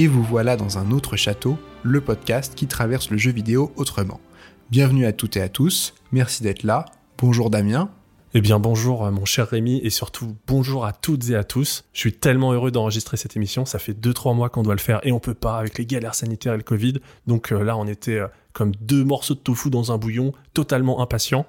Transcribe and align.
Et 0.00 0.06
vous 0.06 0.22
voilà 0.22 0.56
dans 0.56 0.78
un 0.78 0.92
autre 0.92 1.18
château, 1.18 1.58
le 1.82 2.00
podcast 2.00 2.54
qui 2.54 2.66
traverse 2.66 3.10
le 3.10 3.18
jeu 3.18 3.32
vidéo 3.32 3.70
autrement. 3.76 4.18
Bienvenue 4.70 5.04
à 5.04 5.12
toutes 5.12 5.36
et 5.36 5.42
à 5.42 5.50
tous, 5.50 5.92
merci 6.10 6.42
d'être 6.42 6.62
là. 6.62 6.86
Bonjour 7.18 7.50
Damien. 7.50 7.90
Eh 8.32 8.40
bien 8.40 8.58
bonjour 8.58 9.04
euh, 9.04 9.10
mon 9.10 9.26
cher 9.26 9.48
Rémi 9.48 9.78
et 9.84 9.90
surtout 9.90 10.34
bonjour 10.46 10.86
à 10.86 10.94
toutes 10.94 11.28
et 11.28 11.34
à 11.34 11.44
tous. 11.44 11.84
Je 11.92 11.98
suis 11.98 12.14
tellement 12.14 12.54
heureux 12.54 12.70
d'enregistrer 12.70 13.18
cette 13.18 13.36
émission, 13.36 13.66
ça 13.66 13.78
fait 13.78 13.92
2-3 13.92 14.34
mois 14.34 14.48
qu'on 14.48 14.62
doit 14.62 14.72
le 14.72 14.80
faire 14.80 15.00
et 15.02 15.12
on 15.12 15.20
peut 15.20 15.34
pas 15.34 15.58
avec 15.58 15.76
les 15.76 15.84
galères 15.84 16.14
sanitaires 16.14 16.54
et 16.54 16.56
le 16.56 16.62
Covid. 16.62 16.94
Donc 17.26 17.52
euh, 17.52 17.62
là 17.62 17.76
on 17.76 17.86
était 17.86 18.20
euh, 18.20 18.28
comme 18.54 18.74
deux 18.76 19.04
morceaux 19.04 19.34
de 19.34 19.40
tofu 19.40 19.68
dans 19.68 19.92
un 19.92 19.98
bouillon, 19.98 20.32
totalement 20.54 21.02
impatients. 21.02 21.44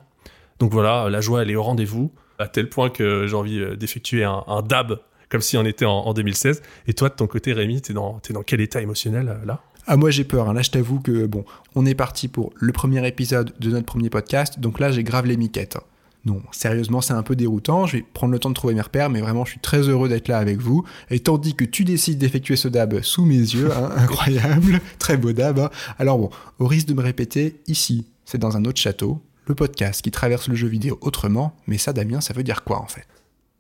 Donc 0.60 0.74
voilà, 0.74 1.10
la 1.10 1.22
joie 1.22 1.44
elle 1.44 1.52
est 1.52 1.56
au 1.56 1.64
rendez-vous, 1.64 2.12
à 2.38 2.50
tel 2.50 2.68
point 2.68 2.90
que 2.90 3.28
j'ai 3.28 3.36
envie 3.36 3.78
d'effectuer 3.78 4.26
un, 4.26 4.62
dab 4.68 5.00
comme 5.32 5.42
si 5.42 5.58
on 5.58 5.66
était 5.66 5.86
en, 5.86 6.14
2016. 6.14 6.62
Et 6.88 6.94
toi 6.94 7.10
de 7.10 7.16
ton 7.16 7.26
côté 7.26 7.54
Rémi, 7.54 7.82
t'es 7.82 7.94
dans, 7.94 8.20
quel 8.46 8.62
état 8.62 8.82
émotionnel 8.82 9.40
là? 9.46 9.64
Ah 9.88 9.98
moi 9.98 10.12
j'ai 10.12 10.26
peur, 10.26 10.48
hein. 10.48 10.54
là 10.54 10.62
je 10.62 10.70
t'avoue 10.70 11.00
que 11.00 11.26
bon, 11.26 11.44
on 11.74 11.88
est 11.88 11.96
parti 11.96 12.28
pour 12.28 12.54
le 12.56 12.72
premier 12.72 13.06
épisode 13.08 13.54
de 13.60 13.72
notre 13.72 13.88
premier 13.88 14.12
podcast, 14.12 14.60
donc 14.60 14.80
là 14.80 14.92
j'ai 14.92 15.04
grave 15.04 15.26
les 15.26 15.38
miquettes. 15.38 15.78
Hein. 15.78 15.84
Non, 16.24 16.40
sérieusement, 16.52 17.02
c'est 17.02 17.14
un 17.14 17.24
peu 17.24 17.36
déroutant. 17.36 17.88
Je 17.88 17.98
vais 17.98 18.06
prendre 18.14 18.32
le 18.32 18.38
temps 18.38 18.50
de 18.50 18.54
trouver 18.54 18.76
mes 18.76 18.82
repères, 18.82 19.10
mais 19.10 19.22
vraiment, 19.22 19.44
je 19.44 19.52
suis 19.52 19.60
très 19.60 19.90
heureux 19.90 20.08
d'être 20.08 20.28
là 20.28 20.38
avec 20.38 20.60
vous. 20.60 20.86
Et 21.10 21.20
tandis 21.20 21.56
que 21.56 21.66
tu 21.66 21.84
décides 21.84 22.20
d'effectuer 22.20 22.58
ce 22.58 22.68
dab 22.68 23.02
sous 23.02 23.26
mes 23.26 23.40
yeux, 23.40 23.72
hein, 23.72 23.90
incroyable, 23.98 24.82
très 25.00 25.18
beau 25.18 25.32
dab. 25.32 25.72
Alors 25.98 26.20
bon, 26.20 26.30
au 26.60 26.68
risque 26.68 26.88
de 26.88 26.94
me 26.94 27.02
répéter, 27.02 27.60
ici, 27.66 28.06
c'est 28.24 28.38
dans 28.38 28.56
un 28.56 28.66
autre 28.66 28.80
château, 28.80 29.20
le 29.48 29.56
podcast 29.56 30.04
qui 30.04 30.12
traverse 30.12 30.48
le 30.48 30.54
jeu 30.54 30.68
vidéo 30.68 31.00
autrement. 31.02 31.56
Mais 31.66 31.80
ça, 31.80 31.92
Damien, 31.92 32.22
ça 32.22 32.36
veut 32.36 32.44
dire 32.44 32.64
quoi 32.64 32.80
en 32.80 32.88
fait? 32.88 33.08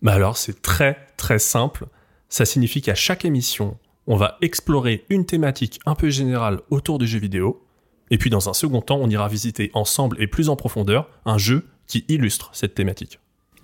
Bah 0.02 0.14
alors, 0.14 0.38
c'est 0.38 0.62
très 0.62 0.98
très 1.18 1.40
simple. 1.40 1.86
Ça 2.30 2.46
signifie 2.46 2.82
qu'à 2.82 2.96
chaque 2.96 3.26
émission, 3.26 3.78
on 4.08 4.16
va 4.16 4.38
explorer 4.42 5.06
une 5.10 5.26
thématique 5.26 5.80
un 5.86 5.96
peu 5.96 6.10
générale 6.10 6.62
autour 6.70 6.98
du 6.98 7.08
jeu 7.08 7.20
vidéo. 7.20 7.64
Et 8.10 8.18
puis 8.18 8.30
dans 8.30 8.50
un 8.50 8.54
second 8.54 8.82
temps, 8.82 9.00
on 9.02 9.10
ira 9.10 9.28
visiter 9.28 9.72
ensemble 9.74 10.18
et 10.20 10.28
plus 10.28 10.50
en 10.50 10.56
profondeur 10.56 11.10
un 11.26 11.38
jeu 11.38 11.66
qui 11.88 12.04
illustre 12.08 12.50
cette 12.54 12.74
thématique. 12.74 13.20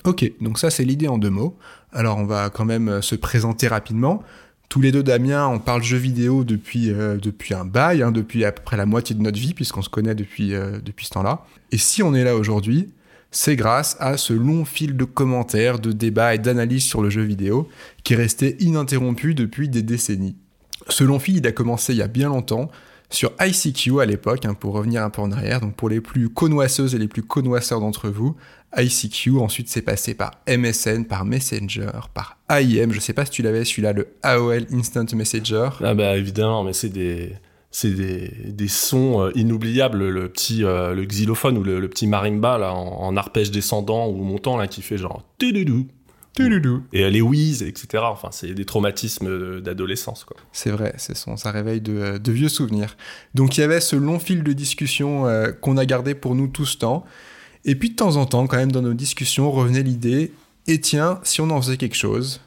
Ok, 0.06 0.32
donc 0.40 0.60
ça 0.60 0.70
c'est 0.70 0.86
l'idée 0.86 1.08
en 1.08 1.18
deux 1.18 1.30
mots. 1.30 1.58
Alors 1.92 2.18
on 2.18 2.26
va 2.26 2.50
quand 2.50 2.66
même 2.66 2.88
euh, 2.88 3.02
se 3.02 3.16
présenter 3.16 3.68
rapidement. 3.68 4.24
Tous 4.70 4.82
les 4.82 4.92
deux, 4.92 5.04
Damien, 5.04 5.48
on 5.48 5.60
parle 5.60 5.82
jeux 5.82 5.98
vidéo 5.98 6.44
depuis, 6.44 6.92
euh, 6.92 7.18
depuis 7.18 7.54
un 7.54 7.64
bail, 7.64 8.04
hein, 8.04 8.12
depuis 8.12 8.44
à 8.44 8.52
peu 8.52 8.62
près 8.62 8.76
la 8.76 8.86
moitié 8.86 9.16
de 9.16 9.22
notre 9.22 9.40
vie, 9.40 9.54
puisqu'on 9.54 9.82
se 9.82 9.90
connaît 9.90 10.14
depuis, 10.14 10.54
euh, 10.54 10.80
depuis 10.84 11.06
ce 11.06 11.12
temps-là. 11.12 11.46
Et 11.72 11.78
si 11.78 12.04
on 12.04 12.14
est 12.14 12.26
là 12.26 12.36
aujourd'hui, 12.36 12.90
c'est 13.32 13.56
grâce 13.56 13.98
à 14.00 14.18
ce 14.18 14.34
long 14.34 14.66
fil 14.66 14.96
de 14.96 15.04
commentaires, 15.04 15.80
de 15.80 15.92
débats 15.92 16.36
et 16.36 16.40
d'analyses 16.40 16.86
sur 16.86 17.02
le 17.02 17.10
jeu 17.10 17.24
vidéo 17.24 17.68
qui 18.04 18.14
est 18.14 18.18
resté 18.18 18.58
ininterrompu 18.60 19.36
depuis 19.36 19.70
des 19.70 19.84
décennies. 19.84 20.38
Ce 20.90 21.04
long 21.04 21.20
fil, 21.20 21.38
il 21.38 21.48
a 21.48 21.52
commencé 21.52 21.94
il 21.94 21.98
y 21.98 22.02
a 22.02 22.08
bien 22.08 22.30
longtemps, 22.30 22.72
sur 23.10 23.32
ICQ 23.40 24.02
à 24.02 24.06
l'époque, 24.06 24.46
hein, 24.46 24.54
pour 24.54 24.74
revenir 24.74 25.04
un 25.04 25.10
peu 25.10 25.22
en 25.22 25.32
arrière, 25.32 25.62
donc 25.62 25.76
pour 25.76 25.90
les 25.90 26.02
plus 26.02 26.30
connoisseuses 26.30 26.94
et 26.94 26.98
les 26.98 27.08
plus 27.08 27.24
connoisseurs 27.24 27.80
d'entre 27.80 28.10
vous, 28.10 28.36
ICQ, 28.76 29.40
ensuite 29.40 29.70
c'est 29.70 29.82
passé 29.82 30.14
par 30.14 30.32
MSN, 30.48 31.06
par 31.06 31.24
Messenger, 31.24 31.92
par 32.14 32.38
IM, 32.50 32.92
je 32.92 33.00
sais 33.00 33.14
pas 33.14 33.26
si 33.26 33.32
tu 33.32 33.42
l'avais 33.42 33.64
celui-là, 33.64 33.94
le 33.94 34.10
AOL 34.24 34.68
Instant 34.74 35.06
Messenger. 35.14 35.70
Ah 35.82 35.94
bah 35.94 36.18
évidemment, 36.18 36.64
mais 36.64 36.74
c'est 36.74 36.90
des 36.90 37.32
c'est 37.80 37.92
des, 37.92 38.68
sons 38.68 39.22
euh, 39.22 39.32
inoubliables, 39.36 40.08
le 40.10 40.30
petit 40.30 40.64
euh, 40.64 41.06
xylophone 41.06 41.60
ou 41.60 41.64
le, 41.64 41.88
petit 41.88 42.08
marimba 42.08 42.58
là, 42.58 42.74
en, 42.74 43.16
arpège 43.16 43.52
descendant 43.52 44.08
ou 44.08 44.24
montant 44.24 44.58
là 44.58 44.66
qui 44.66 44.82
fait 44.82 44.98
genre 44.98 45.24
et 46.92 47.10
les 47.10 47.22
whiz, 47.22 47.62
etc. 47.62 48.04
Enfin, 48.08 48.30
c'est 48.32 48.54
des 48.54 48.66
traumatismes 48.66 49.62
d'adolescence, 49.62 50.24
quoi. 50.24 50.38
C'est 50.52 50.72
vrai, 50.72 50.96
ça 50.98 51.52
réveille 51.52 51.82
de, 51.82 52.32
vieux 52.32 52.50
souvenirs. 52.50 52.98
Donc 53.36 53.58
il 53.58 53.62
y 53.62 53.64
avait 53.64 53.80
ce 53.80 53.96
long 53.96 54.18
fil 54.18 54.44
de 54.44 54.54
discussion 54.54 55.28
euh, 55.28 55.52
qu'on 55.52 55.78
a 55.78 55.86
gardé 55.86 56.16
pour 56.16 56.34
nous 56.34 56.48
tout 56.48 56.66
ce 56.66 56.78
temps. 56.78 57.06
Et 57.64 57.76
puis 57.76 57.92
de 57.92 57.96
temps 57.96 58.16
en 58.16 58.26
temps, 58.26 58.48
quand 58.48 58.58
même, 58.58 58.72
dans 58.72 58.82
nos 58.82 58.96
discussions, 58.96 59.52
revenait 59.52 59.84
l'idée, 59.84 60.32
et 60.66 60.82
tiens, 60.82 61.20
si 61.24 61.42
on 61.42 61.50
en 61.52 61.62
faisait 61.62 61.78
quelque 61.78 61.96
chose? 61.96 62.42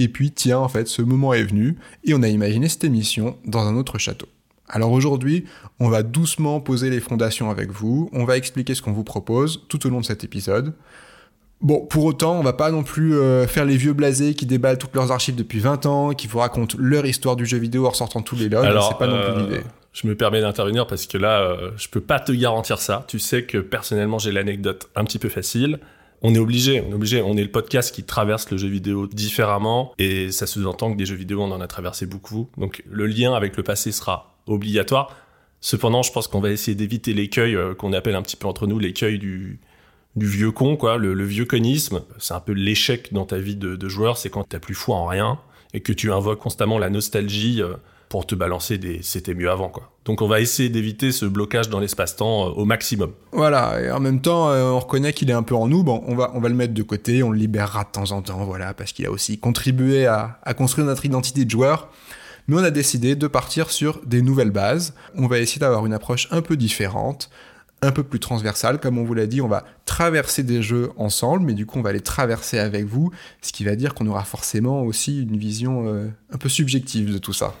Et 0.00 0.08
puis, 0.08 0.30
tiens, 0.32 0.58
en 0.58 0.68
fait, 0.68 0.88
ce 0.88 1.02
moment 1.02 1.32
est 1.34 1.42
venu, 1.42 1.76
et 2.04 2.14
on 2.14 2.22
a 2.22 2.28
imaginé 2.28 2.68
cette 2.68 2.84
émission 2.84 3.36
dans 3.44 3.66
un 3.66 3.76
autre 3.76 3.98
château. 3.98 4.28
Alors 4.68 4.92
aujourd'hui, 4.92 5.44
on 5.80 5.88
va 5.88 6.02
doucement 6.02 6.60
poser 6.60 6.90
les 6.90 7.00
fondations 7.00 7.50
avec 7.50 7.70
vous, 7.70 8.10
on 8.12 8.24
va 8.24 8.36
expliquer 8.36 8.74
ce 8.74 8.82
qu'on 8.82 8.92
vous 8.92 9.04
propose 9.04 9.64
tout 9.68 9.86
au 9.86 9.90
long 9.90 10.00
de 10.00 10.04
cet 10.04 10.24
épisode. 10.24 10.74
Bon, 11.60 11.84
pour 11.86 12.04
autant, 12.04 12.38
on 12.38 12.42
va 12.42 12.52
pas 12.52 12.70
non 12.70 12.84
plus 12.84 13.16
euh, 13.16 13.46
faire 13.48 13.64
les 13.64 13.76
vieux 13.76 13.92
blasés 13.92 14.34
qui 14.34 14.46
déballent 14.46 14.78
toutes 14.78 14.94
leurs 14.94 15.10
archives 15.10 15.34
depuis 15.34 15.58
20 15.58 15.86
ans, 15.86 16.10
qui 16.12 16.28
vous 16.28 16.38
racontent 16.38 16.76
leur 16.78 17.04
histoire 17.04 17.34
du 17.34 17.46
jeu 17.46 17.58
vidéo 17.58 17.86
en 17.86 17.90
ressortant 17.90 18.22
tous 18.22 18.36
les 18.36 18.48
logs. 18.48 18.64
Alors, 18.64 18.88
c'est 18.88 18.98
pas 18.98 19.08
non 19.08 19.20
plus 19.20 19.32
euh, 19.32 19.40
l'idée. 19.40 19.62
Je 19.92 20.06
me 20.06 20.14
permets 20.14 20.40
d'intervenir 20.40 20.86
parce 20.86 21.06
que 21.06 21.18
là, 21.18 21.40
euh, 21.40 21.72
je 21.76 21.88
peux 21.88 22.00
pas 22.00 22.20
te 22.20 22.30
garantir 22.30 22.78
ça. 22.78 23.04
Tu 23.08 23.18
sais 23.18 23.42
que 23.42 23.58
personnellement, 23.58 24.20
j'ai 24.20 24.30
l'anecdote 24.30 24.88
un 24.94 25.02
petit 25.02 25.18
peu 25.18 25.28
facile. 25.28 25.80
On 26.22 26.32
est 26.34 26.38
obligé, 26.38 26.80
on 26.80 26.92
est 26.92 26.94
obligé. 26.94 27.22
On 27.22 27.36
est 27.36 27.42
le 27.42 27.50
podcast 27.50 27.92
qui 27.92 28.04
traverse 28.04 28.48
le 28.52 28.56
jeu 28.56 28.68
vidéo 28.68 29.08
différemment 29.08 29.92
et 29.98 30.30
ça 30.30 30.46
se 30.46 30.60
entend 30.60 30.92
que 30.92 30.96
des 30.96 31.06
jeux 31.06 31.16
vidéo, 31.16 31.42
on 31.42 31.50
en 31.50 31.60
a 31.60 31.66
traversé 31.66 32.06
beaucoup. 32.06 32.48
Donc, 32.56 32.84
le 32.88 33.06
lien 33.06 33.34
avec 33.34 33.56
le 33.56 33.64
passé 33.64 33.90
sera 33.90 34.37
obligatoire. 34.48 35.16
Cependant, 35.60 36.02
je 36.02 36.12
pense 36.12 36.28
qu'on 36.28 36.40
va 36.40 36.50
essayer 36.50 36.74
d'éviter 36.74 37.14
l'écueil 37.14 37.56
qu'on 37.78 37.92
appelle 37.92 38.14
un 38.14 38.22
petit 38.22 38.36
peu 38.36 38.46
entre 38.46 38.66
nous 38.66 38.78
l'écueil 38.78 39.18
du 39.18 39.58
du 40.18 40.26
vieux 40.26 40.50
con, 40.50 40.76
quoi, 40.76 40.98
le, 40.98 41.24
vieux 41.24 41.44
conisme. 41.44 42.02
C'est 42.18 42.34
un 42.34 42.40
peu 42.40 42.52
l'échec 42.52 43.12
dans 43.12 43.24
ta 43.24 43.38
vie 43.38 43.56
de, 43.56 43.88
joueur, 43.88 44.18
c'est 44.18 44.30
quand 44.30 44.44
t'as 44.46 44.58
plus 44.58 44.74
foi 44.74 44.96
en 44.96 45.06
rien 45.06 45.38
et 45.74 45.80
que 45.80 45.92
tu 45.92 46.12
invoques 46.12 46.40
constamment 46.40 46.78
la 46.78 46.90
nostalgie 46.90 47.62
euh, 47.62 47.74
pour 48.08 48.26
te 48.26 48.34
balancer 48.34 48.78
des 48.78 49.02
c'était 49.02 49.34
mieux 49.34 49.50
avant, 49.50 49.68
quoi. 49.68 49.92
Donc 50.06 50.22
on 50.22 50.28
va 50.28 50.40
essayer 50.40 50.70
d'éviter 50.70 51.12
ce 51.12 51.26
blocage 51.26 51.68
dans 51.68 51.78
l'espace-temps 51.78 52.46
euh, 52.46 52.50
au 52.52 52.64
maximum. 52.64 53.12
Voilà, 53.32 53.80
et 53.82 53.90
en 53.90 54.00
même 54.00 54.22
temps, 54.22 54.48
euh, 54.48 54.70
on 54.70 54.78
reconnaît 54.78 55.12
qu'il 55.12 55.28
est 55.28 55.34
un 55.34 55.42
peu 55.42 55.54
en 55.54 55.68
nous, 55.68 55.84
bon, 55.84 56.02
on 56.06 56.16
va, 56.16 56.30
on 56.34 56.40
va 56.40 56.48
le 56.48 56.54
mettre 56.54 56.72
de 56.72 56.82
côté, 56.82 57.22
on 57.22 57.30
le 57.30 57.38
libérera 57.38 57.84
de 57.84 57.90
temps 57.90 58.10
en 58.12 58.22
temps, 58.22 58.44
voilà, 58.44 58.72
parce 58.72 58.92
qu'il 58.92 59.04
a 59.04 59.10
aussi 59.10 59.38
contribué 59.38 60.06
à, 60.06 60.38
à 60.42 60.54
construire 60.54 60.86
notre 60.86 61.04
identité 61.04 61.44
de 61.44 61.50
joueur 61.50 61.90
mais 62.48 62.56
on 62.56 62.64
a 62.64 62.70
décidé 62.70 63.14
de 63.14 63.26
partir 63.26 63.70
sur 63.70 64.00
des 64.04 64.22
nouvelles 64.22 64.50
bases. 64.50 64.94
On 65.14 65.26
va 65.26 65.38
essayer 65.38 65.60
d'avoir 65.60 65.86
une 65.86 65.92
approche 65.92 66.26
un 66.30 66.40
peu 66.40 66.56
différente, 66.56 67.30
un 67.82 67.92
peu 67.92 68.02
plus 68.02 68.18
transversal. 68.18 68.80
Comme 68.80 68.98
on 68.98 69.04
vous 69.04 69.14
l'a 69.14 69.26
dit, 69.26 69.40
on 69.40 69.48
va 69.48 69.64
traverser 69.84 70.42
des 70.42 70.62
jeux 70.62 70.90
ensemble, 70.96 71.44
mais 71.44 71.54
du 71.54 71.66
coup, 71.66 71.78
on 71.78 71.82
va 71.82 71.92
les 71.92 72.00
traverser 72.00 72.58
avec 72.58 72.86
vous, 72.86 73.12
ce 73.42 73.52
qui 73.52 73.64
va 73.64 73.76
dire 73.76 73.94
qu'on 73.94 74.06
aura 74.06 74.24
forcément 74.24 74.82
aussi 74.82 75.22
une 75.22 75.36
vision 75.36 75.86
euh, 75.86 76.08
un 76.32 76.38
peu 76.38 76.48
subjective 76.48 77.12
de 77.12 77.18
tout 77.18 77.34
ça. 77.34 77.54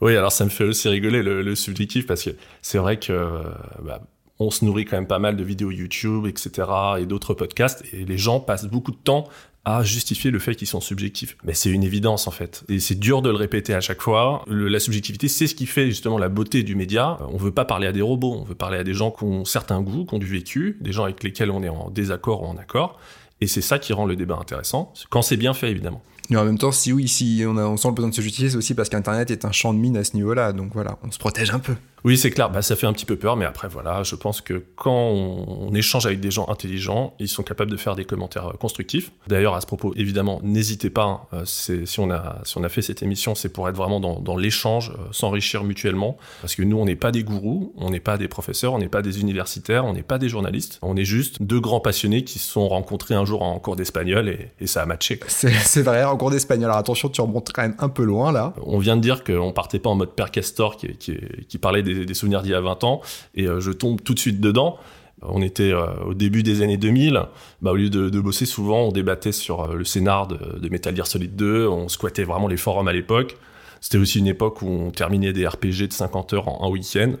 Oui, 0.00 0.16
alors 0.16 0.32
ça 0.32 0.44
me 0.44 0.50
fait 0.50 0.64
aussi 0.64 0.88
rigoler 0.88 1.22
le, 1.22 1.54
subjectif 1.54 2.06
parce 2.06 2.22
que 2.24 2.30
c'est 2.60 2.78
vrai 2.78 2.98
que 2.98 3.12
euh, 3.12 3.42
bah, 3.82 4.02
on 4.38 4.50
se 4.50 4.64
nourrit 4.64 4.84
quand 4.84 4.96
même 4.96 5.06
pas 5.06 5.18
mal 5.18 5.36
de 5.36 5.44
vidéos 5.44 5.70
YouTube, 5.70 6.26
etc. 6.26 6.68
et 6.98 7.06
d'autres 7.06 7.34
podcasts, 7.34 7.84
et 7.92 8.04
les 8.04 8.18
gens 8.18 8.40
passent 8.40 8.66
beaucoup 8.66 8.90
de 8.90 8.96
temps 8.96 9.28
à 9.64 9.82
justifier 9.82 10.30
le 10.30 10.38
fait 10.38 10.54
qu'ils 10.54 10.68
sont 10.68 10.80
subjectifs. 10.80 11.36
Mais 11.42 11.54
c'est 11.54 11.70
une 11.70 11.84
évidence 11.84 12.26
en 12.28 12.30
fait. 12.30 12.64
Et 12.68 12.80
c'est 12.80 12.98
dur 12.98 13.22
de 13.22 13.30
le 13.30 13.36
répéter 13.36 13.74
à 13.74 13.80
chaque 13.80 14.02
fois. 14.02 14.44
la 14.46 14.78
subjectivité, 14.78 15.28
c'est 15.28 15.46
ce 15.46 15.54
qui 15.54 15.66
fait 15.66 15.86
justement 15.86 16.18
la 16.18 16.28
beauté 16.28 16.62
du 16.62 16.74
média. 16.74 17.18
On 17.32 17.38
veut 17.38 17.50
pas 17.50 17.64
parler 17.64 17.86
à 17.86 17.92
des 17.92 18.02
robots, 18.02 18.34
on 18.40 18.44
veut 18.44 18.54
parler 18.54 18.78
à 18.78 18.84
des 18.84 18.92
gens 18.92 19.10
qui 19.10 19.24
ont 19.24 19.44
certains 19.44 19.80
goûts, 19.80 20.04
qui 20.04 20.14
ont 20.14 20.18
du 20.18 20.26
vécu, 20.26 20.76
des 20.80 20.92
gens 20.92 21.04
avec 21.04 21.22
lesquels 21.22 21.50
on 21.50 21.62
est 21.62 21.70
en 21.70 21.90
désaccord 21.90 22.42
ou 22.42 22.46
en 22.46 22.58
accord. 22.58 22.98
Et 23.40 23.46
c'est 23.46 23.62
ça 23.62 23.78
qui 23.78 23.92
rend 23.92 24.06
le 24.06 24.16
débat 24.16 24.36
intéressant, 24.36 24.92
quand 25.10 25.22
c'est 25.22 25.36
bien 25.36 25.54
fait 25.54 25.70
évidemment. 25.70 26.02
Et 26.30 26.36
en 26.36 26.44
même 26.44 26.58
temps, 26.58 26.72
si 26.72 26.92
oui, 26.92 27.08
si 27.08 27.42
on, 27.46 27.56
a, 27.56 27.64
on 27.64 27.76
sent 27.76 27.88
le 27.88 27.94
besoin 27.94 28.08
de 28.10 28.14
se 28.14 28.22
justifier, 28.22 28.48
c'est 28.50 28.56
aussi 28.56 28.74
parce 28.74 28.88
qu'Internet 28.88 29.30
est 29.30 29.44
un 29.44 29.52
champ 29.52 29.74
de 29.74 29.78
mine 29.78 29.96
à 29.96 30.04
ce 30.04 30.14
niveau-là. 30.14 30.52
Donc 30.52 30.72
voilà, 30.72 30.98
on 31.02 31.10
se 31.10 31.18
protège 31.18 31.50
un 31.50 31.58
peu. 31.58 31.74
Oui, 32.04 32.18
c'est 32.18 32.30
clair, 32.30 32.50
bah, 32.50 32.60
ça 32.60 32.76
fait 32.76 32.86
un 32.86 32.92
petit 32.92 33.06
peu 33.06 33.16
peur, 33.16 33.34
mais 33.34 33.46
après, 33.46 33.66
voilà, 33.66 34.02
je 34.02 34.14
pense 34.14 34.42
que 34.42 34.62
quand 34.76 34.92
on, 34.92 35.72
échange 35.74 36.04
avec 36.04 36.20
des 36.20 36.30
gens 36.30 36.46
intelligents, 36.50 37.14
ils 37.18 37.28
sont 37.28 37.42
capables 37.42 37.70
de 37.70 37.76
faire 37.78 37.96
des 37.96 38.04
commentaires 38.04 38.48
euh, 38.48 38.52
constructifs. 38.52 39.10
D'ailleurs, 39.26 39.54
à 39.54 39.60
ce 39.62 39.66
propos, 39.66 39.92
évidemment, 39.96 40.38
n'hésitez 40.44 40.90
pas, 40.90 41.04
hein, 41.04 41.20
euh, 41.32 41.42
si, 41.86 41.98
on 41.98 42.10
a, 42.10 42.40
si 42.44 42.58
on 42.58 42.62
a 42.62 42.68
fait 42.68 42.82
cette 42.82 43.02
émission, 43.02 43.34
c'est 43.34 43.48
pour 43.48 43.68
être 43.68 43.74
vraiment 43.74 44.00
dans, 44.00 44.20
dans 44.20 44.36
l'échange, 44.36 44.90
euh, 44.90 45.02
s'enrichir 45.12 45.64
mutuellement, 45.64 46.18
parce 46.42 46.54
que 46.54 46.62
nous, 46.62 46.76
on 46.76 46.84
n'est 46.84 46.94
pas 46.94 47.10
des 47.10 47.24
gourous, 47.24 47.72
on 47.78 47.90
n'est 47.90 48.00
pas 48.00 48.18
des 48.18 48.28
professeurs, 48.28 48.74
on 48.74 48.78
n'est 48.78 48.88
pas 48.88 49.00
des 49.00 49.20
universitaires, 49.20 49.86
on 49.86 49.94
n'est 49.94 50.02
pas 50.02 50.18
des 50.18 50.28
journalistes, 50.28 50.78
on 50.82 50.96
est 50.96 51.04
juste 51.04 51.42
deux 51.42 51.60
grands 51.60 51.80
passionnés 51.80 52.22
qui 52.22 52.38
se 52.38 52.52
sont 52.52 52.68
rencontrés 52.68 53.14
un 53.14 53.24
jour 53.24 53.42
en 53.42 53.58
cours 53.58 53.76
d'espagnol 53.76 54.28
et, 54.28 54.50
et, 54.60 54.66
ça 54.66 54.82
a 54.82 54.86
matché. 54.86 55.18
C'est 55.26 55.82
vrai, 55.82 56.04
en 56.04 56.16
cours 56.18 56.30
d'espagnol. 56.30 56.66
Alors 56.66 56.76
attention, 56.76 57.08
tu 57.08 57.22
remontes 57.22 57.50
quand 57.52 57.62
même 57.62 57.76
un 57.78 57.88
peu 57.88 58.04
loin 58.04 58.30
là. 58.30 58.52
On 58.62 58.78
vient 58.78 58.96
de 58.96 59.00
dire 59.00 59.24
qu'on 59.24 59.52
partait 59.52 59.78
pas 59.78 59.90
en 59.90 59.94
mode 59.94 60.14
Père 60.14 60.30
Castor 60.30 60.76
qui, 60.76 60.96
qui, 60.98 61.16
qui 61.48 61.58
parlait 61.58 61.82
des 61.82 61.93
des, 62.04 62.14
souvenirs 62.14 62.42
d'il 62.42 62.52
y 62.52 62.54
a 62.54 62.60
20 62.60 62.84
ans, 62.84 63.00
et 63.34 63.46
euh, 63.46 63.60
je 63.60 63.70
tombe 63.70 64.00
tout 64.02 64.14
de 64.14 64.18
suite 64.18 64.40
dedans. 64.40 64.78
On 65.22 65.42
était 65.42 65.72
euh, 65.72 65.86
au 66.06 66.14
début 66.14 66.42
des 66.42 66.62
années 66.62 66.76
2000. 66.76 67.22
Bah, 67.62 67.72
au 67.72 67.76
lieu 67.76 67.88
de, 67.90 68.20
bosser 68.20 68.46
souvent, 68.46 68.82
on 68.82 68.92
débattait 68.92 69.32
sur 69.32 69.62
euh, 69.62 69.74
le 69.74 69.84
scénar 69.84 70.26
de, 70.26 70.68
Metal 70.68 70.94
Gear 70.94 71.06
Solid 71.06 71.34
2. 71.34 71.66
On 71.68 71.88
squattait 71.88 72.24
vraiment 72.24 72.48
les 72.48 72.56
forums 72.56 72.88
à 72.88 72.92
l'époque. 72.92 73.36
C'était 73.80 73.98
aussi 73.98 74.18
une 74.18 74.26
époque 74.26 74.62
où 74.62 74.66
on 74.66 74.90
terminait 74.90 75.32
des 75.32 75.46
RPG 75.46 75.88
de 75.88 75.92
50 75.92 76.32
heures 76.34 76.48
en 76.48 76.66
un 76.66 76.70
week-end. 76.70 77.12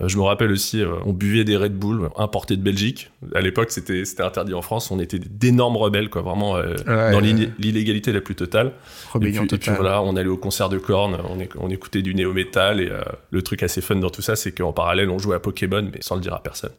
Euh, 0.00 0.08
je 0.08 0.16
me 0.16 0.22
rappelle 0.22 0.50
aussi, 0.52 0.80
euh, 0.82 0.94
on 1.04 1.12
buvait 1.12 1.44
des 1.44 1.56
Red 1.56 1.74
Bull 1.74 2.08
importés 2.16 2.56
de 2.56 2.62
Belgique. 2.62 3.10
À 3.34 3.40
l'époque, 3.40 3.70
c'était 3.70 4.02
interdit 4.20 4.54
en 4.54 4.62
France. 4.62 4.90
On 4.90 4.98
était 5.00 5.18
d'énormes 5.18 5.76
rebelles, 5.76 6.08
quoi, 6.10 6.22
vraiment 6.22 6.56
euh, 6.56 6.74
Ouais, 6.86 7.12
dans 7.12 7.20
ouais. 7.20 7.50
l'illégalité 7.58 8.12
la 8.12 8.20
plus 8.20 8.34
totale. 8.34 8.68
Et 8.68 8.70
puis, 8.70 9.08
Rébellion 9.14 9.44
et 9.44 9.58
puis 9.58 9.70
voilà, 9.74 10.02
on 10.02 10.16
allait 10.16 10.28
au 10.28 10.36
concert 10.36 10.68
de 10.68 10.78
Korn, 10.78 11.16
on, 11.28 11.38
éc- 11.38 11.56
on 11.58 11.68
écoutait 11.70 12.02
du 12.02 12.14
néo-metal 12.14 12.80
et 12.80 12.88
euh, 12.88 13.00
le 13.30 13.42
truc 13.42 13.62
assez 13.62 13.80
fun 13.80 13.96
dans 13.96 14.10
tout 14.10 14.22
ça, 14.22 14.36
c'est 14.36 14.52
qu'en 14.52 14.72
parallèle, 14.72 15.10
on 15.10 15.18
jouait 15.18 15.36
à 15.36 15.40
Pokémon, 15.40 15.82
mais 15.92 16.00
sans 16.02 16.14
le 16.14 16.20
dire 16.20 16.34
à 16.34 16.42
personne. 16.42 16.72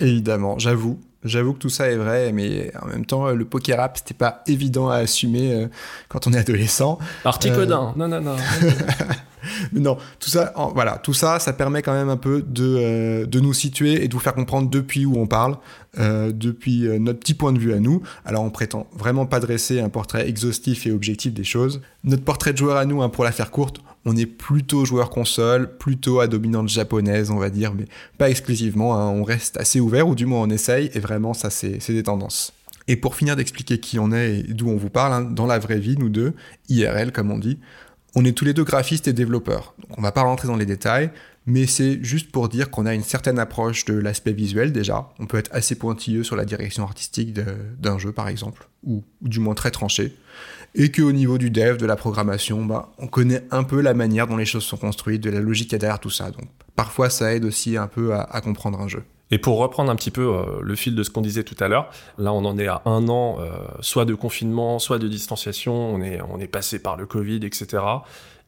Évidemment, 0.00 0.58
j'avoue. 0.58 1.00
J'avoue 1.24 1.52
que 1.52 1.58
tout 1.58 1.68
ça 1.68 1.88
est 1.90 1.96
vrai, 1.96 2.30
mais 2.32 2.70
en 2.80 2.86
même 2.86 3.04
temps, 3.04 3.26
euh, 3.26 3.34
le 3.34 3.44
poker 3.44 3.78
rap, 3.78 3.98
c'était 3.98 4.14
pas 4.14 4.42
évident 4.46 4.88
à 4.88 4.96
assumer 4.98 5.52
euh, 5.52 5.66
quand 6.08 6.26
on 6.28 6.32
est 6.32 6.38
adolescent. 6.38 6.98
Articodin, 7.24 7.92
non, 7.96 8.06
non, 8.06 8.20
non. 8.20 8.36
Mais 9.72 9.80
non, 9.80 9.96
tout 10.18 10.28
ça, 10.30 10.52
en- 10.56 10.72
voilà, 10.72 10.98
tout 10.98 11.14
ça, 11.14 11.38
ça 11.38 11.52
permet 11.52 11.80
quand 11.82 11.92
même 11.92 12.08
un 12.08 12.16
peu 12.16 12.42
de, 12.42 12.76
euh, 12.78 13.26
de 13.26 13.40
nous 13.40 13.54
situer 13.54 14.04
et 14.04 14.08
de 14.08 14.14
vous 14.14 14.20
faire 14.20 14.34
comprendre 14.34 14.68
depuis 14.68 15.06
où 15.06 15.16
on 15.16 15.26
parle, 15.26 15.56
euh, 15.98 16.32
depuis 16.34 16.86
euh, 16.86 16.98
notre 16.98 17.20
petit 17.20 17.34
point 17.34 17.52
de 17.52 17.58
vue 17.58 17.72
à 17.72 17.78
nous. 17.80 18.02
Alors, 18.24 18.42
on 18.42 18.50
prétend 18.50 18.86
vraiment 18.96 19.26
pas 19.26 19.40
dresser 19.40 19.80
un 19.80 19.88
portrait 19.88 20.28
exhaustif 20.28 20.86
et 20.86 20.92
objectif 20.92 21.32
des 21.32 21.44
choses. 21.44 21.80
Notre 22.04 22.24
portrait 22.24 22.52
de 22.52 22.58
joueur 22.58 22.76
à 22.76 22.84
nous, 22.84 23.00
hein, 23.02 23.08
pour 23.08 23.24
la 23.24 23.32
faire 23.32 23.50
courte, 23.50 23.78
on 24.04 24.16
est 24.16 24.26
plutôt 24.26 24.84
joueur 24.84 25.10
console, 25.10 25.76
plutôt 25.78 26.20
à 26.20 26.26
dominante 26.26 26.68
japonaise, 26.68 27.30
on 27.30 27.38
va 27.38 27.50
dire, 27.50 27.74
mais 27.74 27.84
pas 28.16 28.30
exclusivement. 28.30 28.96
hein. 28.96 29.08
on 29.08 29.24
reste 29.24 29.56
assez 29.56 29.80
ouvert, 29.80 30.08
ou 30.08 30.14
du 30.14 30.26
moins 30.26 30.40
on 30.42 30.50
essaye, 30.50 30.90
et 30.94 31.00
vraiment, 31.00 31.34
ça, 31.34 31.50
c'est 31.50 31.78
des 31.88 32.02
tendances. 32.02 32.52
Et 32.88 32.96
pour 32.96 33.16
finir 33.16 33.36
d'expliquer 33.36 33.78
qui 33.78 33.98
on 33.98 34.12
est 34.12 34.40
et 34.40 34.42
d'où 34.54 34.70
on 34.70 34.76
vous 34.76 34.88
parle, 34.88 35.12
hein, 35.12 35.20
dans 35.22 35.46
la 35.46 35.58
vraie 35.58 35.78
vie, 35.78 35.96
nous 35.98 36.08
deux, 36.08 36.32
IRL 36.70 37.12
comme 37.12 37.30
on 37.30 37.38
dit, 37.38 37.58
on 38.14 38.24
est 38.24 38.32
tous 38.32 38.46
les 38.46 38.54
deux 38.54 38.64
graphistes 38.64 39.06
et 39.08 39.12
développeurs. 39.12 39.74
Donc 39.80 39.98
on 39.98 40.02
va 40.02 40.10
pas 40.10 40.22
rentrer 40.22 40.48
dans 40.48 40.56
les 40.56 40.64
détails, 40.64 41.10
mais 41.44 41.66
c'est 41.66 42.02
juste 42.02 42.32
pour 42.32 42.48
dire 42.48 42.70
qu'on 42.70 42.86
a 42.86 42.94
une 42.94 43.02
certaine 43.02 43.38
approche 43.38 43.84
de 43.84 43.94
l'aspect 43.94 44.32
visuel 44.32 44.72
déjà. 44.72 45.10
On 45.18 45.26
peut 45.26 45.36
être 45.36 45.50
assez 45.52 45.74
pointilleux 45.74 46.22
sur 46.22 46.34
la 46.34 46.46
direction 46.46 46.82
artistique 46.82 47.34
d'un 47.34 47.98
jeu 47.98 48.12
par 48.12 48.28
exemple, 48.28 48.68
ou 48.84 49.04
du 49.20 49.38
moins 49.38 49.54
très 49.54 49.70
tranché. 49.70 50.16
Et 50.74 50.92
qu'au 50.92 51.12
niveau 51.12 51.38
du 51.38 51.50
dev, 51.50 51.76
de 51.76 51.86
la 51.86 51.96
programmation, 51.96 52.64
bah, 52.64 52.90
on 52.98 53.06
connaît 53.06 53.44
un 53.50 53.64
peu 53.64 53.80
la 53.80 53.94
manière 53.94 54.26
dont 54.26 54.36
les 54.36 54.44
choses 54.44 54.64
sont 54.64 54.76
construites, 54.76 55.22
de 55.22 55.30
la 55.30 55.40
logique 55.40 55.68
qu'il 55.68 55.74
y 55.74 55.76
a 55.76 55.78
derrière 55.78 56.00
tout 56.00 56.10
ça. 56.10 56.30
Donc 56.30 56.44
parfois 56.76 57.10
ça 57.10 57.34
aide 57.34 57.44
aussi 57.44 57.76
un 57.76 57.88
peu 57.88 58.14
à- 58.14 58.40
comprendre 58.40 58.80
un 58.80 58.88
jeu. 58.88 59.02
Et 59.30 59.38
pour 59.38 59.58
reprendre 59.58 59.90
un 59.90 59.96
petit 59.96 60.10
peu 60.10 60.22
euh, 60.22 60.60
le 60.62 60.74
fil 60.74 60.94
de 60.94 61.02
ce 61.02 61.10
qu'on 61.10 61.20
disait 61.20 61.42
tout 61.42 61.56
à 61.60 61.68
l'heure, 61.68 61.90
là 62.16 62.32
on 62.32 62.44
en 62.44 62.58
est 62.58 62.68
à 62.68 62.82
un 62.86 63.08
an, 63.08 63.38
euh, 63.40 63.50
soit 63.80 64.04
de 64.04 64.14
confinement, 64.14 64.78
soit 64.78 64.98
de 64.98 65.08
distanciation, 65.08 65.94
on 65.94 66.00
est, 66.00 66.46
passé 66.46 66.78
par 66.78 66.96
le 66.96 67.04
Covid, 67.04 67.40
etc. 67.44 67.82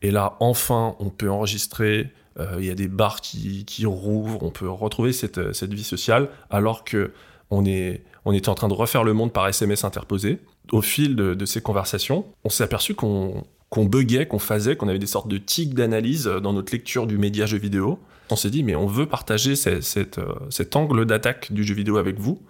Et 0.00 0.11
là 0.11 0.37
enfin 0.40 0.96
on 1.00 1.11
peut 1.11 1.31
enregistrer, 1.31 2.12
euh, 2.38 2.56
il 2.58 2.64
y 2.64 2.70
a 2.70 2.75
des 2.75 2.88
bars 2.88 3.20
qui, 3.20 3.84
rouvrent, 3.84 4.43
on 4.43 4.50
peut 4.50 4.70
retrouver 4.70 5.12
cette, 5.12 5.38
vie 5.38 5.84
sociale, 5.84 6.28
alors 6.49 6.84
que 6.84 7.12
on, 7.50 7.64
est, 7.67 8.05
était 8.32 8.49
en 8.49 8.55
train 8.55 8.69
de 8.69 8.75
refaire 8.75 9.05
le 9.05 9.12
monde 9.12 9.32
par 9.32 9.49
SMS 9.49 9.84
interposé. 9.84 10.38
Au 10.72 10.82
fil 10.82 11.17
de, 11.17 11.34
de 11.34 11.44
ces 11.46 11.61
conversations, 11.61 12.25
on 12.44 12.49
s'est 12.49 12.64
aperçu 12.64 12.94
qu'on 12.94 13.44
qu'on 13.70 13.84
buguait, 13.84 14.26
qu'on 14.26 14.40
faisait, 14.40 14.75
qu'on 14.75 14.88
avait 14.88 14.99
des 14.99 15.06
sortes 15.06 15.28
de 15.28 15.38
tics 15.38 15.75
d'analyse 15.75 16.25
dans 16.25 16.52
notre 16.52 16.72
lecture 16.72 17.06
du 17.06 17.19
média 17.19 17.46
jeu 17.46 17.56
vidéo. 17.56 18.00
On 18.28 18.34
s'est 18.34 18.50
dit, 18.50 18.64
mais 18.64 18.75
on 18.75 18.87
veut 18.87 19.06
partager 19.06 19.55
cette- 19.55 19.84
cette, 19.84 20.19
euh, 20.19 20.34
cet 20.50 20.75
angle 20.75 21.06
d'attaque 21.06 21.52
du 21.52 21.62
jeu 21.62 21.75
vidéo 21.76 21.96
avec 21.96 22.19
vous. 22.19 22.43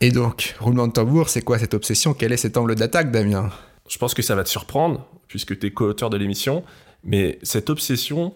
Et 0.00 0.12
donc, 0.12 0.54
roulement 0.60 0.86
de 0.86 0.92
tambour, 0.92 1.30
c'est 1.30 1.42
quoi 1.42 1.58
cette 1.58 1.74
obsession? 1.74 2.14
Quel 2.14 2.30
est 2.30 2.36
cet 2.36 2.56
angle 2.56 2.76
d'attaque, 2.76 3.10
Damien? 3.10 3.50
Je 3.88 3.98
pense 3.98 4.14
que 4.14 4.22
ça 4.22 4.36
va 4.36 4.44
te 4.44 4.48
surprendre, 4.48 5.04
puisque 5.26 5.58
tu 5.58 5.66
es 5.66 5.72
co-auteur 5.72 6.10
de 6.10 6.16
l'émission, 6.16 6.62
mais 7.02 7.40
cette 7.42 7.68
obsession, 7.68 8.32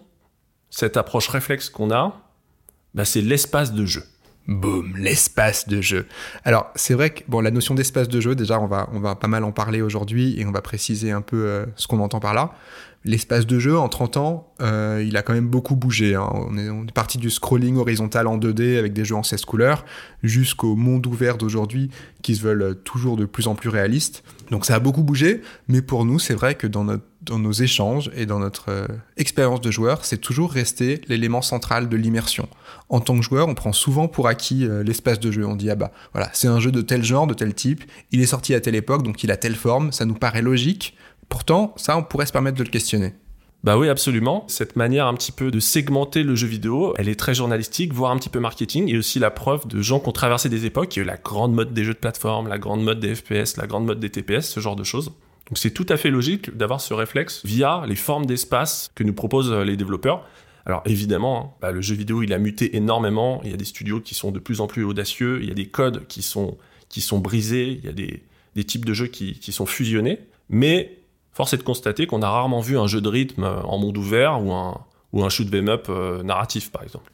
cette 0.69 0.97
approche 0.97 1.29
réflexe 1.29 1.69
qu'on 1.69 1.91
a, 1.91 2.21
bah, 2.93 3.05
c'est 3.05 3.21
l'espace 3.21 3.71
de 3.71 3.85
jeu. 3.85 4.03
Boum, 4.47 4.93
l'espace 4.97 5.67
de 5.67 5.81
jeu. 5.81 6.05
Alors, 6.45 6.71
c'est 6.75 6.93
vrai 6.93 7.09
que 7.09 7.23
bon, 7.27 7.41
la 7.41 7.51
notion 7.51 7.75
d'espace 7.75 8.07
de 8.07 8.21
jeu, 8.21 8.33
déjà, 8.33 8.59
on 8.61 8.67
va, 8.67 8.87
on 8.93 8.99
va 8.99 9.15
pas 9.15 9.27
mal 9.27 9.43
en 9.43 9.51
parler 9.51 9.81
aujourd'hui 9.81 10.39
et 10.39 10.45
on 10.45 10.51
va 10.51 10.61
préciser 10.61 11.11
un 11.11 11.21
peu 11.21 11.45
euh, 11.45 11.65
ce 11.75 11.87
qu'on 11.87 11.99
entend 11.99 12.21
par 12.21 12.33
là. 12.33 12.53
L'espace 13.03 13.45
de 13.45 13.59
jeu, 13.59 13.77
en 13.77 13.89
30 13.89 14.17
ans, 14.17 14.53
euh, 14.61 15.03
il 15.05 15.17
a 15.17 15.21
quand 15.21 15.33
même 15.33 15.47
beaucoup 15.47 15.75
bougé. 15.75 16.15
hein. 16.15 16.29
On, 16.33 16.57
est, 16.57 16.69
on 16.69 16.83
est 16.83 16.91
parti 16.93 17.17
du 17.17 17.29
scrolling 17.29 17.77
horizontal 17.77 18.25
en 18.27 18.37
2D 18.37 18.77
avec 18.77 18.93
des 18.93 19.05
jeux 19.05 19.15
en 19.15 19.23
16 19.23 19.45
couleurs 19.45 19.85
jusqu'au 20.23 20.75
monde 20.75 21.05
ouvert 21.07 21.37
d'aujourd'hui 21.37 21.89
qui 22.21 22.35
se 22.35 22.41
veulent 22.41 22.75
toujours 22.83 23.15
de 23.17 23.25
plus 23.25 23.47
en 23.47 23.55
plus 23.55 23.69
réalistes. 23.69 24.23
Donc 24.51 24.65
ça 24.65 24.75
a 24.75 24.79
beaucoup 24.79 25.03
bougé, 25.03 25.41
mais 25.67 25.81
pour 25.81 26.05
nous, 26.05 26.19
c'est 26.19 26.33
vrai 26.33 26.55
que 26.55 26.67
dans, 26.67 26.85
notre, 26.85 27.03
dans 27.27 27.39
nos 27.39 27.51
échanges 27.51 28.09
et 28.15 28.25
dans 28.25 28.39
notre 28.39 28.69
euh, 28.69 28.87
expérience 29.17 29.61
de 29.61 29.71
joueur, 29.71 30.03
c'est 30.05 30.17
toujours 30.17 30.51
resté 30.51 31.01
l'élément 31.07 31.41
central 31.41 31.89
de 31.89 31.95
l'immersion 31.97 32.49
en 32.89 32.99
tant 32.99 33.17
que 33.17 33.21
joueur, 33.21 33.47
on 33.47 33.53
prend 33.53 33.73
souvent 33.73 34.07
pour 34.07 34.27
acquis 34.27 34.65
euh, 34.65 34.83
l'espace 34.83 35.19
de 35.19 35.31
jeu. 35.31 35.45
On 35.45 35.55
dit, 35.55 35.69
ah 35.69 35.75
bah 35.75 35.91
voilà, 36.13 36.29
c'est 36.33 36.47
un 36.47 36.59
jeu 36.59 36.71
de 36.71 36.81
tel 36.81 37.03
genre, 37.03 37.27
de 37.27 37.33
tel 37.33 37.53
type, 37.53 37.83
il 38.11 38.21
est 38.21 38.27
sorti 38.27 38.53
à 38.53 38.61
telle 38.61 38.75
époque, 38.75 39.03
donc 39.03 39.23
il 39.23 39.31
a 39.31 39.37
telle 39.37 39.55
forme, 39.55 39.91
ça 39.91 40.05
nous 40.05 40.13
paraît 40.13 40.41
logique. 40.41 40.95
Pourtant, 41.29 41.73
ça, 41.75 41.97
on 41.97 42.03
pourrait 42.03 42.25
se 42.25 42.31
permettre 42.31 42.57
de 42.57 42.63
le 42.63 42.69
questionner. 42.69 43.13
Bah 43.63 43.77
oui, 43.77 43.89
absolument. 43.89 44.45
Cette 44.47 44.75
manière 44.75 45.07
un 45.07 45.15
petit 45.15 45.31
peu 45.31 45.51
de 45.51 45.59
segmenter 45.59 46.23
le 46.23 46.35
jeu 46.35 46.47
vidéo, 46.47 46.93
elle 46.97 47.09
est 47.09 47.19
très 47.19 47.33
journalistique, 47.33 47.91
voire 47.91 48.11
un 48.11 48.17
petit 48.17 48.29
peu 48.29 48.39
marketing, 48.39 48.87
et 48.87 48.97
aussi 48.97 49.19
la 49.19 49.31
preuve 49.31 49.67
de 49.67 49.81
gens 49.81 49.99
qui 49.99 50.07
ont 50.07 50.13
traversé 50.13 50.47
des 50.47 50.65
époques. 50.65 50.95
Il 50.95 51.01
eu 51.01 51.05
la 51.05 51.17
grande 51.17 51.53
mode 51.53 51.73
des 51.73 51.83
jeux 51.83 51.93
de 51.93 51.99
plateforme, 51.99 52.47
la 52.47 52.59
grande 52.59 52.83
mode 52.83 52.99
des 52.99 53.13
FPS, 53.15 53.57
la 53.57 53.67
grande 53.67 53.85
mode 53.85 53.99
des 53.99 54.09
TPS, 54.09 54.47
ce 54.47 54.59
genre 54.59 54.77
de 54.77 54.83
choses. 54.85 55.11
Donc 55.47 55.57
c'est 55.57 55.71
tout 55.71 55.85
à 55.89 55.97
fait 55.97 56.09
logique 56.09 56.55
d'avoir 56.55 56.81
ce 56.81 56.93
réflexe 56.93 57.41
via 57.45 57.83
les 57.87 57.95
formes 57.95 58.25
d'espace 58.25 58.91
que 58.95 59.03
nous 59.03 59.13
proposent 59.13 59.51
euh, 59.51 59.63
les 59.63 59.77
développeurs. 59.77 60.25
Alors 60.65 60.81
évidemment, 60.85 61.39
hein, 61.39 61.57
bah, 61.61 61.71
le 61.71 61.81
jeu 61.81 61.95
vidéo 61.95 62.21
il 62.21 62.33
a 62.33 62.37
muté 62.37 62.75
énormément. 62.75 63.41
Il 63.45 63.51
y 63.51 63.53
a 63.53 63.57
des 63.57 63.65
studios 63.65 64.01
qui 64.01 64.13
sont 64.13 64.31
de 64.31 64.39
plus 64.39 64.59
en 64.59 64.67
plus 64.67 64.83
audacieux. 64.83 65.39
Il 65.41 65.47
y 65.47 65.51
a 65.51 65.55
des 65.55 65.67
codes 65.67 66.05
qui 66.07 66.21
sont 66.21 66.57
qui 66.89 66.99
sont 67.01 67.19
brisés. 67.19 67.79
Il 67.79 67.85
y 67.85 67.87
a 67.87 67.93
des, 67.93 68.23
des 68.55 68.63
types 68.65 68.83
de 68.83 68.93
jeux 68.93 69.07
qui, 69.07 69.39
qui 69.39 69.53
sont 69.53 69.65
fusionnés. 69.65 70.19
Mais 70.49 70.99
force 71.31 71.53
est 71.53 71.57
de 71.57 71.63
constater 71.63 72.07
qu'on 72.07 72.21
a 72.21 72.29
rarement 72.29 72.59
vu 72.59 72.77
un 72.77 72.87
jeu 72.87 72.99
de 72.99 73.09
rythme 73.09 73.43
euh, 73.43 73.61
en 73.61 73.77
monde 73.77 73.97
ouvert 73.97 74.43
ou 74.43 74.51
un 74.51 74.81
ou 75.13 75.23
un 75.23 75.29
shoot 75.29 75.47
'em 75.53 75.69
up 75.69 75.87
euh, 75.87 76.21
narratif 76.23 76.71
par 76.71 76.83
exemple. 76.83 77.11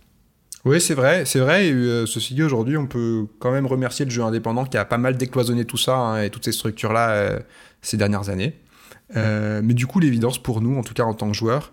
Oui, 0.66 0.80
c'est 0.80 0.96
vrai, 0.96 1.26
c'est 1.26 1.40
vrai. 1.40 1.68
Et, 1.68 2.06
ceci 2.08 2.36
dit, 2.36 2.42
aujourd'hui, 2.42 2.78
on 2.78 2.88
peut 2.88 3.28
quand 3.40 3.52
même 3.52 3.66
remercier 3.66 4.06
le 4.06 4.12
jeu 4.12 4.24
indépendant 4.24 4.64
qui 4.64 4.78
a 4.78 4.86
pas 4.86 4.98
mal 4.98 5.18
décloisonné 5.18 5.66
tout 5.66 5.78
ça 5.78 5.98
hein, 5.98 6.24
et 6.24 6.30
toutes 6.30 6.46
ces 6.46 6.54
structures-là 6.54 7.42
ces 7.84 7.98
dernières 7.98 8.30
années. 8.30 8.56
Euh, 9.16 9.62
mais 9.64 9.76
du 9.76 9.86
coup, 9.86 10.00
l'évidence 10.00 10.42
pour 10.42 10.62
nous, 10.62 10.78
en 10.78 10.84
tout 10.84 10.96
cas 10.96 11.04
en 11.04 11.14
tant 11.14 11.30
que 11.30 11.38
joueurs, 11.38 11.72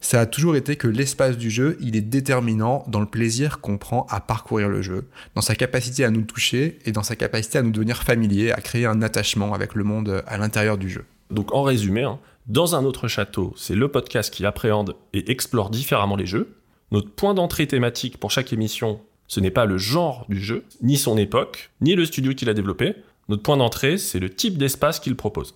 ça 0.00 0.20
a 0.20 0.26
toujours 0.26 0.56
été 0.56 0.76
que 0.76 0.88
l'espace 0.88 1.38
du 1.38 1.50
jeu, 1.50 1.78
il 1.80 1.96
est 1.96 2.02
déterminant 2.02 2.84
dans 2.86 3.00
le 3.00 3.06
plaisir 3.06 3.60
qu'on 3.60 3.78
prend 3.78 4.06
à 4.10 4.20
parcourir 4.20 4.68
le 4.68 4.82
jeu, 4.82 5.08
dans 5.34 5.40
sa 5.40 5.54
capacité 5.54 6.04
à 6.04 6.10
nous 6.10 6.22
toucher 6.22 6.78
et 6.84 6.92
dans 6.92 7.02
sa 7.02 7.16
capacité 7.16 7.58
à 7.58 7.62
nous 7.62 7.70
devenir 7.70 8.02
familier, 8.02 8.52
à 8.52 8.60
créer 8.60 8.84
un 8.84 9.00
attachement 9.00 9.54
avec 9.54 9.74
le 9.74 9.84
monde 9.84 10.22
à 10.26 10.36
l'intérieur 10.36 10.76
du 10.76 10.90
jeu. 10.90 11.04
Donc 11.30 11.52
en 11.54 11.62
résumé, 11.62 12.02
hein, 12.02 12.18
dans 12.46 12.76
un 12.76 12.84
autre 12.84 13.08
château, 13.08 13.54
c'est 13.56 13.74
le 13.74 13.88
podcast 13.88 14.32
qui 14.32 14.44
appréhende 14.46 14.96
et 15.12 15.30
explore 15.30 15.70
différemment 15.70 16.16
les 16.16 16.26
jeux. 16.26 16.54
Notre 16.92 17.10
point 17.10 17.34
d'entrée 17.34 17.66
thématique 17.66 18.18
pour 18.18 18.30
chaque 18.30 18.52
émission, 18.52 19.00
ce 19.26 19.40
n'est 19.40 19.50
pas 19.50 19.64
le 19.64 19.78
genre 19.78 20.26
du 20.28 20.40
jeu, 20.40 20.64
ni 20.82 20.96
son 20.96 21.18
époque, 21.18 21.70
ni 21.80 21.96
le 21.96 22.04
studio 22.04 22.34
qui 22.34 22.44
l'a 22.44 22.54
développé. 22.54 22.94
Notre 23.28 23.42
point 23.42 23.56
d'entrée, 23.56 23.98
c'est 23.98 24.20
le 24.20 24.30
type 24.30 24.56
d'espace 24.58 25.00
qu'il 25.00 25.16
propose. 25.16 25.54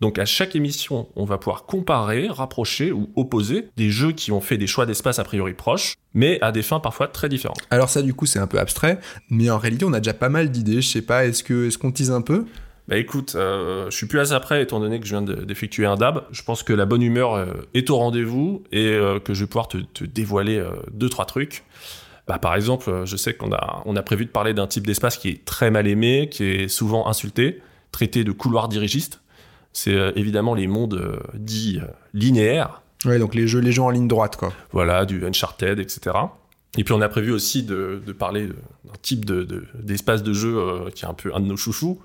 Donc 0.00 0.20
à 0.20 0.24
chaque 0.24 0.54
émission, 0.54 1.08
on 1.16 1.24
va 1.24 1.38
pouvoir 1.38 1.66
comparer, 1.66 2.28
rapprocher 2.28 2.92
ou 2.92 3.10
opposer 3.16 3.68
des 3.76 3.90
jeux 3.90 4.12
qui 4.12 4.30
ont 4.30 4.40
fait 4.40 4.56
des 4.56 4.68
choix 4.68 4.86
d'espace 4.86 5.18
a 5.18 5.24
priori 5.24 5.54
proches, 5.54 5.94
mais 6.14 6.40
à 6.40 6.52
des 6.52 6.62
fins 6.62 6.78
parfois 6.78 7.08
très 7.08 7.28
différentes. 7.28 7.58
Alors 7.70 7.88
ça, 7.88 8.02
du 8.02 8.14
coup, 8.14 8.24
c'est 8.24 8.38
un 8.38 8.46
peu 8.46 8.60
abstrait, 8.60 9.00
mais 9.28 9.50
en 9.50 9.58
réalité, 9.58 9.84
on 9.84 9.92
a 9.92 9.98
déjà 9.98 10.14
pas 10.14 10.28
mal 10.28 10.50
d'idées. 10.52 10.80
Je 10.82 10.88
sais 10.88 11.02
pas, 11.02 11.26
est-ce 11.26 11.42
que 11.42 11.66
est-ce 11.66 11.78
qu'on 11.78 11.90
tease 11.90 12.12
un 12.12 12.22
peu? 12.22 12.44
Bah 12.86 12.96
écoute, 12.96 13.34
euh, 13.34 13.90
je 13.90 13.96
suis 13.96 14.06
plus 14.06 14.24
ça 14.24 14.38
près 14.38 14.62
étant 14.62 14.78
donné 14.78 15.00
que 15.00 15.04
je 15.04 15.10
viens 15.10 15.20
de- 15.22 15.44
d'effectuer 15.44 15.84
un 15.84 15.96
dab. 15.96 16.24
Je 16.30 16.42
pense 16.42 16.62
que 16.62 16.72
la 16.72 16.86
bonne 16.86 17.02
humeur 17.02 17.34
euh, 17.34 17.46
est 17.74 17.90
au 17.90 17.96
rendez-vous 17.96 18.62
et 18.70 18.86
euh, 18.86 19.18
que 19.18 19.34
je 19.34 19.40
vais 19.40 19.46
pouvoir 19.48 19.66
te, 19.66 19.78
te 19.78 20.04
dévoiler 20.04 20.64
deux 20.92 21.08
trois 21.08 21.26
trucs. 21.26 21.64
Bah, 22.28 22.38
par 22.38 22.54
exemple, 22.54 22.90
euh, 22.90 23.06
je 23.06 23.16
sais 23.16 23.34
qu'on 23.34 23.52
a 23.52 23.82
on 23.86 23.96
a 23.96 24.02
prévu 24.02 24.26
de 24.26 24.30
parler 24.30 24.52
d'un 24.54 24.66
type 24.66 24.86
d'espace 24.86 25.16
qui 25.16 25.28
est 25.30 25.44
très 25.44 25.70
mal 25.70 25.86
aimé, 25.88 26.28
qui 26.30 26.44
est 26.44 26.68
souvent 26.68 27.08
insulté, 27.08 27.60
traité 27.90 28.22
de 28.24 28.32
couloir 28.32 28.68
dirigiste. 28.68 29.20
C'est 29.72 29.94
euh, 29.94 30.12
évidemment 30.16 30.54
les 30.54 30.66
mondes 30.66 30.94
euh, 30.94 31.18
dits 31.34 31.78
euh, 31.82 31.86
linéaires, 32.14 32.82
Ouais, 33.04 33.18
donc 33.20 33.34
les 33.36 33.46
jeux, 33.46 33.60
les 33.60 33.70
jeux 33.72 33.82
en 33.82 33.90
ligne 33.90 34.08
droite, 34.08 34.36
quoi. 34.36 34.52
voilà, 34.72 35.04
du 35.04 35.24
Uncharted, 35.24 35.78
etc. 35.78 36.16
Et 36.76 36.82
puis 36.84 36.92
on 36.94 37.00
a 37.00 37.08
prévu 37.08 37.30
aussi 37.32 37.62
de, 37.62 38.02
de 38.04 38.12
parler 38.12 38.46
d'un 38.48 38.92
type 39.02 39.24
de- 39.24 39.44
de- 39.44 39.64
d'espace 39.80 40.22
de, 40.24 40.32
jeu 40.32 40.56
qui 40.94 41.04
est 41.04 41.08
un 41.08 41.14
peu 41.14 41.32
un 41.34 41.38
de 41.40 41.46
nos 41.46 41.56
chouchous, 41.56 42.00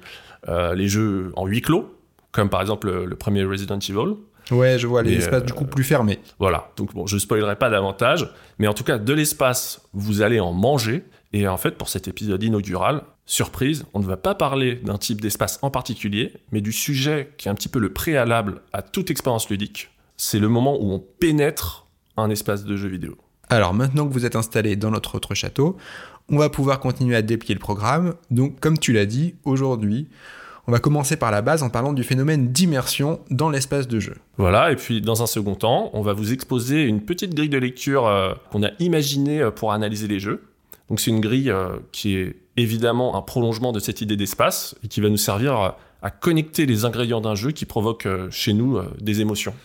les 0.48 0.88
jeux 0.88 1.32
en 1.36 1.46
huis 1.48 1.62
clos, 1.62 1.94
comme 2.32 2.50
par 2.50 2.62
exemple 2.62 2.88
le, 2.88 3.06
le 3.06 3.16
premier 3.16 3.44
Resident 3.44 3.80
Evil. 3.80 4.16
Ouais, 4.52 4.78
je 4.78 4.88
vois 4.88 5.04
les 5.04 5.18
espaces 5.18 5.42
euh, 5.42 5.46
du 5.46 5.54
coup 5.54 5.66
plus 5.66 5.84
fermés. 5.84 6.20
Voilà, 6.40 6.72
donc 6.76 6.94
bon, 6.94 7.08
je 7.08 7.18
spoilerai 7.18 7.56
pas 7.56 7.70
davantage, 7.70 8.32
mais 8.60 8.68
en 8.68 8.74
tout 8.74 8.84
cas, 8.84 8.98
de 8.98 9.14
l'espace, 9.14 9.82
vous 9.94 10.22
allez 10.22 10.40
en 10.40 10.54
manger. 10.54 11.06
Et 11.32 11.48
en 11.48 11.58
fait, 11.58 11.72
pour 11.72 11.90
cet 11.90 12.08
épisode 12.08 12.44
inaugural, 12.44 13.04
surprise, 13.26 13.86
on 13.94 14.00
ne 14.00 14.06
va 14.06 14.18
pas 14.18 14.36
parler 14.36 14.76
d'un 14.76 14.98
type 14.98 15.22
d'espace 15.22 15.60
en 15.62 15.72
particulier, 15.72 16.34
mais 16.52 16.62
du 16.62 16.72
sujet 16.72 17.32
qui 17.38 17.48
est 17.48 17.52
un 17.52 17.56
petit 17.56 17.70
peu 17.70 17.80
le 17.80 17.92
préalable 17.92 18.62
à 18.72 18.82
toute 18.82 19.10
expérience 19.10 19.50
ludique. 19.50 19.90
C'est 20.18 20.40
le 20.40 20.48
moment 20.48 20.78
où 20.80 20.92
on 20.92 21.00
pénètre 21.00 21.88
un 22.18 22.30
espace 22.30 22.66
de 22.66 22.76
jeu 22.76 22.88
vidéo. 22.88 23.18
Alors 23.50 23.74
maintenant 23.74 24.08
que 24.08 24.14
vous 24.14 24.26
êtes 24.26 24.36
installé 24.36 24.76
dans 24.76 24.92
notre 24.92 25.16
autre 25.16 25.34
château, 25.34 25.78
on 26.30 26.38
va 26.38 26.50
pouvoir 26.50 26.80
continuer 26.80 27.16
à 27.16 27.22
déplier 27.22 27.56
le 27.56 27.60
programme. 27.60 28.14
Donc 28.30 28.60
comme 28.60 28.78
tu 28.78 28.94
l'as 28.94 29.06
dit, 29.06 29.36
aujourd'hui, 29.44 30.10
on 30.68 30.72
va 30.72 30.80
commencer 30.80 31.18
par 31.18 31.32
la 31.32 31.42
base 31.42 31.64
en 31.64 31.70
parlant 31.70 31.94
du 31.94 32.04
phénomène 32.04 32.52
d'immersion 32.52 33.20
dans 33.30 33.50
l'espace 33.50 33.88
de 33.88 34.00
jeu. 34.00 34.16
Voilà, 34.38 34.72
et 34.72 34.76
puis 34.76 35.02
dans 35.02 35.22
un 35.22 35.28
second 35.28 35.56
temps, 35.56 35.90
on 35.94 36.02
va 36.02 36.14
vous 36.14 36.32
exposer 36.32 36.84
une 36.84 37.02
petite 37.02 37.36
grille 37.36 37.50
de 37.50 37.58
lecture 37.58 38.08
euh, 38.08 38.34
qu'on 38.52 38.64
a 38.64 38.70
imaginée 38.80 39.42
euh, 39.42 39.52
pour 39.52 39.74
analyser 39.74 40.08
les 40.08 40.20
jeux. 40.20 40.44
Donc 40.90 41.00
c'est 41.00 41.12
une 41.12 41.22
grille 41.22 41.50
euh, 41.50 41.78
qui 41.92 42.16
est 42.16 42.38
évidemment 42.56 43.18
un 43.18 43.22
prolongement 43.22 43.72
de 43.72 43.80
cette 43.80 44.02
idée 44.02 44.16
d'espace 44.16 44.76
et 44.84 44.88
qui 44.88 45.02
va 45.02 45.10
nous 45.10 45.18
servir 45.18 45.76
à 46.04 46.12
connecter 46.12 46.66
les 46.68 46.86
ingrédients 46.86 47.20
d'un 47.20 47.34
jeu 47.34 47.52
qui 47.52 47.66
provoque 47.66 48.08
chez 48.30 48.54
nous 48.54 48.80
des 49.02 49.22
émotions. 49.22 49.56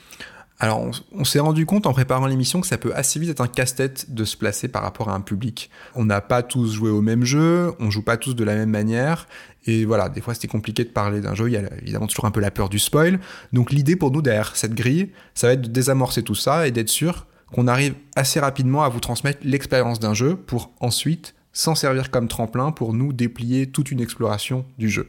Alors, 0.61 0.91
on, 1.13 1.25
s'est 1.25 1.39
rendu 1.39 1.67
compte 1.67 1.87
en 1.87 1.93
préparant 1.93 2.27
l'émission 2.27 2.61
que 2.61 2.67
ça 2.67 2.79
peut 2.79 2.93
assez 2.93 3.21
vite 3.21 3.31
être 3.31 3.41
un 3.41 3.47
casse-tête 3.47 4.13
de 4.13 4.25
se 4.25 4.37
placer 4.37 4.67
par 4.67 4.83
rapport 4.83 5.09
à 5.09 5.15
un 5.15 5.21
public. 5.21 5.71
On 5.95 6.05
n'a 6.05 6.21
pas 6.21 6.43
tous 6.43 6.73
joué 6.73 6.91
au 6.91 7.01
même 7.01 7.25
jeu, 7.25 7.73
on 7.79 7.91
joue 7.91 8.03
pas 8.03 8.17
tous 8.17 8.35
de 8.35 8.43
la 8.43 8.57
même 8.57 8.71
manière, 8.71 9.29
et 9.67 9.85
voilà, 9.85 10.09
des 10.09 10.21
fois 10.21 10.35
c'était 10.35 10.49
compliqué 10.49 10.85
de 10.85 10.91
parler 10.91 11.21
d'un 11.21 11.35
jeu, 11.35 11.49
il 11.49 11.53
y 11.53 11.57
a 11.57 11.63
évidemment 11.83 12.07
toujours 12.07 12.25
un 12.25 12.31
peu 12.31 12.41
la 12.41 12.51
peur 12.51 12.69
du 12.69 12.79
spoil. 12.79 13.21
Donc 13.53 13.71
l'idée 13.71 13.97
pour 13.97 14.11
nous 14.11 14.23
derrière 14.23 14.57
cette 14.57 14.75
grille, 14.75 15.11
ça 15.35 15.49
va 15.49 15.53
être 15.55 15.63
de 15.63 15.69
désamorcer 15.69 16.23
tout 16.23 16.35
ça 16.35 16.67
et 16.67 16.71
d'être 16.71 16.89
sûr 16.89 17.27
qu'on 17.53 17.67
arrive 17.67 17.95
assez 18.17 18.41
rapidement 18.41 18.85
à 18.85 18.89
vous 18.89 19.01
transmettre 19.01 19.41
l'expérience 19.43 20.01
d'un 20.01 20.15
jeu 20.15 20.37
pour 20.37 20.73
ensuite 20.81 21.35
s'en 21.53 21.75
servir 21.75 22.11
comme 22.11 22.29
tremplin 22.29 22.73
pour 22.73 22.93
nous 22.93 23.13
déplier 23.13 23.67
toute 23.67 23.91
une 23.91 24.01
exploration 24.01 24.65
du 24.79 24.89
jeu. 24.89 25.09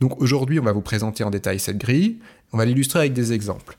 Donc 0.00 0.20
aujourd'hui, 0.20 0.58
on 0.60 0.64
va 0.64 0.72
vous 0.72 0.80
présenter 0.80 1.24
en 1.24 1.30
détail 1.30 1.58
cette 1.58 1.78
grille, 1.78 2.18
on 2.52 2.58
va 2.58 2.64
l'illustrer 2.64 3.00
avec 3.00 3.12
des 3.12 3.32
exemples. 3.32 3.76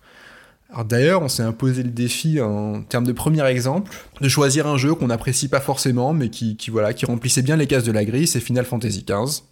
Alors 0.71 0.85
d'ailleurs, 0.85 1.23
on 1.23 1.27
s'est 1.27 1.43
imposé 1.43 1.81
le 1.81 1.89
défi 1.89 2.39
en 2.39 2.83
termes 2.83 3.05
de 3.05 3.11
premier 3.11 3.43
exemple 3.47 3.91
de 4.21 4.29
choisir 4.29 4.67
un 4.67 4.77
jeu 4.77 4.93
qu'on 4.93 5.07
n'apprécie 5.07 5.47
pas 5.47 5.59
forcément, 5.59 6.13
mais 6.13 6.29
qui, 6.29 6.55
voilà, 6.69 6.93
qui 6.93 7.05
remplissait 7.05 7.41
bien 7.41 7.55
les 7.55 7.65
cases 7.65 7.83
de 7.83 7.91
la 7.91 8.05
grille, 8.05 8.27
c'est 8.27 8.39
Final 8.39 8.65
Fantasy 8.65 9.03
XV. 9.03 9.43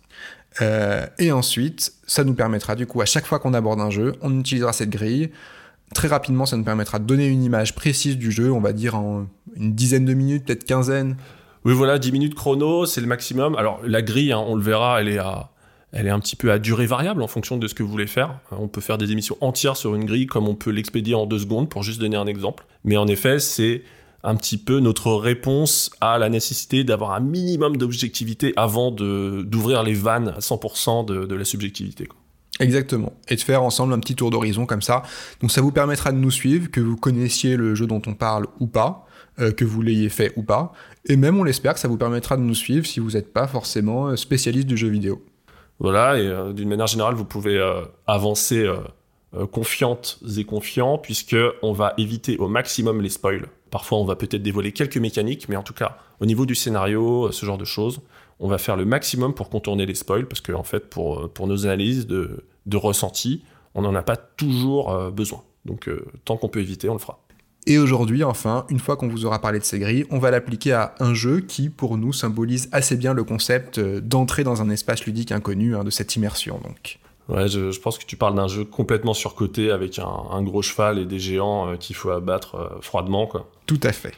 Euh, 0.62 1.06
et 1.20 1.32
ensuite, 1.32 1.94
ça 2.08 2.24
nous 2.24 2.34
permettra 2.34 2.76
du 2.76 2.88
coup 2.88 3.02
à 3.02 3.06
chaque 3.06 3.26
fois 3.26 3.40
qu'on 3.40 3.54
aborde 3.54 3.80
un 3.80 3.90
jeu, 3.90 4.14
on 4.22 4.40
utilisera 4.40 4.74
cette 4.74 4.90
grille. 4.90 5.30
Très 5.94 6.08
rapidement, 6.08 6.46
ça 6.46 6.58
nous 6.58 6.64
permettra 6.64 7.00
de 7.00 7.06
donner 7.06 7.28
une 7.28 7.44
image 7.44 7.76
précise 7.76 8.18
du 8.18 8.32
jeu, 8.32 8.52
on 8.52 8.60
va 8.60 8.74
dire 8.74 8.96
en 8.96 9.28
une 9.56 9.74
dizaine 9.74 10.06
de 10.06 10.14
minutes, 10.14 10.46
peut-être 10.46 10.66
quinzaine. 10.66 11.16
Oui, 11.64 11.74
voilà, 11.74 12.00
10 12.00 12.12
minutes 12.12 12.36
chrono, 12.36 12.86
c'est 12.86 13.02
le 13.02 13.08
maximum. 13.08 13.56
Alors 13.56 13.80
la 13.84 14.02
grille, 14.02 14.32
hein, 14.32 14.44
on 14.46 14.56
le 14.56 14.62
verra, 14.62 15.02
elle 15.02 15.10
est 15.10 15.18
à 15.18 15.52
elle 15.94 16.06
est 16.06 16.12
un 16.12 16.20
petit 16.20 16.36
peu 16.36 16.52
à 16.52 16.60
durée 16.60 16.86
variable 16.86 17.22
en 17.22 17.28
fonction 17.28 17.58
de 17.58 17.68
ce 17.68 17.74
que 17.74 17.82
vous 17.82 17.90
voulez 17.90 18.08
faire. 18.08 18.40
On 18.52 18.68
peut 18.68 18.82
faire 18.82 18.98
des 18.98 19.12
émissions 19.12 19.38
entières 19.40 19.78
sur 19.78 19.96
une 19.96 20.06
grille 20.06 20.28
comme 20.28 20.48
on 20.48 20.56
peut 20.56 20.70
l'expédier 20.70 21.16
en 21.16 21.26
deux 21.26 21.40
secondes 21.40 21.70
pour 21.70 21.82
juste 21.82 22.00
donner 22.00 22.18
un 22.18 22.28
exemple. 22.28 22.66
Mais 22.84 22.98
en 22.98 23.08
effet, 23.08 23.40
c'est 23.40 23.84
un 24.24 24.36
petit 24.36 24.58
peu 24.58 24.80
notre 24.80 25.14
réponse 25.14 25.92
à 26.02 26.18
la 26.18 26.30
nécessité 26.30 26.84
d'avoir 26.84 27.12
un 27.12 27.20
minimum 27.20 27.78
d'objectivité 27.78 28.54
avant 28.58 28.92
d'ouvrir 28.92 29.84
les 29.84 29.94
vannes 29.94 30.34
à 30.36 30.40
100% 30.40 31.06
de, 31.06 31.36
la 31.36 31.46
subjectivité. 31.46 32.08
Exactement. 32.60 33.14
Et 33.30 33.36
de 33.36 33.42
faire 33.42 33.62
ensemble 33.62 33.94
un 33.94 34.00
petit 34.00 34.16
tour 34.16 34.32
d'horizon 34.32 34.66
comme 34.66 34.82
ça. 34.82 35.04
Donc 35.42 35.52
ça 35.52 35.62
vous 35.62 35.72
permettra 35.72 36.12
de 36.12 36.18
nous 36.18 36.32
suivre, 36.32 36.72
que 36.72 36.82
vous 36.82 36.98
connaissiez 36.98 37.56
le 37.56 37.76
jeu 37.76 37.86
dont 37.86 38.02
on 38.08 38.16
parle 38.16 38.48
ou 38.60 38.68
pas, 38.68 39.06
euh, 39.40 39.52
que 39.52 39.64
vous 39.64 39.82
l'ayez 39.84 40.10
fait 40.10 40.34
ou 40.36 40.44
pas. 40.44 40.74
Et 41.06 41.16
même 41.16 41.40
on 41.40 41.44
l'espère 41.44 41.74
que 41.74 41.80
ça 41.80 41.88
vous 41.88 41.98
permettra 41.98 42.36
de 42.36 42.42
nous 42.42 42.56
suivre 42.56 42.86
si 42.86 43.00
vous 43.00 43.12
n'êtes 43.12 43.32
pas 43.32 43.48
forcément 43.48 44.08
euh, 44.08 44.16
spécialiste 44.16 44.68
du 44.68 44.76
jeu 44.76 44.90
vidéo. 44.90 45.24
Voilà, 45.80 46.20
et 46.20 46.26
euh, 46.26 46.54
d'une 46.54 46.70
manière 46.70 46.88
générale, 46.88 47.14
vous 47.14 47.26
pouvez 47.26 47.58
euh, 47.58 47.82
avancer 48.08 48.68
confiantes 49.52 50.20
et 50.38 50.46
confiants, 50.46 50.98
puisque 50.98 51.36
on 51.62 51.74
va 51.74 51.94
éviter 51.98 52.38
au 52.38 52.48
maximum 52.48 53.02
les 53.02 53.10
spoils. 53.10 53.48
Parfois, 53.70 53.98
on 54.00 54.06
va 54.06 54.16
peut-être 54.16 54.42
dévoiler 54.42 54.72
quelques 54.72 54.98
mécaniques, 54.98 55.50
mais 55.50 55.56
en 55.56 55.64
tout 55.64 55.74
cas, 55.74 55.98
au 56.20 56.26
niveau 56.26 56.46
du 56.46 56.56
scénario, 56.56 57.32
ce 57.32 57.46
genre 57.46 57.58
de 57.58 57.66
choses, 57.66 58.02
on 58.40 58.48
va 58.48 58.58
faire 58.58 58.76
le 58.76 58.86
maximum 58.86 59.34
pour 59.34 59.50
contourner 59.50 59.86
les 59.86 59.96
spoils, 59.96 60.28
parce 60.28 60.42
que 60.42 60.52
en 60.52 60.64
fait, 60.64 60.90
pour, 60.90 61.30
pour 61.34 61.48
nos 61.48 61.66
analyses 61.66 62.08
de, 62.08 62.46
de 62.66 62.78
ressenti, 62.78 63.44
on 63.74 63.82
n'en 63.82 63.96
a 63.96 64.04
pas 64.04 64.18
toujours 64.18 65.12
besoin. 65.12 65.44
Donc, 65.66 65.90
tant 66.26 66.38
qu'on 66.38 66.50
peut 66.50 66.62
éviter, 66.62 66.90
on 66.90 66.94
le 66.94 67.00
fera. 67.00 67.20
Et 67.68 67.78
aujourd'hui, 67.78 68.24
enfin, 68.24 68.66
une 68.70 68.80
fois 68.80 68.96
qu'on 68.96 69.10
vous 69.10 69.26
aura 69.26 69.42
parlé 69.42 69.60
de 69.60 69.64
ces 69.66 69.78
grilles, 69.78 70.06
on 70.10 70.20
va 70.20 70.32
l'appliquer 70.32 70.72
à 70.72 70.96
un 71.02 71.14
jeu 71.14 71.42
qui, 71.42 71.70
pour 71.70 71.98
nous, 71.98 72.14
symbolise 72.14 72.70
assez 72.72 72.96
bien 72.96 73.14
le 73.14 73.26
concept 73.26 73.78
euh, 73.78 74.00
d'entrer 74.00 74.46
dans 74.46 74.62
un 74.62 74.70
espace 74.70 75.06
ludique 75.06 75.34
inconnu, 75.34 75.76
hein, 75.76 75.84
de 75.84 75.90
cette 75.90 76.16
immersion. 76.16 76.62
Donc. 76.64 77.00
Ouais, 77.28 77.50
je, 77.50 77.78
pense 77.82 77.98
que 77.98 78.06
tu 78.06 78.16
parles 78.16 78.36
d'un 78.36 78.48
jeu 78.48 78.64
complètement 78.64 79.14
surcoté 79.14 79.70
avec 79.70 80.00
un, 80.00 80.42
gros 80.44 80.62
cheval 80.62 80.98
et 80.98 81.04
des 81.04 81.20
géants 81.20 81.68
euh, 81.68 81.76
qu'il 81.76 81.98
faut 81.98 82.10
abattre 82.10 82.56
euh, 82.56 82.80
froidement, 82.80 83.28
quoi. 83.28 83.50
Tout 83.68 83.80
à 83.84 83.92
fait. 83.92 84.14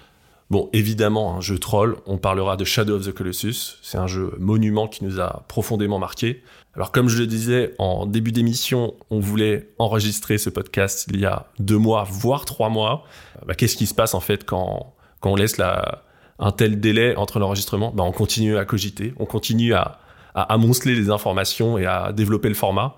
Bon, 0.50 0.68
évidemment, 0.74 1.36
un 1.36 1.41
jeu 1.41 1.60
troll, 1.60 1.98
on 2.08 2.18
parlera 2.18 2.58
de 2.58 2.63
Shadow 2.63 2.96
of 2.96 3.06
the 3.06 3.12
Colossus. 3.12 3.77
C'est 3.84 4.00
un 4.00 4.08
jeu 4.08 4.34
monument 4.39 4.88
qui 4.88 5.03
nous 5.03 5.20
a 5.20 5.44
profondément 5.48 6.00
marqué. 6.00 6.41
Alors 6.75 6.91
comme 6.91 7.08
je 7.08 7.20
le 7.20 7.27
disais 7.27 7.75
en 7.77 8.08
début 8.08 8.32
d'émission, 8.32 8.96
on 9.12 9.20
voulait 9.20 9.70
enregistrer 9.77 10.39
ce 10.39 10.50
podcast 10.50 11.08
il 11.12 11.20
y 11.20 11.25
a 11.25 11.48
deux 11.60 11.77
mois, 11.77 12.03
voire 12.10 12.46
trois 12.46 12.70
mois. 12.70 13.03
Bah, 13.46 13.53
qu'est-ce 13.53 13.75
qui 13.75 13.86
se 13.86 13.94
passe 13.94 14.15
en 14.15 14.22
fait 14.22 14.44
quand, 14.44 14.96
quand 15.20 15.32
on 15.32 15.36
laisse 15.36 15.58
la, 15.58 16.03
un 16.39 16.51
tel 16.51 16.79
délai 16.79 17.15
entre 17.15 17.38
l'enregistrement? 17.38 17.91
Bah, 17.91 18.03
On 18.03 18.12
continue 18.12 18.58
à 18.58 18.65
cogiter, 18.65 19.13
on 19.18 19.25
continue 19.25 19.75
à, 19.75 20.00
à 20.34 20.53
amonceler 20.53 20.96
les 20.96 21.12
informations 21.12 21.77
et 21.77 21.86
à 21.86 22.12
développer 22.12 22.50
le 22.50 22.56
format. 22.56 22.96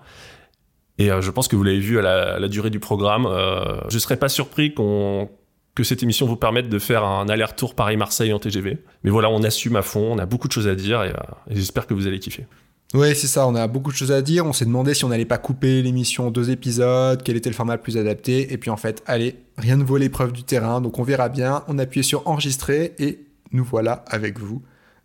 Et 0.98 1.10
euh, 1.10 1.20
je 1.20 1.30
pense 1.30 1.48
que 1.48 1.56
vous 1.56 1.64
l'avez 1.64 1.80
vu 1.80 1.98
à 1.98 2.38
la, 2.38 2.48
durée 2.48 2.70
du 2.70 2.80
programme. 2.80 3.26
Euh, 3.26 3.80
je 3.88 3.94
ne 3.94 4.00
serais 4.00 4.16
pas 4.16 4.28
surpris 4.28 4.72
qu'on 4.74 5.28
que 5.74 5.84
cette 5.84 6.02
émission 6.02 6.26
vous 6.26 6.36
permette 6.36 6.68
de 6.68 6.78
faire 6.78 7.04
un 7.04 7.28
aller-retour 7.28 7.74
Paris-Marseille 7.74 8.32
en 8.32 8.38
TGV. 8.38 8.78
Mais 9.04 9.10
voilà, 9.10 9.30
on 9.30 9.42
assume 9.42 9.76
à 9.76 9.82
fond, 9.82 10.12
on 10.12 10.18
a 10.18 10.26
beaucoup 10.26 10.48
de 10.48 10.52
choses 10.52 10.68
à 10.68 10.74
dire 10.74 11.02
et 11.02 11.10
euh, 11.10 11.14
j'espère 11.50 11.86
que 11.86 11.94
vous 11.94 12.06
allez 12.06 12.18
kiffer. 12.18 12.46
Ouais, 12.94 13.14
c'est 13.14 13.26
ça, 13.26 13.48
on 13.48 13.54
a 13.54 13.66
beaucoup 13.68 13.90
de 13.90 13.96
choses 13.96 14.12
à 14.12 14.20
dire. 14.20 14.44
On 14.44 14.52
s'est 14.52 14.66
demandé 14.66 14.92
si 14.92 15.06
on 15.06 15.08
n'allait 15.08 15.24
pas 15.24 15.38
couper 15.38 15.80
l'émission 15.80 16.26
en 16.26 16.30
deux 16.30 16.50
épisodes, 16.50 17.22
quel 17.24 17.36
était 17.36 17.48
le 17.48 17.54
format 17.54 17.76
le 17.76 17.80
plus 17.80 17.96
adapté. 17.96 18.52
Et 18.52 18.58
puis 18.58 18.68
en 18.68 18.76
fait, 18.76 19.02
allez, 19.06 19.36
rien 19.56 19.76
ne 19.76 19.84
vaut 19.84 19.96
l'épreuve 19.96 20.32
du 20.32 20.42
terrain, 20.42 20.82
donc 20.82 20.98
on 20.98 21.02
verra 21.02 21.30
bien. 21.30 21.64
On 21.68 21.78
appuie 21.78 22.04
sur 22.04 22.26
enregistrer 22.28 22.94
et 22.98 23.24
nous 23.52 23.64
voilà 23.64 24.04
avec 24.08 24.38
vous. 24.38 24.62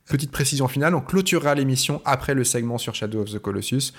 Petite 0.09 0.31
précision 0.31 0.67
finale, 0.67 0.95
on 0.95 1.01
clôturera 1.01 1.55
l'émission 1.55 2.01
après 2.03 2.33
le 2.33 2.43
segment 2.43 2.77
sur 2.77 2.93
Shadow 2.93 3.21
of 3.21 3.31
the 3.31 3.39
Colossus. 3.39 3.93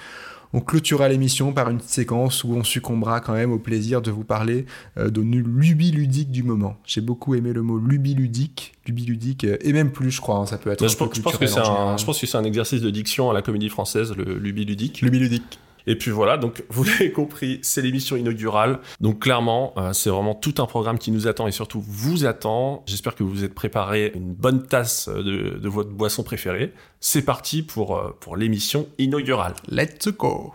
On 0.52 0.60
clôturera 0.60 1.08
l'émission 1.08 1.52
par 1.52 1.68
une 1.68 1.80
séquence 1.80 2.44
où 2.44 2.54
on 2.54 2.64
succombera 2.64 3.20
quand 3.20 3.34
même 3.34 3.52
au 3.52 3.58
plaisir 3.58 4.00
de 4.00 4.10
vous 4.10 4.24
parler 4.24 4.66
euh, 4.96 5.10
de 5.10 5.22
nos 5.22 5.38
lubies 5.38 5.90
ludiques 5.90 6.30
du 6.30 6.42
moment. 6.42 6.76
J'ai 6.84 7.00
beaucoup 7.00 7.34
aimé 7.34 7.52
le 7.52 7.62
mot 7.62 7.78
lubie 7.78 8.14
ludique, 8.14 8.72
lubie 8.86 9.04
ludique, 9.04 9.44
euh, 9.44 9.58
et 9.60 9.72
même 9.72 9.90
plus, 9.90 10.10
je 10.10 10.20
crois. 10.20 10.36
Hein, 10.36 10.46
ça 10.46 10.58
peut 10.58 10.70
être. 10.70 10.86
je, 10.86 10.96
pense, 10.96 11.36
que 11.36 11.46
c'est 11.46 11.58
un, 11.58 11.96
je 11.96 12.04
pense 12.04 12.20
que 12.20 12.26
c'est 12.26 12.38
un 12.38 12.44
exercice 12.44 12.80
de 12.80 12.90
diction 12.90 13.30
à 13.30 13.34
la 13.34 13.42
comédie 13.42 13.68
française, 13.68 14.14
le 14.16 14.38
lubie 14.38 14.64
ludique. 14.64 15.02
Lubie 15.02 15.18
ludique. 15.18 15.58
Et 15.88 15.96
puis 15.96 16.10
voilà, 16.10 16.36
donc 16.36 16.64
vous 16.68 16.84
l'avez 16.84 17.10
compris, 17.10 17.58
c'est 17.62 17.80
l'émission 17.80 18.14
inaugurale. 18.14 18.78
Donc 19.00 19.20
clairement, 19.20 19.72
euh, 19.78 19.92
c'est 19.94 20.10
vraiment 20.10 20.34
tout 20.34 20.54
un 20.58 20.66
programme 20.66 20.98
qui 20.98 21.10
nous 21.10 21.26
attend 21.26 21.48
et 21.48 21.50
surtout 21.52 21.82
vous 21.84 22.26
attend. 22.26 22.84
J'espère 22.86 23.14
que 23.14 23.24
vous 23.24 23.30
vous 23.30 23.44
êtes 23.44 23.54
préparé 23.54 24.12
une 24.14 24.34
bonne 24.34 24.66
tasse 24.66 25.08
de, 25.08 25.58
de 25.58 25.68
votre 25.68 25.90
boisson 25.90 26.22
préférée. 26.22 26.74
C'est 27.00 27.22
parti 27.22 27.62
pour, 27.62 27.96
euh, 27.96 28.14
pour 28.20 28.36
l'émission 28.36 28.86
inaugurale. 28.98 29.54
Let's 29.68 30.08
go 30.08 30.52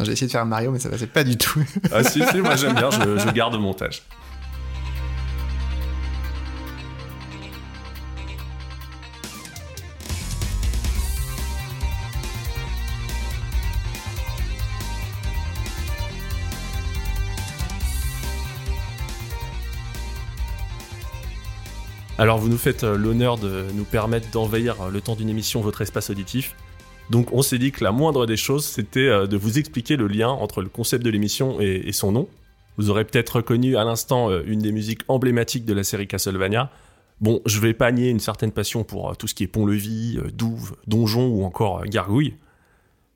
J'ai 0.00 0.12
essayé 0.12 0.28
de 0.28 0.32
faire 0.32 0.42
un 0.42 0.44
Mario, 0.44 0.70
mais 0.70 0.78
ça 0.78 0.90
passait 0.90 1.08
pas 1.08 1.24
du 1.24 1.36
tout. 1.36 1.64
ah 1.92 2.04
si, 2.04 2.22
si, 2.24 2.38
moi 2.38 2.54
j'aime 2.54 2.76
bien, 2.76 2.90
je, 2.90 3.18
je 3.18 3.32
garde 3.32 3.54
le 3.54 3.58
montage. 3.58 4.04
Alors 22.20 22.38
vous 22.38 22.48
nous 22.48 22.58
faites 22.58 22.82
euh, 22.82 22.98
l'honneur 22.98 23.38
de 23.38 23.66
nous 23.74 23.84
permettre 23.84 24.28
d'envahir 24.32 24.82
euh, 24.82 24.90
le 24.90 25.00
temps 25.00 25.14
d'une 25.14 25.28
émission 25.28 25.60
votre 25.60 25.82
espace 25.82 26.10
auditif. 26.10 26.56
Donc 27.10 27.32
on 27.32 27.42
s'est 27.42 27.58
dit 27.58 27.70
que 27.70 27.84
la 27.84 27.92
moindre 27.92 28.26
des 28.26 28.36
choses, 28.36 28.64
c'était 28.64 29.06
euh, 29.06 29.28
de 29.28 29.36
vous 29.36 29.56
expliquer 29.56 29.94
le 29.96 30.08
lien 30.08 30.28
entre 30.28 30.60
le 30.60 30.68
concept 30.68 31.04
de 31.04 31.10
l'émission 31.10 31.60
et, 31.60 31.92
son 31.92 32.10
nom. 32.10 32.28
Vous 32.76 32.90
aurez 32.90 33.04
peut-être 33.04 33.36
reconnu 33.36 33.76
à 33.76 33.84
l'instant 33.84 34.30
une 34.40 34.60
des 34.60 34.72
musiques 34.72 35.02
emblématiques 35.08 35.64
de 35.64 35.74
la 35.74 35.82
série 35.82 36.06
Castlevania. 36.06 36.70
Bon, 37.20 37.40
je 37.46 37.60
vais 37.60 37.74
pas 37.74 37.90
nier 37.90 38.08
une 38.08 38.20
certaine 38.20 38.52
passion 38.52 38.84
pour 38.84 39.16
tout 39.16 39.26
ce 39.26 39.34
qui 39.34 39.42
est 39.42 39.48
pont-levis, 39.48 40.18
douve, 40.32 40.76
donjon 40.86 41.26
ou 41.26 41.42
encore 41.42 41.84
gargouille. 41.86 42.34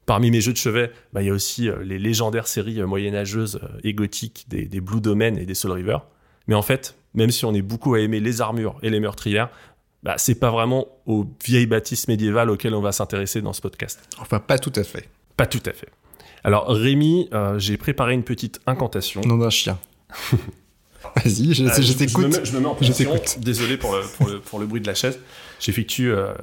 Parmi 0.04 0.32
mes 0.32 0.40
jeux 0.40 0.52
de 0.52 0.58
chevet, 0.58 0.90
bah, 1.12 1.22
il 1.22 1.26
y 1.26 1.30
a 1.30 1.32
aussi 1.32 1.68
les 1.84 2.00
légendaires 2.00 2.48
séries 2.48 2.82
moyenâgeuses 2.82 3.60
et 3.84 3.94
gothiques 3.94 4.46
des, 4.48 4.66
des 4.66 4.80
Blue 4.80 5.00
Domain 5.00 5.36
et 5.36 5.46
des 5.46 5.54
Soul 5.54 5.70
River. 5.70 5.98
Mais 6.52 6.56
en 6.58 6.60
fait, 6.62 6.94
même 7.14 7.30
si 7.30 7.46
on 7.46 7.54
est 7.54 7.62
beaucoup 7.62 7.94
à 7.94 8.00
aimer 8.00 8.20
les 8.20 8.42
armures 8.42 8.76
et 8.82 8.90
les 8.90 9.00
meurtrières, 9.00 9.48
bah, 10.02 10.16
c'est 10.18 10.34
pas 10.34 10.50
vraiment 10.50 10.86
aux 11.06 11.24
vieilles 11.42 11.64
bâtisses 11.64 12.08
médiévales 12.08 12.50
auxquelles 12.50 12.74
on 12.74 12.82
va 12.82 12.92
s'intéresser 12.92 13.40
dans 13.40 13.54
ce 13.54 13.62
podcast. 13.62 14.00
Enfin, 14.20 14.38
pas 14.38 14.58
tout 14.58 14.72
à 14.76 14.84
fait. 14.84 15.08
Pas 15.38 15.46
tout 15.46 15.62
à 15.64 15.72
fait. 15.72 15.88
Alors, 16.44 16.66
Rémi, 16.68 17.30
euh, 17.32 17.58
j'ai 17.58 17.78
préparé 17.78 18.12
une 18.12 18.22
petite 18.22 18.60
incantation. 18.66 19.22
Nom 19.22 19.38
d'un 19.38 19.48
chien. 19.48 19.78
Vas-y, 21.16 21.54
je, 21.54 21.64
Euh, 21.64 21.70
je 21.80 21.92
t'écoute. 21.94 22.24
me 22.26 22.28
mets- 22.28 22.44
Je 22.44 22.52
me 22.52 22.60
mets 22.60 22.66
en 22.66 22.74
Je 22.74 22.78
position. 22.88 23.12
t'écoute. 23.14 23.36
Désolé 23.40 23.78
pour 23.78 23.94
le, 23.96 24.02
pour, 24.18 24.28
le, 24.28 24.40
pour 24.40 24.58
le 24.58 24.66
bruit 24.66 24.82
de 24.82 24.86
la 24.86 24.94
chaise. 24.94 25.18
J'effectue 25.58 26.12
euh, 26.12 26.34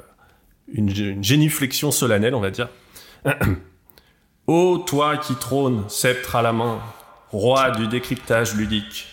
une, 0.74 0.89
une 0.89 1.24
génuflexion 1.24 1.92
solennelle, 1.92 2.34
on 2.34 2.39
va 2.42 2.50
dire. 2.50 2.68
Ô 4.48 4.80
toi 4.80 5.18
qui 5.18 5.36
trônes, 5.36 5.84
sceptre 5.89 6.36
à 6.36 6.42
la 6.42 6.51
main, 6.54 6.80
roi 7.32 7.70
du 7.72 7.88
décryptage 7.88 8.56
ludique, 8.56 9.06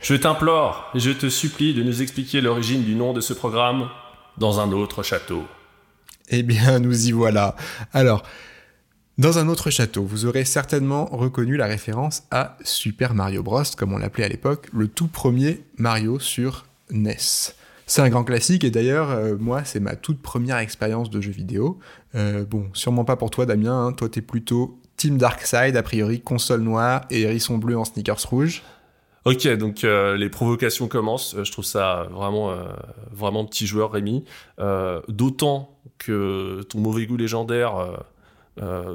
je 0.00 0.14
t'implore 0.14 0.90
et 0.94 1.00
je 1.00 1.10
te 1.10 1.28
supplie 1.28 1.74
de 1.74 1.82
nous 1.82 2.02
expliquer 2.02 2.40
l'origine 2.40 2.82
du 2.84 2.94
nom 2.94 3.12
de 3.12 3.20
ce 3.20 3.32
programme 3.32 3.88
dans 4.36 4.60
un 4.60 4.72
autre 4.72 5.02
château. 5.02 5.44
Eh 6.30 6.42
bien, 6.42 6.78
nous 6.78 7.08
y 7.08 7.12
voilà. 7.12 7.56
Alors, 7.92 8.22
dans 9.16 9.38
un 9.38 9.48
autre 9.48 9.70
château, 9.70 10.04
vous 10.04 10.26
aurez 10.26 10.44
certainement 10.44 11.06
reconnu 11.06 11.56
la 11.56 11.66
référence 11.66 12.22
à 12.30 12.56
Super 12.62 13.14
Mario 13.14 13.42
Bros, 13.42 13.62
comme 13.76 13.92
on 13.92 13.98
l'appelait 13.98 14.24
à 14.24 14.28
l'époque, 14.28 14.68
le 14.72 14.88
tout 14.88 15.08
premier 15.08 15.64
Mario 15.76 16.18
sur 16.20 16.66
NES. 16.90 17.16
C'est 17.86 18.02
un 18.02 18.10
grand 18.10 18.22
classique 18.22 18.64
et 18.64 18.70
d'ailleurs, 18.70 19.10
euh, 19.10 19.36
moi, 19.38 19.64
c'est 19.64 19.80
ma 19.80 19.96
toute 19.96 20.20
première 20.20 20.58
expérience 20.58 21.08
de 21.08 21.20
jeu 21.22 21.32
vidéo. 21.32 21.78
Euh, 22.14 22.44
bon, 22.44 22.68
sûrement 22.74 23.04
pas 23.04 23.16
pour 23.16 23.30
toi, 23.30 23.46
Damien. 23.46 23.86
hein. 23.86 23.92
Toi, 23.92 24.10
t'es 24.10 24.20
plutôt 24.20 24.78
Team 24.98 25.16
Darkside, 25.16 25.74
a 25.76 25.82
priori 25.82 26.20
console 26.20 26.60
noire 26.60 27.06
et 27.10 27.22
hérisson 27.22 27.56
bleu 27.56 27.78
en 27.78 27.86
sneakers 27.86 28.22
rouge. 28.28 28.62
Ok, 29.28 29.46
donc 29.58 29.84
euh, 29.84 30.16
les 30.16 30.30
provocations 30.30 30.88
commencent. 30.88 31.34
Euh, 31.34 31.44
je 31.44 31.52
trouve 31.52 31.64
ça 31.64 32.08
vraiment, 32.10 32.50
euh, 32.50 32.64
vraiment 33.12 33.44
petit 33.44 33.66
joueur, 33.66 33.92
Rémi. 33.92 34.24
Euh, 34.58 35.02
D'autant 35.08 35.76
que 35.98 36.62
ton 36.70 36.78
mauvais 36.78 37.04
goût 37.06 37.16
légendaire 37.16 37.74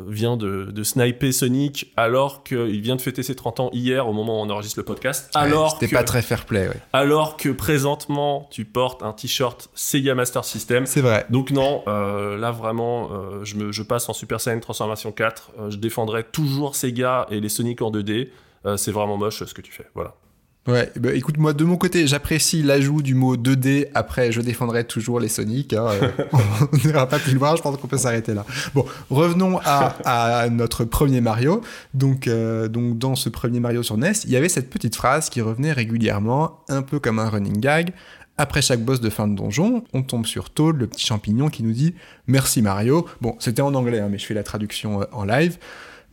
vient 0.07 0.35
de, 0.35 0.71
de 0.71 0.83
sniper 0.83 1.33
Sonic 1.33 1.93
alors 1.95 2.43
qu'il 2.43 2.81
vient 2.81 2.97
de 2.97 3.01
fêter 3.01 3.23
ses 3.23 3.35
30 3.35 3.59
ans 3.61 3.69
hier 3.71 4.07
au 4.09 4.13
moment 4.13 4.41
où 4.41 4.45
on 4.45 4.49
enregistre 4.49 4.79
le 4.79 4.83
podcast. 4.83 5.29
Alors 5.35 5.71
C'était 5.71 5.87
que, 5.87 5.95
pas 5.95 6.03
très 6.03 6.21
fair 6.21 6.45
play, 6.45 6.67
ouais. 6.67 6.75
alors 6.91 7.37
que 7.37 7.47
présentement 7.47 8.47
tu 8.51 8.65
portes 8.65 9.03
un 9.03 9.13
t-shirt 9.13 9.69
Sega 9.73 10.15
Master 10.15 10.43
System. 10.43 10.85
C'est 10.85 10.99
vrai. 11.01 11.25
Donc 11.29 11.51
non, 11.51 11.81
là 11.85 12.51
vraiment, 12.51 13.09
je, 13.43 13.55
me, 13.55 13.71
je 13.71 13.83
passe 13.83 14.09
en 14.09 14.13
Super 14.13 14.41
Saiyan 14.41 14.59
Transformation 14.59 15.11
4. 15.13 15.51
Euh, 15.59 15.69
je 15.69 15.77
défendrai 15.77 16.23
toujours 16.25 16.75
Sega 16.75 17.27
et 17.29 17.39
les 17.39 17.49
Sonic 17.49 17.81
en 17.81 17.91
2D. 17.91 18.29
Euh, 18.65 18.77
c'est 18.77 18.91
vraiment 18.91 19.17
moche 19.17 19.43
ce 19.43 19.53
que 19.53 19.61
tu 19.61 19.71
fais. 19.71 19.87
Voilà. 19.93 20.15
Ouais, 20.65 20.89
bah, 20.97 21.13
écoute, 21.13 21.37
moi 21.37 21.51
de 21.51 21.65
mon 21.65 21.75
côté, 21.75 22.07
j'apprécie 22.07 22.63
l'ajout 22.63 23.01
du 23.01 23.15
mot 23.15 23.35
2D. 23.35 23.87
Après, 23.93 24.31
je 24.31 24.39
défendrai 24.39 24.85
toujours 24.85 25.19
les 25.19 25.27
Sonic. 25.27 25.73
hein, 25.73 25.87
euh, 26.01 26.09
on 26.31 26.77
n'ira 26.85 27.05
pas 27.09 27.19
plus 27.19 27.33
loin, 27.33 27.53
je 27.57 27.61
pense 27.61 27.75
qu'on 27.77 27.87
peut 27.87 27.97
s'arrêter 27.97 28.33
là. 28.33 28.45
Bon, 28.73 28.85
revenons 29.09 29.59
à, 29.65 29.97
à 30.05 30.47
notre 30.49 30.85
premier 30.85 31.19
Mario. 31.19 31.61
Donc, 31.93 32.27
euh, 32.27 32.69
donc, 32.69 32.97
dans 32.97 33.15
ce 33.15 33.27
premier 33.27 33.59
Mario 33.59 33.83
sur 33.83 33.97
NES, 33.97 34.13
il 34.23 34.31
y 34.31 34.37
avait 34.37 34.47
cette 34.47 34.69
petite 34.69 34.95
phrase 34.95 35.29
qui 35.29 35.41
revenait 35.41 35.73
régulièrement, 35.73 36.61
un 36.69 36.81
peu 36.81 36.99
comme 36.99 37.19
un 37.19 37.27
running 37.29 37.59
gag. 37.59 37.91
Après 38.37 38.61
chaque 38.61 38.81
boss 38.83 39.01
de 39.01 39.09
fin 39.09 39.27
de 39.27 39.35
donjon, 39.35 39.83
on 39.93 40.01
tombe 40.01 40.25
sur 40.25 40.49
Toad, 40.49 40.77
le 40.77 40.87
petit 40.87 41.05
champignon, 41.05 41.49
qui 41.49 41.61
nous 41.63 41.73
dit 41.73 41.93
Merci 42.27 42.61
Mario. 42.61 43.05
Bon, 43.21 43.35
c'était 43.39 43.61
en 43.61 43.75
anglais, 43.75 43.99
hein, 43.99 44.07
mais 44.09 44.17
je 44.17 44.25
fais 44.25 44.33
la 44.33 44.43
traduction 44.43 45.01
euh, 45.01 45.05
en 45.11 45.25
live. 45.25 45.57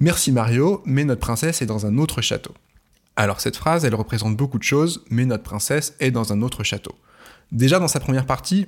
Merci 0.00 0.32
Mario, 0.32 0.82
mais 0.84 1.04
notre 1.04 1.20
princesse 1.20 1.62
est 1.62 1.66
dans 1.66 1.86
un 1.86 1.98
autre 1.98 2.20
château. 2.20 2.52
Alors 3.20 3.42
cette 3.42 3.56
phrase, 3.56 3.84
elle 3.84 3.94
représente 3.94 4.34
beaucoup 4.34 4.56
de 4.56 4.62
choses, 4.62 5.04
mais 5.10 5.26
notre 5.26 5.42
princesse 5.42 5.94
est 6.00 6.10
dans 6.10 6.32
un 6.32 6.40
autre 6.40 6.64
château. 6.64 6.94
Déjà 7.52 7.78
dans 7.78 7.86
sa 7.86 8.00
première 8.00 8.24
partie, 8.24 8.66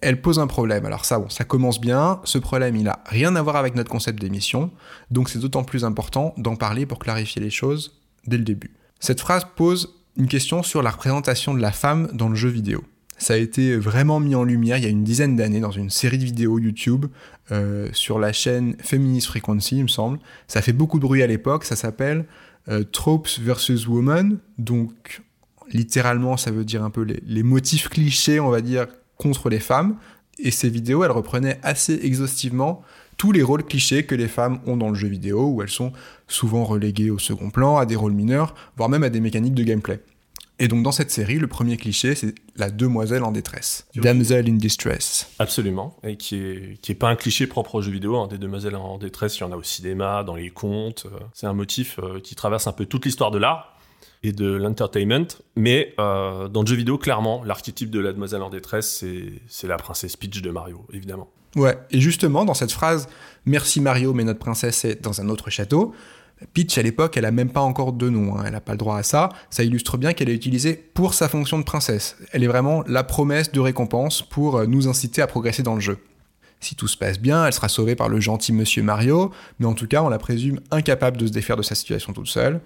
elle 0.00 0.20
pose 0.20 0.38
un 0.38 0.46
problème. 0.46 0.86
Alors 0.86 1.04
ça, 1.04 1.18
bon, 1.18 1.28
ça 1.28 1.42
commence 1.42 1.80
bien. 1.80 2.20
Ce 2.22 2.38
problème, 2.38 2.76
il 2.76 2.86
a 2.86 3.02
rien 3.06 3.34
à 3.34 3.42
voir 3.42 3.56
avec 3.56 3.74
notre 3.74 3.90
concept 3.90 4.20
d'émission, 4.20 4.70
donc 5.10 5.28
c'est 5.28 5.40
d'autant 5.40 5.64
plus 5.64 5.84
important 5.84 6.32
d'en 6.36 6.54
parler 6.54 6.86
pour 6.86 7.00
clarifier 7.00 7.42
les 7.42 7.50
choses 7.50 8.00
dès 8.24 8.38
le 8.38 8.44
début. 8.44 8.70
Cette 9.00 9.20
phrase 9.20 9.48
pose 9.56 9.92
une 10.16 10.28
question 10.28 10.62
sur 10.62 10.80
la 10.80 10.90
représentation 10.90 11.52
de 11.52 11.60
la 11.60 11.72
femme 11.72 12.08
dans 12.12 12.28
le 12.28 12.36
jeu 12.36 12.50
vidéo. 12.50 12.84
Ça 13.18 13.34
a 13.34 13.36
été 13.36 13.76
vraiment 13.76 14.20
mis 14.20 14.36
en 14.36 14.44
lumière 14.44 14.76
il 14.76 14.84
y 14.84 14.86
a 14.86 14.90
une 14.90 15.02
dizaine 15.02 15.34
d'années 15.34 15.58
dans 15.58 15.72
une 15.72 15.90
série 15.90 16.18
de 16.18 16.24
vidéos 16.24 16.60
YouTube 16.60 17.06
euh, 17.50 17.88
sur 17.92 18.18
la 18.18 18.32
chaîne 18.32 18.76
Feminist 18.80 19.26
Frequency, 19.26 19.78
il 19.78 19.84
me 19.84 19.88
semble. 19.88 20.18
Ça 20.46 20.62
fait 20.62 20.72
beaucoup 20.72 20.98
de 20.98 21.04
bruit 21.04 21.22
à 21.22 21.26
l'époque. 21.26 21.64
Ça 21.64 21.76
s'appelle 21.76 22.24
euh, 22.68 22.84
Tropes 22.84 23.38
versus 23.40 23.86
Woman. 23.86 24.38
Donc, 24.58 25.22
littéralement, 25.70 26.36
ça 26.36 26.50
veut 26.50 26.64
dire 26.64 26.84
un 26.84 26.90
peu 26.90 27.02
les, 27.02 27.22
les 27.26 27.42
motifs 27.42 27.88
clichés, 27.88 28.40
on 28.40 28.50
va 28.50 28.60
dire, 28.60 28.86
contre 29.18 29.48
les 29.48 29.60
femmes. 29.60 29.96
Et 30.38 30.50
ces 30.50 30.70
vidéos, 30.70 31.04
elles 31.04 31.10
reprenaient 31.10 31.58
assez 31.62 31.98
exhaustivement 32.02 32.82
tous 33.16 33.32
les 33.32 33.42
rôles 33.42 33.64
clichés 33.64 34.04
que 34.04 34.14
les 34.14 34.28
femmes 34.28 34.58
ont 34.66 34.76
dans 34.76 34.88
le 34.88 34.94
jeu 34.94 35.08
vidéo, 35.08 35.46
où 35.48 35.62
elles 35.62 35.68
sont 35.68 35.92
souvent 36.26 36.64
reléguées 36.64 37.10
au 37.10 37.18
second 37.18 37.50
plan, 37.50 37.76
à 37.76 37.86
des 37.86 37.96
rôles 37.96 38.12
mineurs, 38.12 38.54
voire 38.76 38.88
même 38.88 39.04
à 39.04 39.10
des 39.10 39.20
mécaniques 39.20 39.54
de 39.54 39.62
gameplay. 39.62 40.00
Et 40.58 40.68
donc 40.68 40.82
dans 40.82 40.92
cette 40.92 41.10
série, 41.10 41.38
le 41.38 41.48
premier 41.48 41.76
cliché, 41.76 42.14
c'est 42.14 42.34
la 42.56 42.70
demoiselle 42.70 43.24
en 43.24 43.32
détresse. 43.32 43.86
Damsel 43.96 44.48
in 44.48 44.54
distress. 44.54 45.28
Absolument, 45.38 45.96
et 46.04 46.16
qui 46.16 46.36
est, 46.36 46.80
qui 46.80 46.92
est 46.92 46.94
pas 46.94 47.08
un 47.08 47.16
cliché 47.16 47.46
propre 47.46 47.76
aux 47.76 47.82
jeux 47.82 47.90
vidéo. 47.90 48.16
hein. 48.16 48.28
Des 48.28 48.38
demoiselles 48.38 48.76
en 48.76 48.98
détresse, 48.98 49.38
il 49.38 49.40
y 49.40 49.44
en 49.44 49.50
a 49.52 49.56
au 49.56 49.62
cinéma, 49.62 50.22
dans 50.22 50.36
les 50.36 50.50
contes. 50.50 51.06
euh, 51.06 51.18
C'est 51.32 51.46
un 51.46 51.52
motif 51.52 51.98
euh, 52.00 52.20
qui 52.20 52.34
traverse 52.36 52.66
un 52.66 52.72
peu 52.72 52.86
toute 52.86 53.04
l'histoire 53.04 53.30
de 53.32 53.38
l'art 53.38 53.76
et 54.22 54.30
de 54.30 54.52
l'entertainment. 54.52 55.26
Mais 55.56 55.94
euh, 55.98 56.46
dans 56.48 56.60
le 56.62 56.66
jeu 56.68 56.76
vidéo, 56.76 56.96
clairement, 56.96 57.42
l'archétype 57.44 57.90
de 57.90 57.98
la 57.98 58.12
demoiselle 58.12 58.42
en 58.42 58.50
détresse, 58.50 58.88
c'est 59.00 59.32
c'est 59.48 59.66
la 59.66 59.78
princesse 59.78 60.16
Peach 60.16 60.42
de 60.42 60.50
Mario, 60.50 60.86
évidemment. 60.92 61.28
Ouais, 61.56 61.76
et 61.90 62.00
justement, 62.00 62.44
dans 62.44 62.54
cette 62.54 62.72
phrase 62.72 63.08
«Merci 63.46 63.80
Mario, 63.80 64.14
mais 64.14 64.24
notre 64.24 64.38
princesse 64.38 64.84
est 64.84 65.02
dans 65.02 65.20
un 65.20 65.28
autre 65.28 65.50
château», 65.50 65.92
Peach, 66.54 66.76
à 66.78 66.82
l'époque, 66.82 67.16
elle 67.16 67.24
a 67.24 67.30
même 67.30 67.50
pas 67.50 67.60
encore 67.60 67.92
de 67.92 68.08
nom, 68.08 68.36
hein, 68.36 68.42
elle 68.46 68.52
n'a 68.52 68.60
pas 68.60 68.72
le 68.72 68.78
droit 68.78 68.96
à 68.96 69.02
ça. 69.02 69.30
Ça 69.50 69.62
illustre 69.62 69.96
bien 69.96 70.12
qu'elle 70.12 70.28
est 70.28 70.34
utilisée 70.34 70.74
pour 70.74 71.14
sa 71.14 71.28
fonction 71.28 71.58
de 71.58 71.64
princesse. 71.64 72.16
Elle 72.32 72.44
est 72.44 72.48
vraiment 72.48 72.82
la 72.86 73.04
promesse 73.04 73.52
de 73.52 73.60
récompense 73.60 74.22
pour 74.22 74.56
euh, 74.56 74.66
nous 74.66 74.88
inciter 74.88 75.22
à 75.22 75.26
progresser 75.26 75.62
dans 75.62 75.74
le 75.74 75.80
jeu. 75.80 75.98
Si 76.62 76.76
tout 76.76 76.86
se 76.86 76.96
passe 76.96 77.18
bien, 77.18 77.44
elle 77.44 77.52
sera 77.52 77.68
sauvée 77.68 77.96
par 77.96 78.08
le 78.08 78.20
gentil 78.20 78.52
monsieur 78.52 78.84
Mario, 78.84 79.32
mais 79.58 79.66
en 79.66 79.74
tout 79.74 79.88
cas, 79.88 80.00
on 80.02 80.08
la 80.08 80.18
présume 80.18 80.60
incapable 80.70 81.16
de 81.16 81.26
se 81.26 81.32
défaire 81.32 81.56
de 81.56 81.62
sa 81.62 81.74
situation 81.74 82.12
toute 82.12 82.28
seule. 82.28 82.60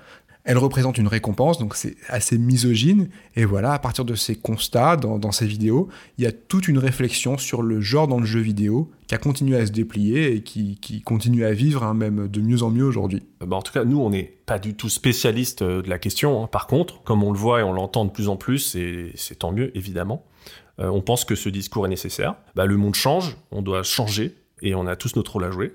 Elle 0.49 0.59
représente 0.59 0.97
une 0.97 1.09
récompense, 1.09 1.59
donc 1.59 1.75
c'est 1.75 1.97
assez 2.09 2.39
misogyne. 2.39 3.09
Et 3.35 3.45
voilà, 3.45 3.73
à 3.73 3.81
partir 3.81 4.05
de 4.05 4.15
ces 4.15 4.37
constats 4.37 4.97
dans, 4.97 5.33
ces 5.33 5.45
vidéos, 5.45 5.89
il 6.19 6.25
y 6.25 6.27
a 6.29 6.31
toute 6.31 6.69
une 6.69 6.79
réflexion 6.79 7.37
sur 7.37 7.63
le 7.63 7.81
genre 7.81 8.07
dans 8.07 8.21
le 8.21 8.27
jeu 8.27 8.39
vidéo 8.39 8.93
qui 9.09 9.17
a 9.17 9.19
continué 9.19 9.57
à 9.57 9.67
se 9.67 9.73
déplier 9.73 10.37
et 10.37 10.43
qui, 10.43 10.79
qui 10.81 11.03
continue 11.03 11.45
à 11.45 11.53
vivre, 11.53 11.83
hein, 11.83 11.95
même 11.95 12.29
de 12.29 12.41
mieux 12.41 12.63
en 12.63 12.71
mieux 12.71 12.85
aujourd'hui. 12.85 13.25
Euh, 13.43 13.47
bah, 13.47 13.57
en 13.57 13.63
tout 13.63 13.73
cas, 13.73 13.85
nous, 13.85 14.01
on 14.01 14.11
n'est 14.11 14.37
pas 14.47 14.61
du 14.61 14.75
tout 14.75 14.89
spécialiste 14.89 15.63
euh, 15.63 15.83
de 15.83 15.91
la 15.91 15.99
question. 15.99 16.45
hein. 16.45 16.47
Par 16.47 16.69
contre, 16.69 17.03
comme 17.03 17.25
on 17.25 17.33
le 17.33 17.39
voit 17.39 17.59
et 17.59 17.63
on 17.65 17.73
l'entend 17.73 18.05
de 18.05 18.11
plus 18.11 18.29
en 18.29 18.37
plus, 18.37 18.77
et 18.77 19.11
c'est 19.17 19.41
tant 19.41 19.51
mieux, 19.51 19.77
évidemment, 19.77 20.25
euh, 20.79 20.89
on 20.89 21.01
pense 21.03 21.25
que 21.25 21.35
ce 21.35 21.49
discours 21.49 21.87
est 21.87 21.91
nécessaire. 21.91 22.37
Bah, 22.55 22.67
le 22.67 22.77
monde 22.77 22.95
change, 22.95 23.37
on 23.51 23.63
doit 23.63 23.83
changer, 23.83 24.37
et 24.63 24.77
on 24.77 24.87
a 24.87 24.95
tous 24.95 25.17
notre 25.17 25.33
rôle 25.33 25.45
à 25.45 25.51
jouer. 25.51 25.75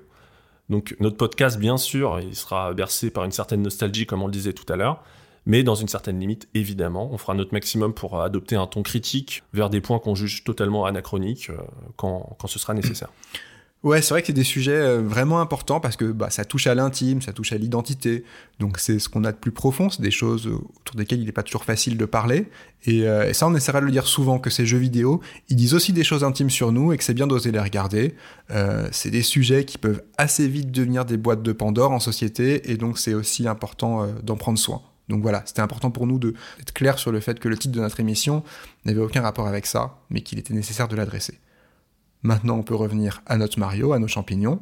Donc 0.72 0.96
notre 1.00 1.18
podcast, 1.18 1.58
bien 1.58 1.76
sûr, 1.76 2.18
il 2.20 2.34
sera 2.34 2.72
bercé 2.72 3.10
par 3.10 3.24
une 3.24 3.30
certaine 3.30 3.60
nostalgie, 3.60 4.06
comme 4.06 4.22
on 4.22 4.26
le 4.26 4.32
disait 4.32 4.54
tout 4.54 4.64
à 4.72 4.76
l'heure, 4.76 5.04
mais 5.44 5.62
dans 5.62 5.74
une 5.74 5.86
certaine 5.86 6.18
limite, 6.18 6.48
évidemment. 6.54 7.10
On 7.12 7.18
fera 7.18 7.34
notre 7.34 7.52
maximum 7.52 7.92
pour 7.92 8.22
adopter 8.22 8.56
un 8.56 8.66
ton 8.66 8.82
critique 8.82 9.42
vers 9.52 9.68
des 9.68 9.82
points 9.82 9.98
qu'on 9.98 10.14
juge 10.14 10.44
totalement 10.44 10.86
anachroniques 10.86 11.50
euh, 11.50 11.58
quand, 11.96 12.36
quand 12.40 12.48
ce 12.48 12.58
sera 12.58 12.72
nécessaire. 12.72 13.10
Ouais, 13.82 14.00
c'est 14.00 14.10
vrai 14.10 14.20
que 14.20 14.28
c'est 14.28 14.32
des 14.32 14.44
sujets 14.44 14.76
euh, 14.76 15.02
vraiment 15.02 15.40
importants 15.40 15.80
parce 15.80 15.96
que 15.96 16.04
bah, 16.04 16.30
ça 16.30 16.44
touche 16.44 16.68
à 16.68 16.74
l'intime, 16.76 17.20
ça 17.20 17.32
touche 17.32 17.52
à 17.52 17.58
l'identité. 17.58 18.22
Donc 18.60 18.78
c'est 18.78 19.00
ce 19.00 19.08
qu'on 19.08 19.24
a 19.24 19.32
de 19.32 19.36
plus 19.36 19.50
profond, 19.50 19.90
c'est 19.90 20.02
des 20.02 20.12
choses 20.12 20.46
euh, 20.46 20.54
autour 20.54 20.94
desquelles 20.94 21.18
il 21.18 21.26
n'est 21.26 21.32
pas 21.32 21.42
toujours 21.42 21.64
facile 21.64 21.96
de 21.96 22.04
parler. 22.04 22.48
Et, 22.84 23.08
euh, 23.08 23.28
et 23.28 23.34
ça, 23.34 23.48
on 23.48 23.54
essaiera 23.56 23.80
de 23.80 23.86
le 23.86 23.90
dire 23.90 24.06
souvent, 24.06 24.38
que 24.38 24.50
ces 24.50 24.66
jeux 24.66 24.78
vidéo, 24.78 25.20
ils 25.48 25.56
disent 25.56 25.74
aussi 25.74 25.92
des 25.92 26.04
choses 26.04 26.22
intimes 26.22 26.50
sur 26.50 26.70
nous 26.70 26.92
et 26.92 26.96
que 26.96 27.02
c'est 27.02 27.12
bien 27.12 27.26
d'oser 27.26 27.50
les 27.50 27.58
regarder. 27.58 28.14
Euh, 28.52 28.88
c'est 28.92 29.10
des 29.10 29.22
sujets 29.22 29.64
qui 29.64 29.78
peuvent 29.78 30.02
assez 30.16 30.46
vite 30.46 30.70
devenir 30.70 31.04
des 31.04 31.16
boîtes 31.16 31.42
de 31.42 31.52
Pandore 31.52 31.90
en 31.90 31.98
société 31.98 32.70
et 32.70 32.76
donc 32.76 32.98
c'est 32.98 33.14
aussi 33.14 33.48
important 33.48 34.06
d'en 34.22 34.36
prendre 34.36 34.60
soin. 34.60 34.80
Donc 35.08 35.22
voilà, 35.22 35.42
c'était 35.44 35.60
important 35.60 35.90
pour 35.90 36.06
nous 36.06 36.20
d'être 36.20 36.72
clair 36.72 37.00
sur 37.00 37.10
le 37.10 37.18
fait 37.18 37.40
que 37.40 37.48
le 37.48 37.58
titre 37.58 37.74
de 37.74 37.80
notre 37.80 37.98
émission 37.98 38.44
n'avait 38.84 39.00
aucun 39.00 39.22
rapport 39.22 39.48
avec 39.48 39.66
ça, 39.66 39.98
mais 40.08 40.20
qu'il 40.20 40.38
était 40.38 40.54
nécessaire 40.54 40.86
de 40.86 40.94
l'adresser. 40.94 41.40
Maintenant, 42.22 42.56
on 42.56 42.62
peut 42.62 42.74
revenir 42.74 43.22
à 43.26 43.36
notre 43.36 43.58
Mario, 43.58 43.92
à 43.92 43.98
nos 43.98 44.08
champignons. 44.08 44.60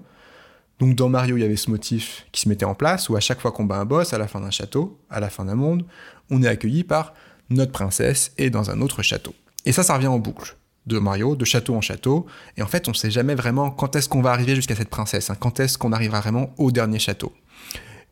Donc 0.79 0.95
dans 0.95 1.09
Mario, 1.09 1.37
il 1.37 1.41
y 1.41 1.45
avait 1.45 1.57
ce 1.57 1.71
motif 1.71 2.27
qui 2.33 2.41
se 2.41 2.49
mettait 2.49 2.65
en 2.65 2.75
place, 2.75 3.09
où 3.09 3.17
à 3.17 3.21
chaque 3.21 3.41
fois 3.41 3.53
qu'on 3.53 3.65
bat 3.65 3.77
un 3.77 3.85
boss, 3.85 4.15
à 4.15 4.19
la 4.19 4.27
fin 4.27 4.41
d'un 4.41 4.51
château, 4.51 4.99
à 5.11 5.21
la 5.21 5.29
fin 5.29 5.45
d'un 5.45 5.55
monde, 5.55 5.85
on 6.31 6.43
est 6.43 6.49
accueilli 6.49 6.85
par 6.85 7.13
notre 7.51 7.73
princesse 7.73 8.33
et 8.39 8.49
dans 8.49 8.71
un 8.71 8.81
autre 8.81 9.03
château. 9.03 9.35
Et 9.67 9.73
ça, 9.73 9.83
ça 9.83 9.95
revient 9.95 10.07
en 10.07 10.19
boucle 10.19 10.57
de 10.87 10.99
Mario, 10.99 11.37
de 11.37 11.45
château 11.45 11.75
en 11.75 11.83
château. 11.83 12.27
Et 12.57 12.63
en 12.63 12.67
fait, 12.67 12.89
on 12.89 12.93
ne 12.93 12.97
sait 12.97 13.11
jamais 13.11 13.35
vraiment 13.35 13.71
quand 13.71 13.97
est-ce 13.97 14.09
qu'on 14.09 14.23
va 14.23 14.31
arriver 14.31 14.55
jusqu'à 14.55 14.75
cette 14.75 14.89
princesse, 14.89 15.29
hein, 15.31 15.37
quand 15.39 15.61
est-ce 15.61 15.77
qu'on 15.77 15.93
arrivera 15.93 16.21
vraiment 16.21 16.55
au 16.57 16.71
dernier 16.71 16.99
château. 16.99 17.33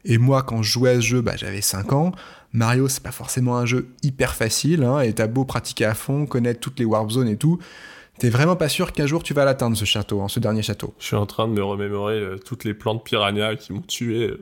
Et 0.05 0.19
moi, 0.19 0.43
quand 0.43 0.63
je 0.63 0.71
jouais 0.71 0.91
à 0.91 0.95
ce 0.97 1.01
jeu, 1.01 1.21
bah, 1.23 1.37
j'avais 1.37 1.61
5 1.61 1.93
ans. 1.93 2.13
Mario, 2.53 2.89
c'est 2.89 3.03
pas 3.03 3.13
forcément 3.13 3.57
un 3.57 3.67
jeu 3.67 3.89
hyper 4.03 4.35
facile, 4.35 4.85
hein, 4.85 5.01
et 5.01 5.13
t'as 5.13 5.27
beau 5.27 5.45
pratiquer 5.45 5.85
à 5.85 5.95
fond, 5.95 6.27
connaître 6.27 6.61
toutes 6.61 6.79
les 6.79 6.85
warp 6.85 7.11
zones 7.11 7.29
et 7.29 7.37
tout, 7.37 7.59
T'es 8.19 8.31
vraiment 8.31 8.57
pas 8.57 8.69
sûr 8.69 8.93
qu'un 8.93 9.07
jour 9.07 9.23
tu 9.23 9.33
vas 9.33 9.45
l'atteindre 9.45 9.77
ce 9.77 9.85
château, 9.85 10.21
hein, 10.21 10.29
ce 10.29 10.41
dernier 10.41 10.63
château. 10.63 10.93
Je 10.99 11.07
suis 11.07 11.17
en 11.17 11.27
train 11.27 11.47
de 11.47 11.53
me 11.53 11.63
remémorer 11.63 12.19
euh, 12.19 12.37
toutes 12.37 12.65
les 12.65 12.75
plantes 12.75 13.05
piranha 13.05 13.55
qui 13.55 13.73
m'ont 13.73 13.81
tué. 13.81 14.33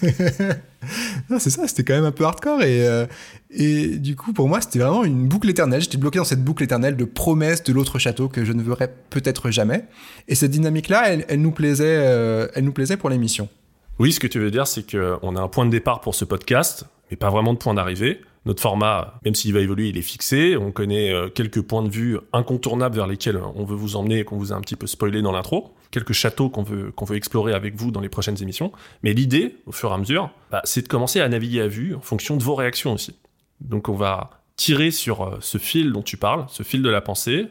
c'est 0.02 1.50
ça, 1.50 1.68
c'était 1.68 1.84
quand 1.84 1.94
même 1.94 2.06
un 2.06 2.12
peu 2.12 2.24
hardcore 2.24 2.62
et, 2.62 2.88
euh, 2.88 3.06
et 3.50 3.98
du 3.98 4.16
coup 4.16 4.32
pour 4.32 4.48
moi 4.48 4.62
c'était 4.62 4.78
vraiment 4.78 5.04
une 5.04 5.28
boucle 5.28 5.50
éternelle. 5.50 5.82
J'étais 5.82 5.98
bloqué 5.98 6.18
dans 6.18 6.24
cette 6.24 6.42
boucle 6.42 6.62
éternelle 6.62 6.96
de 6.96 7.04
promesses 7.04 7.62
de 7.64 7.72
l'autre 7.74 7.98
château 7.98 8.28
que 8.28 8.46
je 8.46 8.52
ne 8.52 8.62
verrais 8.62 8.94
peut-être 9.10 9.50
jamais. 9.50 9.84
Et 10.28 10.34
cette 10.34 10.50
dynamique-là, 10.50 11.12
elle, 11.28 11.40
nous 11.40 11.52
plaisait, 11.52 11.98
euh, 11.98 12.48
elle 12.54 12.64
nous 12.64 12.72
plaisait 12.72 12.96
pour 12.96 13.10
l'émission. 13.10 13.50
Oui, 13.98 14.12
ce 14.12 14.20
que 14.20 14.26
tu 14.26 14.38
veux 14.38 14.50
dire, 14.50 14.66
c'est 14.66 14.90
qu'on 14.90 15.36
a 15.36 15.40
un 15.40 15.48
point 15.48 15.66
de 15.66 15.70
départ 15.70 16.00
pour 16.00 16.14
ce 16.14 16.24
podcast, 16.24 16.86
mais 17.10 17.18
pas 17.18 17.28
vraiment 17.28 17.52
de 17.52 17.58
point 17.58 17.74
d'arrivée. 17.74 18.22
Notre 18.44 18.60
format, 18.60 19.20
même 19.24 19.34
s'il 19.34 19.52
va 19.52 19.60
évoluer, 19.60 19.88
il 19.88 19.98
est 19.98 20.02
fixé. 20.02 20.56
On 20.56 20.72
connaît 20.72 21.12
euh, 21.12 21.28
quelques 21.28 21.62
points 21.62 21.82
de 21.82 21.88
vue 21.88 22.18
incontournables 22.32 22.96
vers 22.96 23.06
lesquels 23.06 23.40
on 23.54 23.64
veut 23.64 23.76
vous 23.76 23.94
emmener 23.94 24.20
et 24.20 24.24
qu'on 24.24 24.36
vous 24.36 24.52
a 24.52 24.56
un 24.56 24.60
petit 24.60 24.74
peu 24.74 24.88
spoilé 24.88 25.22
dans 25.22 25.32
l'intro. 25.32 25.74
Quelques 25.92 26.12
châteaux 26.12 26.48
qu'on 26.48 26.64
veut, 26.64 26.92
veut 27.00 27.16
explorer 27.16 27.52
avec 27.52 27.76
vous 27.76 27.92
dans 27.92 28.00
les 28.00 28.08
prochaines 28.08 28.42
émissions. 28.42 28.72
Mais 29.04 29.12
l'idée, 29.12 29.56
au 29.66 29.72
fur 29.72 29.90
et 29.90 29.94
à 29.94 29.98
mesure, 29.98 30.30
bah, 30.50 30.60
c'est 30.64 30.82
de 30.82 30.88
commencer 30.88 31.20
à 31.20 31.28
naviguer 31.28 31.60
à 31.60 31.68
vue 31.68 31.94
en 31.94 32.00
fonction 32.00 32.36
de 32.36 32.42
vos 32.42 32.56
réactions 32.56 32.94
aussi. 32.94 33.16
Donc 33.60 33.88
on 33.88 33.94
va 33.94 34.30
tirer 34.56 34.90
sur 34.90 35.22
euh, 35.22 35.36
ce 35.40 35.58
fil 35.58 35.92
dont 35.92 36.02
tu 36.02 36.16
parles, 36.16 36.46
ce 36.48 36.64
fil 36.64 36.82
de 36.82 36.90
la 36.90 37.00
pensée. 37.00 37.46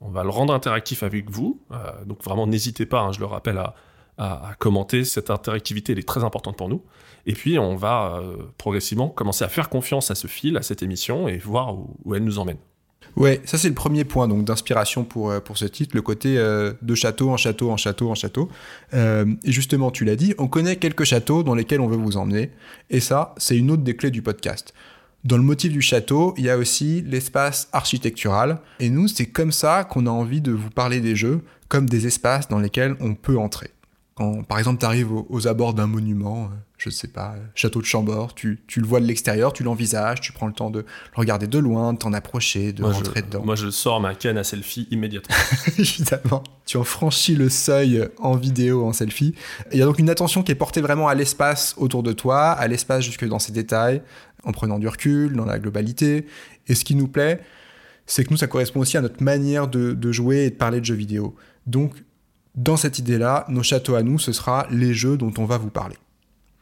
On 0.00 0.10
va 0.10 0.22
le 0.22 0.30
rendre 0.30 0.54
interactif 0.54 1.02
avec 1.02 1.30
vous. 1.30 1.60
Euh, 1.72 2.04
donc 2.04 2.22
vraiment, 2.22 2.46
n'hésitez 2.46 2.86
pas, 2.86 3.00
hein, 3.00 3.12
je 3.12 3.18
le 3.18 3.26
rappelle, 3.26 3.58
à, 3.58 3.74
à, 4.18 4.52
commenter. 4.58 5.04
Cette 5.04 5.30
interactivité, 5.30 5.92
elle 5.92 5.98
est 5.98 6.08
très 6.08 6.24
importante 6.24 6.56
pour 6.56 6.68
nous. 6.68 6.82
Et 7.26 7.32
puis, 7.32 7.58
on 7.58 7.76
va 7.76 8.20
euh, 8.20 8.36
progressivement 8.58 9.08
commencer 9.08 9.44
à 9.44 9.48
faire 9.48 9.68
confiance 9.68 10.10
à 10.10 10.14
ce 10.14 10.26
fil, 10.26 10.56
à 10.56 10.62
cette 10.62 10.82
émission, 10.82 11.28
et 11.28 11.38
voir 11.38 11.74
où, 12.04 12.14
elle 12.14 12.24
nous 12.24 12.38
emmène. 12.38 12.58
Ouais, 13.16 13.40
ça 13.46 13.56
c'est 13.56 13.68
le 13.68 13.74
premier 13.74 14.04
point 14.04 14.28
donc 14.28 14.44
d'inspiration 14.44 15.02
pour, 15.04 15.30
euh, 15.30 15.40
pour 15.40 15.56
ce 15.56 15.64
titre, 15.64 15.96
le 15.96 16.02
côté 16.02 16.36
euh, 16.36 16.74
de 16.82 16.94
château 16.94 17.30
en 17.30 17.38
château 17.38 17.70
en 17.70 17.78
château 17.78 18.10
en 18.10 18.14
château. 18.14 18.50
et 18.92 19.52
justement, 19.52 19.90
tu 19.90 20.04
l'as 20.04 20.16
dit, 20.16 20.34
on 20.38 20.48
connaît 20.48 20.76
quelques 20.76 21.04
châteaux 21.04 21.42
dans 21.42 21.54
lesquels 21.54 21.80
on 21.80 21.88
veut 21.88 21.96
vous 21.96 22.18
emmener, 22.18 22.50
et 22.90 23.00
ça, 23.00 23.34
c'est 23.38 23.56
une 23.56 23.70
autre 23.70 23.82
des 23.82 23.96
clés 23.96 24.10
du 24.10 24.22
podcast. 24.22 24.74
Dans 25.24 25.38
le 25.38 25.42
motif 25.42 25.72
du 25.72 25.80
château, 25.80 26.34
il 26.36 26.44
y 26.44 26.50
a 26.50 26.58
aussi 26.58 27.02
l'espace 27.02 27.68
architectural, 27.72 28.60
et 28.80 28.90
nous, 28.90 29.08
c'est 29.08 29.26
comme 29.26 29.50
ça 29.50 29.84
qu'on 29.84 30.06
a 30.06 30.10
envie 30.10 30.40
de 30.40 30.52
vous 30.52 30.70
parler 30.70 31.00
des 31.00 31.16
jeux, 31.16 31.40
comme 31.68 31.88
des 31.88 32.06
espaces 32.06 32.48
dans 32.48 32.58
lesquels 32.58 32.96
on 33.00 33.14
peut 33.14 33.38
entrer. 33.38 33.70
Quand, 34.16 34.42
par 34.44 34.58
exemple, 34.58 34.80
tu 34.80 34.86
arrives 34.86 35.12
aux, 35.12 35.46
abords 35.46 35.74
d'un 35.74 35.86
monument, 35.86 36.44
euh, 36.44 36.56
je 36.78 36.88
sais 36.88 37.08
pas, 37.08 37.34
euh, 37.36 37.44
château 37.54 37.82
de 37.82 37.84
Chambord, 37.84 38.34
tu, 38.34 38.62
tu 38.66 38.80
le 38.80 38.86
vois 38.86 38.98
de 38.98 39.04
l'extérieur, 39.04 39.52
tu 39.52 39.62
l'envisages, 39.62 40.22
tu 40.22 40.32
prends 40.32 40.46
le 40.46 40.54
temps 40.54 40.70
de 40.70 40.80
le 40.80 40.86
regarder 41.14 41.46
de 41.46 41.58
loin, 41.58 41.92
de 41.92 41.98
t'en 41.98 42.14
approcher, 42.14 42.72
de 42.72 42.82
rentrer 42.82 43.20
dedans. 43.20 43.44
Moi, 43.44 43.56
je 43.56 43.68
sors 43.68 44.00
ma 44.00 44.14
canne 44.14 44.38
à 44.38 44.44
selfie 44.44 44.88
immédiatement. 44.90 45.36
Évidemment. 45.78 46.42
Tu 46.64 46.78
en 46.78 46.84
franchis 46.84 47.36
le 47.36 47.50
seuil 47.50 48.08
en 48.16 48.36
vidéo, 48.36 48.86
en 48.86 48.94
selfie. 48.94 49.34
Il 49.70 49.78
y 49.78 49.82
a 49.82 49.84
donc 49.84 49.98
une 49.98 50.08
attention 50.08 50.42
qui 50.42 50.50
est 50.50 50.56
portée 50.56 50.80
vraiment 50.80 51.08
à 51.08 51.14
l'espace 51.14 51.74
autour 51.76 52.02
de 52.02 52.12
toi, 52.12 52.52
à 52.52 52.66
l'espace 52.68 53.04
jusque 53.04 53.28
dans 53.28 53.38
ses 53.38 53.52
détails, 53.52 54.00
en 54.44 54.52
prenant 54.52 54.78
du 54.78 54.88
recul, 54.88 55.36
dans 55.36 55.44
la 55.44 55.58
globalité. 55.58 56.24
Et 56.68 56.74
ce 56.74 56.86
qui 56.86 56.94
nous 56.94 57.08
plaît, 57.08 57.42
c'est 58.06 58.24
que 58.24 58.30
nous, 58.30 58.38
ça 58.38 58.46
correspond 58.46 58.80
aussi 58.80 58.96
à 58.96 59.02
notre 59.02 59.22
manière 59.22 59.68
de, 59.68 59.92
de 59.92 60.10
jouer 60.10 60.44
et 60.44 60.50
de 60.50 60.56
parler 60.56 60.80
de 60.80 60.86
jeux 60.86 60.94
vidéo. 60.94 61.36
Donc, 61.66 61.92
dans 62.56 62.76
cette 62.76 62.98
idée-là, 62.98 63.44
nos 63.48 63.62
châteaux 63.62 63.94
à 63.94 64.02
nous, 64.02 64.18
ce 64.18 64.32
sera 64.32 64.66
les 64.70 64.94
jeux 64.94 65.16
dont 65.16 65.32
on 65.38 65.44
va 65.44 65.58
vous 65.58 65.70
parler. 65.70 65.96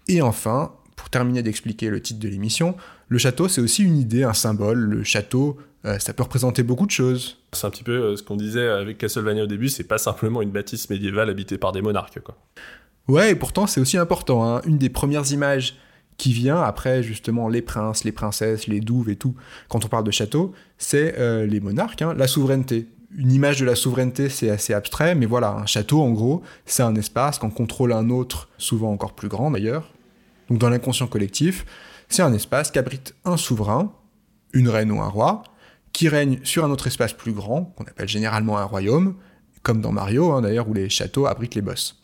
Et 0.09 0.21
enfin, 0.21 0.73
pour 0.97 1.09
terminer 1.09 1.43
d'expliquer 1.43 1.89
le 1.89 2.01
titre 2.01 2.21
de 2.21 2.29
l'émission, 2.29 2.77
le 3.09 3.19
château, 3.19 3.49
c'est 3.49 3.61
aussi 3.61 3.85
une 3.85 3.97
idée, 3.97 4.25
un 4.25 4.33
symbole. 4.33 4.79
Le 4.79 5.05
château, 5.05 5.57
euh, 5.85 5.99
ça 5.99 6.13
peut 6.13 6.23
représenter 6.23 6.63
beaucoup 6.63 6.87
de 6.87 6.91
choses. 6.91 7.39
C'est 7.53 7.67
un 7.67 7.71
petit 7.71 7.85
peu 7.85 7.93
euh, 7.93 8.17
ce 8.17 8.23
qu'on 8.23 8.37
disait 8.37 8.69
avec 8.69 8.99
Castlevania 8.99 9.45
au 9.45 9.47
début, 9.47 9.69
c'est 9.69 9.85
pas 9.85 9.99
simplement 9.99 10.43
une 10.43 10.51
bâtisse 10.51 10.91
médiévale 10.91 11.31
habitée 11.31 11.59
par 11.59 11.73
des 11.73 11.81
monarques. 11.81 12.21
Quoi. 12.21 12.37
Ouais, 13.07 13.33
et 13.33 13.35
pourtant 13.35 13.67
c'est 13.67 13.81
aussi 13.81 13.97
important. 13.97 14.45
Hein. 14.45 14.63
Une 14.67 14.79
des 14.79 14.89
premières 14.89 15.31
images 15.31 15.77
qui 16.17 16.33
vient 16.33 16.61
après 16.61 17.03
justement 17.03 17.49
les 17.49 17.63
princes, 17.63 18.05
les 18.05 18.13
princesses, 18.13 18.67
les 18.67 18.81
douves 18.81 19.11
et 19.11 19.17
tout, 19.17 19.35
quand 19.69 19.85
on 19.85 19.89
parle 19.89 20.05
de 20.05 20.11
château, 20.11 20.53
c'est 20.79 21.19
euh, 21.19 21.47
les 21.47 21.61
monarques, 21.61 22.03
hein, 22.03 22.15
la 22.15 22.27
souveraineté 22.27 22.89
une 23.17 23.33
image 23.33 23.61
de 23.61 23.65
la 23.65 23.75
souveraineté, 23.75 24.29
c'est 24.29 24.51
assez 24.51 24.75
abstrait, 24.75 25.15
mais 25.15 25.27
voilà, 25.27 25.53
un 25.53 25.67
château, 25.67 26.03
en 26.03 26.11
gros, 26.11 26.43
c'est 26.67 26.83
un 26.83 26.95
espace 26.97 27.39
qu'on 27.39 27.51
contrôle 27.51 27.93
un 27.93 28.11
autre, 28.11 28.49
souvent 28.59 28.93
encore 28.93 29.15
plus 29.15 29.29
grand 29.29 29.51
d'ailleurs. 29.51 29.93
Donc 30.49 30.59
dans 30.59 30.69
l'inconscient 30.69 31.07
collectif, 31.07 31.65
c'est 32.09 32.23
un 32.23 32.33
espace 32.33 32.71
qui 32.71 32.79
abrite 32.79 33.15
un 33.25 33.37
souverain, 33.37 33.93
une 34.53 34.69
reine 34.69 34.91
ou 34.91 35.01
un 35.01 35.09
roi, 35.09 35.43
qui 35.93 36.09
règne 36.09 36.41
sur 36.43 36.65
un 36.65 36.71
autre 36.71 36.87
espace 36.87 37.13
plus 37.13 37.33
grand, 37.33 37.73
qu'on 37.77 37.85
appelle 37.85 38.09
généralement 38.09 38.59
un 38.59 38.65
royaume, 38.65 39.15
comme 39.63 39.81
dans 39.81 39.93
Mario 39.93 40.33
hein, 40.33 40.43
d'ailleurs, 40.43 40.69
où 40.69 40.75
les 40.75 40.89
châteaux 40.89 41.27
abritent 41.27 41.55
les 41.55 41.63
boss. 41.63 42.03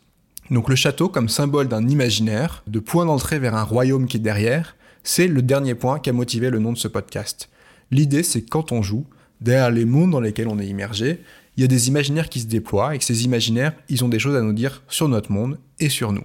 Donc 0.49 0.69
le 0.69 0.75
château, 0.75 1.09
comme 1.09 1.29
symbole 1.29 1.67
d'un 1.67 1.87
imaginaire, 1.87 2.63
de 2.67 2.79
point 2.79 3.05
d'entrée 3.05 3.39
vers 3.39 3.55
un 3.55 3.63
royaume 3.63 4.07
qui 4.07 4.17
est 4.17 4.21
derrière, 4.21 4.75
c'est 5.03 5.27
le 5.27 5.41
dernier 5.41 5.75
point 5.75 5.99
qui 5.99 6.09
a 6.09 6.13
motivé 6.13 6.49
le 6.49 6.59
nom 6.59 6.71
de 6.71 6.77
ce 6.77 6.87
podcast. 6.87 7.49
L'idée, 7.91 8.23
c'est 8.23 8.41
quand 8.41 8.71
on 8.71 8.81
joue, 8.81 9.05
derrière 9.41 9.71
les 9.71 9.85
mondes 9.85 10.11
dans 10.11 10.21
lesquels 10.21 10.47
on 10.47 10.59
est 10.59 10.67
immergé, 10.67 11.21
il 11.57 11.61
y 11.61 11.63
a 11.63 11.67
des 11.67 11.89
imaginaires 11.89 12.29
qui 12.29 12.39
se 12.39 12.47
déploient 12.47 12.95
et 12.95 12.97
que 12.97 13.03
ces 13.03 13.25
imaginaires, 13.25 13.73
ils 13.89 14.05
ont 14.05 14.09
des 14.09 14.19
choses 14.19 14.35
à 14.35 14.41
nous 14.41 14.53
dire 14.53 14.83
sur 14.87 15.09
notre 15.09 15.31
monde 15.31 15.59
et 15.79 15.89
sur 15.89 16.11
nous. 16.13 16.23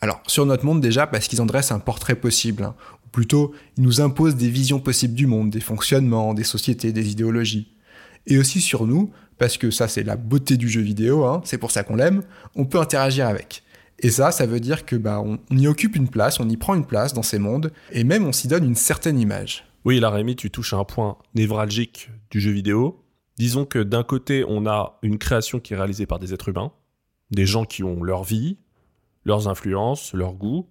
Alors, 0.00 0.20
sur 0.26 0.44
notre 0.44 0.64
monde 0.64 0.80
déjà 0.80 1.06
parce 1.06 1.28
qu'ils 1.28 1.40
en 1.40 1.46
dressent 1.46 1.72
un 1.72 1.78
portrait 1.78 2.16
possible, 2.16 2.64
hein. 2.64 2.74
ou 3.06 3.08
plutôt, 3.10 3.52
ils 3.76 3.84
nous 3.84 4.00
imposent 4.00 4.36
des 4.36 4.50
visions 4.50 4.80
possibles 4.80 5.14
du 5.14 5.26
monde, 5.26 5.50
des 5.50 5.60
fonctionnements, 5.60 6.34
des 6.34 6.44
sociétés, 6.44 6.92
des 6.92 7.10
idéologies. 7.10 7.68
Et 8.26 8.38
aussi 8.38 8.60
sur 8.60 8.86
nous, 8.86 9.10
parce 9.38 9.56
que 9.56 9.70
ça 9.70 9.88
c'est 9.88 10.02
la 10.02 10.16
beauté 10.16 10.56
du 10.56 10.68
jeu 10.68 10.80
vidéo, 10.80 11.24
hein, 11.24 11.40
c'est 11.44 11.58
pour 11.58 11.70
ça 11.70 11.82
qu'on 11.82 11.96
l'aime, 11.96 12.22
on 12.54 12.64
peut 12.64 12.78
interagir 12.80 13.26
avec. 13.26 13.62
Et 14.00 14.10
ça, 14.10 14.32
ça 14.32 14.46
veut 14.46 14.60
dire 14.60 14.84
que 14.84 14.96
bah, 14.96 15.22
on 15.22 15.38
y 15.56 15.68
occupe 15.68 15.94
une 15.94 16.08
place, 16.08 16.40
on 16.40 16.48
y 16.48 16.56
prend 16.56 16.74
une 16.74 16.84
place 16.84 17.14
dans 17.14 17.22
ces 17.22 17.38
mondes, 17.38 17.72
et 17.92 18.02
même 18.02 18.26
on 18.26 18.32
s'y 18.32 18.48
donne 18.48 18.64
une 18.64 18.74
certaine 18.74 19.18
image. 19.18 19.64
Oui, 19.84 19.98
là, 19.98 20.22
tu 20.36 20.50
touches 20.50 20.74
à 20.74 20.76
un 20.76 20.84
point 20.84 21.18
névralgique 21.34 22.10
du 22.30 22.40
jeu 22.40 22.52
vidéo. 22.52 23.04
Disons 23.36 23.64
que 23.64 23.80
d'un 23.80 24.04
côté, 24.04 24.44
on 24.46 24.66
a 24.66 24.98
une 25.02 25.18
création 25.18 25.58
qui 25.58 25.74
est 25.74 25.76
réalisée 25.76 26.06
par 26.06 26.20
des 26.20 26.32
êtres 26.32 26.50
humains, 26.50 26.72
des 27.30 27.46
gens 27.46 27.64
qui 27.64 27.82
ont 27.82 28.02
leur 28.02 28.22
vie, 28.22 28.58
leurs 29.24 29.48
influences, 29.48 30.14
leurs 30.14 30.34
goûts, 30.34 30.68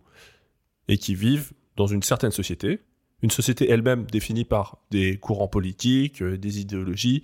et 0.88 0.98
qui 0.98 1.16
vivent 1.16 1.52
dans 1.76 1.88
une 1.88 2.04
certaine 2.04 2.32
société. 2.32 2.80
Une 3.22 3.32
société 3.32 3.70
elle-même 3.70 4.06
définie 4.06 4.46
par 4.46 4.78
des 4.92 5.18
courants 5.18 5.48
politiques, 5.48 6.22
euh, 6.22 6.38
des 6.38 6.60
idéologies, 6.60 7.24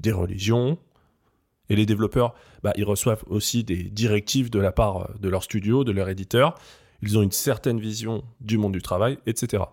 des 0.00 0.12
religions. 0.12 0.78
Et 1.68 1.76
les 1.76 1.86
développeurs, 1.86 2.34
bah, 2.62 2.72
ils 2.76 2.84
reçoivent 2.84 3.24
aussi 3.26 3.62
des 3.62 3.84
directives 3.84 4.50
de 4.50 4.58
la 4.58 4.72
part 4.72 5.02
euh, 5.02 5.14
de 5.20 5.28
leur 5.28 5.42
studio, 5.44 5.84
de 5.84 5.92
leur 5.92 6.08
éditeur. 6.08 6.58
Ils 7.02 7.18
ont 7.18 7.22
une 7.22 7.32
certaine 7.32 7.78
vision 7.78 8.24
du 8.40 8.58
monde 8.58 8.72
du 8.72 8.82
travail, 8.82 9.18
etc. 9.26 9.64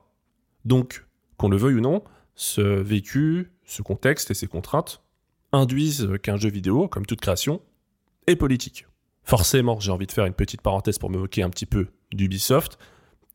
Donc, 0.65 1.06
qu'on 1.43 1.49
le 1.49 1.58
veuille 1.58 1.75
ou 1.75 1.82
non, 1.82 2.01
ce 2.36 2.62
vécu, 2.62 3.51
ce 3.65 3.82
contexte 3.82 4.32
et 4.32 4.34
ces 4.34 4.47
contraintes 4.47 5.03
induisent 5.51 6.08
qu'un 6.23 6.38
jeu 6.38 6.49
vidéo, 6.49 6.88
comme 6.88 7.06
toute 7.06 7.19
création, 7.19 7.62
est 8.27 8.38
politique. 8.38 8.88
Forcément, 9.25 9.77
j'ai 9.82 9.91
envie 9.91 10.08
de 10.08 10.13
faire 10.13 10.25
une 10.25 10.34
petite 10.34 10.62
parenthèse 10.62 10.99
pour 10.99 11.10
me 11.10 11.17
moquer 11.17 11.43
un 11.43 11.49
petit 11.49 11.65
peu 11.65 11.88
d'Ubisoft, 12.13 12.79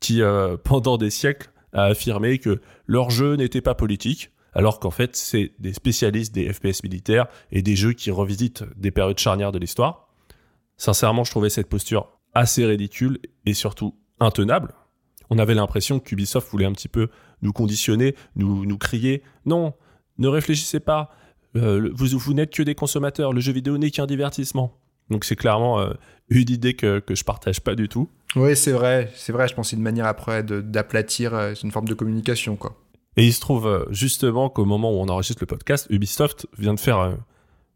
qui, 0.00 0.22
euh, 0.22 0.56
pendant 0.64 0.96
des 0.96 1.10
siècles, 1.10 1.50
a 1.74 1.84
affirmé 1.84 2.38
que 2.38 2.62
leur 2.86 3.10
jeu 3.10 3.34
n'était 3.34 3.60
pas 3.60 3.74
politique, 3.74 4.30
alors 4.54 4.80
qu'en 4.80 4.90
fait, 4.90 5.14
c'est 5.14 5.52
des 5.58 5.74
spécialistes 5.74 6.34
des 6.34 6.50
FPS 6.50 6.84
militaires 6.84 7.26
et 7.52 7.60
des 7.60 7.76
jeux 7.76 7.92
qui 7.92 8.10
revisitent 8.10 8.64
des 8.78 8.90
périodes 8.90 9.18
charnières 9.18 9.52
de 9.52 9.58
l'histoire. 9.58 10.08
Sincèrement, 10.78 11.24
je 11.24 11.30
trouvais 11.30 11.50
cette 11.50 11.68
posture 11.68 12.08
assez 12.32 12.64
ridicule 12.64 13.18
et 13.44 13.52
surtout 13.52 13.98
intenable. 14.18 14.72
On 15.30 15.38
avait 15.38 15.54
l'impression 15.54 16.00
qu'Ubisoft 16.00 16.50
voulait 16.50 16.64
un 16.64 16.72
petit 16.72 16.88
peu 16.88 17.08
nous 17.42 17.52
conditionner, 17.52 18.14
nous, 18.36 18.64
nous 18.64 18.78
crier 18.78 19.22
non, 19.44 19.74
ne 20.18 20.28
réfléchissez 20.28 20.80
pas, 20.80 21.10
euh, 21.56 21.90
vous, 21.94 22.18
vous 22.18 22.34
n'êtes 22.34 22.52
que 22.52 22.62
des 22.62 22.74
consommateurs, 22.74 23.32
le 23.32 23.40
jeu 23.40 23.52
vidéo 23.52 23.78
n'est 23.78 23.90
qu'un 23.90 24.06
divertissement. 24.06 24.74
Donc 25.10 25.24
c'est 25.24 25.36
clairement 25.36 25.80
euh, 25.80 25.92
une 26.28 26.50
idée 26.50 26.74
que, 26.74 26.98
que 26.98 27.14
je 27.14 27.24
partage 27.24 27.60
pas 27.60 27.74
du 27.74 27.88
tout. 27.88 28.08
Oui, 28.36 28.54
c'est 28.56 28.72
vrai, 28.72 29.10
c'est 29.14 29.32
vrai, 29.32 29.48
je 29.48 29.54
pense 29.54 29.66
que 29.66 29.70
c'est 29.70 29.76
une 29.76 29.82
manière 29.82 30.06
après 30.06 30.42
d'aplatir, 30.42 31.34
euh, 31.34 31.54
c'est 31.54 31.62
une 31.62 31.72
forme 31.72 31.88
de 31.88 31.94
communication, 31.94 32.56
quoi. 32.56 32.76
Et 33.16 33.24
il 33.26 33.32
se 33.32 33.40
trouve 33.40 33.88
justement 33.90 34.48
qu'au 34.48 34.64
moment 34.64 34.92
où 34.92 35.00
on 35.00 35.08
enregistre 35.08 35.42
le 35.42 35.46
podcast, 35.46 35.88
Ubisoft 35.90 36.46
vient 36.56 36.74
de 36.74 36.78
faire 36.78 37.16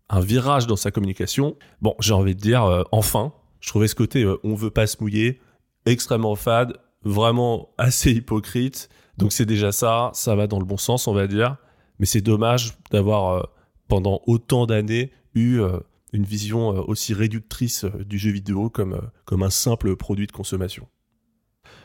un 0.08 0.20
virage 0.20 0.68
dans 0.68 0.76
sa 0.76 0.92
communication. 0.92 1.56
Bon, 1.80 1.96
j'ai 1.98 2.12
envie 2.12 2.36
de 2.36 2.40
dire, 2.40 2.84
enfin, 2.92 3.32
je 3.58 3.66
trouvais 3.66 3.88
ce 3.88 3.96
côté 3.96 4.24
on 4.44 4.54
veut 4.54 4.70
pas 4.70 4.86
se 4.86 4.98
mouiller, 5.00 5.40
extrêmement 5.84 6.36
fade, 6.36 6.78
vraiment 7.04 7.70
assez 7.78 8.12
hypocrite. 8.12 8.88
Donc 9.18 9.32
c'est 9.32 9.46
déjà 9.46 9.72
ça, 9.72 10.10
ça 10.14 10.34
va 10.34 10.46
dans 10.46 10.58
le 10.58 10.64
bon 10.64 10.76
sens, 10.76 11.06
on 11.06 11.14
va 11.14 11.26
dire. 11.26 11.56
Mais 11.98 12.06
c'est 12.06 12.20
dommage 12.20 12.74
d'avoir, 12.90 13.36
euh, 13.36 13.42
pendant 13.88 14.22
autant 14.26 14.66
d'années, 14.66 15.12
eu 15.34 15.60
euh, 15.60 15.78
une 16.12 16.24
vision 16.24 16.74
euh, 16.74 16.82
aussi 16.86 17.14
réductrice 17.14 17.84
du 18.06 18.18
jeu 18.18 18.30
vidéo 18.30 18.70
comme, 18.70 19.00
comme 19.24 19.42
un 19.42 19.50
simple 19.50 19.96
produit 19.96 20.26
de 20.26 20.32
consommation. 20.32 20.88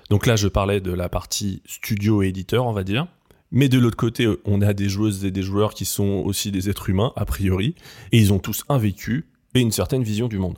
Donc 0.10 0.26
là, 0.26 0.36
je 0.36 0.48
parlais 0.48 0.80
de 0.80 0.92
la 0.92 1.10
partie 1.10 1.62
studio 1.66 2.24
et 2.24 2.28
éditeur, 2.28 2.66
on 2.66 2.74
va 2.74 2.84
dire. 2.84 3.08
Mais 3.52 3.70
de 3.70 3.80
l'autre 3.80 3.98
côté, 3.98 4.28
on 4.46 4.62
a 4.62 4.74
des 4.74 4.90
joueuses 4.90 5.24
et 5.24 5.32
des 5.32 5.42
joueurs 5.42 5.74
qui 5.74 5.86
sont 5.86 6.24
aussi 6.26 6.52
des 6.52 6.70
êtres 6.70 6.90
humains, 6.90 7.14
a 7.16 7.26
priori, 7.26 7.76
et 8.12 8.18
ils 8.18 8.34
ont 8.34 8.40
tous 8.40 8.64
un 8.68 8.78
vécu 8.78 9.30
et 9.54 9.62
une 9.62 9.72
certaine 9.72 10.04
vision 10.04 10.28
du 10.28 10.38
monde. 10.38 10.58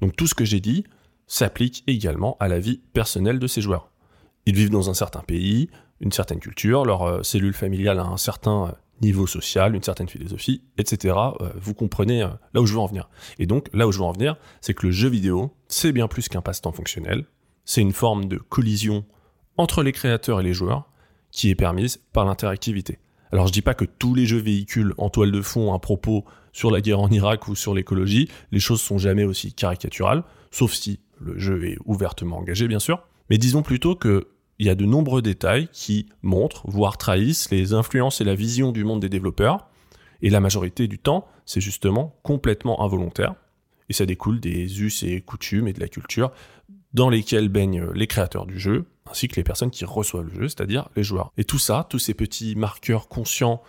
Donc 0.00 0.16
tout 0.16 0.26
ce 0.26 0.34
que 0.34 0.44
j'ai 0.44 0.60
dit 0.60 0.84
s'applique 1.26 1.84
également 1.86 2.36
à 2.40 2.48
la 2.48 2.58
vie 2.58 2.80
personnelle 2.92 3.38
de 3.38 3.46
ces 3.46 3.60
joueurs. 3.60 3.90
Ils 4.46 4.54
vivent 4.54 4.70
dans 4.70 4.90
un 4.90 4.94
certain 4.94 5.20
pays, 5.20 5.68
une 6.00 6.12
certaine 6.12 6.40
culture, 6.40 6.84
leur 6.84 7.02
euh, 7.02 7.22
cellule 7.22 7.54
familiale 7.54 7.98
a 7.98 8.04
un 8.04 8.16
certain 8.16 8.66
euh, 8.66 8.72
niveau 9.00 9.26
social, 9.26 9.74
une 9.74 9.82
certaine 9.82 10.08
philosophie, 10.08 10.62
etc. 10.76 11.14
Euh, 11.40 11.50
vous 11.56 11.74
comprenez 11.74 12.20
là 12.20 12.60
où 12.60 12.66
je 12.66 12.74
veux 12.74 12.80
en 12.80 12.86
venir. 12.86 13.08
Et 13.38 13.46
donc 13.46 13.68
là 13.72 13.86
où 13.86 13.92
je 13.92 13.98
veux 13.98 14.04
en 14.04 14.12
venir, 14.12 14.36
c'est 14.60 14.74
que 14.74 14.86
le 14.86 14.92
jeu 14.92 15.08
vidéo, 15.08 15.54
c'est 15.68 15.92
bien 15.92 16.08
plus 16.08 16.28
qu'un 16.28 16.42
passe-temps 16.42 16.72
fonctionnel, 16.72 17.24
c'est 17.64 17.80
une 17.80 17.92
forme 17.92 18.26
de 18.26 18.36
collision 18.36 19.04
entre 19.56 19.82
les 19.82 19.92
créateurs 19.92 20.40
et 20.40 20.44
les 20.44 20.52
joueurs 20.52 20.90
qui 21.30 21.50
est 21.50 21.54
permise 21.54 22.00
par 22.12 22.24
l'interactivité. 22.24 22.98
Alors 23.32 23.48
je 23.48 23.52
dis 23.52 23.62
pas 23.62 23.74
que 23.74 23.84
tous 23.84 24.14
les 24.14 24.26
jeux 24.26 24.38
véhiculent 24.38 24.94
en 24.98 25.10
toile 25.10 25.32
de 25.32 25.42
fond 25.42 25.74
un 25.74 25.78
propos 25.78 26.24
sur 26.52 26.70
la 26.70 26.80
guerre 26.80 27.00
en 27.00 27.10
Irak 27.10 27.48
ou 27.48 27.56
sur 27.56 27.74
l'écologie, 27.74 28.28
les 28.52 28.60
choses 28.60 28.80
sont 28.80 28.98
jamais 28.98 29.24
aussi 29.24 29.52
caricaturales, 29.52 30.22
sauf 30.52 30.72
si 30.72 31.00
le 31.20 31.38
jeu 31.38 31.64
est 31.64 31.78
ouvertement 31.84 32.38
engagé 32.38 32.68
bien 32.68 32.78
sûr, 32.78 33.02
mais 33.30 33.38
disons 33.38 33.62
plutôt 33.62 33.94
que 33.96 34.28
il 34.58 34.66
y 34.66 34.70
a 34.70 34.74
de 34.74 34.84
nombreux 34.84 35.20
détails 35.20 35.68
qui 35.72 36.06
montrent, 36.22 36.62
voire 36.70 36.96
trahissent 36.96 37.50
les 37.50 37.72
influences 37.74 38.20
et 38.20 38.24
la 38.24 38.36
vision 38.36 38.70
du 38.70 38.84
monde 38.84 39.00
des 39.00 39.08
développeurs, 39.08 39.68
et 40.22 40.30
la 40.30 40.40
majorité 40.40 40.86
du 40.86 40.98
temps, 40.98 41.26
c'est 41.44 41.60
justement 41.60 42.16
complètement 42.22 42.82
involontaire, 42.82 43.34
et 43.88 43.92
ça 43.92 44.06
découle 44.06 44.40
des 44.40 44.80
us 44.80 45.02
et 45.02 45.20
coutumes 45.20 45.68
et 45.68 45.72
de 45.72 45.80
la 45.80 45.88
culture 45.88 46.30
dans 46.92 47.10
lesquels 47.10 47.48
baignent 47.48 47.90
les 47.94 48.06
créateurs 48.06 48.46
du 48.46 48.58
jeu, 48.58 48.86
ainsi 49.10 49.26
que 49.26 49.36
les 49.36 49.42
personnes 49.42 49.70
qui 49.70 49.84
reçoivent 49.84 50.26
le 50.26 50.42
jeu, 50.42 50.48
c'est-à-dire 50.48 50.88
les 50.94 51.02
joueurs. 51.02 51.32
Et 51.36 51.44
tout 51.44 51.58
ça, 51.58 51.86
tous 51.90 51.98
ces 51.98 52.14
petits 52.14 52.54
marqueurs 52.54 53.08
conscients 53.08 53.60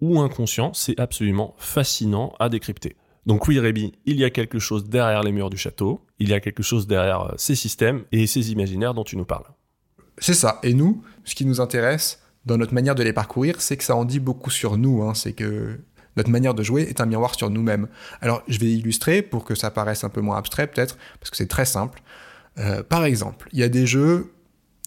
ou 0.00 0.20
inconscients, 0.20 0.74
c'est 0.74 1.00
absolument 1.00 1.54
fascinant 1.56 2.34
à 2.38 2.50
décrypter. 2.50 2.96
Donc 3.26 3.48
oui, 3.48 3.58
Rébi, 3.58 3.92
il 4.04 4.18
y 4.18 4.24
a 4.24 4.30
quelque 4.30 4.58
chose 4.58 4.88
derrière 4.88 5.22
les 5.22 5.32
murs 5.32 5.50
du 5.50 5.56
château, 5.56 6.04
il 6.18 6.28
y 6.28 6.34
a 6.34 6.40
quelque 6.40 6.62
chose 6.62 6.86
derrière 6.86 7.22
euh, 7.22 7.34
ces 7.36 7.54
systèmes 7.54 8.04
et 8.12 8.26
ces 8.26 8.52
imaginaires 8.52 8.94
dont 8.94 9.04
tu 9.04 9.16
nous 9.16 9.24
parles. 9.24 9.46
C'est 10.18 10.34
ça. 10.34 10.60
Et 10.62 10.74
nous, 10.74 11.02
ce 11.24 11.34
qui 11.34 11.44
nous 11.44 11.60
intéresse 11.60 12.22
dans 12.44 12.58
notre 12.58 12.74
manière 12.74 12.94
de 12.94 13.02
les 13.02 13.12
parcourir, 13.12 13.60
c'est 13.60 13.76
que 13.76 13.84
ça 13.84 13.96
en 13.96 14.04
dit 14.04 14.20
beaucoup 14.20 14.50
sur 14.50 14.76
nous. 14.76 15.02
Hein. 15.02 15.14
C'est 15.14 15.32
que 15.32 15.80
notre 16.16 16.30
manière 16.30 16.54
de 16.54 16.62
jouer 16.62 16.82
est 16.82 17.00
un 17.00 17.06
miroir 17.06 17.34
sur 17.34 17.50
nous-mêmes. 17.50 17.88
Alors, 18.20 18.42
je 18.46 18.58
vais 18.58 18.70
illustrer 18.70 19.22
pour 19.22 19.44
que 19.44 19.54
ça 19.54 19.70
paraisse 19.70 20.04
un 20.04 20.10
peu 20.10 20.20
moins 20.20 20.36
abstrait, 20.36 20.66
peut-être, 20.66 20.96
parce 21.18 21.30
que 21.30 21.36
c'est 21.36 21.48
très 21.48 21.64
simple. 21.64 22.02
Euh, 22.58 22.82
par 22.82 23.04
exemple, 23.04 23.48
il 23.52 23.58
y 23.58 23.62
a 23.62 23.68
des 23.68 23.86
jeux 23.86 24.32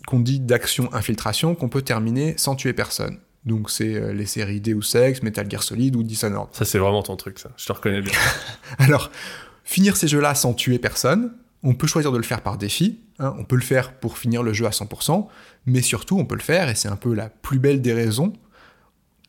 qu'on 0.07 0.21
dit 0.21 0.39
d'action-infiltration 0.39 1.55
qu'on 1.55 1.67
peut 1.67 1.81
terminer 1.81 2.35
sans 2.37 2.55
tuer 2.55 2.71
personne. 2.71 3.19
Donc 3.45 3.69
c'est 3.69 3.95
euh, 3.95 4.13
les 4.13 4.25
séries 4.25 4.59
Deus 4.59 4.95
Ex, 4.95 5.23
Metal 5.23 5.49
Gear 5.49 5.63
Solid 5.63 5.95
ou 5.95 6.03
Dishonored. 6.03 6.49
Ça 6.53 6.65
c'est 6.65 6.79
vraiment 6.79 7.03
ton 7.03 7.15
truc, 7.15 7.39
ça. 7.39 7.49
Je 7.57 7.65
te 7.65 7.71
reconnais 7.71 8.01
bien. 8.01 8.13
Alors, 8.79 9.09
finir 9.63 9.95
ces 9.95 10.07
jeux-là 10.07 10.35
sans 10.35 10.53
tuer 10.53 10.79
personne, 10.79 11.31
on 11.63 11.73
peut 11.73 11.87
choisir 11.87 12.11
de 12.11 12.17
le 12.17 12.23
faire 12.23 12.41
par 12.41 12.57
défi, 12.57 12.99
hein. 13.19 13.35
on 13.37 13.43
peut 13.43 13.55
le 13.55 13.61
faire 13.61 13.93
pour 13.93 14.17
finir 14.17 14.43
le 14.43 14.53
jeu 14.53 14.65
à 14.65 14.69
100%, 14.69 15.27
mais 15.65 15.81
surtout 15.81 16.17
on 16.17 16.25
peut 16.25 16.35
le 16.35 16.41
faire, 16.41 16.69
et 16.69 16.75
c'est 16.75 16.87
un 16.87 16.95
peu 16.95 17.13
la 17.13 17.29
plus 17.29 17.59
belle 17.59 17.81
des 17.81 17.93
raisons, 17.93 18.33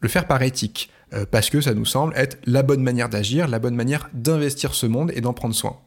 le 0.00 0.08
faire 0.08 0.26
par 0.26 0.42
éthique, 0.42 0.90
euh, 1.14 1.24
parce 1.30 1.50
que 1.50 1.60
ça 1.60 1.74
nous 1.74 1.86
semble 1.86 2.12
être 2.16 2.38
la 2.44 2.62
bonne 2.62 2.82
manière 2.82 3.08
d'agir, 3.08 3.48
la 3.48 3.58
bonne 3.58 3.74
manière 3.74 4.08
d'investir 4.12 4.74
ce 4.74 4.86
monde 4.86 5.10
et 5.14 5.20
d'en 5.20 5.32
prendre 5.32 5.54
soin. 5.54 5.78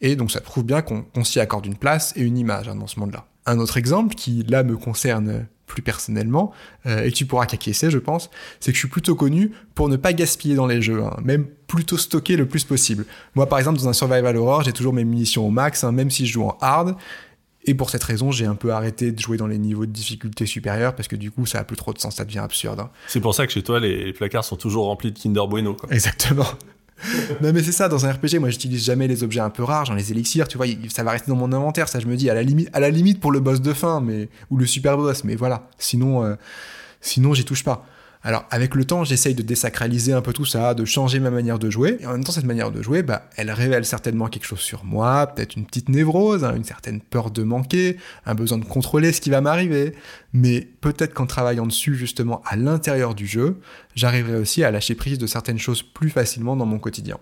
Et 0.00 0.14
donc 0.14 0.30
ça 0.30 0.40
prouve 0.40 0.64
bien 0.64 0.82
qu'on 0.82 1.24
s'y 1.24 1.40
accorde 1.40 1.66
une 1.66 1.76
place 1.76 2.12
et 2.16 2.22
une 2.22 2.38
image 2.38 2.68
hein, 2.68 2.76
dans 2.76 2.86
ce 2.86 3.00
monde-là. 3.00 3.26
Un 3.48 3.58
autre 3.58 3.76
exemple 3.76 4.14
qui 4.14 4.44
là 4.48 4.62
me 4.62 4.76
concerne 4.76 5.46
plus 5.66 5.82
personnellement, 5.82 6.52
euh, 6.86 7.04
et 7.04 7.10
que 7.10 7.14
tu 7.14 7.26
pourras 7.26 7.46
qu'acquiescer 7.46 7.90
je 7.90 7.98
pense, 7.98 8.30
c'est 8.58 8.72
que 8.72 8.76
je 8.76 8.80
suis 8.80 8.88
plutôt 8.88 9.14
connu 9.14 9.52
pour 9.74 9.88
ne 9.88 9.96
pas 9.96 10.14
gaspiller 10.14 10.54
dans 10.54 10.66
les 10.66 10.80
jeux, 10.80 11.02
hein, 11.04 11.16
même 11.22 11.46
plutôt 11.66 11.98
stocker 11.98 12.36
le 12.36 12.46
plus 12.46 12.64
possible. 12.64 13.04
Moi 13.34 13.46
par 13.46 13.58
exemple 13.58 13.78
dans 13.78 13.88
un 13.88 13.92
Survival 13.92 14.36
Horror, 14.36 14.62
j'ai 14.62 14.72
toujours 14.72 14.94
mes 14.94 15.04
munitions 15.04 15.46
au 15.46 15.50
max, 15.50 15.84
hein, 15.84 15.92
même 15.92 16.10
si 16.10 16.26
je 16.26 16.32
joue 16.32 16.44
en 16.44 16.56
hard, 16.62 16.96
et 17.64 17.74
pour 17.74 17.90
cette 17.90 18.04
raison, 18.04 18.30
j'ai 18.32 18.46
un 18.46 18.54
peu 18.54 18.72
arrêté 18.72 19.12
de 19.12 19.20
jouer 19.20 19.36
dans 19.36 19.46
les 19.46 19.58
niveaux 19.58 19.84
de 19.84 19.92
difficulté 19.92 20.46
supérieurs 20.46 20.94
parce 20.94 21.06
que 21.06 21.16
du 21.16 21.30
coup, 21.30 21.44
ça 21.44 21.58
a 21.58 21.64
plus 21.64 21.76
trop 21.76 21.92
de 21.92 21.98
sens, 21.98 22.16
ça 22.16 22.24
devient 22.24 22.38
absurde. 22.38 22.80
Hein. 22.80 22.90
C'est 23.08 23.20
pour 23.20 23.34
ça 23.34 23.46
que 23.46 23.52
chez 23.52 23.62
toi, 23.62 23.78
les 23.78 24.14
placards 24.14 24.44
sont 24.44 24.56
toujours 24.56 24.86
remplis 24.86 25.12
de 25.12 25.18
Kinder 25.18 25.46
Bueno. 25.46 25.74
Quoi. 25.74 25.92
Exactement. 25.92 26.46
non 27.40 27.52
mais 27.52 27.62
c'est 27.62 27.72
ça, 27.72 27.88
dans 27.88 28.06
un 28.06 28.12
RPG, 28.12 28.38
moi 28.40 28.50
j'utilise 28.50 28.84
jamais 28.84 29.06
les 29.06 29.22
objets 29.22 29.40
un 29.40 29.50
peu 29.50 29.62
rares, 29.62 29.84
genre 29.86 29.96
les 29.96 30.10
élixirs, 30.10 30.48
tu 30.48 30.56
vois, 30.56 30.66
ça 30.88 31.02
va 31.02 31.12
rester 31.12 31.30
dans 31.30 31.36
mon 31.36 31.52
inventaire, 31.52 31.88
ça 31.88 32.00
je 32.00 32.06
me 32.06 32.16
dis, 32.16 32.28
à 32.30 32.34
la 32.34 32.42
limite, 32.42 32.68
à 32.72 32.80
la 32.80 32.90
limite 32.90 33.20
pour 33.20 33.32
le 33.32 33.40
boss 33.40 33.60
de 33.60 33.72
fin, 33.72 34.00
mais, 34.00 34.28
ou 34.50 34.56
le 34.56 34.66
super 34.66 34.96
boss, 34.96 35.24
mais 35.24 35.36
voilà, 35.36 35.68
sinon, 35.78 36.24
euh, 36.24 36.34
sinon 37.00 37.34
j'y 37.34 37.44
touche 37.44 37.64
pas. 37.64 37.86
Alors, 38.22 38.44
avec 38.50 38.74
le 38.74 38.84
temps, 38.84 39.04
j'essaye 39.04 39.34
de 39.34 39.42
désacraliser 39.42 40.12
un 40.12 40.20
peu 40.20 40.32
tout 40.32 40.44
ça, 40.44 40.74
de 40.74 40.84
changer 40.84 41.20
ma 41.20 41.30
manière 41.30 41.58
de 41.58 41.70
jouer. 41.70 41.98
Et 42.00 42.06
en 42.06 42.12
même 42.12 42.24
temps, 42.24 42.32
cette 42.32 42.44
manière 42.44 42.72
de 42.72 42.82
jouer, 42.82 43.02
bah, 43.02 43.28
elle 43.36 43.50
révèle 43.50 43.84
certainement 43.84 44.26
quelque 44.28 44.46
chose 44.46 44.60
sur 44.60 44.84
moi, 44.84 45.28
peut-être 45.28 45.56
une 45.56 45.64
petite 45.64 45.88
névrose, 45.88 46.44
hein, 46.44 46.54
une 46.56 46.64
certaine 46.64 47.00
peur 47.00 47.30
de 47.30 47.42
manquer, 47.42 47.96
un 48.26 48.34
besoin 48.34 48.58
de 48.58 48.64
contrôler 48.64 49.12
ce 49.12 49.20
qui 49.20 49.30
va 49.30 49.40
m'arriver. 49.40 49.94
Mais 50.32 50.68
peut-être 50.80 51.14
qu'en 51.14 51.26
travaillant 51.26 51.66
dessus, 51.66 51.94
justement, 51.94 52.42
à 52.44 52.56
l'intérieur 52.56 53.14
du 53.14 53.26
jeu, 53.26 53.60
j'arriverai 53.94 54.36
aussi 54.36 54.64
à 54.64 54.70
lâcher 54.70 54.94
prise 54.94 55.18
de 55.18 55.26
certaines 55.26 55.58
choses 55.58 55.82
plus 55.82 56.10
facilement 56.10 56.56
dans 56.56 56.66
mon 56.66 56.78
quotidien. 56.78 57.18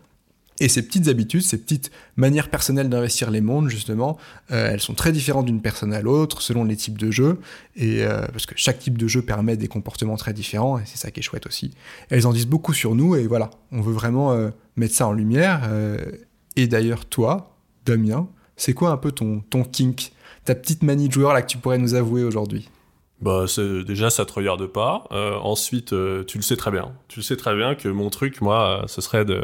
Et 0.58 0.68
ces 0.68 0.82
petites 0.82 1.08
habitudes, 1.08 1.42
ces 1.42 1.58
petites 1.58 1.90
manières 2.16 2.48
personnelles 2.48 2.88
d'investir 2.88 3.30
les 3.30 3.42
mondes, 3.42 3.68
justement, 3.68 4.16
euh, 4.50 4.70
elles 4.72 4.80
sont 4.80 4.94
très 4.94 5.12
différentes 5.12 5.44
d'une 5.44 5.60
personne 5.60 5.92
à 5.92 6.00
l'autre, 6.00 6.40
selon 6.40 6.64
les 6.64 6.76
types 6.76 6.96
de 6.96 7.10
jeux, 7.10 7.38
et 7.76 8.04
euh, 8.04 8.26
parce 8.32 8.46
que 8.46 8.54
chaque 8.56 8.78
type 8.78 8.96
de 8.96 9.06
jeu 9.06 9.20
permet 9.20 9.56
des 9.56 9.68
comportements 9.68 10.16
très 10.16 10.32
différents, 10.32 10.78
et 10.78 10.82
c'est 10.86 10.96
ça 10.96 11.10
qui 11.10 11.20
est 11.20 11.22
chouette 11.22 11.46
aussi. 11.46 11.72
Elles 12.08 12.26
en 12.26 12.32
disent 12.32 12.46
beaucoup 12.46 12.72
sur 12.72 12.94
nous, 12.94 13.16
et 13.16 13.26
voilà, 13.26 13.50
on 13.70 13.82
veut 13.82 13.92
vraiment 13.92 14.32
euh, 14.32 14.48
mettre 14.76 14.94
ça 14.94 15.06
en 15.06 15.12
lumière. 15.12 15.68
et 16.56 16.66
d'ailleurs, 16.66 17.04
toi, 17.04 17.56
Damien, 17.84 18.28
c'est 18.56 18.72
quoi 18.72 18.90
un 18.90 18.96
peu 18.96 19.12
ton, 19.12 19.40
ton 19.50 19.62
kink, 19.62 20.12
ta 20.44 20.54
petite 20.54 20.82
manie 20.82 21.08
de 21.08 21.12
joueur 21.12 21.34
là 21.34 21.42
que 21.42 21.48
tu 21.48 21.58
pourrais 21.58 21.78
nous 21.78 21.94
avouer 21.94 22.24
aujourd'hui? 22.24 22.70
Bah, 23.20 23.46
déjà, 23.86 24.10
ça 24.10 24.24
te 24.24 24.32
regarde 24.32 24.66
pas. 24.66 25.04
ensuite, 25.10 25.94
tu 26.26 26.38
le 26.38 26.42
sais 26.42 26.56
très 26.56 26.70
bien. 26.70 26.92
Tu 27.08 27.20
le 27.20 27.24
sais 27.24 27.36
très 27.36 27.56
bien 27.56 27.74
que 27.74 27.88
mon 27.88 28.10
truc, 28.10 28.40
moi, 28.42 28.84
ce 28.86 29.00
serait 29.00 29.24
de 29.24 29.42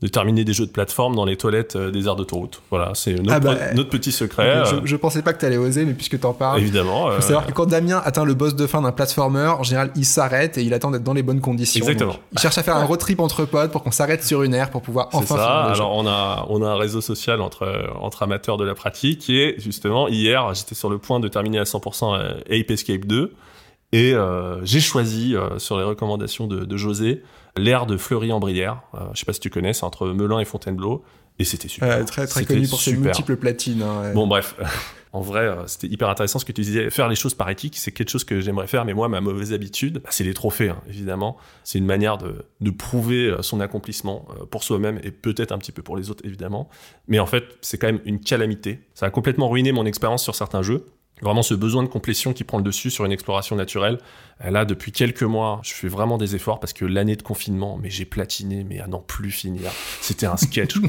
de 0.00 0.06
terminer 0.06 0.44
des 0.44 0.52
jeux 0.52 0.66
de 0.66 0.70
plateforme 0.70 1.16
dans 1.16 1.24
les 1.24 1.36
toilettes 1.36 1.74
euh, 1.74 1.90
des 1.90 2.06
aires 2.06 2.14
d'autoroute. 2.14 2.62
Voilà, 2.70 2.92
c'est 2.94 3.14
notre, 3.14 3.32
ah 3.32 3.40
bah, 3.40 3.56
notre, 3.74 3.90
petit 3.90 4.12
secret. 4.12 4.62
Je, 4.64 4.76
euh. 4.76 4.80
je, 4.84 4.96
pensais 4.96 5.22
pas 5.22 5.32
que 5.32 5.40
tu 5.40 5.46
allais 5.46 5.56
oser, 5.56 5.84
mais 5.84 5.94
puisque 5.94 6.20
tu 6.20 6.26
en 6.26 6.34
parles. 6.34 6.60
Évidemment. 6.60 7.10
Il 7.10 7.16
faut 7.16 7.22
savoir 7.22 7.46
que 7.46 7.52
quand 7.52 7.66
Damien 7.66 8.00
atteint 8.04 8.24
le 8.24 8.34
boss 8.34 8.54
de 8.54 8.66
fin 8.68 8.80
d'un 8.80 8.92
platformer, 8.92 9.52
en 9.58 9.64
général, 9.64 9.90
il 9.96 10.04
s'arrête 10.04 10.56
et 10.56 10.62
il 10.62 10.72
attend 10.72 10.92
d'être 10.92 11.02
dans 11.02 11.14
les 11.14 11.24
bonnes 11.24 11.40
conditions. 11.40 11.84
Exactement. 11.84 12.14
il 12.32 12.38
cherche 12.38 12.58
à 12.58 12.62
faire 12.62 12.76
un 12.76 12.84
road 12.84 13.00
trip 13.00 13.18
entre 13.18 13.44
potes 13.44 13.72
pour 13.72 13.82
qu'on 13.82 13.90
s'arrête 13.90 14.22
sur 14.22 14.44
une 14.44 14.54
aire 14.54 14.70
pour 14.70 14.82
pouvoir 14.82 15.08
enfin 15.12 15.36
ça. 15.36 15.64
Alors, 15.64 15.96
on 15.96 16.06
a, 16.06 16.46
on 16.48 16.62
a 16.62 16.68
un 16.68 16.76
réseau 16.76 17.00
social 17.00 17.40
entre, 17.40 17.90
entre 18.00 18.22
amateurs 18.22 18.56
de 18.56 18.64
la 18.64 18.76
pratique 18.76 19.28
et 19.30 19.56
justement, 19.58 20.06
hier, 20.06 20.54
j'étais 20.54 20.76
sur 20.76 20.90
le 20.90 20.98
point 20.98 21.18
de 21.18 21.26
terminer 21.26 21.58
à 21.58 21.64
100% 21.64 22.16
euh, 22.16 22.34
Ape 22.48 22.70
Escape 22.70 23.04
2. 23.04 23.34
Et 23.90 24.14
j'ai 24.64 24.80
choisi, 24.80 25.34
sur 25.56 25.78
les 25.78 25.84
recommandations 25.84 26.46
de, 26.46 26.66
de 26.66 26.76
José, 26.76 27.22
l'air 27.58 27.86
de 27.86 27.96
Fleury-en-Brière. 27.96 28.80
Euh, 28.94 29.00
je 29.14 29.20
sais 29.20 29.26
pas 29.26 29.32
si 29.32 29.40
tu 29.40 29.50
connais, 29.50 29.72
c'est 29.72 29.84
entre 29.84 30.08
Melun 30.08 30.38
et 30.38 30.44
Fontainebleau. 30.44 31.04
Et 31.38 31.44
c'était 31.44 31.68
super. 31.68 32.04
très 32.04 32.26
très 32.26 32.44
connu 32.44 32.66
pour 32.66 32.80
ses 32.80 32.96
multiples 32.96 33.36
platines. 33.36 33.82
Hein, 33.82 34.12
bon, 34.12 34.26
bref. 34.26 34.56
en 35.12 35.20
vrai, 35.20 35.42
euh, 35.42 35.66
c'était 35.66 35.86
hyper 35.86 36.08
intéressant 36.08 36.40
ce 36.40 36.44
que 36.44 36.52
tu 36.52 36.62
disais. 36.62 36.90
Faire 36.90 37.08
les 37.08 37.14
choses 37.14 37.34
par 37.34 37.48
éthique, 37.48 37.76
c'est 37.76 37.92
quelque 37.92 38.10
chose 38.10 38.24
que 38.24 38.40
j'aimerais 38.40 38.66
faire, 38.66 38.84
mais 38.84 38.92
moi, 38.92 39.08
ma 39.08 39.20
mauvaise 39.20 39.52
habitude, 39.52 40.00
bah, 40.02 40.08
c'est 40.10 40.24
les 40.24 40.34
trophées, 40.34 40.70
hein, 40.70 40.82
évidemment. 40.88 41.36
C'est 41.62 41.78
une 41.78 41.86
manière 41.86 42.18
de, 42.18 42.44
de, 42.60 42.70
prouver 42.70 43.28
euh, 43.28 43.42
son 43.42 43.60
accomplissement 43.60 44.26
pour 44.50 44.64
soi-même 44.64 44.98
et 45.04 45.12
peut-être 45.12 45.52
un 45.52 45.58
petit 45.58 45.72
peu 45.72 45.82
pour 45.82 45.96
les 45.96 46.10
autres, 46.10 46.24
évidemment. 46.26 46.68
Mais 47.06 47.20
en 47.20 47.26
fait, 47.26 47.44
c'est 47.60 47.78
quand 47.78 47.86
même 47.86 48.00
une 48.04 48.18
calamité. 48.18 48.80
Ça 48.94 49.06
a 49.06 49.10
complètement 49.10 49.48
ruiné 49.48 49.70
mon 49.70 49.86
expérience 49.86 50.24
sur 50.24 50.34
certains 50.34 50.62
jeux. 50.62 50.86
Vraiment 51.22 51.42
ce 51.42 51.54
besoin 51.54 51.82
de 51.82 51.88
complétion 51.88 52.32
qui 52.32 52.44
prend 52.44 52.58
le 52.58 52.64
dessus 52.64 52.90
sur 52.90 53.04
une 53.04 53.12
exploration 53.12 53.56
naturelle. 53.56 53.98
Là, 54.44 54.64
depuis 54.64 54.92
quelques 54.92 55.24
mois, 55.24 55.60
je 55.64 55.72
fais 55.74 55.88
vraiment 55.88 56.16
des 56.16 56.36
efforts 56.36 56.60
parce 56.60 56.72
que 56.72 56.84
l'année 56.84 57.16
de 57.16 57.22
confinement, 57.22 57.78
mais 57.82 57.90
j'ai 57.90 58.04
platiné, 58.04 58.64
mais 58.64 58.78
à 58.80 58.86
n'en 58.86 59.00
plus 59.00 59.30
finir. 59.30 59.70
C'était 60.00 60.26
un 60.26 60.36
sketch. 60.36 60.76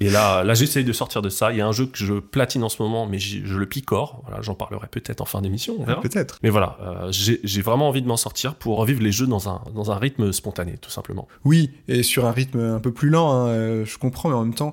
Et 0.00 0.10
là, 0.10 0.42
là 0.42 0.54
j'essaye 0.54 0.84
de 0.84 0.92
sortir 0.92 1.22
de 1.22 1.28
ça. 1.28 1.52
Il 1.52 1.58
y 1.58 1.60
a 1.60 1.66
un 1.66 1.72
jeu 1.72 1.86
que 1.86 1.98
je 1.98 2.14
platine 2.14 2.64
en 2.64 2.68
ce 2.68 2.82
moment, 2.82 3.06
mais 3.06 3.18
je 3.18 3.56
le 3.56 3.66
picore. 3.66 4.22
Voilà, 4.26 4.42
J'en 4.42 4.54
parlerai 4.54 4.88
peut-être 4.88 5.20
en 5.20 5.24
fin 5.24 5.40
d'émission. 5.40 5.78
Peut-être. 6.02 6.38
Mais 6.42 6.50
voilà, 6.50 6.76
euh, 6.82 7.08
j'ai 7.10 7.62
vraiment 7.62 7.88
envie 7.88 8.02
de 8.02 8.08
m'en 8.08 8.16
sortir 8.16 8.56
pour 8.56 8.78
revivre 8.78 9.02
les 9.02 9.12
jeux 9.12 9.26
dans 9.26 9.48
un, 9.48 9.62
dans 9.74 9.92
un 9.92 9.96
rythme 9.96 10.32
spontané, 10.32 10.76
tout 10.78 10.90
simplement. 10.90 11.28
Oui, 11.44 11.70
et 11.88 12.02
sur 12.02 12.26
un 12.26 12.32
rythme 12.32 12.60
un 12.60 12.80
peu 12.80 12.92
plus 12.92 13.08
lent, 13.08 13.32
hein, 13.32 13.48
euh, 13.48 13.84
je 13.84 13.96
comprends, 13.98 14.28
mais 14.28 14.34
en 14.34 14.44
même 14.44 14.54
temps, 14.54 14.72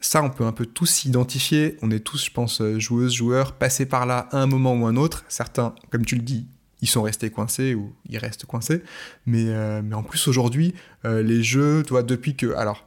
ça, 0.00 0.22
on 0.22 0.30
peut 0.30 0.44
un 0.44 0.52
peu 0.52 0.66
tous 0.66 0.86
s'identifier. 0.86 1.76
On 1.82 1.90
est 1.90 2.00
tous, 2.00 2.24
je 2.24 2.30
pense, 2.30 2.60
euh, 2.60 2.78
joueuses, 2.78 3.14
joueurs, 3.14 3.52
passés 3.52 3.86
par 3.86 4.06
là 4.06 4.28
à 4.32 4.38
un 4.38 4.46
moment 4.46 4.74
ou 4.74 4.86
un 4.86 4.96
autre. 4.96 5.24
Certains, 5.28 5.74
comme 5.90 6.04
tu 6.04 6.16
le 6.16 6.22
dis, 6.22 6.46
ils 6.80 6.88
sont 6.88 7.02
restés 7.02 7.30
coincés 7.30 7.74
ou 7.74 7.94
ils 8.08 8.18
restent 8.18 8.46
coincés. 8.46 8.82
Mais, 9.26 9.44
euh, 9.48 9.82
en 9.92 10.02
plus, 10.02 10.26
aujourd'hui, 10.28 10.74
euh, 11.04 11.22
les 11.22 11.42
jeux, 11.42 11.82
toi, 11.82 12.02
depuis 12.02 12.34
que. 12.34 12.54
Alors, 12.54 12.86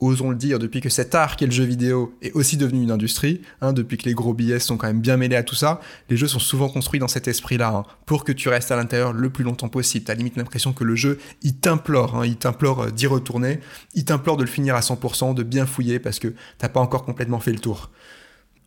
osons 0.00 0.30
le 0.30 0.36
dire, 0.36 0.58
depuis 0.58 0.80
que 0.80 0.88
cet 0.88 1.14
art 1.14 1.36
qu'est 1.36 1.46
le 1.46 1.52
jeu 1.52 1.64
vidéo 1.64 2.16
est 2.20 2.32
aussi 2.32 2.56
devenu 2.56 2.82
une 2.82 2.90
industrie, 2.90 3.40
hein, 3.60 3.72
depuis 3.72 3.96
que 3.96 4.04
les 4.04 4.14
gros 4.14 4.34
billets 4.34 4.58
sont 4.58 4.76
quand 4.76 4.86
même 4.86 5.00
bien 5.00 5.16
mêlés 5.16 5.36
à 5.36 5.42
tout 5.42 5.54
ça, 5.54 5.80
les 6.10 6.16
jeux 6.16 6.26
sont 6.26 6.38
souvent 6.38 6.68
construits 6.68 7.00
dans 7.00 7.08
cet 7.08 7.28
esprit-là, 7.28 7.74
hein, 7.74 7.82
pour 8.06 8.24
que 8.24 8.32
tu 8.32 8.48
restes 8.48 8.70
à 8.72 8.76
l'intérieur 8.76 9.12
le 9.12 9.30
plus 9.30 9.44
longtemps 9.44 9.68
possible. 9.68 10.04
T'as 10.04 10.14
limite 10.14 10.36
l'impression 10.36 10.72
que 10.72 10.84
le 10.84 10.96
jeu, 10.96 11.18
il 11.42 11.56
t'implore, 11.56 12.16
hein, 12.16 12.26
il 12.26 12.36
t'implore 12.36 12.82
euh, 12.82 12.90
d'y 12.90 13.06
retourner, 13.06 13.60
il 13.94 14.04
t'implore 14.04 14.36
de 14.36 14.42
le 14.42 14.50
finir 14.50 14.74
à 14.74 14.80
100%, 14.80 15.34
de 15.34 15.42
bien 15.42 15.66
fouiller 15.66 15.98
parce 15.98 16.18
que 16.18 16.34
t'as 16.58 16.68
pas 16.68 16.80
encore 16.80 17.04
complètement 17.04 17.40
fait 17.40 17.52
le 17.52 17.58
tour. 17.58 17.90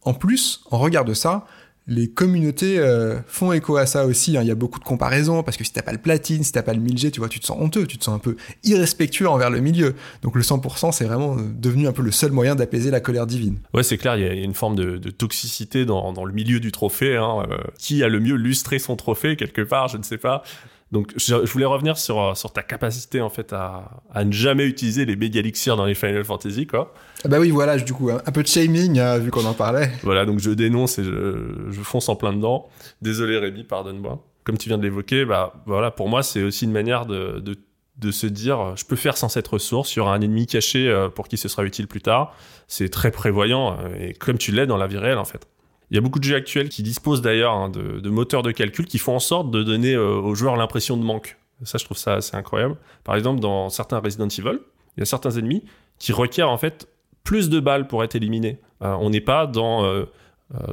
En 0.03 0.13
plus, 0.13 0.61
en 0.71 0.77
regard 0.77 1.03
de 1.03 1.13
ça, 1.13 1.45
les 1.87 2.09
communautés 2.09 2.79
euh, 2.79 3.19
font 3.27 3.53
écho 3.53 3.77
à 3.77 3.85
ça 3.85 4.05
aussi. 4.05 4.37
Hein. 4.37 4.41
Il 4.41 4.47
y 4.47 4.51
a 4.51 4.55
beaucoup 4.55 4.79
de 4.79 4.83
comparaisons 4.83 5.41
parce 5.41 5.55
que 5.55 5.63
si 5.63 5.71
t'as 5.71 5.81
pas 5.81 5.93
le 5.93 5.97
platine, 5.97 6.43
si 6.43 6.51
t'as 6.51 6.61
pas 6.61 6.73
le 6.73 6.81
1000G, 6.81 7.11
tu 7.11 7.19
vois, 7.19 7.29
tu 7.29 7.39
te 7.39 7.45
sens 7.45 7.57
honteux, 7.59 7.87
tu 7.87 7.97
te 7.97 8.03
sens 8.03 8.15
un 8.15 8.19
peu 8.19 8.35
irrespectueux 8.63 9.29
envers 9.29 9.49
le 9.49 9.61
milieu. 9.61 9.95
Donc 10.21 10.35
le 10.35 10.41
100%, 10.41 10.91
c'est 10.91 11.05
vraiment 11.05 11.37
euh, 11.37 11.41
devenu 11.55 11.87
un 11.87 11.93
peu 11.93 12.01
le 12.01 12.11
seul 12.11 12.31
moyen 12.31 12.55
d'apaiser 12.55 12.91
la 12.91 12.99
colère 12.99 13.25
divine. 13.25 13.59
Ouais, 13.73 13.83
c'est 13.83 13.97
clair, 13.97 14.17
il 14.17 14.25
y, 14.25 14.27
a 14.27 14.33
une 14.33 14.53
forme 14.53 14.75
de, 14.75 14.97
toxicité 15.09 15.85
dans, 15.85 16.25
le 16.25 16.33
milieu 16.33 16.59
du 16.59 16.71
trophée. 16.71 17.15
Hein. 17.15 17.45
Euh, 17.49 17.57
qui 17.77 18.03
a 18.03 18.09
le 18.09 18.19
mieux 18.19 18.35
lustré 18.35 18.79
son 18.79 18.95
trophée 18.95 19.35
quelque 19.35 19.61
part, 19.61 19.87
je 19.87 19.97
ne 19.97 20.03
sais 20.03 20.17
pas. 20.17 20.43
Donc, 20.91 21.11
je, 21.17 21.35
voulais 21.35 21.65
revenir 21.65 21.97
sur, 21.97 22.35
sur 22.37 22.53
ta 22.53 22.63
capacité, 22.63 23.19
en 23.19 23.29
fait, 23.29 23.51
à, 23.51 24.03
à 24.13 24.23
ne 24.23 24.31
jamais 24.31 24.65
utiliser 24.65 25.05
les 25.05 25.17
méga 25.17 25.41
dans 25.75 25.85
les 25.85 25.95
Final 25.95 26.23
Fantasy, 26.23 26.65
quoi. 26.65 26.93
Ah 27.25 27.27
bah 27.27 27.39
oui, 27.39 27.51
voilà, 27.51 27.77
du 27.77 27.93
coup, 27.93 28.09
un 28.09 28.31
peu 28.31 28.41
de 28.41 28.47
shaming, 28.47 28.97
hein, 28.99 29.17
vu 29.17 29.29
qu'on 29.29 29.45
en 29.45 29.53
parlait. 29.53 29.91
Voilà, 30.03 30.25
donc 30.25 30.39
je 30.39 30.51
dénonce 30.51 30.97
et 30.99 31.03
je, 31.03 31.67
je 31.69 31.81
fonce 31.81 32.07
en 32.07 32.15
plein 32.15 32.31
dedans. 32.31 32.69
Désolé, 33.01 33.37
Rémi, 33.37 33.63
pardonne-moi. 33.63 34.23
Comme 34.45 34.57
tu 34.57 34.69
viens 34.69 34.77
de 34.77 34.83
l'évoquer, 34.83 35.25
bah, 35.25 35.53
voilà, 35.65 35.91
pour 35.91 36.07
moi, 36.07 36.23
c'est 36.23 36.43
aussi 36.43 36.63
une 36.63 36.71
manière 36.71 37.05
de, 37.05 37.39
de, 37.39 37.57
de, 37.97 38.11
se 38.11 38.27
dire, 38.27 38.77
je 38.77 38.85
peux 38.85 38.95
faire 38.95 39.17
sans 39.17 39.27
cette 39.27 39.47
ressource, 39.47 39.93
il 39.93 39.97
y 39.97 39.99
aura 39.99 40.13
un 40.15 40.21
ennemi 40.21 40.47
caché 40.47 40.87
euh, 40.87 41.09
pour 41.09 41.27
qui 41.27 41.37
ce 41.37 41.49
sera 41.49 41.65
utile 41.65 41.87
plus 41.87 42.01
tard. 42.01 42.33
C'est 42.67 42.89
très 42.89 43.11
prévoyant, 43.11 43.77
euh, 43.77 43.89
et 43.99 44.13
comme 44.13 44.37
tu 44.37 44.53
l'es 44.53 44.67
dans 44.67 44.77
la 44.77 44.87
vie 44.87 44.97
réelle, 44.97 45.17
en 45.17 45.25
fait. 45.25 45.47
Il 45.89 45.95
y 45.95 45.97
a 45.97 46.01
beaucoup 46.01 46.19
de 46.19 46.23
jeux 46.23 46.35
actuels 46.35 46.69
qui 46.69 46.83
disposent 46.83 47.21
d'ailleurs 47.21 47.53
hein, 47.53 47.69
de, 47.69 48.09
moteurs 48.09 48.43
de 48.43 48.51
calcul 48.51 48.85
qui 48.85 48.97
font 48.97 49.15
en 49.15 49.19
sorte 49.19 49.51
de 49.51 49.63
donner 49.63 49.93
euh, 49.93 50.15
aux 50.15 50.35
joueurs 50.35 50.57
l'impression 50.57 50.97
de 50.97 51.03
manque. 51.03 51.37
Ça, 51.63 51.77
je 51.77 51.85
trouve 51.85 51.97
ça 51.97 52.15
assez 52.15 52.35
incroyable. 52.35 52.75
Par 53.03 53.15
exemple, 53.15 53.39
dans 53.39 53.69
certains 53.69 53.99
Resident 53.99 54.27
Evil, 54.27 54.59
il 54.95 54.99
y 54.99 55.01
a 55.01 55.05
certains 55.05 55.31
ennemis 55.31 55.63
qui 55.97 56.11
requièrent 56.11 56.49
en 56.49 56.57
fait 56.57 56.87
plus 57.23 57.49
de 57.49 57.59
balles 57.59 57.87
pour 57.87 58.03
être 58.03 58.15
éliminés. 58.15 58.59
Euh, 58.83 58.93
on 58.99 59.09
n'est 59.09 59.21
pas 59.21 59.47
dans, 59.47 59.85
euh, 59.85 60.05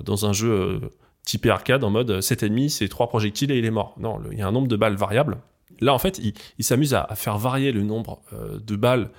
dans 0.03 0.27
un 0.27 0.33
jeu 0.33 0.81
typé 1.25 1.49
arcade 1.49 1.85
en 1.85 1.91
mode 1.91 2.21
cet 2.21 2.43
ennemi, 2.43 2.69
c'est 2.69 2.89
trois 2.89 3.09
projectiles 3.09 3.51
et 3.51 3.59
il 3.59 3.65
est 3.65 3.71
mort. 3.71 3.95
Non, 3.99 4.21
il 4.31 4.39
y 4.39 4.43
a 4.43 4.47
un 4.47 4.53
nombre 4.53 4.69
de 4.69 4.77
balles 4.77 4.97
variable. 4.97 5.39
Là, 5.81 5.95
en 5.95 5.99
fait, 5.99 6.21
il, 6.59 6.65
s'amuse 6.65 6.93
à, 6.93 7.03
à, 7.03 7.15
faire 7.15 7.39
varier 7.39 7.73
le 7.73 7.83
nombre 7.83 8.21
de 8.33 8.77
balles 8.77 9.11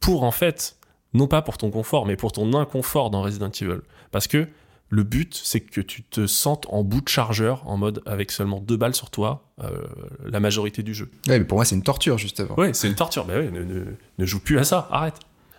pour 0.00 0.24
en 0.24 0.30
fait, 0.30 0.76
non 1.12 1.26
pas 1.26 1.42
pour 1.42 1.58
ton 1.58 1.70
confort, 1.70 2.06
mais 2.06 2.16
pour 2.16 2.32
ton 2.32 2.54
inconfort 2.54 3.10
dans 3.10 3.20
Resident 3.22 3.50
Evil. 3.50 3.80
Parce 4.10 4.26
que 4.26 4.48
le 4.92 5.04
but, 5.04 5.40
c'est 5.42 5.60
que 5.60 5.80
tu 5.80 6.02
te 6.02 6.26
sentes 6.26 6.66
en 6.68 6.84
bout 6.84 7.00
de 7.00 7.08
chargeur, 7.08 7.66
en 7.66 7.78
mode 7.78 8.02
avec 8.04 8.30
seulement 8.30 8.60
deux 8.60 8.76
balles 8.76 8.94
sur 8.94 9.08
toi, 9.08 9.50
euh, 9.64 9.70
la 10.26 10.38
majorité 10.38 10.82
du 10.82 10.92
jeu. 10.92 11.10
Ouais, 11.26 11.38
mais 11.38 11.46
pour 11.46 11.56
moi, 11.56 11.64
c'est 11.64 11.74
une 11.74 11.82
torture, 11.82 12.18
justement. 12.18 12.54
Ouais, 12.58 12.74
c'est 12.74 12.88
une 12.88 12.94
torture. 12.94 13.24
Mais 13.26 13.36
ouais, 13.36 13.50
ne, 13.50 14.26
joue 14.26 14.38
plus 14.38 14.58
à 14.58 14.64
ça, 14.64 14.88
arrête. 14.90 15.14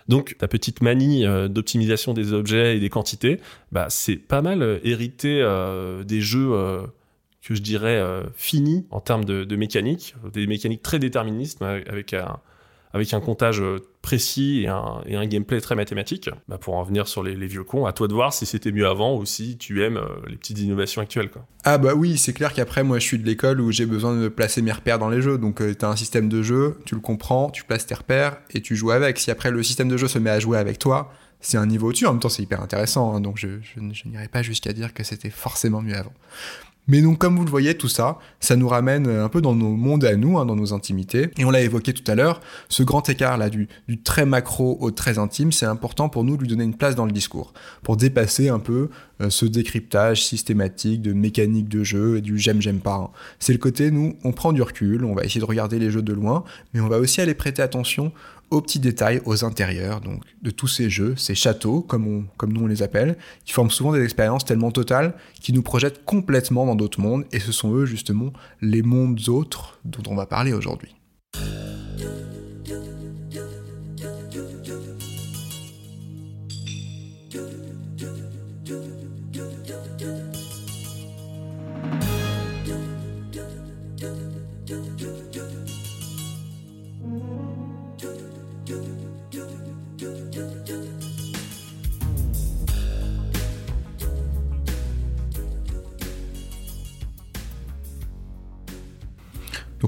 Donc, 0.08 0.36
ta 0.38 0.48
petite 0.48 0.84
manie 0.84 1.26
euh, 1.26 1.48
d'optimisation 1.48 2.14
des 2.14 2.32
objets 2.32 2.78
et 2.78 2.80
des 2.80 2.90
quantités, 2.90 3.40
bah, 3.72 3.88
c'est 3.90 4.18
pas 4.18 4.44
mal 4.44 4.62
euh, 4.62 4.78
hérité 4.84 5.44
des 6.06 6.22
jeux 6.22 6.52
que 7.42 7.56
je 7.56 7.62
dirais 7.64 8.04
finis 8.36 8.86
en 8.92 9.00
termes 9.00 9.26
de, 9.26 9.46
de, 9.46 9.56
mécanique, 9.56 10.14
des 10.32 10.46
mécaniques 10.46 10.84
très 10.84 11.00
déterministes, 11.00 11.60
avec 11.64 12.14
un, 12.14 12.38
avec 12.94 13.12
un 13.14 13.20
comptage 13.20 13.60
euh, 13.60 13.80
précis 14.04 14.64
et 14.64 14.68
un, 14.68 15.26
gameplay 15.26 15.60
très 15.60 15.76
mathématique. 15.76 16.30
Bah 16.48 16.60
pour 16.60 16.76
en 16.76 16.84
venir 16.84 17.08
sur 17.08 17.24
les, 17.24 17.34
vieux 17.48 17.64
cons, 17.64 17.86
à 17.86 17.94
toi 17.94 18.08
de 18.08 18.14
voir 18.14 18.34
si 18.34 18.46
c'était 18.46 18.72
mieux 18.72 18.88
avant 18.88 19.18
ou 19.18 19.26
si 19.26 19.58
tu 19.58 19.84
aimes 19.84 19.98
euh, 19.98 20.08
les 20.28 20.36
petites 20.36 20.60
innovations 20.60 21.02
actuelles. 21.02 21.30
Ah 21.64 21.80
bah 21.80 21.94
oui, 21.96 22.18
c'est 22.18 22.34
clair 22.34 22.54
qu'après 22.54 22.84
moi 22.84 23.00
je 23.00 23.06
suis 23.06 23.18
de 23.18 23.26
l'école 23.26 23.62
où 23.62 23.72
j'ai 23.72 23.88
besoin 23.88 24.16
de 24.16 24.28
placer 24.28 24.62
mes 24.62 24.72
repères 24.72 25.00
dans 25.00 25.10
les 25.10 25.22
jeux. 25.22 25.40
Donc 25.40 25.62
euh, 25.62 25.74
tu 25.78 25.84
as 25.84 25.90
un 25.90 25.96
système 25.96 26.30
de 26.30 26.44
jeu, 26.44 26.78
tu 26.86 26.94
le 26.94 27.02
comprends, 27.02 27.50
tu 27.50 27.64
places 27.64 27.88
tes 27.88 27.96
repères 27.96 28.38
et 28.52 28.62
tu 28.62 28.76
joues 28.76 28.92
avec. 28.92 29.18
Si 29.18 29.32
après 29.32 29.50
le 29.50 29.64
système 29.64 29.90
de 29.90 29.98
jeu 29.98 30.08
se 30.08 30.20
met 30.20 30.30
à 30.30 30.40
jouer 30.40 30.60
avec 30.60 30.78
toi, 30.78 31.12
c'est 31.40 31.58
un 31.58 31.66
niveau 31.66 31.90
au-dessus. 31.90 32.06
En 32.06 32.12
même 32.12 32.22
temps, 32.22 32.30
c'est 32.30 32.44
hyper 32.44 32.62
intéressant, 32.62 33.16
hein, 33.16 33.22
donc 33.22 33.38
je 33.38 33.48
n'irai 34.06 34.28
pas 34.28 34.44
jusqu'à 34.44 34.72
dire 34.72 34.94
que 34.94 35.04
c'était 35.04 35.32
forcément 35.32 35.82
mieux 35.82 35.96
avant. 35.96 36.14
Mais 36.88 37.02
donc, 37.02 37.18
comme 37.18 37.38
vous 37.38 37.46
le 37.46 37.50
voyez, 37.50 37.76
tout 37.76 37.88
ça, 37.88 38.20
ça 38.40 38.56
nous 38.56 38.68
ramène 38.68 39.08
un 39.08 39.30
peu 39.30 39.42
dans 39.42 39.56
nos 39.56 39.70
mondes 39.70 40.04
à 40.04 40.16
nous, 40.16 40.38
hein, 40.38 40.46
dans 40.46 40.56
nos 40.56 40.74
intimités. 40.74 41.30
Et 41.38 41.46
on 41.46 41.52
l'a 41.52 41.62
évoqué 41.62 41.94
tout 41.94 42.10
à 42.12 42.16
l'heure, 42.16 42.42
ce 42.70 42.84
grand 42.84 43.08
écart 43.10 43.38
là 43.38 43.50
du, 43.50 43.68
du 43.88 44.02
très 44.02 44.26
macro 44.26 44.78
au 44.82 44.92
très 44.92 45.18
intime, 45.18 45.52
c'est 45.52 45.66
important 45.66 46.10
pour 46.10 46.24
nous 46.24 46.36
de 46.36 46.42
lui 46.42 46.50
donner 46.50 46.64
une 46.64 46.76
place 46.76 46.96
dans 46.96 47.06
le 47.06 47.12
discours, 47.12 47.54
pour 47.84 47.98
dépasser 47.98 48.50
un 48.50 48.60
peu 48.60 48.90
euh, 49.22 49.30
ce 49.30 49.46
décryptage 49.46 50.26
systématique 50.26 51.02
de 51.02 51.14
mécanique 51.14 51.70
de 51.70 51.84
jeu 51.84 52.18
et 52.18 52.22
du 52.22 52.38
j'aime 52.38 52.62
j'aime 52.62 52.80
pas. 52.80 52.96
Hein. 52.96 53.10
C'est 53.40 53.54
le 53.54 53.60
côté 53.60 53.92
nous, 53.92 54.16
on 54.24 54.32
prend 54.32 54.54
du 54.54 54.62
recul, 54.62 55.06
on 55.06 55.14
va 55.14 55.24
essayer 55.24 55.42
de 55.42 55.46
regarder 55.46 55.80
les 55.80 55.92
jeux 55.92 56.02
de 56.02 56.14
loin, 56.14 56.44
mais 56.74 56.80
on 56.80 56.88
va 56.88 57.00
aussi 57.00 57.22
aller 57.22 57.34
prêter 57.34 57.62
attention 57.62 58.12
petits 58.62 58.80
détails, 58.80 59.22
aux 59.26 59.46
intérieurs 59.46 60.02
donc, 60.02 60.24
de 60.42 60.50
tous 60.50 60.68
ces 60.68 60.90
jeux, 60.90 61.16
ces 61.18 61.36
châteaux, 61.36 61.82
comme, 61.82 62.28
comme 62.38 62.54
nous 62.54 62.64
on 62.64 62.68
les 62.68 62.84
appelle, 62.84 63.18
qui 63.46 63.54
forment 63.54 63.72
souvent 63.72 63.94
des 63.94 64.04
expériences 64.04 64.46
tellement 64.46 64.72
totales 64.72 65.16
qui 65.42 65.54
nous 65.54 65.64
projettent 65.64 66.06
complètement 66.06 66.66
dans 66.66 66.76
d'autres 66.76 67.02
mondes, 67.02 67.26
et 67.32 67.40
ce 67.40 67.52
sont 67.52 67.74
eux 67.74 67.86
justement 67.86 68.34
les 68.62 68.82
mondes 68.82 69.20
autres 69.28 69.80
dont 69.86 70.04
on 70.08 70.16
va 70.16 70.26
parler 70.26 70.54
aujourd'hui. 70.54 70.96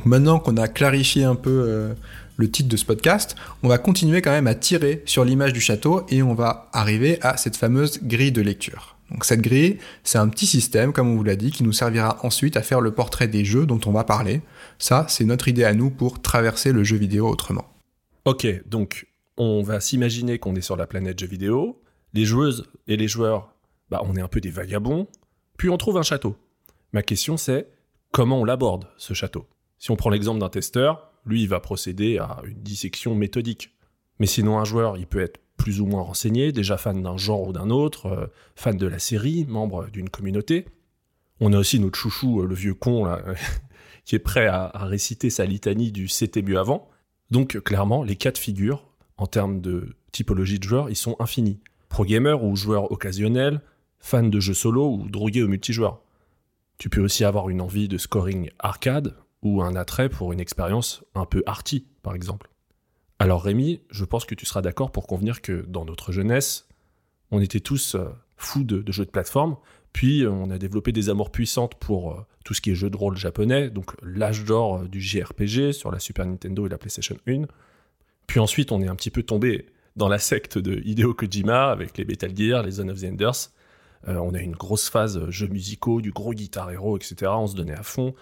Maintenant 0.05 0.37
qu'on 0.37 0.55
a 0.57 0.67
clarifié 0.67 1.23
un 1.23 1.33
peu 1.33 1.63
euh, 1.67 1.93
le 2.37 2.49
titre 2.49 2.69
de 2.69 2.77
ce 2.77 2.85
podcast, 2.85 3.35
on 3.63 3.67
va 3.67 3.79
continuer 3.79 4.21
quand 4.21 4.31
même 4.31 4.45
à 4.45 4.53
tirer 4.53 5.01
sur 5.05 5.25
l'image 5.25 5.51
du 5.51 5.59
château 5.59 6.05
et 6.09 6.21
on 6.21 6.35
va 6.35 6.69
arriver 6.73 7.17
à 7.21 7.37
cette 7.37 7.57
fameuse 7.57 7.99
grille 8.03 8.31
de 8.31 8.43
lecture. 8.43 8.95
Donc 9.09 9.25
cette 9.25 9.41
grille, 9.41 9.79
c'est 10.03 10.19
un 10.19 10.29
petit 10.29 10.45
système, 10.45 10.93
comme 10.93 11.09
on 11.09 11.15
vous 11.15 11.23
l'a 11.23 11.35
dit, 11.35 11.51
qui 11.51 11.63
nous 11.63 11.71
servira 11.71 12.19
ensuite 12.23 12.55
à 12.55 12.61
faire 12.61 12.81
le 12.81 12.91
portrait 12.91 13.27
des 13.27 13.45
jeux 13.45 13.65
dont 13.65 13.79
on 13.87 13.91
va 13.91 14.03
parler. 14.03 14.41
Ça, 14.77 15.07
c'est 15.09 15.25
notre 15.25 15.47
idée 15.47 15.63
à 15.63 15.73
nous 15.73 15.89
pour 15.89 16.21
traverser 16.21 16.71
le 16.71 16.83
jeu 16.83 16.97
vidéo 16.97 17.27
autrement. 17.27 17.65
Ok, 18.25 18.47
donc 18.67 19.07
on 19.37 19.63
va 19.63 19.79
s'imaginer 19.79 20.37
qu'on 20.37 20.55
est 20.55 20.61
sur 20.61 20.77
la 20.77 20.85
planète 20.85 21.19
jeu 21.19 21.27
vidéo, 21.27 21.81
les 22.13 22.25
joueuses 22.25 22.65
et 22.87 22.95
les 22.95 23.07
joueurs, 23.07 23.53
bah 23.89 24.01
on 24.03 24.15
est 24.15 24.21
un 24.21 24.27
peu 24.27 24.39
des 24.39 24.49
vagabonds, 24.49 25.07
puis 25.57 25.69
on 25.69 25.77
trouve 25.77 25.97
un 25.97 26.03
château. 26.03 26.35
Ma 26.93 27.01
question 27.01 27.37
c'est, 27.37 27.67
comment 28.11 28.41
on 28.41 28.45
l'aborde, 28.45 28.87
ce 28.97 29.13
château? 29.13 29.45
Si 29.77 29.91
on 29.91 29.95
prend 29.95 30.09
l'exemple 30.09 30.39
d'un 30.39 30.49
testeur, 30.49 31.11
lui, 31.25 31.41
il 31.41 31.47
va 31.47 31.59
procéder 31.59 32.17
à 32.17 32.41
une 32.45 32.61
dissection 32.61 33.15
méthodique. 33.15 33.71
Mais 34.19 34.27
sinon, 34.27 34.59
un 34.59 34.65
joueur, 34.65 34.97
il 34.97 35.07
peut 35.07 35.21
être 35.21 35.39
plus 35.57 35.81
ou 35.81 35.85
moins 35.85 36.01
renseigné, 36.01 36.51
déjà 36.51 36.77
fan 36.77 37.01
d'un 37.01 37.17
genre 37.17 37.47
ou 37.47 37.53
d'un 37.53 37.69
autre, 37.69 38.07
euh, 38.07 38.27
fan 38.55 38.77
de 38.77 38.87
la 38.87 38.99
série, 38.99 39.45
membre 39.45 39.87
d'une 39.87 40.09
communauté. 40.09 40.65
On 41.39 41.53
a 41.53 41.57
aussi 41.57 41.79
notre 41.79 41.97
chouchou, 41.97 42.41
euh, 42.41 42.47
le 42.47 42.55
vieux 42.55 42.73
con, 42.73 43.07
qui 44.05 44.15
est 44.15 44.19
prêt 44.19 44.47
à, 44.47 44.71
réciter 44.75 45.29
sa 45.29 45.45
litanie 45.45 45.91
du 45.91 46.07
c'était 46.07 46.41
mieux 46.41 46.59
avant. 46.59 46.89
Donc, 47.31 47.59
clairement, 47.61 48.03
les 48.03 48.15
cas 48.15 48.31
de 48.31 48.37
figure, 48.37 48.87
en 49.17 49.27
termes 49.27 49.61
de 49.61 49.95
typologie 50.11 50.59
de 50.59 50.63
joueurs, 50.63 50.89
ils 50.89 50.95
sont 50.95 51.15
infinis. 51.19 51.59
Pro 51.89 52.05
gamer 52.05 52.43
ou 52.43 52.55
joueur 52.55 52.91
occasionnel, 52.91 53.61
fan 53.99 54.29
de 54.29 54.39
jeux 54.39 54.53
solo 54.53 54.91
ou 54.91 55.09
drogué 55.09 55.41
au 55.41 55.47
multijoueur. 55.47 56.01
Tu 56.77 56.89
peux 56.89 57.01
aussi 57.01 57.23
avoir 57.23 57.49
une 57.49 57.61
envie 57.61 57.87
de 57.87 57.97
scoring 57.97 58.49
arcade, 58.59 59.15
ou 59.45 59.61
un 59.61 59.75
attrait 59.75 60.09
pour 60.09 60.33
une 60.33 60.39
expérience 60.39 61.03
un 61.13 61.25
peu 61.25 61.43
arty, 61.45 61.85
par 62.01 62.15
exemple. 62.15 62.49
Alors 63.19 63.43
Rémi, 63.43 63.79
je 63.91 64.03
pense 64.03 64.25
que 64.25 64.33
tu 64.33 64.45
seras 64.45 64.63
d'accord 64.63 64.91
pour 64.91 65.05
convenir 65.05 65.41
que 65.43 65.63
dans 65.67 65.85
notre 65.85 66.11
jeunesse, 66.11 66.67
on 67.29 67.39
était 67.39 67.59
tous 67.59 67.93
euh, 67.93 68.09
fous 68.37 68.63
de, 68.63 68.83
jeux 68.91 69.05
de 69.05 69.11
plateforme, 69.11 69.55
puis 69.93 70.23
euh, 70.23 70.31
on 70.31 70.49
a 70.49 70.57
développé 70.57 70.91
des 70.91 71.09
amours 71.09 71.31
puissantes 71.31 71.75
pour 71.75 72.13
euh, 72.13 72.25
tout 72.43 72.55
ce 72.55 72.59
qui 72.59 72.71
est 72.71 72.75
jeux 72.75 72.89
de 72.89 72.97
rôle 72.97 73.17
japonais, 73.17 73.69
donc 73.69 73.91
l'âge 74.01 74.43
d'or 74.45 74.89
du 74.89 74.99
JRPG 74.99 75.73
sur 75.73 75.91
la 75.91 75.99
Super 75.99 76.25
Nintendo 76.25 76.65
et 76.65 76.69
la 76.69 76.79
PlayStation 76.79 77.15
1. 77.27 77.43
Puis 78.25 78.39
ensuite, 78.39 78.71
on 78.71 78.81
est 78.81 78.87
un 78.87 78.95
petit 78.95 79.11
peu 79.11 79.21
tombé 79.21 79.67
dans 79.95 80.09
la 80.09 80.17
secte 80.17 80.57
de 80.57 80.81
Hideo 80.83 81.13
Kojima 81.13 81.69
avec 81.69 81.99
les 81.99 82.05
Metal 82.05 82.35
Gear, 82.35 82.63
les 82.63 82.71
Zone 82.71 82.89
of 82.89 82.99
the 82.99 83.05
Enders. 83.05 83.51
on 84.07 84.33
a 84.33 84.39
une 84.39 84.55
grosse 84.55 84.89
phase 84.89 85.29
jeux 85.29 85.47
musicaux, 85.47 86.01
du 86.01 86.11
gros 86.11 86.33
Guitar 86.33 86.71
Hero, 86.71 86.97
etc. 86.97 87.31
On 87.35 87.47
se 87.47 87.55
donnait 87.55 87.77
à 87.77 87.83
fond. 87.83 88.15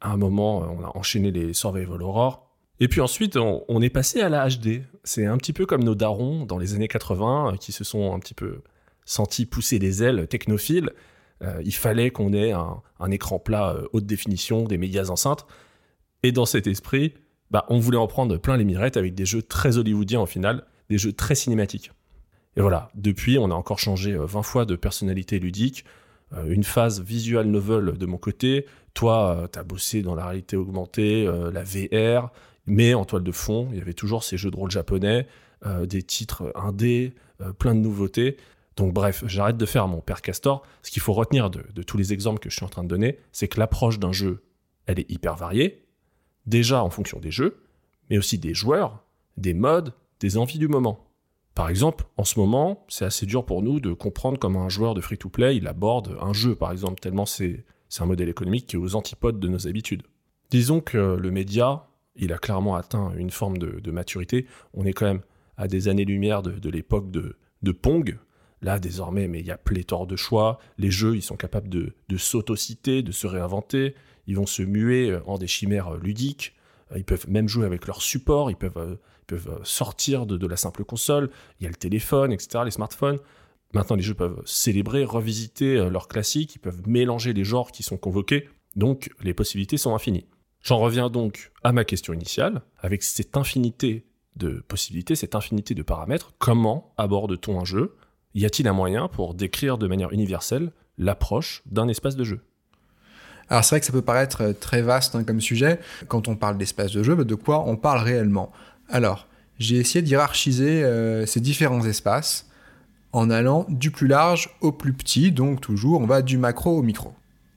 À 0.00 0.12
un 0.12 0.16
moment, 0.16 0.62
euh, 0.62 0.66
on 0.66 0.84
a 0.84 0.96
enchaîné 0.96 1.30
les 1.30 1.52
Survival 1.52 2.02
Horror. 2.02 2.46
Et 2.80 2.88
puis 2.88 3.00
ensuite, 3.00 3.36
on, 3.36 3.82
est 3.82 3.90
passé 3.90 4.20
à 4.20 4.28
la 4.28 4.48
HD. 4.48 4.82
C'est 5.02 5.26
un 5.26 5.36
petit 5.36 5.52
peu 5.52 5.66
comme 5.66 5.82
nos 5.82 5.96
darons 5.96 6.46
dans 6.46 6.58
les 6.58 6.74
années 6.74 6.86
80 6.86 7.56
qui 7.58 7.72
se 7.72 7.82
sont 7.82 8.14
un 8.14 8.20
petit 8.20 8.34
peu 8.34 8.62
sentis 9.04 9.46
pousser 9.46 9.80
des 9.80 10.04
ailes 10.04 10.28
technophiles. 10.28 10.92
il 11.64 11.74
fallait 11.74 12.12
qu'on 12.12 12.32
ait 12.32 12.52
un, 12.52 13.10
écran 13.10 13.40
plat 13.40 13.76
haute 13.92 14.06
définition, 14.06 14.62
des 14.62 14.78
médias 14.78 15.08
enceintes. 15.08 15.44
Et 16.22 16.30
dans 16.30 16.46
cet 16.46 16.68
esprit, 16.68 17.14
bah, 17.50 17.66
on 17.68 17.80
voulait 17.80 17.98
en 17.98 18.06
prendre 18.06 18.36
plein 18.36 18.56
les 18.56 18.64
mirettes 18.64 18.96
avec 18.96 19.16
des 19.16 19.26
jeux 19.26 19.42
très 19.42 19.76
hollywoodiens 19.76 20.20
au 20.20 20.26
final, 20.26 20.64
des 20.88 20.98
jeux 20.98 21.12
très 21.12 21.34
cinématiques. 21.34 21.90
Et 22.56 22.60
voilà, 22.60 22.90
depuis, 22.94 23.38
on 23.38 23.50
a 23.50 23.54
encore 23.54 23.78
changé 23.78 24.16
20 24.16 24.38
euh, 24.38 24.42
fois 24.42 24.64
de 24.64 24.74
personnalité 24.74 25.38
ludique, 25.38 25.84
euh, 25.84 25.88
une 26.46 26.64
phase 26.64 27.00
visual 27.00 27.46
novel 27.46 27.96
de 27.96 28.06
mon 28.06 28.18
côté, 28.18 28.66
toi, 28.94 29.36
euh, 29.36 29.48
tu 29.50 29.58
as 29.58 29.64
bossé 29.64 30.02
dans 30.02 30.14
la 30.14 30.26
réalité 30.26 30.56
augmentée, 30.56 31.24
la 31.52 31.62
VR, 31.62 32.30
mais 32.66 32.94
en 32.94 33.04
toile 33.04 33.22
de 33.22 33.32
fond, 33.32 33.68
il 33.72 33.78
y 33.78 33.80
avait 33.80 33.94
toujours 33.94 34.24
ces 34.24 34.36
jeux 34.36 34.50
de 34.50 34.56
rôle 34.56 34.70
japonais, 34.70 35.26
des 35.84 36.02
titres 36.02 36.52
indés, 36.54 37.14
plein 37.58 37.74
de 37.74 37.80
nouveautés. 37.80 38.36
Donc 38.76 38.92
bref, 38.92 39.24
j'arrête 39.26 39.56
de 39.56 39.66
faire 39.66 39.88
mon 39.88 40.00
père 40.00 40.20
Castor. 40.20 40.62
Ce 40.82 40.90
qu'il 40.90 41.02
faut 41.02 41.14
retenir 41.14 41.50
de 41.50 41.82
tous 41.82 41.96
les 41.96 42.12
exemples 42.12 42.40
que 42.40 42.50
je 42.50 42.56
suis 42.56 42.64
en 42.64 42.68
train 42.68 42.84
de 42.84 42.88
donner, 42.88 43.18
c'est 43.32 43.48
que 43.48 43.58
l'approche 43.58 43.98
d'un 43.98 44.12
jeu, 44.12 44.42
elle 44.86 45.00
est 45.00 45.10
hyper 45.10 45.34
variée, 45.34 45.86
déjà 46.46 46.82
en 46.82 46.90
fonction 46.90 47.18
des 47.18 47.30
jeux, 47.30 47.62
mais 48.10 48.18
aussi 48.18 48.38
des 48.38 48.54
joueurs, 48.54 49.02
des 49.36 49.54
modes, 49.54 49.94
des 50.20 50.36
envies 50.36 50.58
du 50.58 50.68
moment. 50.68 51.07
Par 51.58 51.70
exemple, 51.70 52.04
en 52.16 52.22
ce 52.22 52.38
moment, 52.38 52.86
c'est 52.86 53.04
assez 53.04 53.26
dur 53.26 53.44
pour 53.44 53.62
nous 53.62 53.80
de 53.80 53.92
comprendre 53.92 54.38
comment 54.38 54.62
un 54.62 54.68
joueur 54.68 54.94
de 54.94 55.00
free-to-play 55.00 55.56
il 55.56 55.66
aborde 55.66 56.16
un 56.20 56.32
jeu, 56.32 56.54
par 56.54 56.70
exemple, 56.70 57.00
tellement 57.00 57.26
c'est 57.26 57.64
un 57.98 58.06
modèle 58.06 58.28
économique 58.28 58.68
qui 58.68 58.76
est 58.76 58.78
aux 58.78 58.94
antipodes 58.94 59.40
de 59.40 59.48
nos 59.48 59.66
habitudes. 59.66 60.04
Disons 60.50 60.80
que 60.80 61.16
le 61.16 61.30
média, 61.32 61.88
il 62.14 62.32
a 62.32 62.38
clairement 62.38 62.76
atteint 62.76 63.12
une 63.16 63.32
forme 63.32 63.58
de, 63.58 63.90
maturité. 63.90 64.46
On 64.72 64.84
est 64.84 64.92
quand 64.92 65.06
même 65.06 65.22
à 65.56 65.66
des 65.66 65.88
années-lumière 65.88 66.42
de, 66.42 66.70
l'époque 66.70 67.10
de, 67.10 67.72
Pong. 67.72 68.16
Là, 68.62 68.78
désormais, 68.78 69.26
mais 69.26 69.40
il 69.40 69.46
y 69.46 69.50
a 69.50 69.58
pléthore 69.58 70.06
de 70.06 70.14
choix. 70.14 70.60
Les 70.78 70.92
jeux, 70.92 71.16
ils 71.16 71.22
sont 71.22 71.36
capables 71.36 71.68
de, 71.68 71.92
de 72.08 72.16
s'autociter, 72.16 73.02
de 73.02 73.10
se 73.10 73.26
réinventer 73.26 73.96
ils 74.28 74.36
vont 74.36 74.46
se 74.46 74.62
muer 74.62 75.10
euh, 75.10 75.20
en 75.26 75.38
des 75.38 75.48
chimères 75.48 75.94
euh, 75.94 75.98
ludiques, 75.98 76.54
euh, 76.92 76.98
ils 76.98 77.04
peuvent 77.04 77.28
même 77.28 77.48
jouer 77.48 77.66
avec 77.66 77.86
leur 77.86 78.02
support, 78.02 78.50
ils 78.50 78.56
peuvent, 78.56 78.98
peuvent 79.28 79.60
sortir 79.62 80.26
de, 80.26 80.46
la 80.46 80.56
simple 80.56 80.84
console, 80.84 81.30
il 81.60 81.64
y 81.64 81.66
a 81.66 81.70
le 81.70 81.76
téléphone, 81.76 82.32
etc., 82.32 82.64
les 82.64 82.72
smartphones. 82.72 83.18
Maintenant, 83.74 83.96
les 83.96 84.02
jeux 84.02 84.14
peuvent 84.14 84.42
célébrer, 84.44 85.04
revisiter 85.04 85.88
leurs 85.90 86.08
classiques, 86.08 86.56
ils 86.56 86.58
peuvent 86.58 86.88
mélanger 86.88 87.34
les 87.34 87.44
genres 87.44 87.70
qui 87.70 87.82
sont 87.82 87.98
convoqués, 87.98 88.48
donc 88.76 89.10
les 89.20 89.34
possibilités 89.34 89.76
sont 89.76 89.94
infinies. 89.94 90.26
J'en 90.62 90.78
reviens 90.78 91.10
donc 91.10 91.52
à 91.62 91.72
ma 91.72 91.84
question 91.84 92.12
initiale, 92.12 92.62
avec 92.80 93.02
cette 93.02 93.36
infinité 93.36 94.06
de 94.36 94.64
possibilités, 94.66 95.16
cette 95.16 95.34
infinité 95.34 95.74
de 95.74 95.82
paramètres, 95.82 96.32
comment 96.38 96.94
aborde-t-on 96.96 97.60
un 97.60 97.64
jeu? 97.64 97.96
Y 98.34 98.46
a-t-il 98.46 98.68
un 98.68 98.72
moyen 98.72 99.08
pour 99.08 99.34
décrire 99.34 99.78
de 99.78 99.86
manière 99.86 100.12
universelle 100.12 100.72
l'approche 100.96 101.62
d'un 101.66 101.88
espace 101.88 102.16
de 102.16 102.24
jeu? 102.24 102.40
Alors 103.50 103.64
c'est 103.64 103.74
vrai 103.74 103.80
que 103.80 103.86
ça 103.86 103.92
peut 103.92 104.02
paraître 104.02 104.42
euh, 104.42 104.52
très 104.52 104.82
vaste 104.82 105.14
hein, 105.14 105.24
comme 105.24 105.40
sujet. 105.40 105.80
Quand 106.06 106.28
on 106.28 106.36
parle 106.36 106.58
d'espace 106.58 106.92
de 106.92 107.02
jeu, 107.02 107.14
bah, 107.14 107.24
de 107.24 107.34
quoi 107.34 107.66
on 107.66 107.76
parle 107.76 108.00
réellement? 108.00 108.52
Alors, 108.88 109.26
j'ai 109.58 109.76
essayé 109.76 110.02
d'hierarchiser 110.02 110.82
euh, 110.82 111.26
ces 111.26 111.40
différents 111.40 111.84
espaces 111.84 112.46
en 113.12 113.30
allant 113.30 113.66
du 113.68 113.90
plus 113.90 114.06
large 114.06 114.50
au 114.60 114.72
plus 114.72 114.92
petit, 114.92 115.32
donc 115.32 115.60
toujours 115.60 116.00
on 116.00 116.06
va 116.06 116.22
du 116.22 116.38
macro 116.38 116.76
au 116.76 116.82
micro. 116.82 117.12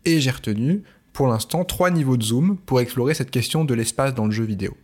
Et 0.05 0.19
j'ai 0.19 0.31
retenu 0.31 0.83
pour 1.13 1.27
l'instant 1.27 1.63
trois 1.63 1.91
niveaux 1.91 2.17
de 2.17 2.23
zoom 2.23 2.57
pour 2.65 2.79
explorer 2.79 3.13
cette 3.13 3.31
question 3.31 3.65
de 3.65 3.73
l'espace 3.73 4.13
dans 4.15 4.25
le 4.25 4.31
jeu 4.31 4.43
vidéo. 4.43 4.75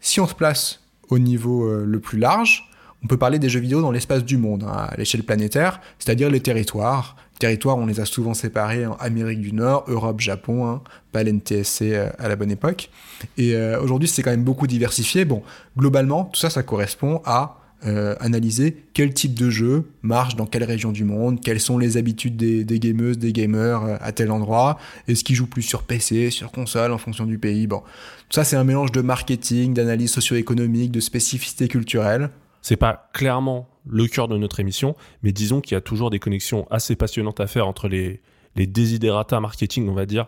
Si 0.00 0.20
on 0.20 0.26
se 0.26 0.34
place 0.34 0.82
au 1.08 1.18
niveau 1.18 1.66
euh, 1.68 1.84
le 1.86 2.00
plus 2.00 2.18
large, 2.18 2.68
on 3.02 3.06
peut 3.06 3.16
parler 3.16 3.38
des 3.38 3.48
jeux 3.48 3.60
vidéo 3.60 3.80
dans 3.80 3.92
l'espace 3.92 4.24
du 4.24 4.36
monde, 4.36 4.64
hein, 4.64 4.88
à 4.90 4.96
l'échelle 4.96 5.22
planétaire, 5.22 5.80
c'est-à-dire 5.98 6.30
les 6.30 6.40
territoires, 6.40 7.16
territoires, 7.38 7.76
on 7.76 7.86
les 7.86 8.00
a 8.00 8.04
souvent 8.04 8.34
séparés 8.34 8.86
en 8.86 8.94
Amérique 8.94 9.40
du 9.40 9.52
Nord, 9.52 9.84
Europe, 9.88 10.20
Japon, 10.20 10.66
hein, 10.66 10.82
pas 11.12 11.22
l'NTSC 11.22 11.92
euh, 11.92 12.08
à 12.18 12.28
la 12.28 12.36
bonne 12.36 12.50
époque. 12.50 12.90
Et 13.36 13.54
euh, 13.54 13.80
aujourd'hui, 13.80 14.08
c'est 14.08 14.22
quand 14.22 14.30
même 14.30 14.44
beaucoup 14.44 14.66
diversifié. 14.66 15.24
Bon, 15.24 15.42
globalement, 15.76 16.24
tout 16.24 16.40
ça, 16.40 16.50
ça 16.50 16.62
correspond 16.62 17.22
à 17.24 17.58
euh, 17.84 18.14
analyser 18.20 18.84
quel 18.94 19.12
type 19.12 19.34
de 19.34 19.50
jeu 19.50 19.90
marche 20.02 20.34
dans 20.34 20.46
quelle 20.46 20.64
région 20.64 20.92
du 20.92 21.04
monde, 21.04 21.40
quelles 21.42 21.60
sont 21.60 21.78
les 21.78 21.96
habitudes 21.96 22.36
des, 22.36 22.64
des 22.64 22.78
gameuses, 22.78 23.18
des 23.18 23.32
gamers 23.32 23.98
à 24.00 24.12
tel 24.12 24.30
endroit, 24.30 24.78
est-ce 25.08 25.22
qu'ils 25.22 25.36
jouent 25.36 25.46
plus 25.46 25.62
sur 25.62 25.82
PC, 25.82 26.30
sur 26.30 26.50
console, 26.50 26.92
en 26.92 26.98
fonction 26.98 27.26
du 27.26 27.38
pays. 27.38 27.66
Bon, 27.66 27.80
tout 27.80 28.34
ça, 28.34 28.44
c'est 28.44 28.56
un 28.56 28.64
mélange 28.64 28.92
de 28.92 29.02
marketing, 29.02 29.74
d'analyse 29.74 30.10
socio-économique, 30.10 30.90
de 30.90 31.00
spécificité 31.00 31.68
culturelle. 31.68 32.30
C'est 32.68 32.76
pas 32.76 33.08
clairement 33.12 33.68
le 33.86 34.08
cœur 34.08 34.26
de 34.26 34.36
notre 34.36 34.58
émission, 34.58 34.96
mais 35.22 35.30
disons 35.30 35.60
qu'il 35.60 35.76
y 35.76 35.78
a 35.78 35.80
toujours 35.80 36.10
des 36.10 36.18
connexions 36.18 36.66
assez 36.68 36.96
passionnantes 36.96 37.38
à 37.38 37.46
faire 37.46 37.68
entre 37.68 37.86
les, 37.86 38.20
les 38.56 38.66
desiderata 38.66 39.38
marketing, 39.38 39.88
on 39.88 39.94
va 39.94 40.04
dire, 40.04 40.26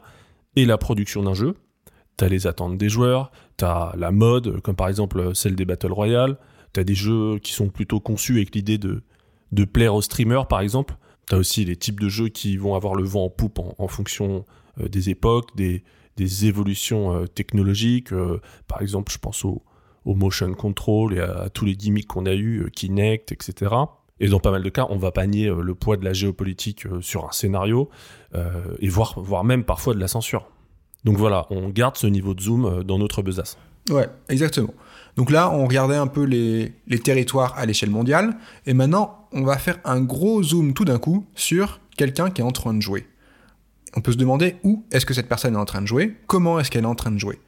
et 0.54 0.64
la 0.64 0.78
production 0.78 1.24
d'un 1.24 1.34
jeu. 1.34 1.56
T'as 2.16 2.28
les 2.28 2.46
attentes 2.46 2.78
des 2.78 2.88
joueurs, 2.88 3.32
t'as 3.56 3.92
la 3.96 4.12
mode, 4.12 4.60
comme 4.60 4.76
par 4.76 4.86
exemple 4.86 5.34
celle 5.34 5.56
des 5.56 5.64
Battle 5.64 5.90
Royale, 5.90 6.38
t'as 6.72 6.84
des 6.84 6.94
jeux 6.94 7.40
qui 7.40 7.52
sont 7.52 7.70
plutôt 7.70 7.98
conçus 7.98 8.36
avec 8.36 8.54
l'idée 8.54 8.78
de, 8.78 9.02
plaire 9.64 9.96
aux 9.96 10.02
streamers, 10.02 10.46
par 10.46 10.60
exemple. 10.60 10.94
T'as 11.26 11.38
aussi 11.38 11.64
les 11.64 11.74
types 11.74 11.98
de 11.98 12.08
jeux 12.08 12.28
qui 12.28 12.56
vont 12.56 12.76
avoir 12.76 12.94
le 12.94 13.02
vent 13.02 13.24
en 13.24 13.30
poupe 13.30 13.58
en, 13.58 13.88
fonction 13.88 14.44
euh, 14.80 14.88
des 14.88 15.10
époques, 15.10 15.56
des, 15.56 15.82
des 16.16 16.46
évolutions 16.46 17.16
euh, 17.16 17.26
technologiques. 17.26 18.12
Euh, 18.12 18.40
par 18.68 18.80
exemple, 18.80 19.10
je 19.10 19.18
pense 19.18 19.44
aux, 19.44 19.64
au 20.08 20.14
motion 20.14 20.54
control 20.54 21.14
et 21.14 21.20
à, 21.20 21.50
tous 21.52 21.66
les 21.66 21.76
gimmicks 21.76 22.06
qu'on 22.06 22.24
a 22.24 22.32
eu, 22.32 22.62
euh, 22.62 22.70
Kinect, 22.70 23.30
etc. 23.30 23.74
Et 24.20 24.28
dans 24.28 24.40
pas 24.40 24.50
mal 24.50 24.62
de 24.62 24.68
cas, 24.70 24.86
on 24.88 24.96
va 24.96 25.12
pas 25.12 25.26
nier 25.26 25.48
euh, 25.48 25.60
le 25.60 25.74
poids 25.74 25.98
de 25.98 26.04
la 26.04 26.14
géopolitique 26.14 26.86
euh, 26.86 27.02
sur 27.02 27.26
un 27.26 27.32
scénario, 27.32 27.90
et 28.80 28.88
voire, 28.88 29.44
même 29.44 29.64
parfois 29.64 29.94
de 29.94 30.00
la 30.00 30.08
censure. 30.08 30.50
Donc 31.04 31.16
voilà, 31.16 31.46
on 31.50 31.68
garde 31.68 31.96
ce 31.96 32.06
niveau 32.06 32.34
de 32.34 32.40
zoom 32.40 32.82
dans 32.82 32.98
notre 32.98 33.22
besace. 33.22 33.56
Ouais, 33.88 34.06
exactement. 34.28 34.74
Donc 35.16 35.30
là, 35.30 35.50
on 35.50 35.64
regardait 35.64 35.96
un 35.96 36.06
peu 36.06 36.24
les 36.24 36.98
territoires 37.02 37.56
à 37.56 37.64
l'échelle 37.64 37.90
mondiale, 37.90 38.36
et 38.66 38.74
maintenant, 38.74 39.28
on 39.32 39.44
va 39.44 39.56
faire 39.56 39.78
un 39.84 40.00
gros 40.00 40.42
zoom 40.42 40.74
tout 40.74 40.84
d'un 40.84 40.98
coup 40.98 41.26
sur 41.34 41.80
quelqu'un 41.96 42.30
qui 42.30 42.42
est 42.42 42.44
en 42.44 42.50
train 42.50 42.74
de 42.74 42.82
jouer. 42.82 43.06
On 43.96 44.02
peut 44.02 44.12
se 44.12 44.18
demander 44.18 44.56
où 44.62 44.84
est-ce 44.92 45.06
que 45.06 45.14
cette 45.14 45.28
personne 45.28 45.54
est 45.54 45.58
en 45.58 45.64
train 45.64 45.80
de 45.80 45.86
jouer, 45.86 46.16
comment 46.26 46.60
est-ce 46.60 46.70
qu'elle 46.70 46.84
est 46.84 46.88
en 46.88 46.94
train 46.94 47.10
de 47.10 47.18
jouer. 47.18 47.38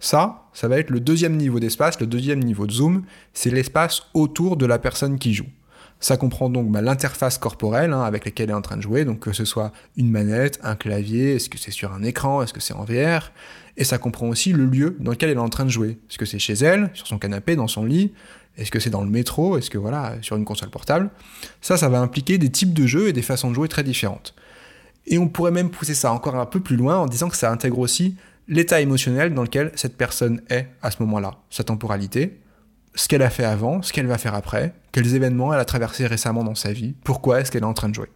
Ça, 0.00 0.48
ça 0.54 0.66
va 0.66 0.78
être 0.78 0.90
le 0.90 0.98
deuxième 0.98 1.36
niveau 1.36 1.60
d'espace, 1.60 2.00
le 2.00 2.06
deuxième 2.06 2.40
niveau 2.40 2.66
de 2.66 2.72
zoom, 2.72 3.04
c'est 3.34 3.50
l'espace 3.50 4.02
autour 4.14 4.56
de 4.56 4.66
la 4.66 4.78
personne 4.78 5.18
qui 5.18 5.34
joue. 5.34 5.46
Ça 6.00 6.16
comprend 6.16 6.48
donc 6.48 6.70
bah, 6.70 6.80
l'interface 6.80 7.36
corporelle 7.36 7.92
hein, 7.92 8.00
avec 8.00 8.24
laquelle 8.24 8.44
elle 8.44 8.50
est 8.50 8.58
en 8.58 8.62
train 8.62 8.78
de 8.78 8.82
jouer, 8.82 9.04
donc 9.04 9.20
que 9.20 9.34
ce 9.34 9.44
soit 9.44 9.72
une 9.98 10.10
manette, 10.10 10.58
un 10.62 10.74
clavier, 10.74 11.34
est-ce 11.34 11.50
que 11.50 11.58
c'est 11.58 11.70
sur 11.70 11.92
un 11.92 12.02
écran, 12.02 12.42
est-ce 12.42 12.54
que 12.54 12.60
c'est 12.60 12.72
en 12.72 12.84
VR, 12.84 13.30
et 13.76 13.84
ça 13.84 13.98
comprend 13.98 14.26
aussi 14.28 14.54
le 14.54 14.64
lieu 14.64 14.96
dans 15.00 15.10
lequel 15.10 15.28
elle 15.28 15.36
est 15.36 15.40
en 15.40 15.50
train 15.50 15.66
de 15.66 15.70
jouer. 15.70 15.98
Est-ce 16.08 16.16
que 16.16 16.24
c'est 16.24 16.38
chez 16.38 16.54
elle, 16.54 16.90
sur 16.94 17.06
son 17.06 17.18
canapé, 17.18 17.54
dans 17.54 17.68
son 17.68 17.84
lit, 17.84 18.12
est-ce 18.56 18.70
que 18.70 18.80
c'est 18.80 18.90
dans 18.90 19.04
le 19.04 19.10
métro, 19.10 19.58
est-ce 19.58 19.68
que 19.68 19.78
voilà, 19.78 20.16
sur 20.22 20.36
une 20.36 20.46
console 20.46 20.70
portable. 20.70 21.10
Ça, 21.60 21.76
ça 21.76 21.90
va 21.90 22.00
impliquer 22.00 22.38
des 22.38 22.50
types 22.50 22.72
de 22.72 22.86
jeux 22.86 23.08
et 23.08 23.12
des 23.12 23.22
façons 23.22 23.50
de 23.50 23.54
jouer 23.54 23.68
très 23.68 23.84
différentes. 23.84 24.34
Et 25.06 25.18
on 25.18 25.28
pourrait 25.28 25.50
même 25.50 25.70
pousser 25.70 25.94
ça 25.94 26.12
encore 26.12 26.36
un 26.36 26.46
peu 26.46 26.60
plus 26.60 26.76
loin 26.76 26.96
en 26.96 27.06
disant 27.06 27.28
que 27.28 27.36
ça 27.36 27.50
intègre 27.50 27.78
aussi 27.78 28.16
l'état 28.50 28.80
émotionnel 28.80 29.32
dans 29.32 29.44
lequel 29.44 29.70
cette 29.76 29.96
personne 29.96 30.42
est 30.50 30.66
à 30.82 30.90
ce 30.90 30.96
moment-là, 31.04 31.38
sa 31.48 31.64
temporalité, 31.64 32.40
ce 32.96 33.06
qu'elle 33.06 33.22
a 33.22 33.30
fait 33.30 33.44
avant, 33.44 33.80
ce 33.80 33.92
qu'elle 33.92 34.08
va 34.08 34.18
faire 34.18 34.34
après, 34.34 34.74
quels 34.90 35.14
événements 35.14 35.54
elle 35.54 35.60
a 35.60 35.64
traversé 35.64 36.06
récemment 36.06 36.42
dans 36.42 36.56
sa 36.56 36.72
vie, 36.72 36.94
pourquoi 37.04 37.40
est-ce 37.40 37.52
qu'elle 37.52 37.62
est 37.62 37.66
en 37.66 37.74
train 37.74 37.88
de 37.88 37.94
jouer. 37.94 38.10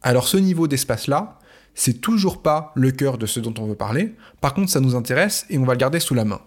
Alors 0.00 0.26
ce 0.26 0.38
niveau 0.38 0.66
d'espace-là, 0.66 1.38
c'est 1.74 2.00
toujours 2.00 2.42
pas 2.42 2.72
le 2.74 2.90
cœur 2.90 3.18
de 3.18 3.26
ce 3.26 3.40
dont 3.40 3.54
on 3.58 3.66
veut 3.66 3.74
parler, 3.74 4.14
par 4.40 4.54
contre 4.54 4.70
ça 4.70 4.80
nous 4.80 4.96
intéresse 4.96 5.44
et 5.50 5.58
on 5.58 5.64
va 5.64 5.74
le 5.74 5.78
garder 5.78 6.00
sous 6.00 6.14
la 6.14 6.24
main. 6.24 6.40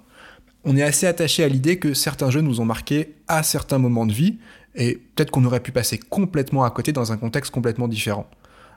On 0.63 0.75
est 0.75 0.83
assez 0.83 1.05
attaché 1.05 1.43
à 1.43 1.47
l'idée 1.47 1.77
que 1.77 1.93
certains 1.93 2.31
jeux 2.31 2.41
nous 2.41 2.59
ont 2.59 2.65
marqués 2.65 3.15
à 3.27 3.43
certains 3.43 3.77
moments 3.77 4.07
de 4.07 4.13
vie, 4.13 4.39
et 4.73 4.95
peut-être 4.95 5.29
qu'on 5.29 5.45
aurait 5.45 5.61
pu 5.61 5.71
passer 5.71 5.99
complètement 5.99 6.63
à 6.63 6.71
côté 6.71 6.91
dans 6.91 7.11
un 7.11 7.17
contexte 7.17 7.51
complètement 7.51 7.87
différent. 7.87 8.27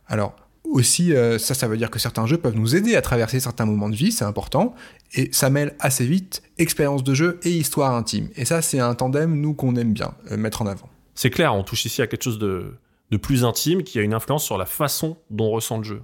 Alors, 0.07 0.37
aussi, 0.70 1.14
euh, 1.14 1.38
ça, 1.38 1.54
ça 1.54 1.68
veut 1.68 1.76
dire 1.76 1.90
que 1.90 1.98
certains 1.98 2.26
jeux 2.26 2.38
peuvent 2.38 2.56
nous 2.56 2.76
aider 2.76 2.96
à 2.96 3.02
traverser 3.02 3.40
certains 3.40 3.66
moments 3.66 3.88
de 3.88 3.96
vie, 3.96 4.12
c'est 4.12 4.24
important, 4.24 4.74
et 5.14 5.30
ça 5.32 5.50
mêle 5.50 5.74
assez 5.80 6.06
vite 6.06 6.42
expérience 6.58 7.02
de 7.04 7.14
jeu 7.14 7.40
et 7.42 7.50
histoire 7.50 7.94
intime. 7.94 8.28
Et 8.36 8.44
ça, 8.44 8.62
c'est 8.62 8.80
un 8.80 8.94
tandem, 8.94 9.40
nous, 9.40 9.54
qu'on 9.54 9.76
aime 9.76 9.92
bien 9.92 10.14
euh, 10.30 10.36
mettre 10.36 10.62
en 10.62 10.66
avant. 10.66 10.88
C'est 11.14 11.30
clair, 11.30 11.54
on 11.54 11.64
touche 11.64 11.84
ici 11.84 12.02
à 12.02 12.06
quelque 12.06 12.22
chose 12.22 12.38
de, 12.38 12.74
plus 13.22 13.44
intime 13.44 13.82
qui 13.82 13.98
a 13.98 14.02
une 14.02 14.14
influence 14.14 14.44
sur 14.44 14.58
la 14.58 14.66
façon 14.66 15.16
dont 15.30 15.46
on 15.46 15.50
ressent 15.50 15.78
le 15.78 15.84
jeu. 15.84 16.02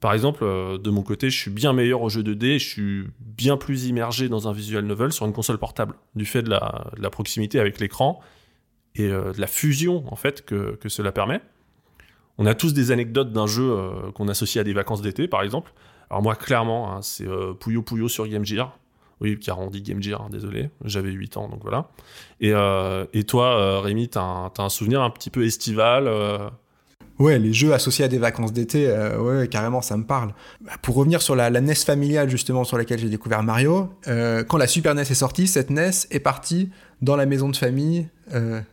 Par 0.00 0.12
exemple, 0.12 0.42
euh, 0.42 0.78
de 0.78 0.90
mon 0.90 1.02
côté, 1.02 1.30
je 1.30 1.38
suis 1.38 1.50
bien 1.50 1.72
meilleur 1.72 2.02
au 2.02 2.08
jeu 2.08 2.22
de 2.22 2.34
dés, 2.34 2.58
je 2.58 2.68
suis 2.68 3.04
bien 3.20 3.56
plus 3.56 3.86
immergé 3.86 4.28
dans 4.28 4.48
un 4.48 4.52
visual 4.52 4.84
novel 4.84 5.12
sur 5.12 5.26
une 5.26 5.32
console 5.32 5.58
portable, 5.58 5.94
du 6.14 6.26
fait 6.26 6.42
de 6.42 6.50
la, 6.50 7.10
proximité 7.10 7.60
avec 7.60 7.80
l'écran 7.80 8.20
et 8.94 9.08
de 9.08 9.40
la 9.40 9.46
fusion, 9.46 10.04
en 10.12 10.16
fait, 10.16 10.44
que 10.44 10.88
cela 10.88 11.12
permet. 11.12 11.40
On 12.38 12.46
a 12.46 12.54
tous 12.54 12.72
des 12.72 12.90
anecdotes 12.90 13.32
d'un 13.32 13.46
jeu 13.46 13.70
euh, 13.70 14.10
qu'on 14.14 14.28
associe 14.28 14.60
à 14.60 14.64
des 14.64 14.72
vacances 14.72 15.02
d'été, 15.02 15.28
par 15.28 15.42
exemple. 15.42 15.72
Alors 16.10 16.22
moi, 16.22 16.34
clairement, 16.34 16.92
hein, 16.92 17.02
c'est 17.02 17.26
euh, 17.26 17.52
Puyo 17.54 17.82
Puyo 17.82 18.08
sur 18.08 18.26
Game 18.26 18.44
Gear. 18.44 18.76
Oui, 19.22 19.38
qui 19.38 19.50
a 19.50 19.54
rendu 19.54 19.80
Game 19.80 20.02
Gear, 20.02 20.20
hein, 20.20 20.28
désolé. 20.32 20.68
J'avais 20.84 21.12
8 21.12 21.36
ans, 21.36 21.48
donc 21.48 21.60
voilà. 21.62 21.88
Et, 22.40 22.52
euh, 22.52 23.06
toi, 23.28 23.56
euh, 23.56 23.78
Rémi, 23.78 24.08
t'as 24.08 24.20
un, 24.20 24.50
un 24.58 24.68
souvenir 24.68 25.00
un 25.00 25.10
petit 25.10 25.30
peu 25.30 25.46
estival 25.46 26.10
Ouais, 27.20 27.38
les 27.38 27.52
jeux 27.52 27.72
associés 27.72 28.04
à 28.04 28.08
des 28.08 28.18
vacances 28.18 28.52
d'été, 28.52 28.88
euh, 28.88 29.20
ouais, 29.20 29.46
carrément, 29.46 29.80
ça 29.80 29.96
me 29.96 30.04
parle. 30.04 30.34
Bah, 30.60 30.72
Pour 30.82 30.96
revenir 30.96 31.22
sur 31.22 31.36
la, 31.36 31.50
NES 31.52 31.74
familiale, 31.76 32.28
justement, 32.28 32.64
sur 32.64 32.76
laquelle 32.76 32.98
j'ai 32.98 33.08
découvert 33.08 33.44
Mario, 33.44 33.90
quand 34.04 34.56
la 34.56 34.66
Super 34.66 34.94
NES 34.96 35.02
est 35.02 35.14
sortie, 35.14 35.46
cette 35.46 35.70
NES 35.70 35.90
est 36.10 36.20
partie 36.20 36.70
dans 37.00 37.14
la 37.14 37.26
maison 37.26 37.48
de 37.48 37.56
famille 37.56 38.08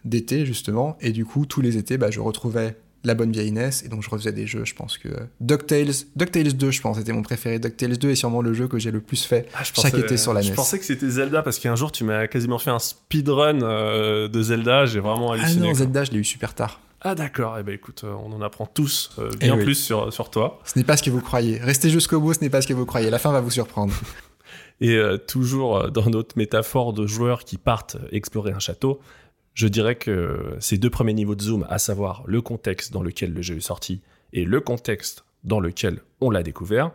d'été, 0.03 0.47
justement, 0.47 0.97
et 0.99 1.11
du 1.11 1.25
coup, 1.25 1.45
tous 1.45 1.61
les 1.61 1.77
étés, 1.77 1.99
bah, 1.99 2.09
je 2.09 2.21
retrouvais 2.21 2.75
la 3.03 3.13
bonne 3.15 3.31
vieille 3.31 3.51
NES, 3.51 3.69
et 3.85 3.87
donc 3.87 4.03
je 4.03 4.09
refaisais 4.09 4.31
des 4.33 4.45
jeux, 4.45 4.65
je 4.65 4.73
pense 4.75 4.97
que... 4.97 5.07
DuckTales, 5.39 5.91
DuckTales 6.15 6.53
2, 6.53 6.71
je 6.71 6.81
pense, 6.81 6.99
était 6.99 7.13
mon 7.13 7.21
préféré. 7.23 7.57
DuckTales 7.59 7.97
2 7.97 8.09
est 8.09 8.15
sûrement 8.15 8.41
le 8.41 8.53
jeu 8.53 8.67
que 8.67 8.77
j'ai 8.77 8.91
le 8.91 8.99
plus 8.99 9.23
fait 9.23 9.47
Ah, 9.53 9.59
je 9.63 9.67
chaque 9.73 9.91
pensais- 9.93 9.99
été 9.99 10.17
sur 10.17 10.33
la 10.33 10.41
E 10.41 10.43
Je 10.43 10.49
NES. 10.49 10.55
pensais 10.55 10.79
que 10.79 10.85
c'était 10.85 11.07
Zelda 11.09 11.41
parce 11.41 11.59
qu'un 11.59 11.75
jour 11.75 11.91
tu 11.91 12.03
m'as 12.03 12.27
quasiment 12.27 12.59
fait 12.59 12.71
un 12.71 12.79
speedrun 12.79 13.61
euh, 13.61 14.27
de 14.27 14.41
Zelda, 14.41 14.85
j'ai 14.85 14.99
vraiment 14.99 15.31
Ah 15.31 15.35
halluciné. 15.35 15.61
non, 15.61 15.67
quoi. 15.71 15.79
Zelda, 15.79 16.03
je 16.03 16.11
l'ai 16.11 16.19
eu 16.19 16.23
super 16.25 16.53
tard. 16.53 16.81
Ah 17.01 17.15
d'accord, 17.15 17.57
eh 17.57 17.63
ben 17.63 17.73
écoute, 17.73 18.01
euh, 18.03 18.13
on 18.25 18.33
en 18.33 18.41
apprend 18.41 18.65
tous 18.65 19.11
euh, 19.19 19.29
Eh 19.35 19.45
bien 19.45 19.55
oui. 19.57 19.63
plus 19.63 19.75
sur, 19.75 20.11
sur 20.11 20.29
toi. 20.29 20.59
Ce 20.65 20.77
n'est 20.77 20.83
pas 20.83 20.97
ce 20.97 21.03
que 21.03 21.09
vous 21.09 21.21
croyez. 21.21 21.57
Restez 21.59 21.89
jusqu'au 21.89 22.19
bout, 22.19 22.33
ce 22.33 22.41
n'est 22.41 22.49
pas 22.49 22.61
ce 22.61 22.67
que 22.67 22.73
vous 22.73 22.85
croyez. 22.85 23.09
La 23.09 23.19
fin 23.19 23.31
va 23.31 23.39
vous 23.39 23.51
surprendre. 23.51 23.93
Et 24.81 24.95
euh, 24.95 25.17
toujours 25.17 25.89
dans 25.91 26.09
notre 26.09 26.37
métaphore 26.37 26.91
de 26.93 27.07
joueurs 27.07 27.45
qui 27.45 27.57
partent 27.57 27.95
explorer 28.11 28.51
un 28.51 28.59
château, 28.59 28.99
je 29.59 29.67
dirais 29.67 29.95
que 29.95 30.55
ces 30.61 30.77
deux 30.77 30.89
premiers 30.89 31.13
niveaux 31.13 31.35
de 31.35 31.41
zoom, 31.41 31.65
à 31.69 31.79
savoir 31.79 32.23
le 32.25 32.41
contexte 32.41 32.93
dans 32.93 33.03
lequel 33.03 33.33
le 33.33 33.41
jeu 33.41 33.57
est 33.57 33.59
sorti 33.59 33.99
et 34.31 34.45
le 34.45 34.61
contexte 34.61 35.25
dans 35.43 35.59
lequel 35.59 35.99
on 36.21 36.29
l'a 36.29 36.43
découvert, 36.43 36.93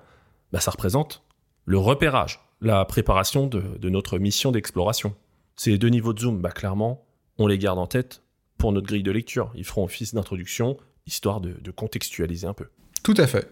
bah, 0.50 0.60
ça 0.60 0.70
représente 0.70 1.22
le 1.66 1.76
repérage, 1.76 2.40
la 2.62 2.82
préparation 2.86 3.48
de, 3.48 3.90
notre 3.90 4.16
mission 4.16 4.50
d'exploration. 4.50 5.14
Ces 5.56 5.76
deux 5.76 5.90
niveaux 5.90 6.14
de 6.14 6.20
zoom, 6.20 6.40
bah, 6.40 6.52
clairement, 6.52 7.04
on 7.36 7.46
les 7.46 7.58
garde 7.58 7.78
en 7.78 7.86
tête 7.86 8.22
pour 8.56 8.72
notre 8.72 8.86
grille 8.86 9.02
de 9.02 9.12
lecture. 9.12 9.52
Ils 9.54 9.66
feront 9.66 9.84
office 9.84 10.14
d'introduction, 10.14 10.78
histoire 11.06 11.42
de, 11.42 11.52
de 11.60 11.70
contextualiser 11.70 12.46
un 12.46 12.54
peu. 12.54 12.68
Tout 13.02 13.14
à 13.18 13.26
fait. 13.26 13.46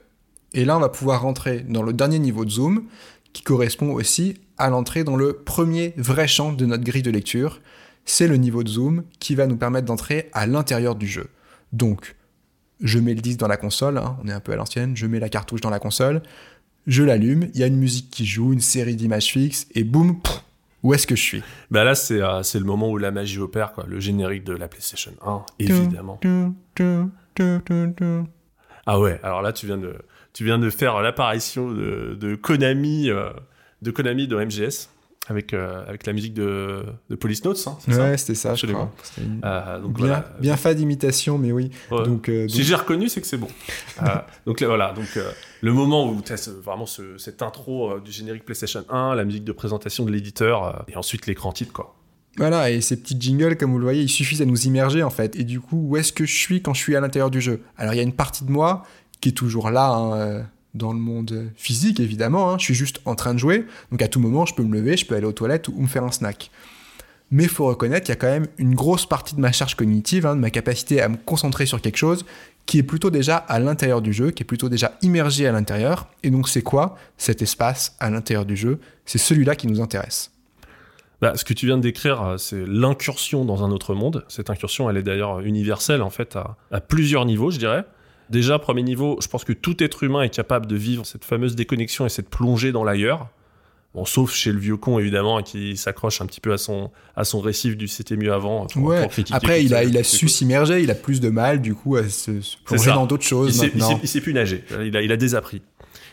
Et 0.54 0.64
là, 0.64 0.74
on 0.74 0.80
va 0.80 0.88
pouvoir 0.88 1.20
rentrer 1.20 1.60
dans 1.60 1.82
le 1.82 1.92
dernier 1.92 2.18
niveau 2.18 2.46
de 2.46 2.50
zoom, 2.50 2.88
qui 3.34 3.42
correspond 3.42 3.92
aussi 3.92 4.38
à 4.56 4.70
l'entrée 4.70 5.04
dans 5.04 5.16
le 5.16 5.34
premier 5.34 5.92
vrai 5.98 6.26
champ 6.26 6.54
de 6.54 6.64
notre 6.64 6.84
grille 6.84 7.02
de 7.02 7.10
lecture. 7.10 7.60
C'est 8.04 8.28
le 8.28 8.36
niveau 8.36 8.62
de 8.62 8.68
zoom 8.68 9.04
qui 9.18 9.34
va 9.34 9.46
nous 9.46 9.56
permettre 9.56 9.86
d'entrer 9.86 10.28
à 10.32 10.46
l'intérieur 10.46 10.94
du 10.94 11.06
jeu. 11.06 11.28
Donc, 11.72 12.16
je 12.80 12.98
mets 12.98 13.14
le 13.14 13.20
disque 13.20 13.38
dans 13.38 13.48
la 13.48 13.56
console, 13.56 13.98
hein, 13.98 14.18
on 14.22 14.28
est 14.28 14.32
un 14.32 14.40
peu 14.40 14.52
à 14.52 14.56
l'ancienne, 14.56 14.96
je 14.96 15.06
mets 15.06 15.20
la 15.20 15.28
cartouche 15.28 15.60
dans 15.60 15.70
la 15.70 15.78
console, 15.78 16.22
je 16.86 17.02
l'allume, 17.04 17.48
il 17.54 17.60
y 17.60 17.62
a 17.62 17.66
une 17.66 17.76
musique 17.76 18.10
qui 18.10 18.26
joue, 18.26 18.52
une 18.52 18.60
série 18.60 18.96
d'images 18.96 19.26
fixes, 19.26 19.66
et 19.74 19.84
boum, 19.84 20.20
pff, 20.20 20.42
où 20.82 20.94
est-ce 20.94 21.06
que 21.06 21.14
je 21.14 21.22
suis? 21.22 21.42
Bah 21.70 21.84
là, 21.84 21.94
c'est 21.94 22.20
euh, 22.20 22.42
c'est 22.42 22.58
le 22.58 22.64
moment 22.64 22.90
où 22.90 22.98
la 22.98 23.12
magie 23.12 23.38
opère, 23.38 23.72
quoi. 23.72 23.84
Le 23.86 24.00
générique 24.00 24.42
de 24.42 24.52
la 24.52 24.66
PlayStation 24.66 25.12
1, 25.24 25.42
évidemment. 25.60 26.18
Ah 28.84 28.98
ouais, 28.98 29.20
alors 29.22 29.42
là, 29.42 29.52
tu 29.52 29.66
viens 29.66 29.78
de, 29.78 29.94
tu 30.32 30.44
viens 30.44 30.58
de 30.58 30.70
faire 30.70 31.00
l'apparition 31.00 31.70
de, 31.70 32.16
de 32.18 32.34
Konami, 32.34 33.10
euh, 33.10 33.30
de 33.82 33.90
Konami 33.92 34.26
de 34.26 34.36
MGS, 34.36 34.88
avec, 35.28 35.54
euh, 35.54 35.84
avec 35.86 36.06
la 36.06 36.12
musique 36.12 36.34
de, 36.34 36.82
de 37.08 37.14
Police 37.14 37.44
Notes, 37.44 37.62
hein, 37.68 37.76
Ouais, 37.88 38.18
c'était 38.18 38.34
ça, 38.34 38.54
je 38.54 38.66
crois. 38.66 38.90
Une- 39.18 39.40
Euh, 39.44 39.80
donc 39.80 39.92
Bien, 39.94 40.06
voilà. 40.06 40.28
bien 40.40 40.56
fait 40.56 40.74
d'imitation, 40.74 41.38
mais 41.38 41.52
oui. 41.52 41.70
Ouais. 41.90 42.04
Donc, 42.04 42.28
euh, 42.28 42.48
Si 42.48 42.64
j'ai 42.64 42.74
reconnu, 42.74 43.08
c'est 43.08 43.20
que 43.20 43.26
c'est 43.26 43.36
bon. 43.38 43.48
Euh, 44.02 44.06
donc 44.46 44.60
là, 44.60 44.66
voilà, 44.66 44.92
donc 44.94 45.06
le 45.60 45.72
moment 45.72 46.08
où 46.10 46.20
tu 46.22 46.32
as 46.32 46.50
vraiment 46.62 46.86
ce- 46.86 47.18
cette 47.18 47.40
intro 47.42 48.00
du 48.00 48.10
générique 48.10 48.44
PlayStation 48.44 48.84
1, 48.88 49.14
la 49.14 49.24
musique 49.24 49.44
de 49.44 49.52
présentation 49.52 50.04
de 50.04 50.10
l'éditeur, 50.10 50.84
et 50.88 50.96
ensuite 50.96 51.26
l'écran 51.26 51.52
titre, 51.52 51.72
quoi. 51.72 51.94
Voilà, 52.38 52.70
et 52.70 52.80
ces 52.80 52.96
petits 53.00 53.16
jingles, 53.20 53.56
comme 53.58 53.70
vous 53.72 53.78
le 53.78 53.84
voyez, 53.84 54.02
ils 54.02 54.08
suffisent 54.08 54.40
à 54.42 54.46
nous 54.46 54.66
immerger 54.66 55.02
en 55.02 55.10
fait. 55.10 55.36
Et 55.36 55.44
du 55.44 55.60
coup, 55.60 55.76
où 55.88 55.96
est-ce 55.98 56.12
que 56.14 56.24
je 56.24 56.34
suis 56.34 56.62
quand 56.62 56.72
je 56.74 56.80
suis 56.80 56.96
à 56.96 57.00
l'intérieur 57.00 57.30
du 57.30 57.40
jeu? 57.42 57.60
Alors, 57.76 57.92
il 57.92 57.98
y 57.98 58.00
a 58.00 58.02
une 58.02 58.14
partie 58.14 58.44
de 58.44 58.50
moi 58.50 58.84
qui 59.20 59.28
est 59.28 59.32
toujours 59.32 59.70
là, 59.70 59.90
hein, 59.90 60.46
dans 60.74 60.92
le 60.92 60.98
monde 60.98 61.50
physique 61.56 62.00
évidemment. 62.00 62.50
hein. 62.50 62.56
Je 62.58 62.64
suis 62.64 62.74
juste 62.74 63.00
en 63.04 63.14
train 63.14 63.34
de 63.34 63.38
jouer, 63.38 63.66
donc 63.90 64.02
à 64.02 64.08
tout 64.08 64.20
moment, 64.20 64.46
je 64.46 64.54
peux 64.54 64.62
me 64.62 64.74
lever, 64.74 64.96
je 64.96 65.06
peux 65.06 65.14
aller 65.14 65.26
aux 65.26 65.32
toilettes 65.32 65.68
ou 65.68 65.80
me 65.80 65.86
faire 65.86 66.04
un 66.04 66.12
snack. 66.12 66.50
Mais 67.30 67.44
il 67.44 67.48
faut 67.48 67.64
reconnaître 67.66 68.04
qu'il 68.04 68.12
y 68.12 68.18
a 68.18 68.20
quand 68.20 68.26
même 68.26 68.46
une 68.58 68.74
grosse 68.74 69.06
partie 69.06 69.34
de 69.34 69.40
ma 69.40 69.52
charge 69.52 69.74
cognitive, 69.74 70.26
hein, 70.26 70.36
de 70.36 70.40
ma 70.40 70.50
capacité 70.50 71.00
à 71.00 71.08
me 71.08 71.16
concentrer 71.16 71.64
sur 71.64 71.80
quelque 71.80 71.96
chose, 71.96 72.26
qui 72.66 72.78
est 72.78 72.82
plutôt 72.82 73.10
déjà 73.10 73.36
à 73.36 73.58
l'intérieur 73.58 74.02
du 74.02 74.12
jeu, 74.12 74.30
qui 74.30 74.42
est 74.42 74.46
plutôt 74.46 74.68
déjà 74.68 74.98
immergé 75.00 75.46
à 75.46 75.52
l'intérieur. 75.52 76.08
Et 76.22 76.30
donc, 76.30 76.48
c'est 76.48 76.62
quoi 76.62 76.96
cet 77.16 77.40
espace 77.40 77.96
à 78.00 78.10
l'intérieur 78.10 78.44
du 78.44 78.54
jeu? 78.54 78.78
C'est 79.06 79.18
celui-là 79.18 79.56
qui 79.56 79.66
nous 79.66 79.80
intéresse. 79.80 80.30
Bah, 81.22 81.32
ce 81.36 81.44
que 81.44 81.54
tu 81.54 81.66
viens 81.66 81.78
de 81.78 81.82
décrire, 81.82 82.22
euh, 82.22 82.36
c'est 82.36 82.66
l'incursion 82.66 83.44
dans 83.46 83.64
un 83.64 83.70
autre 83.70 83.94
monde. 83.94 84.24
Cette 84.28 84.50
incursion, 84.50 84.90
elle 84.90 84.98
est 84.98 85.02
d'ailleurs 85.02 85.40
universelle, 85.40 86.02
en 86.02 86.10
fait, 86.10 86.36
à, 86.36 86.56
à 86.70 86.80
plusieurs 86.80 87.24
niveaux, 87.24 87.50
je 87.50 87.58
dirais. 87.58 87.84
Déjà, 88.30 88.58
premier 88.58 88.82
niveau, 88.82 89.18
je 89.22 89.28
pense 89.28 89.44
que 89.44 89.52
tout 89.52 89.82
être 89.82 90.02
humain 90.04 90.22
est 90.22 90.30
capable 90.34 90.66
de 90.66 90.76
vivre 90.76 91.04
cette 91.06 91.24
fameuse 91.24 91.54
déconnexion 91.54 92.06
et 92.06 92.08
cette 92.08 92.28
plongée 92.30 92.72
dans 92.72 92.84
l'ailleurs. 92.84 93.28
Bon, 93.94 94.06
sauf 94.06 94.32
chez 94.32 94.52
le 94.52 94.58
vieux 94.58 94.78
con, 94.78 94.98
évidemment, 94.98 95.42
qui 95.42 95.76
s'accroche 95.76 96.22
un 96.22 96.26
petit 96.26 96.40
peu 96.40 96.52
à 96.54 96.56
son, 96.56 96.90
à 97.14 97.24
son 97.24 97.40
récif 97.40 97.76
du 97.76 97.88
c'était 97.88 98.16
mieux 98.16 98.32
avant. 98.32 98.64
pour- 98.66 98.82
Ouais. 98.84 99.02
pour 99.06 99.12
Après, 99.32 99.62
il 99.62 99.74
a, 99.74 99.84
il 99.84 99.98
a 99.98 100.02
su 100.02 100.28
s'immerger, 100.28 100.82
il 100.82 100.90
a 100.90 100.94
plus 100.94 101.20
de 101.20 101.28
mal, 101.28 101.60
du 101.60 101.74
coup, 101.74 101.96
à 101.96 102.08
se, 102.08 102.40
se 102.40 102.56
plonger 102.64 102.90
dans 102.92 103.04
d'autres 103.04 103.24
Il 103.26 103.28
choses 103.28 103.52
sait, 103.58 103.66
il, 103.66 103.78
maintenant. 103.78 103.90
sait, 103.96 104.00
il 104.02 104.08
sait 104.08 104.20
plus 104.22 104.32
nager. 104.32 104.64
Il 104.82 104.96
a, 104.96 105.02
il 105.02 105.12
a 105.12 105.16
désappris. 105.18 105.60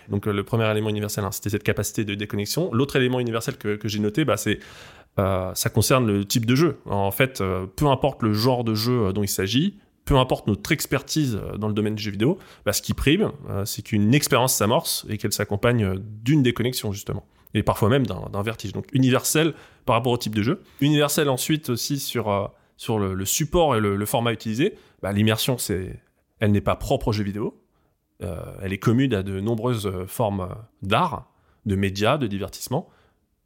Donc 0.10 0.28
euh, 0.28 0.34
le 0.34 0.43
premier 0.43 0.70
élément 0.70 0.89
universel, 0.89 1.24
hein, 1.24 1.32
c'était 1.32 1.51
cette 1.51 1.64
capacité 1.64 2.03
de 2.03 2.16
déconnexion. 2.16 2.70
L'autre 2.74 2.97
élément 2.97 3.20
universel 3.22 3.55
que, 3.57 3.76
que 3.78 3.88
j'ai 3.88 3.99
noté, 3.99 4.26
bah, 4.26 4.36
c'est 4.36 4.60
euh, 5.20 5.51
ça 5.53 5.70
concerne 5.70 6.05
le 6.07 6.26
type 6.26 6.45
de 6.45 6.55
jeu. 6.55 6.80
En 6.86 7.12
fait, 7.12 7.39
euh, 7.39 7.66
peu 7.78 7.86
importe 7.88 8.24
le 8.24 8.34
genre 8.34 8.64
de 8.66 8.74
jeu 8.76 9.05
euh, 9.05 9.12
dont 9.14 9.24
il 9.24 9.28
s'agit, 9.30 9.76
peu 10.06 10.18
importe 10.18 10.47
notre 10.47 10.72
expertise 10.72 11.36
euh, 11.36 11.58
dans 11.58 11.68
le 11.68 11.74
domaine 11.74 11.95
du 11.95 12.02
jeu 12.02 12.12
vidéo, 12.12 12.39
bah, 12.66 12.74
ce 12.74 12.82
qui 12.82 12.93
prime, 12.93 13.32
euh, 13.50 13.66
c'est 13.66 13.82
qu'une 13.82 14.14
expérience 14.14 14.56
s'amorce 14.56 15.06
et 15.10 15.18
qu'elle 15.18 15.34
s'accompagne 15.34 15.84
euh, 15.84 15.95
d'une 16.00 16.41
déconnexion 16.41 16.91
justement. 16.91 17.26
Et 17.54 17.64
parfois 17.64 17.89
même 17.89 18.06
d'un 18.06 18.43
vertige. 18.43 18.74
Donc 18.74 18.86
universel 18.93 19.54
par 19.86 19.95
rapport 19.95 20.12
au 20.12 20.18
type 20.18 20.36
de 20.36 20.43
jeu. 20.43 20.62
Universel 20.82 21.30
ensuite 21.30 21.70
aussi 21.70 22.00
sur, 22.00 22.52
sur 22.78 23.00
le, 23.00 23.26
support 23.26 23.76
et 23.76 23.80
le, 23.80 24.06
format 24.06 24.32
utilisé. 24.32 24.76
Bah, 25.02 25.12
L'immersion, 25.12 25.58
elle 26.39 26.52
n'est 26.52 26.62
pas 26.62 26.76
propre 26.76 27.08
au 27.08 27.12
jeu 27.12 27.24
vidéo. 27.24 27.60
Elle 28.20 28.72
est 28.72 28.78
commune 28.78 29.16
à 29.16 29.24
de 29.24 29.39
nombreuses 29.39 29.91
formes 30.06 30.47
d'art, 30.84 31.32
de 31.66 31.76
médias, 31.76 32.20
de 32.20 32.28
divertissement. 32.28 32.88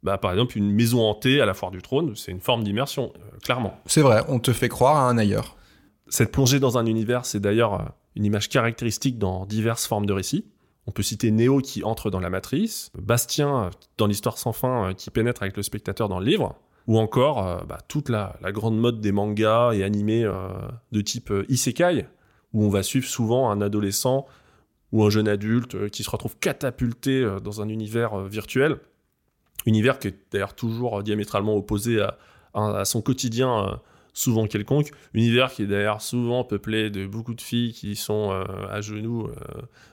Bah, 0.02 0.18
par 0.18 0.32
exemple, 0.32 0.58
une 0.58 0.70
maison 0.70 1.00
hantée 1.00 1.40
à 1.40 1.46
la 1.46 1.54
foire 1.54 1.70
du 1.70 1.80
trône, 1.80 2.14
c'est 2.14 2.30
une 2.30 2.42
forme 2.42 2.62
d'immersion, 2.62 3.10
clairement. 3.42 3.80
C'est 3.86 4.02
vrai, 4.02 4.22
on 4.28 4.38
te 4.38 4.52
fait 4.52 4.68
croire 4.68 4.96
à 4.96 5.08
un 5.08 5.16
ailleurs. 5.16 5.56
Cette 6.08 6.32
plongée 6.32 6.60
dans 6.60 6.76
un 6.78 6.86
univers, 6.86 7.24
c'est 7.24 7.40
d'ailleurs 7.40 7.74
euh, 7.74 7.84
une 8.14 8.24
image 8.24 8.48
caractéristique 8.48 9.18
dans 9.18 9.46
diverses 9.46 9.86
formes 9.86 10.06
de 10.06 10.12
récits. 10.12 10.46
On 10.86 10.92
peut 10.92 11.02
citer 11.02 11.30
Néo 11.30 11.60
qui 11.60 11.82
entre 11.82 12.10
dans 12.10 12.20
la 12.20 12.28
matrice, 12.28 12.90
Bastien 12.98 13.64
euh, 13.64 13.70
dans 13.96 14.06
l'histoire 14.06 14.36
sans 14.36 14.52
fin 14.52 14.90
euh, 14.90 14.92
qui 14.92 15.10
pénètre 15.10 15.42
avec 15.42 15.56
le 15.56 15.62
spectateur 15.62 16.08
dans 16.08 16.18
le 16.18 16.26
livre, 16.26 16.56
ou 16.86 16.98
encore 16.98 17.64
bah, 17.66 17.78
toute 17.88 18.10
la, 18.10 18.36
grande 18.52 18.78
mode 18.78 19.00
des 19.00 19.10
mangas 19.10 19.72
et 19.72 19.82
animés 19.82 20.30
de 20.92 21.00
type 21.00 21.32
isekai, 21.48 22.06
où 22.52 22.62
on 22.62 22.68
va 22.68 22.82
suivre 22.82 23.06
souvent 23.06 23.50
un 23.50 23.62
adolescent 23.62 24.26
ou 24.92 25.02
un 25.02 25.08
jeune 25.08 25.26
adulte 25.26 25.88
qui 25.88 26.02
se 26.02 26.10
retrouve 26.10 26.36
catapulté 26.36 27.26
dans 27.42 27.62
un 27.62 27.70
univers 27.70 28.24
virtuel, 28.24 28.76
univers 29.64 29.98
qui 29.98 30.08
est 30.08 30.16
d'ailleurs 30.30 30.54
toujours 30.54 31.02
diamétralement 31.02 31.56
opposé 31.56 32.06
à, 32.52 32.84
son 32.84 33.00
quotidien 33.00 33.80
souvent 34.14 34.46
quelconque, 34.46 34.92
univers 35.12 35.52
qui 35.52 35.62
est 35.62 35.66
d'ailleurs 35.66 36.00
souvent 36.00 36.44
peuplé 36.44 36.88
de 36.88 37.06
beaucoup 37.06 37.34
de 37.34 37.40
filles 37.40 37.72
qui 37.72 37.96
sont 37.96 38.30
euh, 38.30 38.44
à 38.70 38.80
genoux 38.80 39.26
euh, 39.26 39.34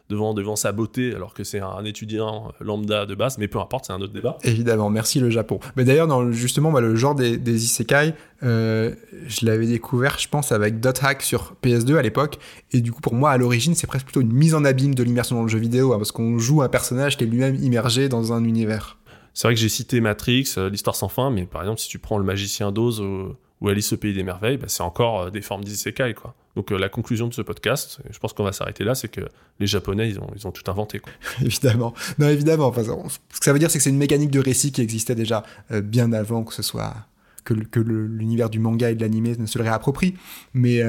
devant, 0.09 0.33
devant 0.33 0.55
sa 0.55 0.71
beauté 0.71 1.13
alors 1.15 1.33
que 1.33 1.43
c'est 1.43 1.59
un 1.59 1.83
étudiant 1.83 2.53
lambda 2.59 3.05
de 3.05 3.15
base, 3.15 3.37
mais 3.39 3.47
peu 3.47 3.59
importe, 3.59 3.85
c'est 3.85 3.93
un 3.93 4.01
autre 4.01 4.13
débat. 4.13 4.37
Évidemment, 4.43 4.89
merci 4.89 5.19
le 5.19 5.29
Japon. 5.29 5.59
Mais 5.75 5.83
d'ailleurs, 5.83 6.31
justement, 6.31 6.71
le 6.79 6.95
genre 6.95 7.15
des, 7.15 7.37
des 7.37 7.65
isekai, 7.65 8.13
euh, 8.43 8.93
je 9.25 9.45
l'avais 9.45 9.67
découvert, 9.67 10.19
je 10.19 10.27
pense, 10.27 10.51
avec 10.51 10.79
Dot 10.79 10.99
Hack 11.03 11.23
sur 11.23 11.55
PS2 11.63 11.95
à 11.97 12.01
l'époque. 12.01 12.37
Et 12.71 12.81
du 12.81 12.91
coup, 12.91 13.01
pour 13.01 13.15
moi, 13.15 13.31
à 13.31 13.37
l'origine, 13.37 13.75
c'est 13.75 13.87
presque 13.87 14.05
plutôt 14.05 14.21
une 14.21 14.33
mise 14.33 14.53
en 14.53 14.63
abîme 14.63 14.93
de 14.93 15.03
l'immersion 15.03 15.35
dans 15.35 15.43
le 15.43 15.49
jeu 15.49 15.59
vidéo, 15.59 15.93
hein, 15.93 15.97
parce 15.97 16.11
qu'on 16.11 16.37
joue 16.37 16.61
un 16.61 16.69
personnage 16.69 17.17
qui 17.17 17.23
est 17.23 17.27
lui-même 17.27 17.55
immergé 17.55 18.07
dans 18.07 18.33
un 18.33 18.43
univers. 18.43 18.97
C'est 19.33 19.47
vrai 19.47 19.55
que 19.55 19.61
j'ai 19.61 19.69
cité 19.69 20.01
Matrix, 20.01 20.53
euh, 20.57 20.69
l'histoire 20.69 20.95
sans 20.95 21.07
fin, 21.07 21.31
mais 21.31 21.45
par 21.45 21.61
exemple, 21.61 21.79
si 21.79 21.87
tu 21.87 21.99
prends 21.99 22.17
le 22.17 22.25
magicien 22.25 22.71
d'Oz 22.71 22.99
ou, 22.99 23.35
ou 23.61 23.69
Alice 23.69 23.93
au 23.93 23.97
pays 23.97 24.13
des 24.13 24.23
merveilles, 24.23 24.57
bah, 24.57 24.67
c'est 24.67 24.83
encore 24.83 25.21
euh, 25.21 25.29
des 25.29 25.41
formes 25.41 25.63
d'isekai, 25.63 26.13
quoi. 26.13 26.35
Donc 26.55 26.71
euh, 26.71 26.77
la 26.77 26.89
conclusion 26.89 27.27
de 27.27 27.33
ce 27.33 27.41
podcast, 27.41 27.99
je 28.09 28.19
pense 28.19 28.33
qu'on 28.33 28.43
va 28.43 28.51
s'arrêter 28.51 28.83
là, 28.83 28.95
c'est 28.95 29.07
que 29.07 29.21
les 29.59 29.67
Japonais, 29.67 30.09
ils 30.09 30.19
ont, 30.19 30.27
ils 30.35 30.45
ont 30.47 30.51
tout 30.51 30.69
inventé, 30.69 30.99
quoi. 30.99 31.13
évidemment. 31.41 31.93
Non, 32.17 32.27
évidemment. 32.27 32.67
Enfin, 32.67 32.83
ce 32.83 33.39
que 33.39 33.45
ça 33.45 33.53
veut 33.53 33.59
dire, 33.59 33.71
c'est 33.71 33.77
que 33.77 33.83
c'est 33.83 33.91
une 33.91 33.97
mécanique 33.97 34.31
de 34.31 34.39
récit 34.39 34.71
qui 34.71 34.81
existait 34.81 35.15
déjà 35.15 35.43
euh, 35.71 35.81
bien 35.81 36.11
avant 36.11 36.43
que 36.43 36.53
ce 36.53 36.63
soit 36.63 36.93
que, 37.43 37.53
l'univers 37.79 38.49
du 38.49 38.59
manga 38.59 38.89
et 38.89 38.95
de 38.95 39.01
l'animé 39.01 39.35
ne 39.37 39.45
se 39.45 39.57
le 39.57 39.63
réapproprie. 39.63 40.15
Mais 40.53 40.81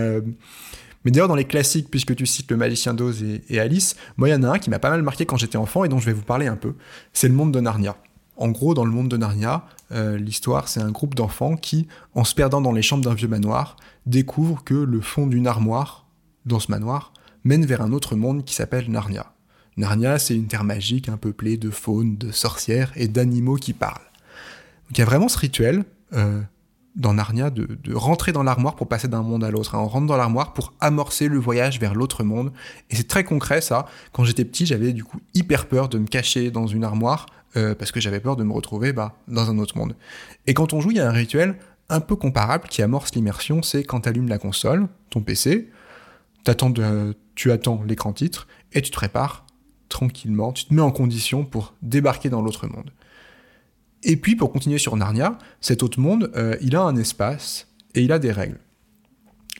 mais 1.05 1.11
d'ailleurs, 1.11 1.29
dans 1.29 1.35
les 1.35 1.47
classiques, 1.47 1.91
puisque 1.91 2.15
tu 2.15 2.27
cites 2.27 2.49
le 2.51 2.57
Magicien 2.57 2.95
d'Oz 2.95 3.25
et 3.49 3.59
Alice, 3.59 3.97
moi, 4.17 4.29
il 4.29 4.33
y 4.33 4.35
en 4.35 4.43
a 4.45 4.51
un 4.51 4.59
qui 4.59 4.71
m'a 4.71 4.79
pas 4.79 4.91
mal 4.91 5.03
marqué 5.03 5.27
quand 5.27 5.37
j'étais 5.37 5.57
enfant 5.57 5.83
et 5.83 5.89
dont 5.89 5.99
je 5.99 6.07
vais 6.07 6.13
vous 6.13 6.23
parler 6.23 6.47
un 6.47 6.55
peu. 6.55 6.75
C'est 7.13 7.27
le 7.27 7.35
monde 7.35 7.53
de 7.53 7.59
Narnia. 7.59 7.97
En 8.43 8.49
gros, 8.49 8.75
dans 8.75 8.85
le 8.85 8.91
monde 8.91 9.07
de 9.07 9.17
Narnia, 9.17 9.65
euh, 9.93 10.19
l'histoire, 10.19 10.67
c'est 10.67 10.81
un 10.81 10.91
groupe 10.91 11.15
d'enfants 11.15 11.55
qui, 11.55 11.87
en 12.17 12.25
se 12.25 12.35
perdant 12.35 12.61
dans 12.61 12.73
les 12.73 12.83
chambres 12.83 13.05
d'un 13.05 13.15
vieux 13.15 13.29
manoir, 13.29 13.77
découvrent 14.05 14.65
que 14.65 14.75
le 14.75 15.01
fond 15.01 15.29
d'une 15.29 15.47
armoire, 15.47 16.07
dans 16.45 16.59
ce 16.59 16.69
manoir, 16.69 17.13
mène 17.45 17.65
vers 17.65 17.83
un 17.83 17.93
autre 17.93 18.17
monde 18.17 18.45
qui 18.45 18.57
s'appelle 18.57 18.91
Narnia. 18.91 19.33
Narnia, 19.77 20.19
c'est 20.19 20.35
une 20.35 20.49
terre 20.49 20.65
magique, 20.65 21.09
un 21.09 21.19
peuplée 21.19 21.57
de 21.57 21.71
faune, 21.71 22.17
de 22.17 22.33
sorcières 22.33 22.91
et 22.97 23.07
d'animaux 23.07 23.55
qui 23.55 23.75
parlent. 23.75 24.11
Donc 24.89 24.99
il 24.99 24.99
y 24.99 25.03
a 25.03 25.07
vraiment 25.07 25.29
ce 25.29 25.39
rituel 25.39 25.85
euh, 26.13 26.41
dans 26.97 27.15
Narnia 27.15 27.49
de, 27.51 27.95
rentrer 27.95 28.33
dans 28.33 28.43
l'armoire 28.43 28.75
pour 28.75 28.89
passer 28.89 29.07
d'un 29.07 29.23
monde 29.23 29.45
à 29.45 29.53
l'autre. 29.53 29.77
Hein. 29.77 29.83
On 29.83 29.87
rentre 29.87 30.09
dans 30.09 30.17
l'armoire 30.17 30.53
pour 30.53 30.75
amorcer 30.81 31.29
le 31.29 31.39
voyage 31.39 31.79
vers 31.79 31.95
l'autre 31.95 32.25
monde. 32.25 32.53
Et 32.91 32.97
c'est 32.97 33.07
très 33.07 33.23
concret 33.23 33.61
ça. 33.61 33.87
Quand 34.11 34.25
j'étais 34.25 34.45
petit, 34.45 34.67
j'avais 34.67 34.93
du 34.93 35.05
coup 35.05 35.21
hyper 35.33 35.69
peur 35.69 35.89
de 35.89 35.99
me 35.99 36.09
cacher 36.09 36.51
dans 36.51 36.67
une 36.67 36.83
armoire 36.83 37.27
euh, 37.57 37.75
parce 37.75 37.93
que 37.93 38.01
j'avais 38.01 38.21
peur 38.21 38.37
de 38.37 38.45
me 38.45 38.53
retrouver 38.53 38.93
bah, 38.93 39.17
dans 39.29 39.51
un 39.51 39.59
autre 39.59 39.77
monde. 39.77 39.95
Et 40.47 40.55
quand 40.55 40.73
on 40.73 40.81
joue, 40.81 40.91
il 40.91 40.97
y 40.97 41.01
a 41.01 41.09
un 41.09 41.13
rituel 41.13 41.57
un 41.89 42.01
peu 42.01 42.17
comparable 42.17 42.69
qui 42.69 42.83
amorce 42.83 43.15
l'immersion, 43.15 43.63
c'est 43.63 43.85
quand 43.85 44.03
tu 44.03 44.09
allumes 44.09 44.29
la 44.29 44.39
console, 44.39 44.89
ton 45.11 45.21
PC, 45.21 45.71
de, 46.47 47.15
tu 47.35 47.53
attends 47.53 47.83
l'écran 47.87 48.13
titre 48.13 48.47
et 48.73 48.83
tu 48.83 48.91
te 48.91 48.97
prépares 48.97 49.47
tranquillement, 49.89 50.53
tu 50.53 50.65
te 50.65 50.75
mets 50.75 50.83
en 50.83 50.91
condition 50.91 51.45
pour 51.45 51.75
débarquer 51.83 52.31
dans 52.31 52.41
l'autre 52.41 52.67
monde. 52.67 52.91
Et 54.05 54.17
puis, 54.17 54.35
pour 54.35 54.51
continuer 54.51 54.79
sur 54.79 54.97
Narnia, 54.97 55.39
cet 55.61 55.83
autre 55.83 56.01
monde, 56.01 56.33
euh, 56.35 56.57
il 56.61 56.75
a 56.75 56.83
un 56.83 56.97
espace 56.97 57.69
et 57.95 58.03
il 58.03 58.11
a 58.11 58.19
des 58.19 58.33
règles. 58.33 58.59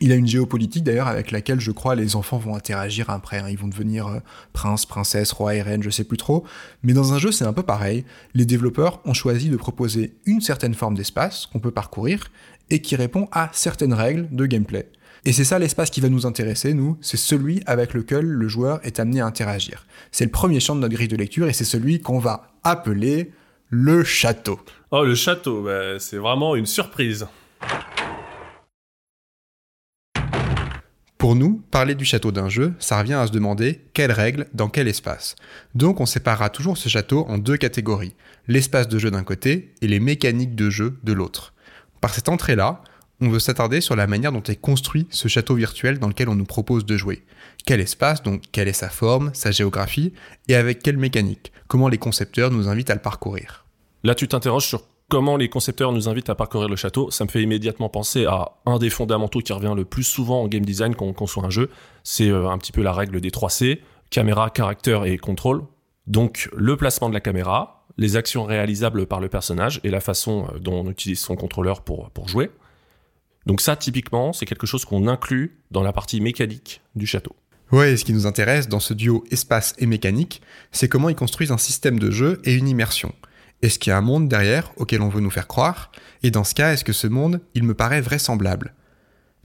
Il 0.05 0.11
a 0.11 0.17
une 0.17 0.27
géopolitique 0.27 0.83
d'ailleurs 0.83 1.07
avec 1.07 1.31
laquelle 1.31 1.61
je 1.61 1.71
crois 1.71 1.95
les 1.95 2.17
enfants 2.17 2.37
vont 2.37 2.57
interagir 2.57 3.09
après. 3.09 3.39
Hein. 3.39 3.47
Ils 3.49 3.57
vont 3.57 3.69
devenir 3.69 4.09
euh, 4.09 4.19
prince, 4.53 4.85
princesse, 4.85 5.31
roi 5.31 5.55
et 5.55 5.63
reine, 5.63 5.81
je 5.81 5.91
sais 5.91 6.03
plus 6.03 6.17
trop. 6.17 6.43
Mais 6.83 6.93
dans 6.93 7.13
un 7.13 7.21
jeu, 7.21 7.31
c'est 7.31 7.45
un 7.45 7.53
peu 7.53 7.63
pareil. 7.63 8.05
Les 8.35 8.45
développeurs 8.45 9.01
ont 9.05 9.15
choisi 9.15 9.49
de 9.49 9.57
proposer 9.57 10.17
une 10.27 10.41
certaine 10.41 10.75
forme 10.75 10.97
d'espace 10.97 11.47
qu'on 11.47 11.61
peut 11.61 11.71
parcourir 11.71 12.33
et 12.69 12.83
qui 12.83 12.97
répond 12.97 13.29
à 13.31 13.49
certaines 13.53 13.95
règles 13.95 14.27
de 14.33 14.45
gameplay. 14.47 14.91
Et 15.25 15.31
c'est 15.31 15.45
ça 15.45 15.61
l'espace 15.61 15.91
qui 15.91 16.01
va 16.01 16.09
nous 16.09 16.27
intéresser, 16.27 16.75
nous, 16.75 16.99
c'est 17.01 17.17
celui 17.17 17.63
avec 17.67 17.95
lequel 17.95 18.27
le 18.27 18.49
joueur 18.49 18.81
est 18.83 18.99
amené 18.99 19.21
à 19.21 19.27
interagir. 19.27 19.87
C'est 20.11 20.25
le 20.25 20.33
premier 20.33 20.59
champ 20.59 20.75
de 20.75 20.81
notre 20.81 20.95
grille 20.95 21.07
de 21.07 21.17
lecture 21.17 21.47
et 21.47 21.53
c'est 21.53 21.63
celui 21.63 22.01
qu'on 22.01 22.19
va 22.19 22.49
appeler 22.65 23.31
le 23.71 24.03
château. 24.03 24.59
Oh, 24.91 25.05
le 25.05 25.15
château, 25.15 25.63
bah, 25.63 26.01
c'est 26.01 26.19
vraiment 26.19 26.57
une 26.57 26.67
surprise. 26.67 27.29
Pour 31.33 31.39
nous, 31.39 31.63
parler 31.71 31.95
du 31.95 32.05
château 32.05 32.31
d'un 32.31 32.51
jeu, 32.51 32.75
ça 32.79 32.99
revient 32.99 33.15
à 33.15 33.27
se 33.27 33.33
demander 33.33 33.81
quelles 33.95 34.13
règles 34.13 34.49
dans 34.53 34.69
quel 34.69 34.87
espace. 34.87 35.35
Donc 35.75 35.99
on 35.99 36.05
séparera 36.05 36.51
toujours 36.51 36.77
ce 36.77 36.91
château 36.91 37.25
en 37.27 37.39
deux 37.39 37.57
catégories, 37.57 38.15
l'espace 38.49 38.87
de 38.87 38.99
jeu 38.99 39.11
d'un 39.11 39.25
côté 39.25 39.73
et 39.81 39.89
les 39.89 39.99
mécaniques 39.99 40.55
de 40.55 40.69
jeu 40.69 40.99
de 41.05 41.13
l'autre. 41.15 41.55
Par 42.03 42.13
cette 42.13 42.29
entrée-là, 42.29 42.83
on 43.23 43.31
veut 43.31 43.39
s'attarder 43.39 43.81
sur 43.81 43.97
la 43.97 44.07
manière 44.07 44.31
dont 44.31 44.43
est 44.43 44.61
construit 44.61 45.07
ce 45.09 45.27
château 45.27 45.55
virtuel 45.55 45.99
dans 45.99 46.09
lequel 46.09 46.29
on 46.29 46.35
nous 46.35 46.45
propose 46.45 46.85
de 46.85 46.99
jouer. 46.99 47.25
Quel 47.65 47.81
espace, 47.81 48.23
donc 48.23 48.43
quelle 48.53 48.69
est 48.69 48.75
sa 48.75 48.91
forme, 48.91 49.31
sa 49.33 49.53
géographie, 49.53 50.13
et 50.49 50.55
avec 50.55 50.83
quelle 50.83 50.99
mécanique? 50.99 51.51
Comment 51.67 51.89
les 51.89 51.97
concepteurs 51.97 52.51
nous 52.51 52.69
invitent 52.69 52.91
à 52.91 52.95
le 52.95 53.01
parcourir? 53.01 53.65
Là, 54.05 54.15
tu 54.15 54.29
t'interroges 54.29 54.67
sur 54.67 54.83
comment 55.13 55.37
les 55.37 55.51
concepteurs 55.51 55.93
nous 55.93 56.09
invitent 56.09 56.31
à 56.31 56.35
parcourir 56.35 56.71
le 56.71 56.77
château. 56.77 57.11
Ça 57.11 57.27
me 57.27 57.29
fait 57.29 57.43
immédiatement 57.43 57.91
penser 57.91 58.25
à 58.25 58.53
un 58.65 58.79
des 58.79 58.89
fondamentaux 58.89 59.41
qui 59.41 59.53
revient 59.53 59.75
le 59.77 59.85
plus 59.85 60.05
souvent 60.05 60.41
en 60.41 60.49
game 60.49 60.65
design 60.65 60.95
quand 60.95 61.05
on 61.05 61.13
conçoit 61.13 61.45
un 61.45 61.51
jeu. 61.51 61.69
C'est 62.03 62.31
euh, 62.31 62.49
un 62.49 62.57
petit 62.57 62.73
peu 62.73 62.81
la 62.81 62.95
règle 62.95 63.21
des 63.21 63.31
3 63.31 63.51
C 63.51 63.83
caméra, 64.09 64.49
caractère 64.49 65.05
et 65.05 65.19
contrôle. 65.19 65.65
Donc, 66.07 66.49
le 66.57 66.79
placement 66.79 67.11
de 67.11 67.15
la 67.15 67.21
caméra, 67.21 67.85
les 67.99 68.17
actions 68.17 68.45
réalisables 68.45 69.07
par 69.07 69.21
le 69.21 69.29
personnage 69.29 69.81
et 69.85 69.91
la 69.91 70.01
façon 70.01 70.47
euh, 70.47 70.59
dont 70.59 70.81
on 70.81 70.91
utilise 70.91 71.21
son 71.21 71.37
contrôleur 71.37 71.83
pour, 71.83 72.09
pour 72.13 72.29
jouer. 72.29 72.51
Donc 73.45 73.61
ça, 73.61 73.77
typiquement, 73.77 74.33
c'est 74.33 74.47
quelque 74.47 74.67
chose 74.67 74.87
qu'on 74.87 75.09
inclut 75.09 75.59
dans 75.71 75.83
la 75.83 75.93
partie 75.93 76.23
mécanique 76.23 76.81
du 76.95 77.05
château. 77.05 77.37
Ouais, 77.71 77.99
ce 77.99 78.07
qui 78.07 78.15
nous 78.15 78.27
intéresse 78.27 78.67
dans 78.67 78.81
ce 78.81 78.95
duo 78.95 79.25
espace 79.31 79.75
et 79.77 79.85
mécanique, 79.85 80.41
c'est 80.71 80.89
comment 80.89 81.11
ils 81.11 81.17
construisent 81.17 81.53
un 81.53 81.59
système 81.59 81.99
de 81.99 82.11
jeu 82.11 82.41
et 82.45 82.55
une 82.55 82.69
immersion. 82.69 83.13
Est-ce 83.63 83.79
qu'il 83.79 83.91
y 83.91 83.95
a 83.95 83.99
un 83.99 84.03
monde 84.03 84.29
derrière 84.29 84.73
auquel 84.77 85.03
on 85.03 85.09
veut 85.09 85.21
nous 85.21 85.31
faire 85.31 85.47
croire? 85.47 85.93
Et 86.23 86.31
dans 86.31 86.45
ce 86.45 86.55
cas, 86.55 86.73
est-ce 86.73 86.85
que 86.85 86.93
ce 86.93 87.07
monde, 87.07 87.41
il 87.55 87.63
me 87.63 87.75
paraît 87.75 88.01
vraisemblable? 88.01 88.75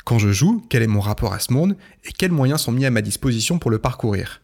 Quand 0.05 0.18
je 0.18 0.32
joue, 0.32 0.65
quel 0.70 0.82
est 0.82 0.88
mon 0.88 1.01
rapport 1.01 1.34
à 1.34 1.39
ce 1.39 1.53
monde 1.53 1.76
et 2.03 2.11
quels 2.11 2.32
moyens 2.32 2.61
sont 2.61 2.72
mis 2.72 2.86
à 2.86 2.91
ma 2.91 3.01
disposition 3.01 3.59
pour 3.59 3.70
le 3.70 3.78
parcourir? 3.78 4.41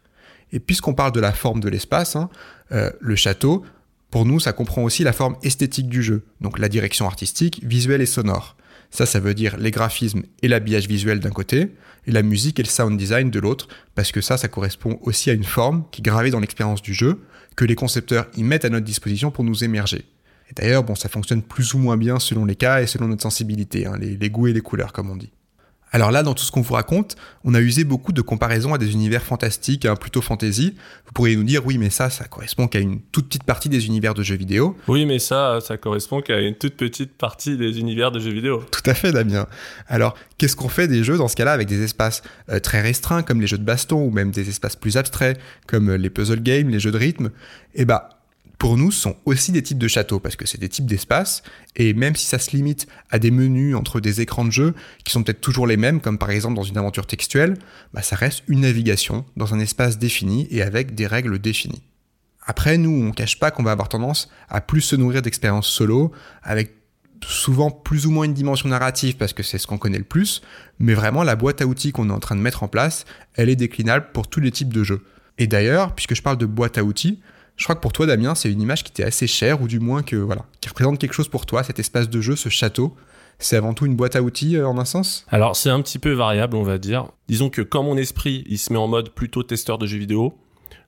Et 0.52 0.60
puisqu'on 0.60 0.94
parle 0.94 1.12
de 1.12 1.20
la 1.20 1.32
forme 1.32 1.60
de 1.60 1.70
l'espace, 1.70 2.16
hein, 2.16 2.30
euh, 2.72 2.92
le 3.00 3.16
château, 3.16 3.66
pour 4.12 4.26
nous, 4.26 4.40
ça 4.40 4.54
comprend 4.54 4.84
aussi 4.84 5.04
la 5.04 5.14
forme 5.14 5.38
esthétique 5.42 5.90
du 5.90 6.04
jeu, 6.04 6.24
donc 6.40 6.60
la 6.60 6.70
direction 6.70 7.08
artistique, 7.08 7.62
visuelle 7.64 8.02
et 8.02 8.06
sonore. 8.06 8.56
Ça, 8.92 9.08
ça 9.08 9.20
veut 9.20 9.34
dire 9.34 9.58
les 9.58 9.72
graphismes 9.72 10.22
et 10.44 10.48
l'habillage 10.48 10.88
visuel 10.88 11.20
d'un 11.20 11.32
côté, 11.32 11.72
et 12.06 12.12
la 12.12 12.22
musique 12.22 12.60
et 12.60 12.64
le 12.64 12.70
sound 12.70 12.96
design 12.96 13.32
de 13.32 13.40
l'autre, 13.40 13.68
parce 13.96 14.12
que 14.12 14.22
ça, 14.22 14.38
ça 14.38 14.48
correspond 14.50 15.00
aussi 15.02 15.32
à 15.32 15.34
une 15.34 15.44
forme 15.44 15.86
qui 15.92 16.02
est 16.02 16.04
gravée 16.04 16.30
dans 16.30 16.40
l'expérience 16.40 16.84
du 16.84 16.94
jeu, 16.94 17.22
que 17.56 17.66
les 17.66 17.76
concepteurs 17.76 18.28
y 18.36 18.44
mettent 18.44 18.66
à 18.66 18.70
notre 18.70 18.86
disposition 18.86 19.32
pour 19.32 19.44
nous 19.44 19.64
émerger. 19.64 20.06
Et 20.50 20.54
d'ailleurs, 20.56 20.84
bon, 20.84 20.96
ça 20.96 21.10
fonctionne 21.10 21.42
plus 21.42 21.74
ou 21.74 21.78
moins 21.78 21.98
bien 21.98 22.20
selon 22.20 22.46
les 22.46 22.56
cas 22.56 22.82
et 22.82 22.88
selon 22.88 23.08
notre 23.08 23.24
sensibilité, 23.24 23.86
hein, 23.86 23.98
les, 24.00 24.30
goûts 24.30 24.48
et 24.48 24.54
les 24.54 24.62
couleurs, 24.62 24.94
comme 24.94 25.10
on 25.10 25.16
dit. 25.16 25.32
Alors 25.96 26.10
là, 26.10 26.24
dans 26.24 26.34
tout 26.34 26.44
ce 26.44 26.52
qu'on 26.52 26.62
vous 26.62 26.74
raconte, 26.74 27.16
on 27.44 27.54
a 27.54 27.62
usé 27.62 27.84
beaucoup 27.84 28.14
de 28.14 28.22
comparaisons 28.22 28.74
à 28.74 28.80
des 28.80 28.94
univers 28.94 29.22
fantastiques, 29.22 29.86
hein, 29.86 29.96
plutôt 29.96 30.22
fantasy. 30.22 30.74
Vous 31.06 31.12
pourriez 31.14 31.36
nous 31.36 31.44
dire, 31.44 31.68
oui, 31.68 31.78
mais 31.78 31.92
ça, 31.92 32.10
ça 32.10 32.26
correspond 32.26 32.68
qu'à 32.68 32.80
une 32.80 33.00
toute 33.00 33.28
petite 33.28 33.44
partie 33.44 33.70
des 33.70 33.86
univers 33.86 34.16
de 34.16 34.24
jeux 34.24 34.36
vidéo. 34.36 34.76
Oui, 34.88 35.06
mais 35.06 35.20
ça, 35.20 35.60
ça 35.62 35.78
correspond 35.78 36.22
qu'à 36.22 36.42
une 36.42 36.56
toute 36.56 36.78
petite 36.78 37.16
partie 37.16 37.58
des 37.58 37.80
univers 37.80 38.12
de 38.12 38.20
jeux 38.20 38.32
vidéo. 38.32 38.64
Tout 38.72 38.90
à 38.90 38.96
fait, 38.96 39.12
Damien. 39.12 39.46
Alors, 39.88 40.16
qu'est-ce 40.40 40.56
qu'on 40.56 40.68
fait 40.68 40.88
des 40.88 41.04
jeux 41.04 41.18
dans 41.18 41.28
ce 41.28 41.36
cas-là 41.36 41.52
avec 41.52 41.68
des 41.68 41.84
espaces 41.84 42.24
euh, 42.50 42.60
très 42.60 42.82
restreints, 42.82 43.22
comme 43.22 43.40
les 43.40 43.46
jeux 43.46 43.60
de 43.60 43.64
baston, 43.64 44.02
ou 44.04 44.10
même 44.10 44.32
des 44.32 44.50
espaces 44.50 44.76
plus 44.76 44.98
abstraits, 44.98 45.40
comme 45.68 45.90
euh, 45.90 45.98
les 45.98 46.10
puzzle 46.10 46.42
games, 46.42 46.70
les 46.70 46.80
jeux 46.80 46.92
de 46.92 46.98
rythme? 46.98 47.30
Eh 47.76 47.86
bah, 47.86 48.10
pour 48.64 48.78
nous, 48.78 48.92
sont 48.92 49.18
aussi 49.26 49.52
des 49.52 49.62
types 49.62 49.78
de 49.78 49.90
châteaux, 49.90 50.22
parce 50.22 50.38
que 50.38 50.48
c'est 50.48 50.58
des 50.58 50.70
types 50.70 50.86
d'espaces, 50.86 51.44
et 51.76 51.94
même 51.94 52.16
si 52.16 52.28
ça 52.28 52.40
se 52.40 52.56
limite 52.56 52.88
à 53.10 53.20
des 53.20 53.30
menus 53.30 53.76
entre 53.76 54.00
des 54.00 54.22
écrans 54.22 54.46
de 54.46 54.52
jeu 54.52 54.74
qui 55.04 55.12
sont 55.12 55.22
peut-être 55.22 55.42
toujours 55.42 55.68
les 55.68 55.76
mêmes, 55.76 56.00
comme 56.00 56.18
par 56.18 56.30
exemple 56.30 56.56
dans 56.56 56.64
une 56.64 56.78
aventure 56.78 57.06
textuelle, 57.06 57.58
bah 57.94 58.02
ça 58.02 58.16
reste 58.16 58.44
une 58.48 58.62
navigation 58.62 59.26
dans 59.36 59.54
un 59.54 59.60
espace 59.60 59.98
défini 59.98 60.48
et 60.50 60.62
avec 60.62 60.96
des 60.96 61.08
règles 61.08 61.40
définies. 61.40 61.82
Après, 62.42 62.78
nous, 62.78 63.06
on 63.06 63.12
cache 63.12 63.38
pas 63.38 63.52
qu'on 63.52 63.64
va 63.64 63.72
avoir 63.72 63.90
tendance 63.90 64.30
à 64.48 64.62
plus 64.62 64.80
se 64.80 64.96
nourrir 64.96 65.22
d'expériences 65.22 65.68
solo, 65.68 66.14
avec 66.42 66.74
souvent 67.28 67.70
plus 67.70 68.06
ou 68.06 68.12
moins 68.12 68.24
une 68.24 68.34
dimension 68.34 68.70
narrative 68.70 69.18
parce 69.18 69.34
que 69.34 69.44
c'est 69.44 69.58
ce 69.58 69.68
qu'on 69.68 69.78
connaît 69.78 69.98
le 69.98 70.06
plus, 70.06 70.42
mais 70.80 70.94
vraiment 70.94 71.24
la 71.24 71.36
boîte 71.36 71.62
à 71.62 71.66
outils 71.66 71.92
qu'on 71.92 72.10
est 72.10 72.14
en 72.14 72.20
train 72.22 72.38
de 72.38 72.42
mettre 72.42 72.64
en 72.64 72.70
place, 72.70 73.04
elle 73.34 73.50
est 73.50 73.58
déclinable 73.58 74.12
pour 74.14 74.30
tous 74.30 74.40
les 74.40 74.52
types 74.52 74.72
de 74.72 74.86
jeux. 74.86 75.02
Et 75.38 75.48
d'ailleurs, 75.48 75.94
puisque 75.96 76.16
je 76.16 76.22
parle 76.22 76.38
de 76.38 76.46
boîte 76.46 76.78
à 76.78 76.86
outils, 76.86 77.20
je 77.56 77.64
crois 77.66 77.76
que 77.76 77.82
pour 77.82 77.94
toi, 77.94 78.06
Damien, 78.06 78.36
c'est 78.36 78.52
une 78.52 78.62
image 78.62 78.84
qui 78.84 78.92
t'est 78.92 79.04
assez 79.04 79.28
chère, 79.28 79.62
ou 79.62 79.68
du 79.68 79.80
moins 79.80 80.02
que 80.02 80.16
voilà, 80.16 80.46
qui 80.60 80.70
représente 80.70 81.00
quelque 81.00 81.14
chose 81.14 81.28
pour 81.28 81.46
toi, 81.46 81.64
cet 81.64 81.80
espace 81.80 82.10
de 82.10 82.22
jeu, 82.22 82.36
ce 82.36 82.50
château. 82.50 82.96
C'est 83.40 83.58
avant 83.58 83.74
tout 83.74 83.86
une 83.86 83.96
boîte 83.96 84.16
à 84.16 84.22
outils 84.22 84.58
euh, 84.58 84.68
en 84.68 84.78
un 84.78 84.86
sens? 84.86 85.26
Alors 85.30 85.56
c'est 85.56 85.70
un 85.70 85.82
petit 85.82 86.00
peu 86.00 86.12
variable, 86.12 86.56
on 86.56 86.64
va 86.64 86.78
dire. 86.78 87.08
Disons 87.28 87.50
que 87.50 87.62
quand 87.62 87.84
mon 87.84 87.98
esprit, 87.98 88.44
il 88.48 88.58
se 88.58 88.72
met 88.72 88.80
en 88.80 88.88
mode 88.88 89.10
plutôt 89.10 89.44
testeur 89.44 89.78
de 89.78 89.88
jeux 89.88 89.98
vidéo, 89.98 90.38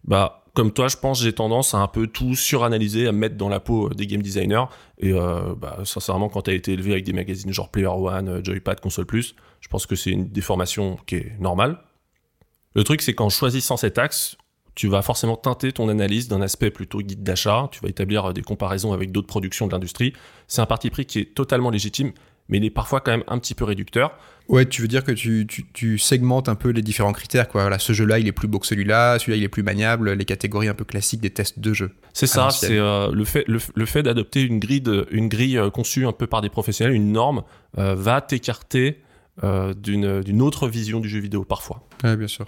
bah 0.03 0.43
comme 0.55 0.71
toi, 0.71 0.87
je 0.87 0.95
pense 0.95 1.21
j'ai 1.21 1.33
tendance 1.33 1.73
à 1.73 1.79
un 1.79 1.87
peu 1.87 2.07
tout 2.07 2.33
suranalyser, 2.33 3.07
à 3.07 3.11
me 3.11 3.17
mettre 3.17 3.35
dans 3.35 3.49
la 3.49 3.59
peau 3.59 3.89
des 3.89 4.07
game 4.07 4.21
designers. 4.21 4.65
Et 4.99 5.11
euh, 5.11 5.53
bah, 5.55 5.79
sincèrement, 5.83 6.29
quand 6.29 6.43
tu 6.43 6.51
as 6.51 6.53
été 6.53 6.71
élevé 6.71 6.93
avec 6.93 7.03
des 7.03 7.13
magazines 7.13 7.51
genre 7.51 7.69
Player 7.69 7.87
One, 7.87 8.29
euh, 8.29 8.43
Joypad, 8.43 8.79
Console 8.79 9.05
Plus, 9.05 9.35
je 9.59 9.67
pense 9.67 9.85
que 9.85 9.95
c'est 9.95 10.11
une 10.11 10.29
déformation 10.29 10.97
qui 11.05 11.15
est 11.15 11.39
normale. 11.39 11.77
Le 12.73 12.83
truc, 12.85 13.01
c'est 13.01 13.13
qu'en 13.13 13.29
choisissant 13.29 13.75
cet 13.75 13.97
axe, 13.97 14.37
tu 14.75 14.87
vas 14.87 15.01
forcément 15.01 15.37
teinter 15.37 15.71
ton 15.71 15.89
analyse 15.89 16.27
d'un 16.27 16.41
aspect 16.41 16.69
plutôt 16.69 16.99
guide 16.99 17.23
d'achat, 17.23 17.69
tu 17.71 17.79
vas 17.79 17.89
établir 17.89 18.33
des 18.33 18.41
comparaisons 18.41 18.93
avec 18.93 19.11
d'autres 19.11 19.27
productions 19.27 19.67
de 19.67 19.71
l'industrie. 19.71 20.13
C'est 20.47 20.61
un 20.61 20.65
parti 20.65 20.89
pris 20.89 21.05
qui 21.05 21.19
est 21.19 21.33
totalement 21.33 21.69
légitime, 21.69 22.11
mais 22.49 22.57
il 22.57 22.65
est 22.65 22.69
parfois 22.69 22.99
quand 22.99 23.11
même 23.11 23.23
un 23.27 23.39
petit 23.39 23.55
peu 23.55 23.63
réducteur. 23.63 24.17
Ouais, 24.47 24.65
tu 24.67 24.81
veux 24.83 24.87
dire 24.87 25.03
que 25.03 25.11
tu, 25.11 25.47
tu, 25.47 25.97
segmentes 25.97 26.49
un 26.49 26.55
peu 26.55 26.69
les 26.69 26.83
différents 26.83 27.13
critères, 27.13 27.47
quoi. 27.47 27.61
Voilà, 27.61 27.79
ce 27.79 27.93
jeu-là, 27.93 28.19
il 28.19 28.27
est 28.27 28.31
plus 28.31 28.47
beau 28.47 28.59
que 28.59 28.67
celui-là, 28.67 29.17
celui-là, 29.17 29.37
il 29.37 29.43
est 29.43 29.49
plus 29.49 29.63
maniable, 29.63 30.11
les 30.11 30.25
catégories 30.25 30.67
un 30.67 30.75
peu 30.75 30.85
classiques 30.85 31.21
des 31.21 31.31
tests 31.31 31.57
de 31.59 31.73
jeu. 31.73 31.91
C'est 32.13 32.27
ça, 32.27 32.51
c'est 32.51 32.77
euh, 32.77 33.11
le 33.11 33.25
fait, 33.25 33.45
le, 33.47 33.85
fait 33.85 34.03
d'adopter 34.03 34.43
une 34.43 34.59
grille, 34.59 34.83
une 35.09 35.29
grille 35.29 35.57
euh, 35.57 35.71
conçue 35.71 36.05
un 36.05 36.11
peu 36.11 36.27
par 36.27 36.41
des 36.41 36.49
professionnels, 36.49 36.93
une 36.93 37.11
norme, 37.11 37.43
euh, 37.79 37.95
va 37.95 38.21
t'écarter 38.21 39.01
d'une 39.41 40.41
autre 40.41 40.67
vision 40.67 40.99
du 40.99 41.09
jeu 41.09 41.19
vidéo 41.19 41.43
parfois. 41.43 41.85
Ouais, 42.03 42.15
bien 42.15 42.27
sûr. 42.27 42.45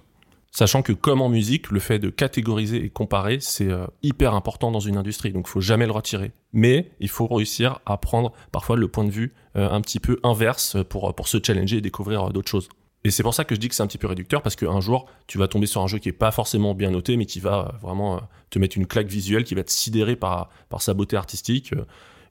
Sachant 0.58 0.82
que 0.82 0.92
comme 0.92 1.22
en 1.22 1.30
musique, 1.30 1.70
le 1.70 1.80
fait 1.80 2.00
de 2.00 2.10
catégoriser 2.10 2.84
et 2.84 2.90
comparer, 2.90 3.38
c'est 3.40 3.70
euh, 3.70 3.86
hyper 4.02 4.34
important 4.34 4.72
dans 4.72 4.80
une 4.80 4.98
industrie, 4.98 5.32
donc 5.32 5.46
il 5.48 5.52
faut 5.52 5.62
jamais 5.62 5.86
le 5.86 5.92
retirer. 5.92 6.32
Mais 6.52 6.90
il 7.00 7.10
faut 7.10 7.28
réussir 7.28 7.80
à 7.86 7.98
prendre 7.98 8.34
parfois 8.52 8.76
le 8.76 8.88
point 8.88 9.04
de 9.04 9.12
vue 9.12 9.36
euh, 9.56 9.70
un 9.70 9.80
petit 9.82 10.00
peu 10.00 10.20
inverse 10.24 10.76
pour, 10.90 11.14
pour 11.14 11.28
se 11.28 11.38
challenger 11.38 11.78
et 11.78 11.82
découvrir 11.82 12.24
euh, 12.24 12.30
d'autres 12.32 12.50
choses. 12.50 12.70
Et 13.04 13.12
c'est 13.12 13.22
pour 13.22 13.36
ça 13.36 13.46
que 13.46 13.54
je 13.54 13.60
dis 13.60 13.70
que 13.70 13.76
c'est 13.76 13.84
un 13.84 13.88
petit 13.88 14.00
peu 14.00 14.08
réducteur, 14.08 14.42
parce 14.42 14.56
qu'un 14.56 14.80
jour, 14.80 15.06
tu 15.28 15.38
vas 15.38 15.48
tomber 15.48 15.68
sur 15.68 15.84
un 15.84 15.88
jeu 15.88 16.00
qui 16.00 16.10
est 16.10 16.12
pas 16.12 16.32
forcément 16.32 16.74
bien 16.74 16.90
noté, 16.90 17.18
mais 17.18 17.28
qui 17.28 17.40
va 17.40 17.76
vraiment 17.80 18.20
te 18.50 18.58
mettre 18.58 18.78
une 18.78 18.88
claque 18.88 19.10
visuelle, 19.10 19.44
qui 19.44 19.54
va 19.54 19.64
te 19.64 19.72
sidérer 19.72 20.16
par, 20.16 20.50
par 20.70 20.82
sa 20.82 20.96
beauté 20.96 21.18
artistique. 21.18 21.76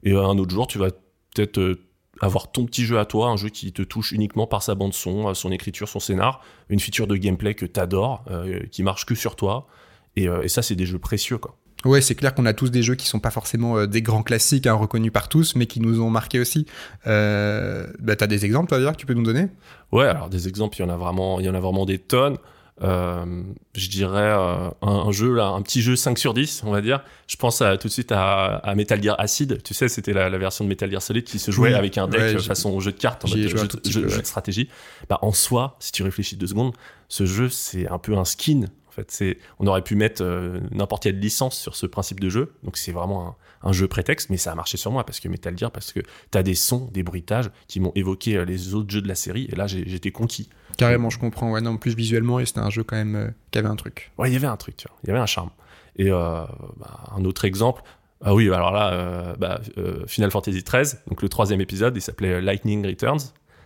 Et 0.03 0.11
un 0.11 0.37
autre 0.37 0.53
jour, 0.53 0.67
tu 0.67 0.79
vas 0.79 0.89
peut-être 1.33 1.79
avoir 2.21 2.51
ton 2.51 2.65
petit 2.65 2.85
jeu 2.85 2.99
à 2.99 3.05
toi, 3.05 3.27
un 3.27 3.37
jeu 3.37 3.49
qui 3.49 3.71
te 3.73 3.81
touche 3.81 4.11
uniquement 4.11 4.47
par 4.47 4.63
sa 4.63 4.75
bande 4.75 4.93
son, 4.93 5.33
son 5.33 5.51
écriture, 5.51 5.87
son 5.89 5.99
scénar, 5.99 6.41
une 6.69 6.79
feature 6.79 7.07
de 7.07 7.15
gameplay 7.15 7.53
que 7.53 7.65
t'adores, 7.65 8.23
euh, 8.29 8.61
qui 8.71 8.83
marche 8.83 9.05
que 9.05 9.15
sur 9.15 9.35
toi. 9.35 9.67
Et, 10.15 10.25
et 10.25 10.47
ça, 10.47 10.61
c'est 10.61 10.75
des 10.75 10.87
jeux 10.87 10.99
précieux, 10.99 11.37
quoi. 11.37 11.57
Ouais, 11.85 12.01
c'est 12.01 12.15
clair 12.15 12.33
qu'on 12.33 12.45
a 12.45 12.53
tous 12.53 12.71
des 12.71 12.81
jeux 12.81 12.95
qui 12.95 13.07
sont 13.07 13.19
pas 13.19 13.29
forcément 13.29 13.77
euh, 13.77 13.85
des 13.85 14.01
grands 14.01 14.23
classiques, 14.23 14.65
hein, 14.65 14.73
reconnus 14.73 15.11
par 15.11 15.29
tous, 15.29 15.55
mais 15.55 15.67
qui 15.67 15.79
nous 15.79 16.01
ont 16.01 16.09
marqué 16.09 16.39
aussi. 16.39 16.65
Euh, 17.05 17.87
bah, 17.99 18.15
t'as 18.15 18.27
des 18.27 18.45
exemples, 18.45 18.69
toi, 18.69 18.79
dire, 18.79 18.91
que 18.93 18.97
tu 18.97 19.05
peux 19.05 19.13
nous 19.13 19.23
donner? 19.23 19.47
Ouais, 19.91 20.05
alors 20.05 20.29
des 20.29 20.47
exemples, 20.47 20.77
il 20.77 20.81
y 20.81 20.85
en 20.85 20.89
a 20.89 20.97
vraiment, 20.97 21.39
il 21.39 21.45
y 21.45 21.49
en 21.49 21.53
a 21.53 21.59
vraiment 21.59 21.85
des 21.85 21.99
tonnes. 21.99 22.37
Euh, 22.83 23.43
je 23.73 23.89
dirais 23.89 24.21
euh, 24.21 24.69
un, 24.83 25.11
jeu 25.11 25.33
là, 25.33 25.47
un 25.47 25.63
petit 25.63 25.81
jeu 25.81 25.95
5 25.95 26.17
sur 26.19 26.35
10 26.35 26.61
on 26.63 26.71
va 26.71 26.81
dire. 26.81 27.03
Je 27.25 27.35
pense 27.35 27.61
à, 27.61 27.75
tout 27.77 27.87
de 27.87 27.93
suite 27.93 28.11
à, 28.11 28.57
à, 28.57 28.75
Metal 28.75 29.01
Gear 29.01 29.19
Acid. 29.19 29.63
Tu 29.63 29.73
sais 29.73 29.87
c'était 29.87 30.13
la, 30.13 30.29
la, 30.29 30.37
version 30.37 30.63
de 30.63 30.69
Metal 30.69 30.89
Gear 30.89 31.01
Solid 31.01 31.23
qui 31.23 31.39
se 31.39 31.49
jouait 31.49 31.73
avec 31.73 31.97
un 31.97 32.07
deck 32.07 32.37
ouais, 32.37 32.39
façon 32.39 32.79
jeu 32.79 32.91
de 32.91 32.97
cartes 32.97 33.25
en 33.25 33.29
mode 33.29 33.39
jeu, 33.39 33.57
jeu, 33.57 33.67
jeu, 33.83 34.07
jeu, 34.07 34.21
de 34.21 34.27
stratégie. 34.27 34.69
Bah 35.09 35.17
en 35.23 35.31
soi 35.31 35.75
si 35.79 35.91
tu 35.91 36.03
réfléchis 36.03 36.35
deux 36.35 36.47
secondes 36.47 36.73
ce 37.07 37.25
jeu 37.25 37.49
c'est 37.49 37.87
un 37.87 37.97
peu 37.97 38.15
un 38.15 38.25
skin 38.25 38.65
en 38.87 38.91
fait. 38.91 39.09
C'est 39.09 39.39
on 39.57 39.65
aurait 39.65 39.83
pu 39.83 39.95
mettre 39.95 40.23
euh, 40.23 40.59
n'importe 40.71 41.03
quelle 41.03 41.19
licence 41.19 41.57
sur 41.59 41.75
ce 41.75 41.87
principe 41.87 42.19
de 42.19 42.29
jeu. 42.29 42.53
Donc 42.63 42.77
c'est 42.77 42.91
vraiment 42.91 43.35
un, 43.63 43.69
un, 43.69 43.73
jeu 43.73 43.87
prétexte 43.87 44.29
mais 44.29 44.37
ça 44.37 44.51
a 44.51 44.55
marché 44.55 44.77
sur 44.77 44.91
moi 44.91 45.03
parce 45.03 45.19
que 45.19 45.27
Metal 45.29 45.57
Gear 45.57 45.71
parce 45.71 45.93
que 45.93 46.01
t'as 46.29 46.43
des 46.43 46.55
sons 46.55 46.91
des 46.93 47.01
bruitages 47.01 47.49
qui 47.67 47.79
m'ont 47.79 47.91
évoqué 47.95 48.45
les 48.45 48.75
autres 48.75 48.91
jeux 48.91 49.01
de 49.01 49.07
la 49.07 49.15
série 49.15 49.47
et 49.51 49.55
là 49.55 49.65
j'étais 49.65 50.11
conquis 50.11 50.47
Carrément, 50.77 51.09
je 51.09 51.19
comprends. 51.19 51.51
Ouais, 51.51 51.61
non, 51.61 51.71
en 51.71 51.77
plus 51.77 51.95
visuellement, 51.95 52.43
c'était 52.45 52.59
un 52.59 52.69
jeu 52.69 52.83
quand 52.83 52.95
même 52.95 53.15
euh, 53.15 53.27
qui 53.51 53.59
avait 53.59 53.67
un 53.67 53.75
truc. 53.75 54.11
Ouais, 54.17 54.29
il 54.29 54.33
y 54.33 54.35
avait 54.35 54.47
un 54.47 54.57
truc, 54.57 54.77
tu 54.77 54.87
vois. 54.87 54.97
Il 55.03 55.07
y 55.07 55.09
avait 55.11 55.19
un 55.19 55.25
charme. 55.25 55.49
Et 55.95 56.11
euh, 56.11 56.45
bah, 56.77 57.03
un 57.15 57.25
autre 57.25 57.45
exemple. 57.45 57.81
Ah 58.23 58.33
oui, 58.33 58.51
alors 58.51 58.71
là, 58.71 58.93
euh, 58.93 59.35
bah, 59.35 59.61
Final 60.07 60.31
Fantasy 60.31 60.63
XIII, 60.63 60.99
donc 61.07 61.21
le 61.21 61.29
troisième 61.29 61.61
épisode, 61.61 61.95
il 61.95 62.01
s'appelait 62.01 62.41
Lightning 62.41 62.85
Returns. 62.85 63.19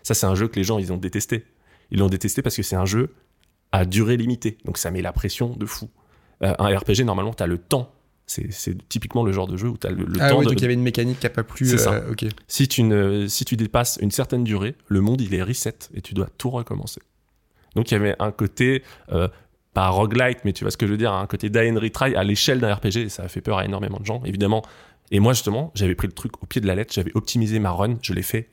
Ça, 0.03 0.13
c'est 0.13 0.25
un 0.25 0.35
jeu 0.35 0.47
que 0.47 0.55
les 0.55 0.63
gens, 0.63 0.77
ils 0.77 0.91
ont 0.91 0.97
détesté. 0.97 1.45
Ils 1.91 1.99
l'ont 1.99 2.09
détesté 2.09 2.41
parce 2.41 2.55
que 2.55 2.63
c'est 2.63 2.75
un 2.75 2.85
jeu 2.85 3.13
à 3.71 3.85
durée 3.85 4.17
limitée. 4.17 4.57
Donc 4.65 4.77
ça 4.77 4.91
met 4.91 5.01
la 5.01 5.13
pression 5.13 5.55
de 5.55 5.65
fou. 5.65 5.89
Un 6.41 6.75
RPG, 6.75 7.03
normalement, 7.05 7.33
tu 7.33 7.43
as 7.43 7.47
le 7.47 7.59
temps 7.59 7.93
c'est 8.49 8.87
typiquement 8.87 9.23
le 9.23 9.31
genre 9.31 9.47
de 9.47 9.57
jeu 9.57 9.67
où 9.67 9.77
tu 9.77 9.87
as 9.87 9.91
le, 9.91 10.05
le 10.05 10.19
ah 10.19 10.29
temps 10.29 10.39
oui, 10.39 10.45
de... 10.45 10.49
donc 10.49 10.59
il 10.59 10.61
y 10.61 10.65
avait 10.65 10.73
une 10.73 10.83
mécanique 10.83 11.19
qui 11.19 11.25
n'a 11.25 11.31
pas 11.31 11.43
plu. 11.43 11.65
C'est 11.65 11.77
ça. 11.77 11.93
Euh, 11.93 12.11
ok. 12.11 12.25
Si 12.47 12.67
tu, 12.67 12.83
ne, 12.83 13.27
si 13.27 13.45
tu 13.45 13.57
dépasses 13.57 13.97
une 14.01 14.11
certaine 14.11 14.43
durée, 14.43 14.75
le 14.87 15.01
monde, 15.01 15.21
il 15.21 15.33
est 15.33 15.43
reset 15.43 15.75
et 15.93 16.01
tu 16.01 16.13
dois 16.13 16.27
tout 16.37 16.49
recommencer. 16.49 17.01
Donc 17.75 17.91
il 17.91 17.93
y 17.93 17.97
avait 17.97 18.15
un 18.19 18.31
côté, 18.31 18.83
euh, 19.11 19.27
pas 19.73 19.89
roguelite, 19.89 20.39
mais 20.45 20.53
tu 20.53 20.63
vois 20.63 20.71
ce 20.71 20.77
que 20.77 20.85
je 20.85 20.91
veux 20.91 20.97
dire, 20.97 21.13
un 21.13 21.27
côté 21.27 21.49
die 21.49 21.71
and 21.71 21.79
retry 21.79 22.15
à 22.15 22.23
l'échelle 22.23 22.59
d'un 22.59 22.73
RPG, 22.73 22.97
et 22.97 23.09
ça 23.09 23.23
a 23.23 23.27
fait 23.27 23.41
peur 23.41 23.57
à 23.57 23.65
énormément 23.65 23.99
de 23.99 24.05
gens, 24.05 24.21
évidemment. 24.25 24.63
Et 25.11 25.19
moi, 25.19 25.33
justement, 25.33 25.71
j'avais 25.75 25.95
pris 25.95 26.07
le 26.07 26.13
truc 26.13 26.41
au 26.41 26.45
pied 26.45 26.61
de 26.61 26.67
la 26.67 26.75
lettre, 26.75 26.93
j'avais 26.93 27.11
optimisé 27.15 27.59
ma 27.59 27.71
run, 27.71 27.97
je 28.01 28.13
l'ai 28.13 28.21
fait 28.21 28.49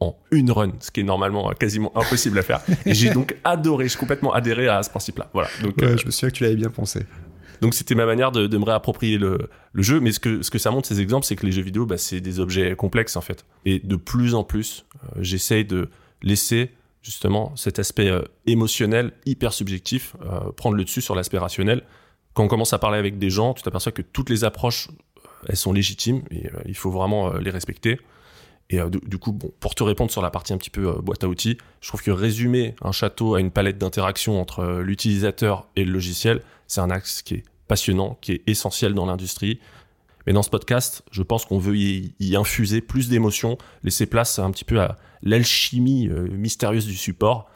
en 0.00 0.16
une 0.30 0.50
run, 0.50 0.72
ce 0.80 0.90
qui 0.90 1.00
est 1.00 1.04
normalement 1.04 1.50
quasiment 1.52 1.96
impossible 1.96 2.38
à 2.38 2.42
faire. 2.42 2.60
Et 2.86 2.94
j'ai 2.94 3.10
donc 3.10 3.36
adoré, 3.44 3.88
j'ai 3.88 3.98
complètement 3.98 4.32
adhéré 4.32 4.68
à 4.68 4.82
ce 4.82 4.90
principe-là. 4.90 5.30
Voilà. 5.32 5.48
Donc, 5.62 5.76
ouais, 5.78 5.84
euh, 5.84 5.96
je 5.96 6.06
me 6.06 6.10
souviens 6.10 6.30
que 6.30 6.34
tu 6.34 6.42
l'avais 6.42 6.56
bien 6.56 6.70
pensé. 6.70 7.00
Donc 7.62 7.74
c'était 7.74 7.94
ma 7.94 8.06
manière 8.06 8.32
de, 8.32 8.48
de 8.48 8.58
me 8.58 8.64
réapproprier 8.64 9.18
le, 9.18 9.48
jeu. 9.74 10.00
Mais 10.00 10.10
ce 10.10 10.18
que, 10.18 10.42
ce 10.42 10.50
que 10.50 10.58
ça 10.58 10.72
montre, 10.72 10.88
ces 10.88 11.00
exemples, 11.00 11.24
c'est 11.24 11.36
que 11.36 11.46
les 11.46 11.52
jeux 11.52 11.62
vidéo, 11.62 11.86
bah, 11.86 11.96
c'est 11.96 12.20
des 12.20 12.40
objets 12.40 12.74
complexes 12.74 13.14
en 13.14 13.20
fait. 13.20 13.46
Et 13.64 13.78
de 13.78 13.94
plus 13.94 14.34
en 14.34 14.42
plus, 14.42 14.84
euh, 15.04 15.20
j'essaye 15.20 15.64
de 15.64 15.88
laisser 16.22 16.72
justement 17.02 17.54
cet 17.54 17.78
aspect 17.78 18.08
euh, 18.08 18.22
émotionnel, 18.46 19.12
hyper 19.26 19.52
subjectif, 19.52 20.16
euh, 20.24 20.50
prendre 20.50 20.74
le 20.74 20.82
dessus 20.82 21.02
sur 21.02 21.14
l'aspect 21.14 21.38
rationnel. 21.38 21.84
Quand 22.34 22.42
on 22.42 22.48
commence 22.48 22.72
à 22.72 22.80
parler 22.80 22.98
avec 22.98 23.18
des 23.18 23.30
gens, 23.30 23.54
tu 23.54 23.62
t'aperçois 23.62 23.92
que 23.92 24.02
toutes 24.02 24.28
les 24.28 24.42
approches, 24.42 24.88
elles 25.48 25.56
sont 25.56 25.72
légitimes 25.72 26.22
et 26.32 26.48
il 26.66 26.74
faut 26.74 26.90
vraiment 26.90 27.34
les 27.34 27.50
respecter. 27.50 28.00
Et 28.70 28.78
du, 28.90 29.18
coup, 29.18 29.32
bon, 29.32 29.52
pour 29.60 29.74
te 29.74 29.82
répondre 29.82 30.10
sur 30.10 30.22
la 30.22 30.30
partie 30.30 30.54
un 30.54 30.56
petit 30.56 30.70
peu 30.70 30.98
boîte 31.02 31.24
à 31.24 31.28
outils, 31.28 31.58
je 31.82 31.88
trouve 31.88 32.02
que 32.02 32.10
résumer 32.10 32.74
un 32.80 32.92
château 32.92 33.34
à 33.34 33.40
une 33.40 33.50
palette 33.50 33.76
d'interaction 33.76 34.40
entre 34.40 34.80
l'utilisateur 34.80 35.68
et 35.76 35.84
le 35.84 35.92
logiciel, 35.92 36.40
c'est 36.68 36.80
un 36.80 36.88
axe 36.88 37.20
qui 37.20 37.34
est 37.34 37.44
passionnant, 37.72 38.18
qui 38.20 38.32
est 38.32 38.42
essentiel 38.46 38.92
dans 38.92 39.06
l'industrie. 39.06 39.58
Mais 40.26 40.34
dans 40.34 40.42
ce 40.42 40.50
podcast, 40.50 41.02
je 41.10 41.22
pense 41.22 41.46
qu'on 41.46 41.56
veut 41.58 41.74
y, 41.74 42.36
infuser 42.36 42.82
plus 42.82 43.08
d'émotions, 43.08 43.56
laisser 43.82 44.04
place 44.04 44.38
un 44.38 44.50
petit 44.50 44.66
peu 44.66 44.78
à 44.78 44.98
l'alchimie 45.22 46.06
euh, 46.08 46.28
mystérieuse 46.32 46.84
du 46.84 46.96
support. 46.96 47.48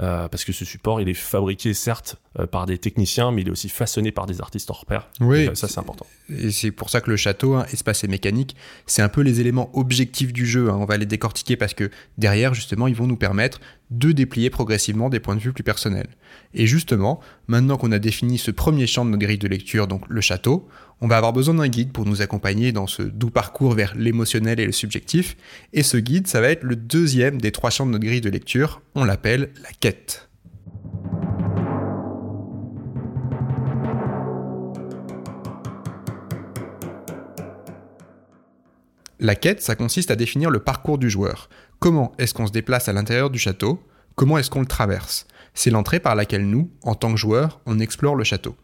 Euh, 0.00 0.26
parce 0.26 0.44
que 0.44 0.52
ce 0.52 0.64
support, 0.64 1.00
il 1.00 1.08
est 1.08 1.14
fabriqué 1.14 1.72
certes 1.72 2.16
euh, 2.40 2.46
par 2.46 2.66
des 2.66 2.78
techniciens, 2.78 3.30
mais 3.30 3.42
il 3.42 3.48
est 3.48 3.50
aussi 3.52 3.68
façonné 3.68 4.10
par 4.10 4.26
des 4.26 4.40
artistes 4.40 4.68
hors 4.70 4.86
pair. 4.86 5.08
Oui, 5.20 5.42
Et 5.42 5.54
ça 5.54 5.68
c'est 5.68 5.78
important. 5.78 6.06
Et 6.28 6.50
c'est 6.50 6.72
pour 6.72 6.90
ça 6.90 7.00
que 7.00 7.10
le 7.10 7.16
château, 7.16 7.54
hein, 7.54 7.64
espace 7.72 8.02
et 8.02 8.08
mécanique, 8.08 8.56
c'est 8.86 9.02
un 9.02 9.08
peu 9.08 9.20
les 9.20 9.40
éléments 9.40 9.70
objectifs 9.78 10.32
du 10.32 10.46
jeu. 10.46 10.68
Hein. 10.68 10.78
On 10.80 10.84
va 10.84 10.96
les 10.96 11.06
décortiquer 11.06 11.56
parce 11.56 11.74
que 11.74 11.90
derrière, 12.18 12.54
justement, 12.54 12.88
ils 12.88 12.96
vont 12.96 13.06
nous 13.06 13.16
permettre 13.16 13.60
de 13.90 14.10
déplier 14.10 14.50
progressivement 14.50 15.10
des 15.10 15.20
points 15.20 15.36
de 15.36 15.40
vue 15.40 15.52
plus 15.52 15.62
personnels. 15.62 16.08
Et 16.54 16.66
justement, 16.66 17.20
maintenant 17.46 17.76
qu'on 17.76 17.92
a 17.92 18.00
défini 18.00 18.38
ce 18.38 18.50
premier 18.50 18.88
champ 18.88 19.04
de 19.04 19.10
notre 19.10 19.22
grille 19.24 19.38
de 19.38 19.46
lecture, 19.46 19.86
donc 19.86 20.02
le 20.08 20.20
château, 20.20 20.68
on 21.04 21.06
va 21.06 21.18
avoir 21.18 21.34
besoin 21.34 21.52
d'un 21.52 21.68
guide 21.68 21.92
pour 21.92 22.06
nous 22.06 22.22
accompagner 22.22 22.72
dans 22.72 22.86
ce 22.86 23.02
doux 23.02 23.28
parcours 23.28 23.74
vers 23.74 23.94
l'émotionnel 23.94 24.58
et 24.58 24.64
le 24.64 24.72
subjectif. 24.72 25.36
Et 25.74 25.82
ce 25.82 25.98
guide, 25.98 26.26
ça 26.26 26.40
va 26.40 26.48
être 26.48 26.62
le 26.62 26.76
deuxième 26.76 27.38
des 27.42 27.52
trois 27.52 27.68
champs 27.68 27.84
de 27.84 27.90
notre 27.90 28.06
grille 28.06 28.22
de 28.22 28.30
lecture. 28.30 28.80
On 28.94 29.04
l'appelle 29.04 29.50
la 29.62 29.68
quête. 29.78 30.30
La 39.20 39.34
quête, 39.34 39.60
ça 39.60 39.76
consiste 39.76 40.10
à 40.10 40.16
définir 40.16 40.48
le 40.48 40.60
parcours 40.60 40.96
du 40.96 41.10
joueur. 41.10 41.50
Comment 41.80 42.14
est-ce 42.16 42.32
qu'on 42.32 42.46
se 42.46 42.52
déplace 42.52 42.88
à 42.88 42.94
l'intérieur 42.94 43.28
du 43.28 43.38
château? 43.38 43.78
Comment 44.14 44.38
est-ce 44.38 44.48
qu'on 44.48 44.60
le 44.60 44.66
traverse? 44.66 45.26
C'est 45.52 45.68
l'entrée 45.68 46.00
par 46.00 46.14
laquelle 46.14 46.48
nous, 46.48 46.70
en 46.80 46.94
tant 46.94 47.12
que 47.12 47.20
joueurs, 47.20 47.60
on 47.66 47.78
explore 47.78 48.16
le 48.16 48.24
château. 48.24 48.56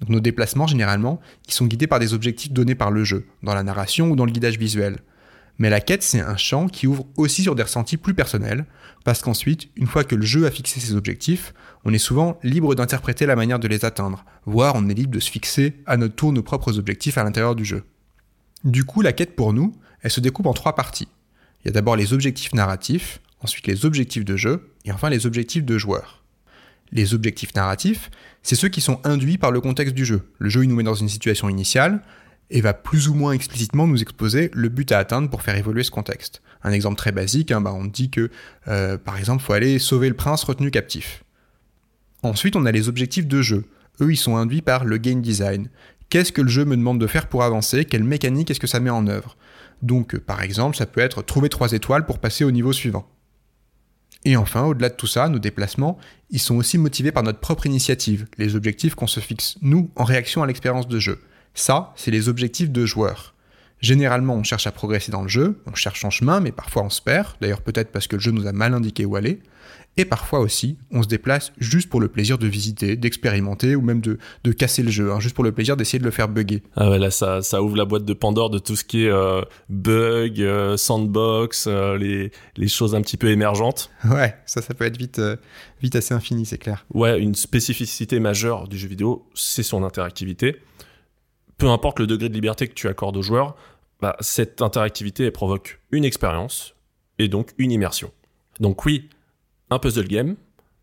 Donc 0.00 0.10
nos 0.10 0.20
déplacements, 0.20 0.66
généralement, 0.66 1.20
ils 1.46 1.52
sont 1.52 1.66
guidés 1.66 1.86
par 1.86 1.98
des 1.98 2.14
objectifs 2.14 2.52
donnés 2.52 2.74
par 2.74 2.90
le 2.90 3.04
jeu, 3.04 3.26
dans 3.42 3.54
la 3.54 3.62
narration 3.62 4.10
ou 4.10 4.16
dans 4.16 4.24
le 4.24 4.32
guidage 4.32 4.58
visuel. 4.58 4.98
Mais 5.58 5.70
la 5.70 5.80
quête, 5.80 6.04
c'est 6.04 6.20
un 6.20 6.36
champ 6.36 6.68
qui 6.68 6.86
ouvre 6.86 7.04
aussi 7.16 7.42
sur 7.42 7.56
des 7.56 7.64
ressentis 7.64 7.96
plus 7.96 8.14
personnels, 8.14 8.64
parce 9.04 9.22
qu'ensuite, 9.22 9.68
une 9.74 9.88
fois 9.88 10.04
que 10.04 10.14
le 10.14 10.24
jeu 10.24 10.46
a 10.46 10.52
fixé 10.52 10.78
ses 10.78 10.94
objectifs, 10.94 11.52
on 11.84 11.92
est 11.92 11.98
souvent 11.98 12.38
libre 12.44 12.76
d'interpréter 12.76 13.26
la 13.26 13.34
manière 13.34 13.58
de 13.58 13.66
les 13.66 13.84
atteindre, 13.84 14.24
voire 14.46 14.74
on 14.76 14.88
est 14.88 14.94
libre 14.94 15.12
de 15.12 15.20
se 15.20 15.30
fixer 15.30 15.74
à 15.86 15.96
notre 15.96 16.14
tour 16.14 16.32
nos 16.32 16.42
propres 16.42 16.78
objectifs 16.78 17.18
à 17.18 17.24
l'intérieur 17.24 17.56
du 17.56 17.64
jeu. 17.64 17.82
Du 18.64 18.84
coup, 18.84 19.02
la 19.02 19.12
quête 19.12 19.34
pour 19.34 19.52
nous, 19.52 19.74
elle 20.02 20.10
se 20.10 20.20
découpe 20.20 20.46
en 20.46 20.52
trois 20.52 20.76
parties. 20.76 21.08
Il 21.64 21.68
y 21.68 21.70
a 21.70 21.72
d'abord 21.72 21.96
les 21.96 22.12
objectifs 22.12 22.54
narratifs, 22.54 23.20
ensuite 23.40 23.66
les 23.66 23.84
objectifs 23.84 24.24
de 24.24 24.36
jeu, 24.36 24.74
et 24.84 24.92
enfin 24.92 25.10
les 25.10 25.26
objectifs 25.26 25.64
de 25.64 25.76
joueur. 25.76 26.22
Les 26.92 27.14
objectifs 27.14 27.54
narratifs, 27.54 28.10
c'est 28.42 28.56
ceux 28.56 28.68
qui 28.68 28.80
sont 28.80 29.00
induits 29.04 29.38
par 29.38 29.50
le 29.50 29.60
contexte 29.60 29.94
du 29.94 30.04
jeu. 30.04 30.22
Le 30.38 30.48
jeu 30.48 30.62
il 30.62 30.68
nous 30.68 30.76
met 30.76 30.82
dans 30.82 30.94
une 30.94 31.08
situation 31.08 31.48
initiale 31.48 32.02
et 32.50 32.60
va 32.60 32.72
plus 32.72 33.08
ou 33.08 33.14
moins 33.14 33.32
explicitement 33.32 33.86
nous 33.86 34.00
exposer 34.00 34.50
le 34.54 34.68
but 34.68 34.90
à 34.92 34.98
atteindre 34.98 35.28
pour 35.28 35.42
faire 35.42 35.56
évoluer 35.56 35.82
ce 35.82 35.90
contexte. 35.90 36.42
Un 36.62 36.72
exemple 36.72 36.96
très 36.96 37.12
basique, 37.12 37.52
hein, 37.52 37.60
bah 37.60 37.72
on 37.74 37.84
dit 37.84 38.10
que 38.10 38.30
euh, 38.68 38.96
par 38.96 39.18
exemple 39.18 39.42
il 39.42 39.46
faut 39.46 39.52
aller 39.52 39.78
sauver 39.78 40.08
le 40.08 40.16
prince 40.16 40.44
retenu 40.44 40.70
captif. 40.70 41.24
Ensuite 42.22 42.56
on 42.56 42.66
a 42.66 42.72
les 42.72 42.88
objectifs 42.88 43.26
de 43.26 43.42
jeu. 43.42 43.64
Eux 44.00 44.12
ils 44.12 44.16
sont 44.16 44.36
induits 44.36 44.62
par 44.62 44.84
le 44.84 44.96
game 44.96 45.20
design. 45.20 45.68
Qu'est-ce 46.08 46.32
que 46.32 46.40
le 46.40 46.48
jeu 46.48 46.64
me 46.64 46.76
demande 46.76 47.00
de 47.00 47.06
faire 47.06 47.28
pour 47.28 47.42
avancer? 47.44 47.84
Quelle 47.84 48.04
mécanique 48.04 48.50
est-ce 48.50 48.60
que 48.60 48.66
ça 48.66 48.80
met 48.80 48.90
en 48.90 49.06
œuvre? 49.06 49.36
Donc 49.82 50.16
par 50.18 50.42
exemple 50.42 50.76
ça 50.76 50.86
peut 50.86 51.00
être 51.00 51.22
trouver 51.22 51.48
trois 51.48 51.72
étoiles 51.72 52.06
pour 52.06 52.18
passer 52.18 52.44
au 52.44 52.50
niveau 52.50 52.72
suivant. 52.72 53.06
Et 54.24 54.36
enfin, 54.36 54.64
au-delà 54.64 54.88
de 54.88 54.94
tout 54.94 55.06
ça, 55.06 55.28
nos 55.28 55.38
déplacements, 55.38 55.98
ils 56.30 56.40
sont 56.40 56.56
aussi 56.56 56.76
motivés 56.76 57.12
par 57.12 57.22
notre 57.22 57.40
propre 57.40 57.66
initiative, 57.66 58.26
les 58.36 58.56
objectifs 58.56 58.94
qu'on 58.94 59.06
se 59.06 59.20
fixe, 59.20 59.56
nous, 59.62 59.90
en 59.96 60.04
réaction 60.04 60.42
à 60.42 60.46
l'expérience 60.46 60.88
de 60.88 60.98
jeu. 60.98 61.20
Ça, 61.54 61.92
c'est 61.96 62.10
les 62.10 62.28
objectifs 62.28 62.70
de 62.70 62.84
joueur. 62.84 63.34
Généralement, 63.80 64.34
on 64.34 64.42
cherche 64.42 64.66
à 64.66 64.72
progresser 64.72 65.12
dans 65.12 65.22
le 65.22 65.28
jeu, 65.28 65.60
on 65.66 65.74
cherche 65.74 66.04
en 66.04 66.10
chemin, 66.10 66.40
mais 66.40 66.50
parfois 66.50 66.82
on 66.82 66.90
se 66.90 67.00
perd, 67.00 67.36
d'ailleurs 67.40 67.62
peut-être 67.62 67.92
parce 67.92 68.08
que 68.08 68.16
le 68.16 68.20
jeu 68.20 68.32
nous 68.32 68.46
a 68.46 68.52
mal 68.52 68.74
indiqué 68.74 69.04
où 69.04 69.14
aller, 69.14 69.40
et 69.98 70.04
parfois 70.04 70.38
aussi, 70.38 70.78
on 70.92 71.02
se 71.02 71.08
déplace 71.08 71.52
juste 71.58 71.88
pour 71.88 72.00
le 72.00 72.06
plaisir 72.06 72.38
de 72.38 72.46
visiter, 72.46 72.94
d'expérimenter, 72.94 73.74
ou 73.74 73.80
même 73.80 74.00
de, 74.00 74.18
de 74.44 74.52
casser 74.52 74.84
le 74.84 74.90
jeu, 74.90 75.10
hein, 75.12 75.18
juste 75.18 75.34
pour 75.34 75.42
le 75.42 75.50
plaisir 75.50 75.76
d'essayer 75.76 75.98
de 75.98 76.04
le 76.04 76.12
faire 76.12 76.28
bugger. 76.28 76.62
Ah 76.76 76.88
ouais, 76.88 77.00
là, 77.00 77.10
ça, 77.10 77.42
ça 77.42 77.62
ouvre 77.62 77.76
la 77.76 77.84
boîte 77.84 78.04
de 78.04 78.12
Pandore 78.12 78.48
de 78.48 78.60
tout 78.60 78.76
ce 78.76 78.84
qui 78.84 79.04
est 79.04 79.10
euh, 79.10 79.42
bug, 79.68 80.40
euh, 80.40 80.76
sandbox, 80.76 81.66
euh, 81.66 81.98
les, 81.98 82.30
les 82.56 82.68
choses 82.68 82.94
un 82.94 83.02
petit 83.02 83.16
peu 83.16 83.28
émergentes. 83.28 83.90
Ouais, 84.08 84.34
ça, 84.46 84.62
ça 84.62 84.72
peut 84.72 84.84
être 84.84 84.96
vite, 84.96 85.18
euh, 85.18 85.36
vite 85.82 85.94
assez 85.94 86.14
infini, 86.14 86.46
c'est 86.46 86.56
clair. 86.56 86.86
Ouais, 86.94 87.20
une 87.20 87.34
spécificité 87.34 88.20
majeure 88.20 88.66
du 88.68 88.78
jeu 88.78 88.88
vidéo, 88.88 89.28
c'est 89.34 89.62
son 89.62 89.84
interactivité. 89.84 90.56
Peu 91.58 91.68
importe 91.68 91.98
le 91.98 92.06
degré 92.06 92.28
de 92.28 92.34
liberté 92.34 92.68
que 92.68 92.74
tu 92.74 92.88
accordes 92.88 93.16
aux 93.16 93.22
joueurs, 93.22 93.54
bah, 94.00 94.16
cette 94.20 94.62
interactivité 94.62 95.24
elle 95.24 95.32
provoque 95.32 95.80
une 95.90 96.04
expérience 96.04 96.74
et 97.18 97.28
donc 97.28 97.52
une 97.58 97.72
immersion. 97.72 98.12
Donc 98.60 98.84
oui, 98.84 99.08
un 99.70 99.78
puzzle 99.78 100.08
game, 100.08 100.36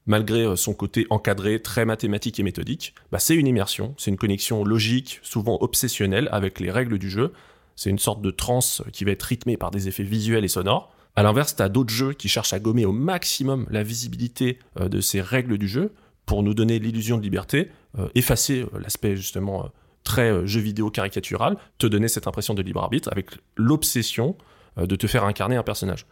malgré 0.05 0.55
son 0.55 0.73
côté 0.73 1.07
encadré, 1.09 1.61
très 1.61 1.85
mathématique 1.85 2.39
et 2.39 2.43
méthodique, 2.43 2.93
bah, 3.11 3.19
c'est 3.19 3.35
une 3.35 3.47
immersion, 3.47 3.95
c'est 3.97 4.11
une 4.11 4.17
connexion 4.17 4.63
logique, 4.63 5.19
souvent 5.23 5.57
obsessionnelle 5.61 6.29
avec 6.31 6.59
les 6.59 6.71
règles 6.71 6.99
du 6.99 7.09
jeu. 7.09 7.33
C'est 7.75 7.89
une 7.89 7.99
sorte 7.99 8.21
de 8.21 8.31
transe 8.31 8.83
qui 8.93 9.03
va 9.03 9.11
être 9.11 9.23
rythmée 9.23 9.57
par 9.57 9.71
des 9.71 9.87
effets 9.87 10.03
visuels 10.03 10.45
et 10.45 10.49
sonores. 10.49 10.93
À 11.15 11.23
l'inverse, 11.23 11.55
tu 11.55 11.61
as 11.61 11.69
d'autres 11.69 11.93
jeux 11.93 12.13
qui 12.13 12.29
cherchent 12.29 12.53
à 12.53 12.59
gommer 12.59 12.85
au 12.85 12.91
maximum 12.91 13.67
la 13.69 13.83
visibilité 13.83 14.59
de 14.79 15.01
ces 15.01 15.21
règles 15.21 15.57
du 15.57 15.67
jeu 15.67 15.93
pour 16.25 16.43
nous 16.43 16.53
donner 16.53 16.79
l'illusion 16.79 17.17
de 17.17 17.23
liberté, 17.23 17.69
effacer 18.15 18.65
l'aspect 18.79 19.15
justement 19.15 19.69
très 20.03 20.45
jeu 20.45 20.59
vidéo 20.59 20.89
caricatural, 20.89 21.57
te 21.77 21.87
donner 21.87 22.07
cette 22.07 22.27
impression 22.27 22.53
de 22.53 22.61
libre 22.61 22.81
arbitre 22.81 23.09
avec 23.11 23.31
l'obsession 23.55 24.37
de 24.77 24.95
te 24.95 25.07
faire 25.07 25.23
incarner 25.23 25.55
un 25.55 25.63
personnage. 25.63 26.05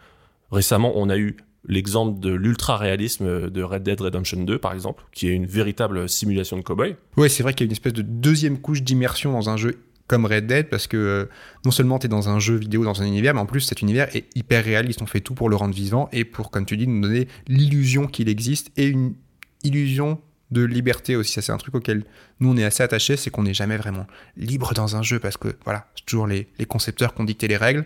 Récemment, 0.51 0.93
on 0.95 1.09
a 1.09 1.17
eu 1.17 1.37
l'exemple 1.65 2.19
de 2.19 2.31
l'ultra-réalisme 2.31 3.49
de 3.49 3.63
Red 3.63 3.83
Dead 3.83 3.99
Redemption 3.99 4.43
2, 4.43 4.57
par 4.57 4.73
exemple, 4.73 5.03
qui 5.11 5.27
est 5.27 5.33
une 5.33 5.45
véritable 5.45 6.09
simulation 6.09 6.57
de 6.57 6.61
cowboy. 6.61 6.95
Ouais, 7.17 7.29
c'est 7.29 7.43
vrai 7.43 7.53
qu'il 7.53 7.65
y 7.65 7.67
a 7.67 7.69
une 7.69 7.73
espèce 7.73 7.93
de 7.93 8.01
deuxième 8.01 8.59
couche 8.59 8.81
d'immersion 8.81 9.31
dans 9.31 9.49
un 9.49 9.57
jeu 9.57 9.79
comme 10.07 10.25
Red 10.25 10.47
Dead, 10.47 10.69
parce 10.69 10.87
que 10.87 10.97
euh, 10.97 11.25
non 11.65 11.71
seulement 11.71 11.97
tu 11.97 12.07
es 12.07 12.09
dans 12.09 12.27
un 12.27 12.39
jeu 12.39 12.55
vidéo, 12.55 12.83
dans 12.83 13.01
un 13.01 13.05
univers, 13.05 13.33
mais 13.33 13.39
en 13.39 13.45
plus 13.45 13.61
cet 13.61 13.81
univers 13.81 14.13
est 14.15 14.25
hyper 14.35 14.63
réaliste. 14.63 15.01
On 15.01 15.05
fait 15.05 15.21
tout 15.21 15.33
pour 15.33 15.49
le 15.49 15.55
rendre 15.55 15.73
vivant 15.73 16.09
et 16.11 16.25
pour, 16.25 16.51
comme 16.51 16.65
tu 16.65 16.75
dis, 16.75 16.87
nous 16.87 17.01
donner 17.01 17.27
l'illusion 17.47 18.07
qu'il 18.07 18.27
existe 18.27 18.71
et 18.75 18.87
une 18.87 19.15
illusion 19.63 20.19
de 20.51 20.61
liberté 20.61 21.15
aussi. 21.15 21.31
Ça, 21.31 21.41
c'est 21.41 21.51
un 21.51 21.57
truc 21.57 21.73
auquel 21.75 22.03
nous, 22.39 22.51
on 22.51 22.57
est 22.57 22.65
assez 22.65 22.83
attachés, 22.83 23.15
c'est 23.15 23.29
qu'on 23.29 23.43
n'est 23.43 23.53
jamais 23.53 23.77
vraiment 23.77 24.05
libre 24.35 24.73
dans 24.73 24.95
un 24.97 25.01
jeu, 25.01 25.19
parce 25.19 25.37
que 25.37 25.55
voilà, 25.63 25.87
c'est 25.95 26.05
toujours 26.05 26.27
les, 26.27 26.47
les 26.59 26.65
concepteurs 26.65 27.15
qui 27.15 27.21
ont 27.21 27.25
dicté 27.25 27.47
les 27.47 27.57
règles. 27.57 27.85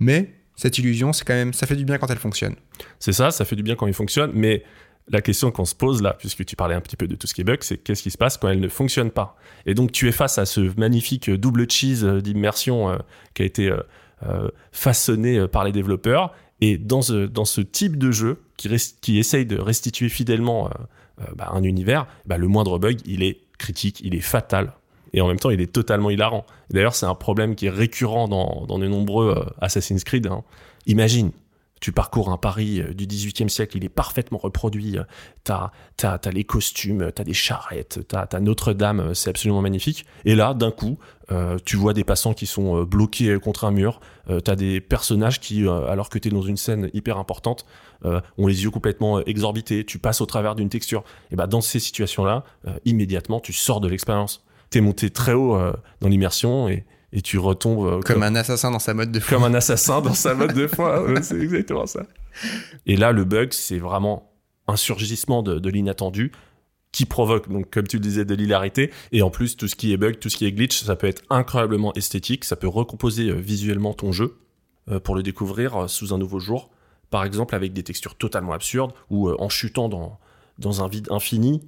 Mais 0.00 0.34
cette 0.56 0.78
illusion, 0.78 1.12
c'est 1.12 1.24
quand 1.24 1.34
même, 1.34 1.52
ça 1.52 1.66
fait 1.66 1.76
du 1.76 1.84
bien 1.84 1.98
quand 1.98 2.10
elle 2.10 2.18
fonctionne. 2.18 2.56
C'est 2.98 3.12
ça, 3.12 3.30
ça 3.30 3.44
fait 3.44 3.56
du 3.56 3.62
bien 3.62 3.76
quand 3.76 3.86
il 3.86 3.94
fonctionne, 3.94 4.32
mais 4.34 4.64
la 5.10 5.20
question 5.22 5.50
qu'on 5.50 5.64
se 5.64 5.74
pose 5.74 6.02
là, 6.02 6.14
puisque 6.18 6.44
tu 6.44 6.56
parlais 6.56 6.74
un 6.74 6.80
petit 6.80 6.96
peu 6.96 7.06
de 7.06 7.16
tout 7.16 7.26
ce 7.26 7.34
qui 7.34 7.40
est 7.40 7.44
bug, 7.44 7.58
c'est 7.62 7.78
qu'est-ce 7.78 8.02
qui 8.02 8.10
se 8.10 8.18
passe 8.18 8.36
quand 8.36 8.48
elle 8.48 8.60
ne 8.60 8.68
fonctionne 8.68 9.10
pas? 9.10 9.36
Et 9.66 9.74
donc 9.74 9.92
tu 9.92 10.08
es 10.08 10.12
face 10.12 10.38
à 10.38 10.46
ce 10.46 10.60
magnifique 10.78 11.30
double 11.30 11.70
cheese 11.70 12.04
d'immersion 12.22 12.90
euh, 12.90 12.96
qui 13.34 13.42
a 13.42 13.44
été 13.46 13.70
euh, 13.70 13.80
euh, 14.26 14.48
façonné 14.72 15.46
par 15.48 15.64
les 15.64 15.72
développeurs, 15.72 16.34
et 16.60 16.76
dans 16.76 17.02
ce, 17.02 17.26
dans 17.26 17.44
ce 17.44 17.60
type 17.60 17.96
de 17.96 18.10
jeu 18.10 18.42
qui, 18.56 18.68
qui 19.00 19.18
essaye 19.18 19.46
de 19.46 19.58
restituer 19.58 20.08
fidèlement 20.08 20.70
bah, 21.36 21.50
un 21.52 21.62
univers, 21.62 22.06
bah, 22.26 22.36
le 22.36 22.48
moindre 22.48 22.80
bug, 22.80 22.98
il 23.06 23.22
est 23.22 23.38
critique, 23.58 24.00
il 24.02 24.14
est 24.14 24.20
fatal 24.20 24.72
et 25.14 25.20
en 25.20 25.28
même 25.28 25.38
temps 25.38 25.50
il 25.50 25.60
est 25.60 25.72
totalement 25.72 26.10
hilarant. 26.10 26.44
D'ailleurs 26.70 26.96
c'est 26.96 27.06
un 27.06 27.14
problème 27.14 27.54
qui 27.54 27.66
est 27.66 27.70
récurrent 27.70 28.26
dans, 28.26 28.66
dans 28.66 28.80
de 28.80 28.88
nombreux 28.88 29.46
Assassin's 29.60 30.02
Creed. 30.02 30.26
Hein. 30.26 30.42
Imagine, 30.86 31.30
tu 31.80 31.92
parcours 31.92 32.30
un 32.30 32.36
Paris 32.36 32.80
euh, 32.80 32.94
du 32.94 33.06
18e 33.06 33.48
siècle, 33.48 33.76
il 33.76 33.84
est 33.84 33.88
parfaitement 33.88 34.38
reproduit, 34.38 34.96
t'as 35.44 35.70
as, 36.02 36.30
les 36.30 36.44
costumes, 36.44 37.10
t'as 37.14 37.24
des 37.24 37.34
charrettes, 37.34 38.00
t'as 38.08 38.26
as, 38.32 38.40
Notre-Dame, 38.40 39.14
c'est 39.14 39.30
absolument 39.30 39.62
magnifique. 39.62 40.04
Et 40.24 40.34
là, 40.34 40.54
d'un 40.54 40.70
coup, 40.70 40.98
euh, 41.30 41.58
tu 41.64 41.76
vois 41.76 41.92
des 41.92 42.04
passants 42.04 42.34
qui 42.34 42.46
sont 42.46 42.82
bloqués 42.84 43.38
contre 43.38 43.64
un 43.64 43.70
mur, 43.70 44.00
t'as 44.44 44.56
des 44.56 44.80
personnages 44.80 45.40
qui, 45.40 45.66
alors 45.66 46.10
que 46.10 46.18
t'es 46.18 46.28
dans 46.28 46.42
une 46.42 46.58
scène 46.58 46.90
hyper 46.92 47.16
importante, 47.16 47.64
ont 48.04 48.46
les 48.46 48.64
yeux 48.64 48.70
complètement 48.70 49.20
exorbités, 49.24 49.84
tu 49.86 49.98
passes 49.98 50.20
au 50.20 50.26
travers 50.26 50.54
d'une 50.54 50.68
texture. 50.68 51.02
Et 51.30 51.36
bah 51.36 51.46
dans 51.46 51.62
ces 51.62 51.80
situations-là, 51.80 52.44
immédiatement, 52.84 53.40
tu 53.40 53.54
sors 53.54 53.80
de 53.80 53.88
l'expérience 53.88 54.44
t'es 54.70 54.80
monté 54.80 55.10
très 55.10 55.32
haut 55.32 55.56
euh, 55.56 55.72
dans 56.00 56.08
l'immersion 56.08 56.68
et, 56.68 56.84
et, 57.12 57.22
tu 57.22 57.38
retombes. 57.38 57.86
Euh, 57.86 58.00
comme, 58.00 58.22
un 58.22 58.34
assassin 58.34 58.70
dans 58.70 58.78
sa 58.78 58.94
mode 58.94 59.12
de 59.12 59.20
foi. 59.20 59.36
Comme 59.36 59.44
un 59.44 59.54
assassin 59.54 60.00
dans 60.00 60.14
sa 60.14 60.34
mode 60.34 60.52
de 60.52 60.66
foi, 60.66 61.04
c'est 61.22 61.40
exactement 61.40 61.86
ça. 61.86 62.04
Et 62.86 62.96
là, 62.96 63.12
le 63.12 63.24
bug, 63.24 63.52
c'est 63.52 63.78
vraiment 63.78 64.32
un 64.66 64.76
surgissement 64.76 65.42
de, 65.42 65.58
de 65.58 65.70
l'inattendu 65.70 66.32
qui 66.92 67.04
provoque, 67.04 67.50
donc 67.50 67.70
comme 67.70 67.86
tu 67.86 67.96
le 67.96 68.02
disais, 68.02 68.24
de 68.24 68.34
l'hilarité. 68.34 68.90
Et 69.12 69.22
en 69.22 69.30
plus, 69.30 69.56
tout 69.56 69.68
ce 69.68 69.76
qui 69.76 69.92
est 69.92 69.96
bug, 69.96 70.18
tout 70.18 70.28
ce 70.28 70.36
qui 70.36 70.46
est 70.46 70.52
glitch, 70.52 70.82
ça 70.82 70.96
peut 70.96 71.06
être 71.06 71.22
incroyablement 71.30 71.92
esthétique, 71.94 72.44
ça 72.44 72.56
peut 72.56 72.68
recomposer 72.68 73.28
euh, 73.28 73.34
visuellement 73.34 73.94
ton 73.94 74.12
jeu 74.12 74.38
pour 75.04 75.14
le 75.14 75.22
découvrir 75.22 75.90
sous 75.90 76.14
un 76.14 76.18
nouveau 76.18 76.38
jour. 76.38 76.70
Par 77.10 77.22
exemple, 77.22 77.54
avec 77.54 77.74
des 77.74 77.82
textures 77.82 78.14
totalement 78.14 78.54
absurdes 78.54 78.94
ou 79.10 79.28
en 79.30 79.50
chutant 79.50 79.90
dans, 79.90 80.18
dans 80.58 80.82
un 80.82 80.88
vide 80.88 81.08
infini 81.10 81.60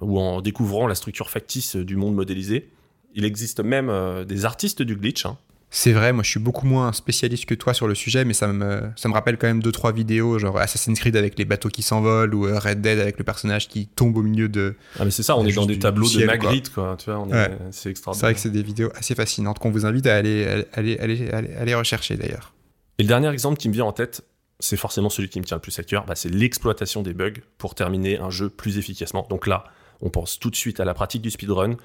ou 0.00 0.18
en 0.18 0.40
découvrant 0.40 0.86
la 0.86 0.94
structure 0.94 1.30
factice 1.30 1.76
du 1.76 1.96
monde 1.96 2.14
modélisé. 2.14 2.70
Il 3.14 3.24
existe 3.24 3.60
même 3.60 3.88
euh, 3.88 4.24
des 4.24 4.44
artistes 4.44 4.82
du 4.82 4.96
glitch. 4.96 5.24
Hein. 5.24 5.38
C'est 5.70 5.92
vrai, 5.92 6.12
moi 6.12 6.22
je 6.22 6.30
suis 6.30 6.40
beaucoup 6.40 6.66
moins 6.66 6.92
spécialiste 6.92 7.46
que 7.46 7.54
toi 7.54 7.74
sur 7.74 7.88
le 7.88 7.96
sujet, 7.96 8.24
mais 8.24 8.32
ça 8.32 8.46
me, 8.46 8.82
ça 8.94 9.08
me 9.08 9.14
rappelle 9.14 9.36
quand 9.38 9.48
même 9.48 9.60
deux 9.60 9.72
trois 9.72 9.90
vidéos, 9.90 10.38
genre 10.38 10.56
Assassin's 10.56 10.98
Creed 11.00 11.16
avec 11.16 11.36
les 11.36 11.44
bateaux 11.44 11.68
qui 11.68 11.82
s'envolent 11.82 12.32
ou 12.32 12.46
euh, 12.46 12.60
Red 12.60 12.80
Dead 12.80 13.00
avec 13.00 13.18
le 13.18 13.24
personnage 13.24 13.68
qui 13.68 13.88
tombe 13.88 14.16
au 14.16 14.22
milieu 14.22 14.48
de. 14.48 14.76
Ah 15.00 15.04
mais 15.04 15.10
c'est 15.10 15.24
ça, 15.24 15.36
on 15.36 15.44
est 15.44 15.52
dans 15.52 15.66
des 15.66 15.80
tableaux 15.80 16.08
de 16.08 16.24
Magritte 16.24 16.72
quoi. 16.72 16.96
Tu 16.96 17.10
vois, 17.10 17.26
c'est 17.72 17.90
extraordinaire. 17.90 18.20
C'est 18.20 18.26
vrai 18.26 18.34
que 18.34 18.40
c'est 18.40 18.50
des 18.50 18.62
vidéos 18.62 18.90
assez 18.94 19.16
fascinantes 19.16 19.58
qu'on 19.58 19.72
vous 19.72 19.84
invite 19.84 20.06
à 20.06 20.14
aller, 20.14 20.64
aller, 20.74 20.96
aller, 20.98 21.28
aller, 21.30 21.74
rechercher 21.74 22.16
d'ailleurs. 22.16 22.52
Et 22.98 23.02
le 23.02 23.08
dernier 23.08 23.30
exemple 23.30 23.58
qui 23.58 23.68
me 23.68 23.74
vient 23.74 23.84
en 23.84 23.92
tête, 23.92 24.22
c'est 24.60 24.76
forcément 24.76 25.10
celui 25.10 25.28
qui 25.28 25.40
me 25.40 25.44
tient 25.44 25.56
le 25.56 25.60
plus 25.60 25.76
à 25.80 25.82
cœur, 25.82 26.06
bah, 26.06 26.14
c'est 26.14 26.28
l'exploitation 26.28 27.02
des 27.02 27.14
bugs 27.14 27.32
pour 27.58 27.74
terminer 27.74 28.18
un 28.18 28.30
jeu 28.30 28.48
plus 28.48 28.78
efficacement. 28.78 29.26
Donc 29.28 29.48
là, 29.48 29.64
on 30.00 30.10
pense 30.10 30.38
tout 30.38 30.50
de 30.50 30.56
suite 30.56 30.78
à 30.78 30.84
la 30.84 30.94
pratique 30.94 31.22
du 31.22 31.32
speedrun 31.32 31.76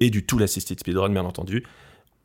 et 0.00 0.10
du 0.10 0.24
tool 0.24 0.42
assisted 0.42 0.78
speedrun, 0.78 1.10
bien 1.10 1.24
entendu. 1.24 1.64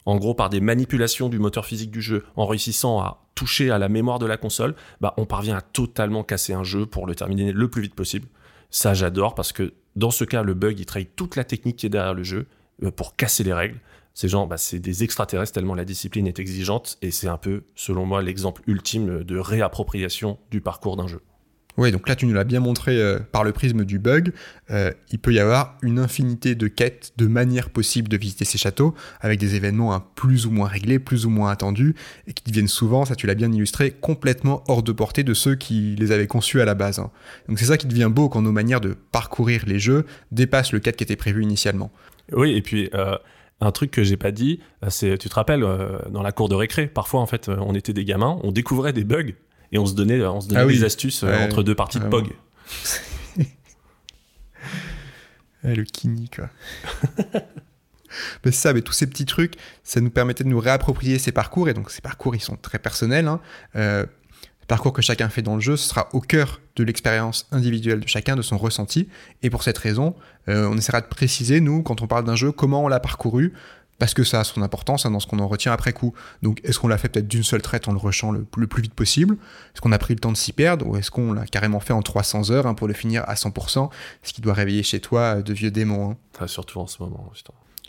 En 0.05 0.17
gros, 0.17 0.33
par 0.33 0.49
des 0.49 0.59
manipulations 0.59 1.29
du 1.29 1.39
moteur 1.39 1.65
physique 1.65 1.91
du 1.91 2.01
jeu, 2.01 2.25
en 2.35 2.45
réussissant 2.45 2.99
à 2.99 3.25
toucher 3.35 3.71
à 3.71 3.77
la 3.77 3.89
mémoire 3.89 4.19
de 4.19 4.25
la 4.25 4.37
console, 4.37 4.75
bah, 5.01 5.13
on 5.17 5.25
parvient 5.25 5.55
à 5.55 5.61
totalement 5.61 6.23
casser 6.23 6.53
un 6.53 6.63
jeu 6.63 6.85
pour 6.85 7.07
le 7.07 7.15
terminer 7.15 7.51
le 7.51 7.67
plus 7.69 7.81
vite 7.81 7.95
possible. 7.95 8.27
Ça, 8.69 8.93
j'adore 8.93 9.35
parce 9.35 9.53
que 9.53 9.73
dans 9.95 10.11
ce 10.11 10.25
cas, 10.25 10.43
le 10.43 10.53
bug, 10.53 10.79
il 10.79 10.85
trahit 10.85 11.15
toute 11.15 11.35
la 11.35 11.43
technique 11.43 11.77
qui 11.77 11.85
est 11.85 11.89
derrière 11.89 12.13
le 12.13 12.23
jeu 12.23 12.47
euh, 12.83 12.91
pour 12.91 13.15
casser 13.15 13.43
les 13.43 13.53
règles. 13.53 13.79
Ces 14.13 14.27
gens, 14.27 14.45
bah, 14.45 14.57
c'est 14.57 14.79
des 14.79 15.03
extraterrestres 15.03 15.53
tellement 15.53 15.75
la 15.75 15.85
discipline 15.85 16.27
est 16.27 16.39
exigeante 16.39 16.97
et 17.01 17.11
c'est 17.11 17.27
un 17.27 17.37
peu, 17.37 17.63
selon 17.75 18.05
moi, 18.05 18.21
l'exemple 18.21 18.61
ultime 18.67 19.23
de 19.23 19.37
réappropriation 19.37 20.37
du 20.51 20.61
parcours 20.61 20.97
d'un 20.97 21.07
jeu. 21.07 21.21
Oui, 21.77 21.91
donc 21.91 22.07
là 22.07 22.15
tu 22.15 22.27
nous 22.27 22.33
l'as 22.33 22.43
bien 22.43 22.59
montré 22.59 22.99
euh, 22.99 23.19
par 23.31 23.43
le 23.43 23.51
prisme 23.51 23.83
du 23.83 23.97
bug. 23.97 24.31
Euh, 24.69 24.91
il 25.11 25.17
peut 25.17 25.33
y 25.33 25.39
avoir 25.39 25.77
une 25.81 25.97
infinité 25.97 26.53
de 26.53 26.67
quêtes, 26.67 27.13
de 27.17 27.25
manières 27.25 27.71
possibles 27.71 28.09
de 28.09 28.17
visiter 28.17 28.45
ces 28.45 28.59
châteaux, 28.59 28.93
avec 29.21 29.39
des 29.39 29.55
événements 29.55 29.93
hein, 29.93 30.03
plus 30.15 30.45
ou 30.45 30.51
moins 30.51 30.67
réglés, 30.67 30.99
plus 30.99 31.25
ou 31.25 31.29
moins 31.31 31.49
attendus, 31.49 31.95
et 32.27 32.33
qui 32.33 32.43
deviennent 32.43 32.67
souvent, 32.67 33.05
ça 33.05 33.15
tu 33.15 33.25
l'as 33.25 33.33
bien 33.33 33.51
illustré, 33.51 33.89
complètement 33.91 34.63
hors 34.67 34.83
de 34.83 34.91
portée 34.91 35.23
de 35.23 35.33
ceux 35.33 35.55
qui 35.55 35.95
les 35.97 36.11
avaient 36.11 36.27
conçus 36.27 36.61
à 36.61 36.65
la 36.65 36.75
base. 36.75 36.99
Hein. 36.99 37.09
Donc 37.49 37.57
c'est 37.57 37.65
ça 37.65 37.77
qui 37.77 37.87
devient 37.87 38.09
beau 38.11 38.29
quand 38.29 38.41
nos 38.41 38.51
manières 38.51 38.81
de 38.81 38.95
parcourir 39.11 39.63
les 39.65 39.79
jeux 39.79 40.05
dépassent 40.31 40.73
le 40.73 40.79
cadre 40.79 40.97
qui 40.97 41.03
était 41.03 41.15
prévu 41.15 41.41
initialement. 41.41 41.91
Oui, 42.31 42.55
et 42.55 42.61
puis 42.61 42.89
euh, 42.93 43.17
un 43.61 43.71
truc 43.71 43.89
que 43.89 44.03
j'ai 44.03 44.17
pas 44.17 44.31
dit, 44.31 44.59
c'est, 44.89 45.17
tu 45.17 45.27
te 45.27 45.33
rappelles, 45.33 45.65
dans 46.09 46.21
la 46.21 46.31
cour 46.31 46.49
de 46.49 46.55
récré, 46.55 46.85
parfois 46.87 47.21
en 47.21 47.25
fait, 47.25 47.49
on 47.49 47.73
était 47.73 47.93
des 47.93 48.05
gamins, 48.05 48.39
on 48.43 48.51
découvrait 48.51 48.93
des 48.93 49.03
bugs 49.03 49.33
et 49.73 49.79
on 49.79 49.85
se 49.85 49.93
donnait, 49.93 50.23
on 50.23 50.39
se 50.39 50.47
donnait 50.47 50.61
ah 50.61 50.65
des 50.65 50.83
astuces 50.85 51.23
euh, 51.23 51.45
entre 51.45 51.63
deux 51.63 51.75
parties 51.75 51.99
de 51.99 52.05
POG. 52.05 52.29
le 55.63 55.83
kini, 55.83 56.29
quoi. 56.29 56.49
mais 58.45 58.51
ça, 58.51 58.71
mais 58.71 58.81
tous 58.81 58.93
ces 58.93 59.07
petits 59.07 59.25
trucs, 59.25 59.55
ça 59.83 59.99
nous 59.99 60.11
permettait 60.11 60.43
de 60.43 60.49
nous 60.49 60.59
réapproprier 60.59 61.17
ces 61.17 61.31
parcours, 61.31 61.69
et 61.69 61.73
donc 61.73 61.89
ces 61.89 62.01
parcours, 62.01 62.35
ils 62.35 62.41
sont 62.41 62.55
très 62.55 62.77
personnels. 62.77 63.27
Hein. 63.27 63.41
Euh, 63.75 64.05
parcours 64.67 64.93
que 64.93 65.01
chacun 65.01 65.29
fait 65.29 65.41
dans 65.41 65.55
le 65.55 65.61
jeu, 65.61 65.75
ce 65.75 65.89
sera 65.89 66.09
au 66.13 66.21
cœur 66.21 66.61
de 66.75 66.83
l'expérience 66.83 67.47
individuelle 67.51 67.99
de 67.99 68.07
chacun, 68.07 68.35
de 68.35 68.43
son 68.43 68.57
ressenti, 68.57 69.09
et 69.41 69.49
pour 69.49 69.63
cette 69.63 69.79
raison, 69.79 70.15
euh, 70.49 70.67
on 70.69 70.77
essaiera 70.77 71.01
de 71.01 71.07
préciser, 71.07 71.61
nous, 71.61 71.81
quand 71.81 72.01
on 72.03 72.07
parle 72.07 72.25
d'un 72.25 72.35
jeu, 72.35 72.51
comment 72.51 72.83
on 72.83 72.87
l'a 72.87 72.99
parcouru, 72.99 73.53
parce 73.99 74.13
que 74.13 74.23
ça 74.23 74.41
a 74.41 74.43
son 74.43 74.61
importance 74.61 75.05
hein, 75.05 75.11
dans 75.11 75.19
ce 75.19 75.27
qu'on 75.27 75.39
en 75.39 75.47
retient 75.47 75.71
après 75.71 75.93
coup. 75.93 76.13
Donc, 76.41 76.59
est-ce 76.63 76.79
qu'on 76.79 76.87
l'a 76.87 76.97
fait 76.97 77.09
peut-être 77.09 77.27
d'une 77.27 77.43
seule 77.43 77.61
traite 77.61 77.87
en 77.87 77.91
le 77.91 77.97
rushant 77.97 78.31
le, 78.31 78.43
plus 78.43 78.81
vite 78.81 78.93
possible? 78.93 79.35
Est-ce 79.73 79.81
qu'on 79.81 79.91
a 79.91 79.97
pris 79.97 80.13
le 80.13 80.19
temps 80.19 80.31
de 80.31 80.37
s'y 80.37 80.53
perdre? 80.53 80.87
Ou 80.87 80.97
est-ce 80.97 81.11
qu'on 81.11 81.33
l'a 81.33 81.45
carrément 81.45 81.79
fait 81.79 81.93
en 81.93 82.01
300 82.01 82.51
heures 82.51 82.67
hein, 82.67 82.73
pour 82.73 82.87
le 82.87 82.93
finir 82.93 83.23
à 83.27 83.35
100% 83.35 83.89
Ce 84.23 84.33
qui 84.33 84.41
doit 84.41 84.53
réveiller 84.53 84.83
chez 84.83 84.99
toi 84.99 85.41
de 85.41 85.53
vieux 85.53 85.71
démons. 85.71 86.17
Hein. 86.39 86.47
Surtout 86.47 86.79
en 86.79 86.87
ce 86.87 87.01
moment, 87.01 87.31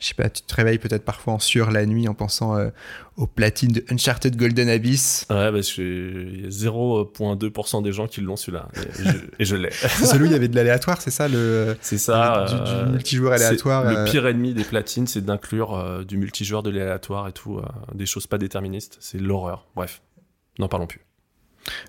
je 0.05 0.09
sais 0.11 0.15
pas, 0.15 0.29
tu 0.29 0.43
te 0.43 0.55
réveilles 0.55 0.77
peut-être 0.77 1.03
parfois 1.03 1.33
en 1.33 1.39
sueur 1.39 1.71
la 1.71 1.87
nuit 1.87 2.09
en 2.09 2.13
pensant 2.13 2.59
euh, 2.59 2.69
aux 3.17 3.27
platines 3.27 3.73
de 3.73 3.85
Uncharted 3.91 4.37
Golden 4.37 4.69
Abyss. 4.69 5.25
Ouais, 5.31 5.51
parce 5.51 5.73
qu'il 5.73 6.43
y 6.43 6.45
a 6.45 6.51
0,2% 6.51 7.83
des 7.83 7.91
gens 7.91 8.07
qui 8.07 8.21
l'ont 8.21 8.37
celui-là. 8.37 8.69
Et 9.39 9.47
je, 9.47 9.57
l'ai. 9.57 9.71
celui 9.73 10.25
où 10.25 10.27
il 10.27 10.33
y 10.33 10.35
avait 10.35 10.49
de 10.49 10.57
l'aléatoire, 10.57 11.01
c'est 11.01 11.11
ça 11.11 11.27
le 11.27 11.79
C'est 11.81 11.97
ça. 11.97 12.45
du, 12.47 12.55
euh, 12.55 12.87
multijoueur 12.91 13.33
aléatoire. 13.33 13.85
Le 13.85 13.97
euh. 13.97 14.05
pire 14.05 14.27
ennemi 14.27 14.53
des 14.53 14.65
platines, 14.65 15.07
c'est 15.07 15.25
d'inclure 15.25 16.05
du 16.05 16.19
multijoueur, 16.19 16.63
de 16.63 16.69
l'aléatoire 16.69 17.27
et 17.27 17.33
tout, 17.33 17.63
des 17.95 18.05
choses 18.05 18.27
pas 18.27 18.37
déterministes. 18.37 18.99
C'est 19.01 19.19
l'horreur. 19.19 19.67
Bref, 19.75 20.03
n'en 20.59 20.69
parlons 20.69 20.87
plus. 20.87 21.01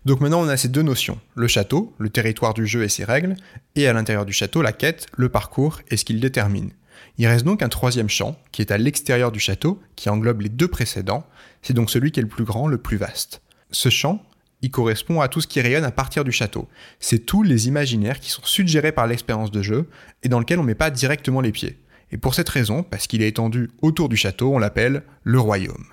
Donc 0.06 0.22
maintenant 0.22 0.40
on 0.40 0.48
a 0.48 0.56
ces 0.56 0.70
deux 0.70 0.84
notions, 0.84 1.20
le 1.36 1.50
château, 1.50 1.94
le 1.98 2.10
territoire 2.10 2.54
du 2.54 2.66
jeu 2.66 2.84
et 2.84 2.88
ses 2.88 3.04
règles, 3.04 3.36
et 3.76 3.90
à 3.90 3.92
l'intérieur 3.92 4.26
du 4.26 4.32
château 4.32 4.62
la 4.62 4.72
quête, 4.72 5.08
le 5.18 5.28
parcours 5.28 5.82
et 5.90 5.98
ce 5.98 6.06
qu'il 6.06 6.22
détermine. 6.22 6.72
Il 7.18 7.28
reste 7.28 7.46
donc 7.46 7.62
un 7.62 7.70
troisième 7.70 8.10
champ, 8.10 8.38
qui 8.52 8.62
est 8.62 8.72
à 8.72 8.78
l'extérieur 8.78 9.32
du 9.32 9.40
château, 9.40 9.82
qui 9.96 10.10
englobe 10.10 10.42
les 10.42 10.50
deux 10.50 10.68
précédents, 10.68 11.26
c'est 11.62 11.74
donc 11.74 11.90
celui 11.90 12.12
qui 12.12 12.20
est 12.20 12.24
le 12.24 12.30
plus 12.30 12.44
grand, 12.44 12.68
le 12.68 12.78
plus 12.78 12.98
vaste. 12.98 13.42
Ce 13.72 13.90
champ, 13.90 14.24
Il 14.62 14.72
correspond 14.72 15.22
à 15.22 15.28
tout 15.28 15.42
ce 15.42 15.48
qui 15.48 15.62
rayonne 15.62 15.84
à 15.84 15.92
partir 15.92 16.24
du 16.24 16.32
château. 16.32 16.68
C'est 17.00 17.26
tous 17.26 17.44
les 17.44 17.68
imaginaires 17.68 18.20
qui 18.20 18.32
sont 18.32 18.42
suggérés 18.44 18.92
par 18.92 19.06
l'expérience 19.06 19.52
de 19.52 19.62
jeu 19.62 19.90
et 20.24 20.30
dans 20.30 20.40
lequel 20.40 20.58
on 20.58 20.64
ne 20.64 20.68
met 20.68 20.76
pas 20.76 20.90
directement 20.90 21.42
les 21.42 21.52
pieds. 21.52 21.78
Et 22.12 22.18
pour 22.18 22.34
cette 22.34 22.50
raison, 22.50 22.82
parce 22.82 23.06
qu'il 23.06 23.22
est 23.22 23.28
étendu 23.28 23.70
autour 23.82 24.10
du 24.10 24.18
château, 24.18 24.56
on 24.56 24.58
l'appelle 24.58 25.04
le 25.24 25.40
royaume. 25.40 25.86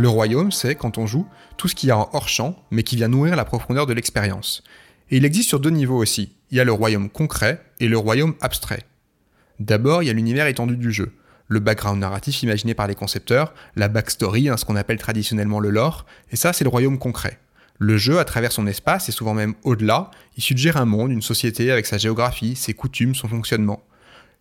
Le 0.00 0.08
royaume, 0.08 0.50
c'est, 0.50 0.76
quand 0.76 0.96
on 0.96 1.06
joue, 1.06 1.26
tout 1.58 1.68
ce 1.68 1.74
qu'il 1.74 1.90
y 1.90 1.92
a 1.92 1.98
en 1.98 2.08
hors-champ, 2.14 2.56
mais 2.70 2.84
qui 2.84 2.96
vient 2.96 3.08
nourrir 3.08 3.36
la 3.36 3.44
profondeur 3.44 3.84
de 3.84 3.92
l'expérience. 3.92 4.64
Et 5.10 5.18
il 5.18 5.26
existe 5.26 5.50
sur 5.50 5.60
deux 5.60 5.68
niveaux 5.68 5.98
aussi. 5.98 6.32
Il 6.50 6.56
y 6.56 6.60
a 6.60 6.64
le 6.64 6.72
royaume 6.72 7.10
concret 7.10 7.62
et 7.80 7.86
le 7.86 7.98
royaume 7.98 8.34
abstrait. 8.40 8.84
D'abord, 9.58 10.02
il 10.02 10.06
y 10.06 10.08
a 10.10 10.14
l'univers 10.14 10.46
étendu 10.46 10.78
du 10.78 10.90
jeu, 10.90 11.12
le 11.48 11.60
background 11.60 12.00
narratif 12.00 12.42
imaginé 12.42 12.72
par 12.72 12.86
les 12.86 12.94
concepteurs, 12.94 13.52
la 13.76 13.88
backstory, 13.88 14.48
hein, 14.48 14.56
ce 14.56 14.64
qu'on 14.64 14.74
appelle 14.74 14.96
traditionnellement 14.96 15.60
le 15.60 15.68
lore, 15.68 16.06
et 16.30 16.36
ça 16.36 16.54
c'est 16.54 16.64
le 16.64 16.70
royaume 16.70 16.98
concret. 16.98 17.38
Le 17.78 17.98
jeu, 17.98 18.18
à 18.20 18.24
travers 18.24 18.52
son 18.52 18.66
espace, 18.66 19.10
et 19.10 19.12
souvent 19.12 19.34
même 19.34 19.52
au-delà, 19.64 20.10
il 20.38 20.42
suggère 20.42 20.78
un 20.78 20.86
monde, 20.86 21.12
une 21.12 21.20
société 21.20 21.70
avec 21.70 21.84
sa 21.84 21.98
géographie, 21.98 22.56
ses 22.56 22.72
coutumes, 22.72 23.14
son 23.14 23.28
fonctionnement. 23.28 23.82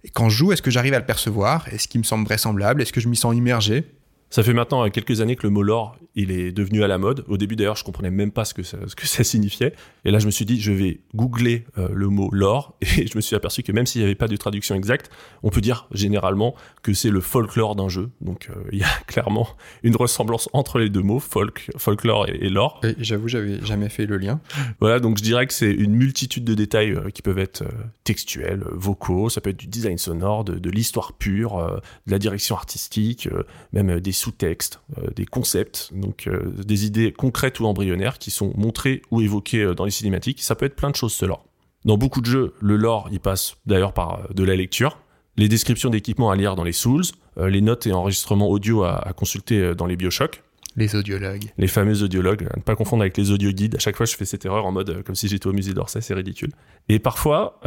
Et 0.05 0.10
quand 0.10 0.30
je 0.30 0.38
joue, 0.38 0.51
est-ce 0.53 0.62
que 0.62 0.72
j'arrive 0.72 0.93
à 0.93 0.99
le 0.99 1.05
percevoir? 1.05 1.68
Est-ce 1.68 1.89
qu'il 1.89 1.99
me 1.99 2.05
semble 2.05 2.24
vraisemblable? 2.24 2.82
Est-ce 2.82 2.93
que 2.93 3.01
je 3.01 3.10
m'y 3.10 3.18
sens 3.18 3.36
immergé? 3.36 3.99
Ça 4.30 4.43
fait 4.43 4.53
maintenant 4.53 4.88
quelques 4.89 5.21
années 5.21 5.36
que 5.36 5.43
le 5.43 5.49
mot 5.49 5.63
lore, 5.63 5.95
il 6.22 6.32
est 6.32 6.51
devenu 6.51 6.84
à 6.84 6.88
la 6.88 6.97
mode. 6.97 7.24
Au 7.28 7.38
début 7.38 7.55
d'ailleurs, 7.55 7.76
je 7.76 7.84
comprenais 7.84 8.11
même 8.11 8.32
pas 8.32 8.45
ce 8.45 8.53
que 8.53 8.63
ça, 8.63 8.78
ce 8.88 8.95
que 8.95 9.07
ça 9.07 9.24
signifiait. 9.24 9.74
Et 10.05 10.11
là, 10.11 10.20
je 10.20 10.26
me 10.26 10.32
suis 10.32 10.45
dit, 10.45 10.59
je 10.59 10.72
vais 10.72 11.01
googler 11.15 11.65
euh, 11.78 11.89
le 11.93 12.07
mot 12.07 12.30
lore. 12.32 12.76
Et 12.97 13.07
je 13.07 13.15
me 13.15 13.22
suis 13.22 13.36
aperçu 13.36 13.63
que 13.63 13.72
même 13.72 13.86
s'il 13.86 14.01
n'y 14.01 14.05
avait 14.05 14.15
pas 14.15 14.28
de 14.28 14.36
traduction 14.36 14.76
exacte, 14.76 15.09
on 15.43 15.49
peut 15.49 15.61
dire 15.61 15.88
généralement 15.91 16.55
que 16.84 16.93
c'est 16.93 17.09
le 17.09 17.22
folklore 17.22 17.76
d'un 17.76 17.89
jeu. 17.89 18.09
Donc 18.22 18.49
euh, 18.49 18.53
il 18.72 18.80
y 18.80 18.84
a 18.84 18.89
clairement 19.07 19.47
une 19.84 19.95
ressemblance 19.95 20.49
entre 20.53 20.80
les 20.80 20.89
deux 20.89 21.01
mots, 21.01 21.20
folk, 21.20 21.70
folklore 21.78 22.28
et, 22.28 22.49
lore. 22.49 22.82
Et 22.84 22.95
j'avoue, 22.99 23.28
j'avais 23.28 23.63
jamais 23.65 23.89
fait 23.89 24.05
le 24.05 24.17
lien. 24.17 24.39
Voilà, 24.80 24.99
donc 24.99 25.17
je 25.17 25.24
dirais 25.24 25.47
que 25.47 25.53
c'est 25.53 25.72
une 25.72 25.95
multitude 25.95 26.43
de 26.43 26.53
détails 26.53 26.97
qui 27.13 27.22
peuvent 27.22 27.39
être 27.39 27.63
textuels, 28.03 28.63
vocaux, 28.72 29.30
ça 29.30 29.41
peut 29.41 29.51
être 29.51 29.57
du 29.57 29.67
design 29.67 29.97
sonore, 29.97 30.43
de, 30.43 30.57
de 30.57 30.70
l'histoire 30.70 31.13
pure, 31.13 31.82
de 32.07 32.11
la 32.11 32.20
direction 32.20 32.55
artistique, 32.55 33.30
même 33.72 33.99
des 33.99 34.11
sous-textes, 34.11 34.82
euh, 34.97 35.09
des 35.15 35.26
concepts, 35.26 35.89
donc 35.93 36.09
euh, 36.28 36.53
des 36.66 36.86
idées 36.86 37.12
concrètes 37.12 37.60
ou 37.60 37.66
embryonnaires 37.66 38.18
qui 38.18 38.32
sont 38.32 38.53
montrées 38.55 39.01
ou 39.12 39.22
évoquées 39.22 39.64
euh, 39.64 39.74
dans 39.74 39.86
les 39.86 39.91
cinématiques. 39.91 40.41
Ça 40.41 40.55
peut 40.55 40.66
être 40.66 40.76
plein 40.76 40.89
de 40.89 40.95
choses, 40.95 41.14
ce 41.14 41.26
lore. 41.26 41.45
Dans 41.86 41.97
beaucoup 41.97 42.22
de 42.22 42.26
jeux, 42.26 42.53
le 42.60 42.76
lore, 42.76 43.10
il 43.12 43.20
passe 43.20 43.55
d'ailleurs 43.66 43.93
par 43.93 44.28
de 44.34 44.43
la 44.43 44.55
lecture, 44.55 44.99
les 45.38 45.47
descriptions 45.47 45.89
d'équipements 45.89 46.30
à 46.30 46.36
lire 46.36 46.55
dans 46.55 46.66
les 46.66 46.74
Souls, 46.74 47.05
les 47.38 47.62
notes 47.62 47.88
et 47.88 47.93
enregistrements 47.93 48.49
audio 48.49 48.84
à, 48.84 49.14
consulter 49.16 49.74
dans 49.76 49.86
les 49.86 49.95
Bioshock. 49.95 50.43
Les 50.76 50.93
audiologues. 50.93 51.45
Les 51.57 51.68
fameux 51.68 52.03
audiologues, 52.03 52.47
à 52.51 52.57
ne 52.57 52.62
pas 52.62 52.76
confondre 52.76 53.03
avec 53.03 53.16
les 53.16 53.32
audio 53.32 53.49
guides. 53.51 53.76
À 53.76 53.80
chaque 53.80 53.95
fois, 53.95 54.05
je 54.05 54.18
fais 54.18 54.26
cette 54.26 54.43
erreur 54.43 54.66
en 54.66 54.74
mode 54.74 55.03
comme 55.03 55.16
si 55.16 55.30
j'étais 55.30 55.47
au 55.47 55.53
musée 55.53 55.74
d'Orsay, 55.74 56.01
c'est 56.01 56.14
ridicule. 56.14 56.51
Et 56.89 56.99
parfois, 56.99 57.62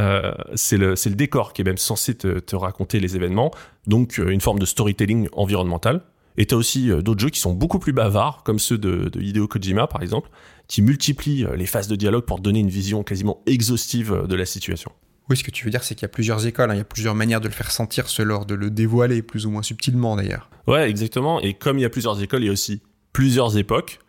c'est 0.55 0.76
le, 0.76 0.90
le, 0.90 1.14
décor 1.14 1.55
qui 1.55 1.62
est 1.62 1.64
même 1.64 1.78
censé 1.78 2.14
te, 2.14 2.38
te 2.38 2.55
raconter 2.55 3.01
les 3.01 3.16
événements, 3.16 3.51
donc 3.86 4.18
une 4.18 4.43
forme 4.43 4.59
de 4.59 4.66
storytelling 4.66 5.28
environnemental. 5.32 6.03
Et 6.37 6.47
t'as 6.47 6.57
aussi 6.57 6.91
euh, 6.91 7.03
d'autres 7.03 7.20
jeux 7.20 7.30
qui 7.30 7.41
sont 7.41 7.53
beaucoup 7.53 7.78
plus 7.78 7.93
bavards, 7.93 8.43
comme 8.45 8.59
ceux 8.59 8.78
de, 8.78 9.11
Hideo 9.18 9.47
Kojima 9.47 9.87
par 9.87 10.03
exemple, 10.03 10.30
qui 10.68 10.83
multiplient 10.83 11.45
euh, 11.45 11.57
les 11.57 11.66
phases 11.66 11.89
de 11.89 11.97
dialogue 11.97 12.24
pour 12.24 12.41
donner 12.41 12.61
une 12.61 12.70
vision 12.70 13.03
quasiment 13.03 13.43
exhaustive 13.47 14.12
euh, 14.12 14.26
de 14.26 14.35
la 14.35 14.47
situation. 14.47 14.93
Oui, 15.28 15.37
ce 15.37 15.45
que 15.45 15.51
tu 15.51 15.64
veux 15.64 15.70
dire, 15.70 15.85
c'est 15.85 15.95
qu'il 15.95 16.03
y 16.03 16.07
a 16.07 16.09
plusieurs 16.09 16.47
écoles, 16.47 16.70
hein. 16.70 16.74
il 16.74 16.78
y 16.78 16.80
a 16.83 16.85
plusieurs 16.85 17.14
manières 17.14 17.41
de 17.41 17.49
le 17.49 17.55
faire 17.55 17.70
sentir, 17.70 18.09
ce 18.09 18.22
lore, 18.22 18.45
de 18.45 18.55
le 18.55 18.70
dévoiler 18.70 19.22
plus 19.22 19.47
ou 19.47 19.51
moins 19.51 19.62
subtilement 19.62 20.16
d'ailleurs. 20.16 20.51
Ouais, 20.66 20.89
exactement. 20.89 21.41
Et 21.41 21.55
comme 21.55 21.78
il 21.78 21.83
y 21.83 21.85
a 21.85 21.91
plusieurs 21.91 22.20
écoles, 22.22 22.43
il 22.43 22.47
y 22.47 22.49
a 22.49 22.53
aussi 22.53 22.80
plusieurs 23.12 23.57
époques. 23.57 24.01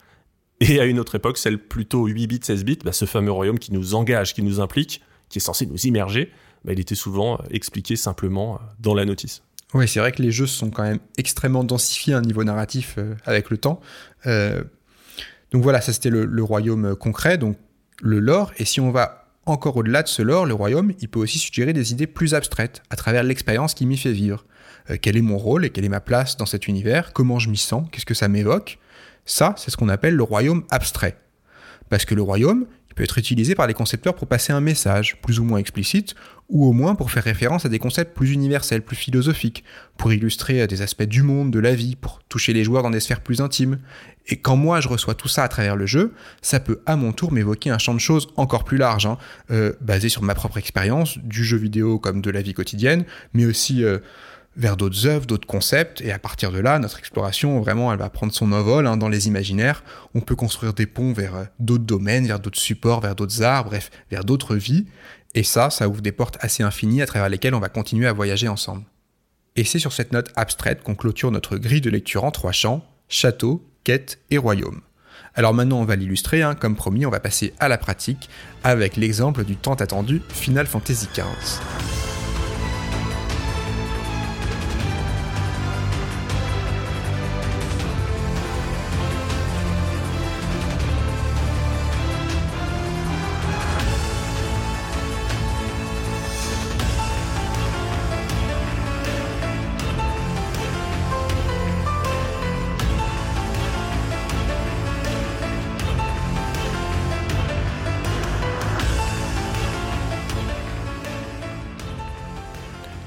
Et 0.59 0.79
à 0.79 0.85
une 0.85 0.99
autre 0.99 1.15
époque, 1.15 1.37
celle 1.37 1.59
plutôt 1.59 2.05
8 2.05 2.27
bits, 2.27 2.39
16 2.41 2.65
bits, 2.65 2.79
bah, 2.83 2.93
ce 2.93 3.05
fameux 3.05 3.31
royaume 3.31 3.59
qui 3.59 3.73
nous 3.73 3.95
engage, 3.95 4.33
qui 4.33 4.41
nous 4.41 4.59
implique, 4.59 5.01
qui 5.29 5.39
est 5.39 5.41
censé 5.41 5.65
nous 5.65 5.85
immerger, 5.85 6.31
bah, 6.63 6.73
il 6.73 6.79
était 6.79 6.95
souvent 6.95 7.39
expliqué 7.51 7.95
simplement 7.95 8.59
dans 8.79 8.93
la 8.93 9.05
notice. 9.05 9.43
Oui, 9.73 9.87
c'est 9.87 9.99
vrai 9.99 10.11
que 10.11 10.21
les 10.21 10.31
jeux 10.31 10.45
sont 10.45 10.69
quand 10.69 10.83
même 10.83 10.99
extrêmement 11.17 11.63
densifiés 11.63 12.13
à 12.13 12.17
un 12.17 12.21
niveau 12.21 12.43
narratif 12.43 12.95
euh, 12.97 13.15
avec 13.25 13.49
le 13.49 13.57
temps. 13.57 13.81
Euh, 14.27 14.63
donc 15.51 15.63
voilà, 15.63 15.81
ça 15.81 15.93
c'était 15.93 16.09
le, 16.09 16.43
royaume 16.43 16.95
concret, 16.95 17.37
donc 17.37 17.57
le 18.01 18.19
lore. 18.19 18.51
Et 18.57 18.65
si 18.65 18.79
on 18.79 18.91
va 18.91 19.27
encore 19.45 19.77
au-delà 19.77 20.03
de 20.03 20.07
ce 20.07 20.21
lore, 20.21 20.45
le 20.45 20.53
royaume, 20.53 20.93
il 20.99 21.09
peut 21.09 21.19
aussi 21.19 21.39
suggérer 21.39 21.73
des 21.73 21.91
idées 21.91 22.07
plus 22.07 22.33
abstraites 22.33 22.81
à 22.89 22.95
travers 22.95 23.23
l'expérience 23.23 23.73
qui 23.73 23.85
m'y 23.85 23.97
fait 23.97 24.11
vivre. 24.11 24.45
Euh, 24.89 24.97
quel 25.01 25.17
est 25.17 25.21
mon 25.21 25.37
rôle 25.37 25.65
et 25.65 25.69
quelle 25.69 25.85
est 25.85 25.89
ma 25.89 26.01
place 26.01 26.37
dans 26.37 26.45
cet 26.45 26.67
univers? 26.67 27.13
Comment 27.13 27.39
je 27.39 27.49
m'y 27.49 27.57
sens? 27.57 27.87
Qu'est-ce 27.91 28.05
que 28.05 28.13
ça 28.13 28.27
m'évoque? 28.27 28.79
Ça, 29.25 29.55
c'est 29.57 29.71
ce 29.71 29.77
qu'on 29.77 29.89
appelle 29.89 30.15
le 30.15 30.23
royaume 30.23 30.63
abstrait. 30.69 31.17
Parce 31.89 32.05
que 32.05 32.15
le 32.15 32.21
royaume, 32.21 32.65
peut 32.95 33.03
être 33.03 33.17
utilisé 33.17 33.55
par 33.55 33.67
les 33.67 33.73
concepteurs 33.73 34.15
pour 34.15 34.27
passer 34.27 34.53
un 34.53 34.61
message, 34.61 35.17
plus 35.21 35.39
ou 35.39 35.43
moins 35.43 35.59
explicite, 35.59 36.15
ou 36.49 36.65
au 36.65 36.71
moins 36.71 36.95
pour 36.95 37.11
faire 37.11 37.23
référence 37.23 37.65
à 37.65 37.69
des 37.69 37.79
concepts 37.79 38.15
plus 38.15 38.31
universels, 38.31 38.83
plus 38.83 38.95
philosophiques, 38.95 39.63
pour 39.97 40.13
illustrer 40.13 40.67
des 40.67 40.81
aspects 40.81 41.03
du 41.03 41.23
monde, 41.23 41.51
de 41.51 41.59
la 41.59 41.73
vie, 41.73 41.95
pour 41.95 42.21
toucher 42.29 42.53
les 42.53 42.63
joueurs 42.63 42.83
dans 42.83 42.91
des 42.91 42.99
sphères 42.99 43.21
plus 43.21 43.41
intimes. 43.41 43.79
Et 44.27 44.37
quand 44.37 44.55
moi 44.55 44.79
je 44.79 44.87
reçois 44.87 45.15
tout 45.15 45.27
ça 45.27 45.43
à 45.43 45.47
travers 45.47 45.75
le 45.75 45.85
jeu, 45.85 46.13
ça 46.41 46.59
peut 46.59 46.81
à 46.85 46.95
mon 46.95 47.11
tour 47.11 47.31
m'évoquer 47.31 47.69
un 47.69 47.77
champ 47.77 47.93
de 47.93 47.99
choses 47.99 48.27
encore 48.35 48.63
plus 48.63 48.77
large, 48.77 49.05
hein, 49.05 49.17
euh, 49.51 49.73
basé 49.81 50.09
sur 50.09 50.21
ma 50.21 50.35
propre 50.35 50.57
expérience, 50.57 51.17
du 51.17 51.43
jeu 51.43 51.57
vidéo 51.57 51.99
comme 51.99 52.21
de 52.21 52.29
la 52.29 52.41
vie 52.41 52.53
quotidienne, 52.53 53.05
mais 53.33 53.45
aussi... 53.45 53.83
Euh, 53.83 53.99
vers 54.55 54.77
d'autres 54.77 55.07
œuvres, 55.07 55.25
d'autres 55.25 55.47
concepts, 55.47 56.01
et 56.01 56.11
à 56.11 56.19
partir 56.19 56.51
de 56.51 56.59
là, 56.59 56.79
notre 56.79 56.99
exploration, 56.99 57.59
vraiment, 57.59 57.91
elle 57.91 57.99
va 57.99 58.09
prendre 58.09 58.33
son 58.33 58.51
envol 58.51 58.87
hein, 58.87 58.97
dans 58.97 59.09
les 59.09 59.27
imaginaires. 59.27 59.83
On 60.13 60.21
peut 60.21 60.35
construire 60.35 60.73
des 60.73 60.85
ponts 60.85 61.13
vers 61.13 61.35
euh, 61.35 61.43
d'autres 61.59 61.85
domaines, 61.85 62.27
vers 62.27 62.39
d'autres 62.39 62.59
supports, 62.59 63.01
vers 63.01 63.15
d'autres 63.15 63.41
arts, 63.41 63.65
bref, 63.65 63.89
vers 64.11 64.23
d'autres 64.23 64.55
vies, 64.55 64.85
et 65.35 65.43
ça, 65.43 65.69
ça 65.69 65.89
ouvre 65.89 66.01
des 66.01 66.11
portes 66.11 66.37
assez 66.41 66.63
infinies 66.63 67.01
à 67.01 67.07
travers 67.07 67.29
lesquelles 67.29 67.55
on 67.55 67.59
va 67.59 67.69
continuer 67.69 68.07
à 68.07 68.13
voyager 68.13 68.47
ensemble. 68.47 68.83
Et 69.55 69.63
c'est 69.63 69.79
sur 69.79 69.93
cette 69.93 70.11
note 70.11 70.29
abstraite 70.35 70.83
qu'on 70.83 70.95
clôture 70.95 71.31
notre 71.31 71.57
grille 71.57 71.81
de 71.81 71.89
lecture 71.89 72.23
en 72.23 72.31
trois 72.31 72.51
champs, 72.51 72.85
château, 73.07 73.67
quête 73.83 74.19
et 74.29 74.37
royaume. 74.37 74.81
Alors 75.35 75.53
maintenant 75.53 75.79
on 75.79 75.85
va 75.85 75.95
l'illustrer, 75.95 76.43
hein. 76.43 76.55
comme 76.55 76.75
promis, 76.75 77.05
on 77.05 77.09
va 77.09 77.19
passer 77.19 77.53
à 77.59 77.67
la 77.67 77.77
pratique 77.77 78.29
avec 78.63 78.97
l'exemple 78.97 79.43
du 79.43 79.55
tant 79.55 79.73
attendu 79.73 80.21
Final 80.29 80.67
Fantasy 80.67 81.07
XV. 81.13 82.02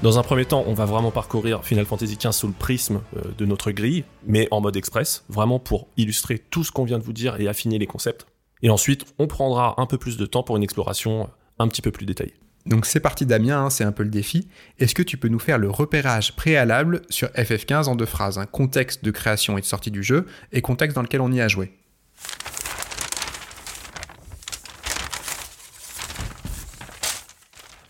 Dans 0.07 0.17
un 0.17 0.23
premier 0.23 0.45
temps, 0.45 0.63
on 0.67 0.73
va 0.73 0.85
vraiment 0.85 1.11
parcourir 1.11 1.65
Final 1.65 1.85
Fantasy 1.85 2.15
XV 2.15 2.31
sous 2.31 2.47
le 2.47 2.53
prisme 2.53 3.01
euh, 3.17 3.23
de 3.37 3.45
notre 3.45 3.71
grille, 3.71 4.05
mais 4.25 4.47
en 4.51 4.61
mode 4.61 4.77
express, 4.77 5.25
vraiment 5.27 5.59
pour 5.59 5.89
illustrer 5.97 6.39
tout 6.39 6.63
ce 6.63 6.71
qu'on 6.71 6.85
vient 6.85 6.97
de 6.97 7.03
vous 7.03 7.11
dire 7.11 7.41
et 7.41 7.49
affiner 7.49 7.77
les 7.77 7.87
concepts. 7.87 8.25
Et 8.61 8.69
ensuite, 8.69 9.03
on 9.19 9.27
prendra 9.27 9.75
un 9.75 9.85
peu 9.85 9.97
plus 9.97 10.15
de 10.15 10.25
temps 10.25 10.43
pour 10.43 10.55
une 10.55 10.63
exploration 10.63 11.29
un 11.59 11.67
petit 11.67 11.81
peu 11.81 11.91
plus 11.91 12.05
détaillée. 12.05 12.35
Donc 12.65 12.85
c'est 12.85 13.01
parti 13.01 13.25
Damien, 13.25 13.65
hein, 13.65 13.69
c'est 13.69 13.83
un 13.83 13.91
peu 13.91 14.03
le 14.03 14.09
défi. 14.09 14.47
Est-ce 14.79 14.95
que 14.95 15.03
tu 15.03 15.17
peux 15.17 15.27
nous 15.27 15.39
faire 15.39 15.57
le 15.57 15.69
repérage 15.69 16.37
préalable 16.37 17.01
sur 17.09 17.27
FF15 17.31 17.89
en 17.89 17.95
deux 17.97 18.05
phrases, 18.05 18.37
un 18.37 18.45
contexte 18.45 19.03
de 19.03 19.11
création 19.11 19.57
et 19.57 19.61
de 19.61 19.65
sortie 19.65 19.91
du 19.91 20.03
jeu 20.03 20.25
et 20.53 20.61
contexte 20.61 20.95
dans 20.95 21.01
lequel 21.01 21.19
on 21.19 21.33
y 21.33 21.41
a 21.41 21.49
joué? 21.49 21.73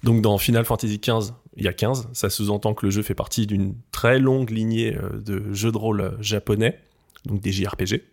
Donc 0.02 0.24
dans 0.24 0.40
Final 0.40 0.66
Fantasy 0.66 1.00
XV, 1.00 1.34
il 1.58 1.64
y 1.64 1.68
a 1.68 1.74
15, 1.74 2.10
ça 2.14 2.30
sous-entend 2.30 2.74
que 2.74 2.86
le 2.86 2.92
jeu 2.92 3.02
fait 3.02 3.16
partie 3.16 3.48
d'une 3.48 3.76
très 3.92 4.20
longue 4.20 4.50
lignée 4.50 4.96
euh, 4.96 5.20
de 5.20 5.52
jeux 5.54 5.72
de 5.72 5.78
rôle 5.78 6.18
japonais, 6.22 6.80
donc 7.26 7.42
des 7.42 7.52
JRPG. 7.52 8.04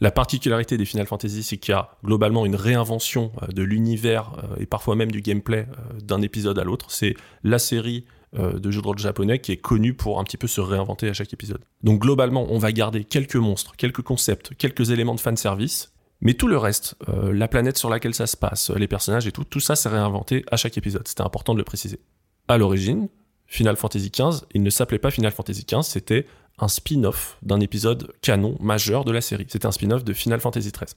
La 0.00 0.12
particularité 0.12 0.78
des 0.78 0.84
Final 0.84 1.06
Fantasy, 1.06 1.42
c'est 1.42 1.56
qu'il 1.56 1.72
y 1.72 1.76
a 1.76 1.90
globalement 2.04 2.46
une 2.46 2.54
réinvention 2.54 3.32
euh, 3.42 3.48
de 3.48 3.62
l'univers 3.62 4.32
euh, 4.38 4.56
et 4.60 4.66
parfois 4.66 4.94
même 4.94 5.10
du 5.10 5.20
gameplay 5.20 5.66
d'un 6.02 6.22
épisode 6.22 6.58
à 6.58 6.64
l'autre. 6.64 6.90
C'est 6.90 7.14
la 7.42 7.58
série 7.58 8.06
de 8.34 8.70
jeux 8.70 8.82
de 8.82 8.86
rôle 8.86 8.98
japonais 8.98 9.38
qui 9.38 9.52
est 9.52 9.56
connue 9.56 9.94
pour 9.94 10.20
un 10.20 10.24
petit 10.24 10.36
peu 10.36 10.46
se 10.46 10.60
réinventer 10.60 11.08
à 11.08 11.14
chaque 11.14 11.32
épisode. 11.32 11.64
Donc 11.82 12.02
globalement, 12.02 12.46
on 12.50 12.58
va 12.58 12.72
garder 12.72 13.04
quelques 13.04 13.36
monstres, 13.36 13.74
quelques 13.74 14.02
concepts, 14.02 14.54
quelques 14.54 14.90
éléments 14.90 15.14
de 15.14 15.20
fanservice, 15.20 15.94
mais 16.20 16.34
tout 16.34 16.48
le 16.48 16.58
reste, 16.58 16.96
euh, 17.08 17.32
la 17.32 17.46
planète 17.46 17.78
sur 17.78 17.88
laquelle 17.88 18.14
ça 18.14 18.26
se 18.26 18.36
passe, 18.36 18.70
les 18.70 18.88
personnages 18.88 19.26
et 19.26 19.32
tout, 19.32 19.44
tout 19.44 19.60
ça 19.60 19.76
s'est 19.76 19.88
réinventé 19.88 20.44
à 20.50 20.56
chaque 20.56 20.76
épisode. 20.76 21.06
C'était 21.06 21.22
important 21.22 21.52
de 21.52 21.58
le 21.58 21.64
préciser. 21.64 22.00
À 22.48 22.56
l'origine, 22.56 23.08
Final 23.46 23.76
Fantasy 23.76 24.10
XV, 24.10 24.46
il 24.54 24.62
ne 24.62 24.70
s'appelait 24.70 24.98
pas 24.98 25.10
Final 25.10 25.32
Fantasy 25.32 25.64
XV, 25.64 25.82
c'était 25.82 26.26
un 26.58 26.68
spin-off 26.68 27.38
d'un 27.42 27.60
épisode 27.60 28.12
canon 28.22 28.56
majeur 28.60 29.04
de 29.04 29.12
la 29.12 29.20
série. 29.20 29.46
C'était 29.48 29.66
un 29.66 29.72
spin-off 29.72 30.02
de 30.02 30.12
Final 30.12 30.40
Fantasy 30.40 30.72
XIII. 30.72 30.94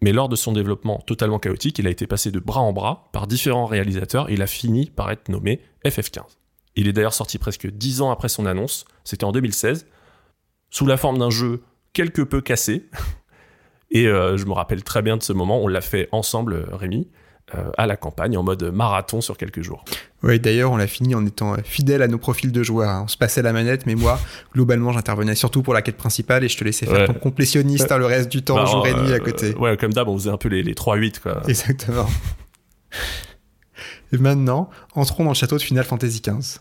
Mais 0.00 0.12
lors 0.12 0.28
de 0.28 0.36
son 0.36 0.52
développement 0.52 0.98
totalement 1.06 1.38
chaotique, 1.38 1.78
il 1.78 1.86
a 1.86 1.90
été 1.90 2.06
passé 2.06 2.30
de 2.30 2.38
bras 2.38 2.60
en 2.60 2.72
bras 2.72 3.08
par 3.12 3.26
différents 3.26 3.66
réalisateurs 3.66 4.28
et 4.28 4.34
il 4.34 4.42
a 4.42 4.46
fini 4.46 4.90
par 4.90 5.10
être 5.10 5.28
nommé 5.28 5.60
FF15. 5.84 6.22
Il 6.76 6.86
est 6.86 6.92
d'ailleurs 6.92 7.14
sorti 7.14 7.38
presque 7.38 7.68
dix 7.68 8.00
ans 8.00 8.10
après 8.10 8.28
son 8.28 8.46
annonce, 8.46 8.84
c'était 9.02 9.24
en 9.24 9.32
2016, 9.32 9.86
sous 10.70 10.86
la 10.86 10.96
forme 10.96 11.18
d'un 11.18 11.30
jeu 11.30 11.62
quelque 11.92 12.22
peu 12.22 12.40
cassé. 12.40 12.88
Et 13.90 14.06
euh, 14.06 14.36
je 14.36 14.44
me 14.44 14.52
rappelle 14.52 14.84
très 14.84 15.00
bien 15.00 15.16
de 15.16 15.22
ce 15.22 15.32
moment, 15.32 15.62
on 15.62 15.66
l'a 15.66 15.80
fait 15.80 16.08
ensemble, 16.12 16.68
Rémi. 16.72 17.08
Euh, 17.54 17.70
à 17.78 17.86
la 17.86 17.96
campagne 17.96 18.36
en 18.36 18.42
mode 18.42 18.62
marathon 18.64 19.22
sur 19.22 19.38
quelques 19.38 19.62
jours. 19.62 19.82
Oui, 20.22 20.38
d'ailleurs, 20.38 20.70
on 20.70 20.76
l'a 20.76 20.86
fini 20.86 21.14
en 21.14 21.24
étant 21.24 21.56
fidèle 21.64 22.02
à 22.02 22.06
nos 22.06 22.18
profils 22.18 22.52
de 22.52 22.62
joueurs. 22.62 22.90
Hein. 22.90 23.02
On 23.04 23.08
se 23.08 23.16
passait 23.16 23.40
la 23.40 23.54
manette, 23.54 23.86
mais 23.86 23.94
moi, 23.94 24.20
globalement, 24.54 24.92
j'intervenais 24.92 25.34
surtout 25.34 25.62
pour 25.62 25.72
la 25.72 25.80
quête 25.80 25.96
principale 25.96 26.44
et 26.44 26.48
je 26.48 26.58
te 26.58 26.64
laissais 26.64 26.84
faire 26.84 27.06
ton 27.06 27.14
complétionniste 27.14 27.90
hein, 27.90 27.96
le 27.96 28.04
reste 28.04 28.30
du 28.30 28.42
temps, 28.42 28.56
bah, 28.56 28.66
jour 28.66 28.86
et 28.86 28.92
nuit 28.92 29.14
à 29.14 29.18
côté. 29.18 29.54
Euh, 29.54 29.60
ouais, 29.60 29.76
comme 29.78 29.94
d'hab, 29.94 30.08
on 30.08 30.18
faisait 30.18 30.30
un 30.30 30.36
peu 30.36 30.50
les, 30.50 30.62
les 30.62 30.74
3-8, 30.74 31.20
quoi. 31.20 31.40
Exactement. 31.48 32.06
et 34.12 34.18
maintenant, 34.18 34.68
entrons 34.94 35.24
dans 35.24 35.30
le 35.30 35.34
château 35.34 35.56
de 35.56 35.62
Final 35.62 35.84
Fantasy 35.84 36.20
XV. 36.20 36.60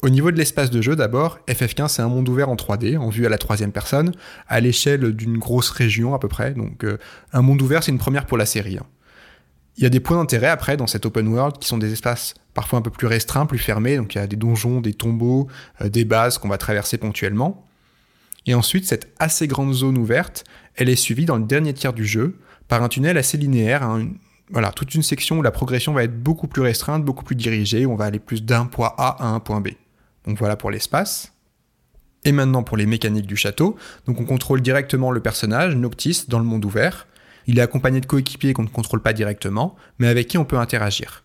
Au 0.00 0.10
niveau 0.10 0.30
de 0.30 0.36
l'espace 0.36 0.70
de 0.70 0.80
jeu, 0.80 0.94
d'abord, 0.94 1.40
FF15 1.48 1.88
c'est 1.88 2.02
un 2.02 2.08
monde 2.08 2.28
ouvert 2.28 2.48
en 2.48 2.54
3D, 2.54 2.96
en 2.98 3.08
vue 3.08 3.26
à 3.26 3.28
la 3.28 3.38
troisième 3.38 3.72
personne, 3.72 4.12
à 4.46 4.60
l'échelle 4.60 5.12
d'une 5.12 5.38
grosse 5.38 5.70
région 5.70 6.14
à 6.14 6.20
peu 6.20 6.28
près. 6.28 6.54
Donc, 6.54 6.84
euh, 6.84 6.98
un 7.32 7.42
monde 7.42 7.60
ouvert, 7.60 7.82
c'est 7.82 7.90
une 7.90 7.98
première 7.98 8.24
pour 8.24 8.38
la 8.38 8.46
série. 8.46 8.78
Hein. 8.78 8.86
Il 9.76 9.82
y 9.82 9.86
a 9.86 9.90
des 9.90 9.98
points 9.98 10.16
d'intérêt 10.16 10.46
après 10.46 10.76
dans 10.76 10.86
cet 10.86 11.04
open 11.04 11.26
world 11.26 11.58
qui 11.58 11.66
sont 11.66 11.78
des 11.78 11.92
espaces 11.92 12.34
parfois 12.54 12.78
un 12.78 12.82
peu 12.82 12.90
plus 12.90 13.08
restreints, 13.08 13.46
plus 13.46 13.58
fermés. 13.58 13.96
Donc, 13.96 14.14
il 14.14 14.18
y 14.18 14.20
a 14.20 14.28
des 14.28 14.36
donjons, 14.36 14.80
des 14.80 14.94
tombeaux, 14.94 15.48
euh, 15.80 15.88
des 15.88 16.04
bases 16.04 16.38
qu'on 16.38 16.48
va 16.48 16.58
traverser 16.58 16.96
ponctuellement. 16.96 17.66
Et 18.46 18.54
ensuite, 18.54 18.86
cette 18.86 19.12
assez 19.18 19.48
grande 19.48 19.74
zone 19.74 19.98
ouverte, 19.98 20.44
elle 20.76 20.88
est 20.88 20.96
suivie 20.96 21.24
dans 21.24 21.36
le 21.36 21.44
dernier 21.44 21.74
tiers 21.74 21.92
du 21.92 22.06
jeu 22.06 22.38
par 22.68 22.84
un 22.84 22.88
tunnel 22.88 23.18
assez 23.18 23.36
linéaire, 23.36 23.82
hein, 23.82 24.08
voilà, 24.50 24.70
toute 24.70 24.94
une 24.94 25.02
section 25.02 25.38
où 25.38 25.42
la 25.42 25.50
progression 25.50 25.92
va 25.92 26.04
être 26.04 26.22
beaucoup 26.22 26.46
plus 26.46 26.62
restreinte, 26.62 27.04
beaucoup 27.04 27.24
plus 27.24 27.36
dirigée, 27.36 27.84
où 27.84 27.92
on 27.92 27.96
va 27.96 28.04
aller 28.04 28.20
plus 28.20 28.44
d'un 28.44 28.66
point 28.66 28.94
A 28.96 29.24
à 29.24 29.26
un 29.26 29.40
point 29.40 29.60
B. 29.60 29.70
Donc 30.28 30.38
voilà 30.38 30.56
pour 30.56 30.70
l'espace. 30.70 31.32
Et 32.24 32.32
maintenant 32.32 32.62
pour 32.62 32.76
les 32.76 32.84
mécaniques 32.84 33.26
du 33.26 33.36
château. 33.36 33.76
Donc 34.06 34.20
on 34.20 34.24
contrôle 34.24 34.60
directement 34.60 35.10
le 35.10 35.20
personnage, 35.20 35.74
Noctis, 35.74 36.24
dans 36.28 36.38
le 36.38 36.44
monde 36.44 36.64
ouvert. 36.64 37.06
Il 37.46 37.58
est 37.58 37.62
accompagné 37.62 38.00
de 38.00 38.06
coéquipiers 38.06 38.52
qu'on 38.52 38.64
ne 38.64 38.68
contrôle 38.68 39.00
pas 39.00 39.14
directement, 39.14 39.74
mais 39.98 40.06
avec 40.06 40.28
qui 40.28 40.36
on 40.36 40.44
peut 40.44 40.58
interagir. 40.58 41.24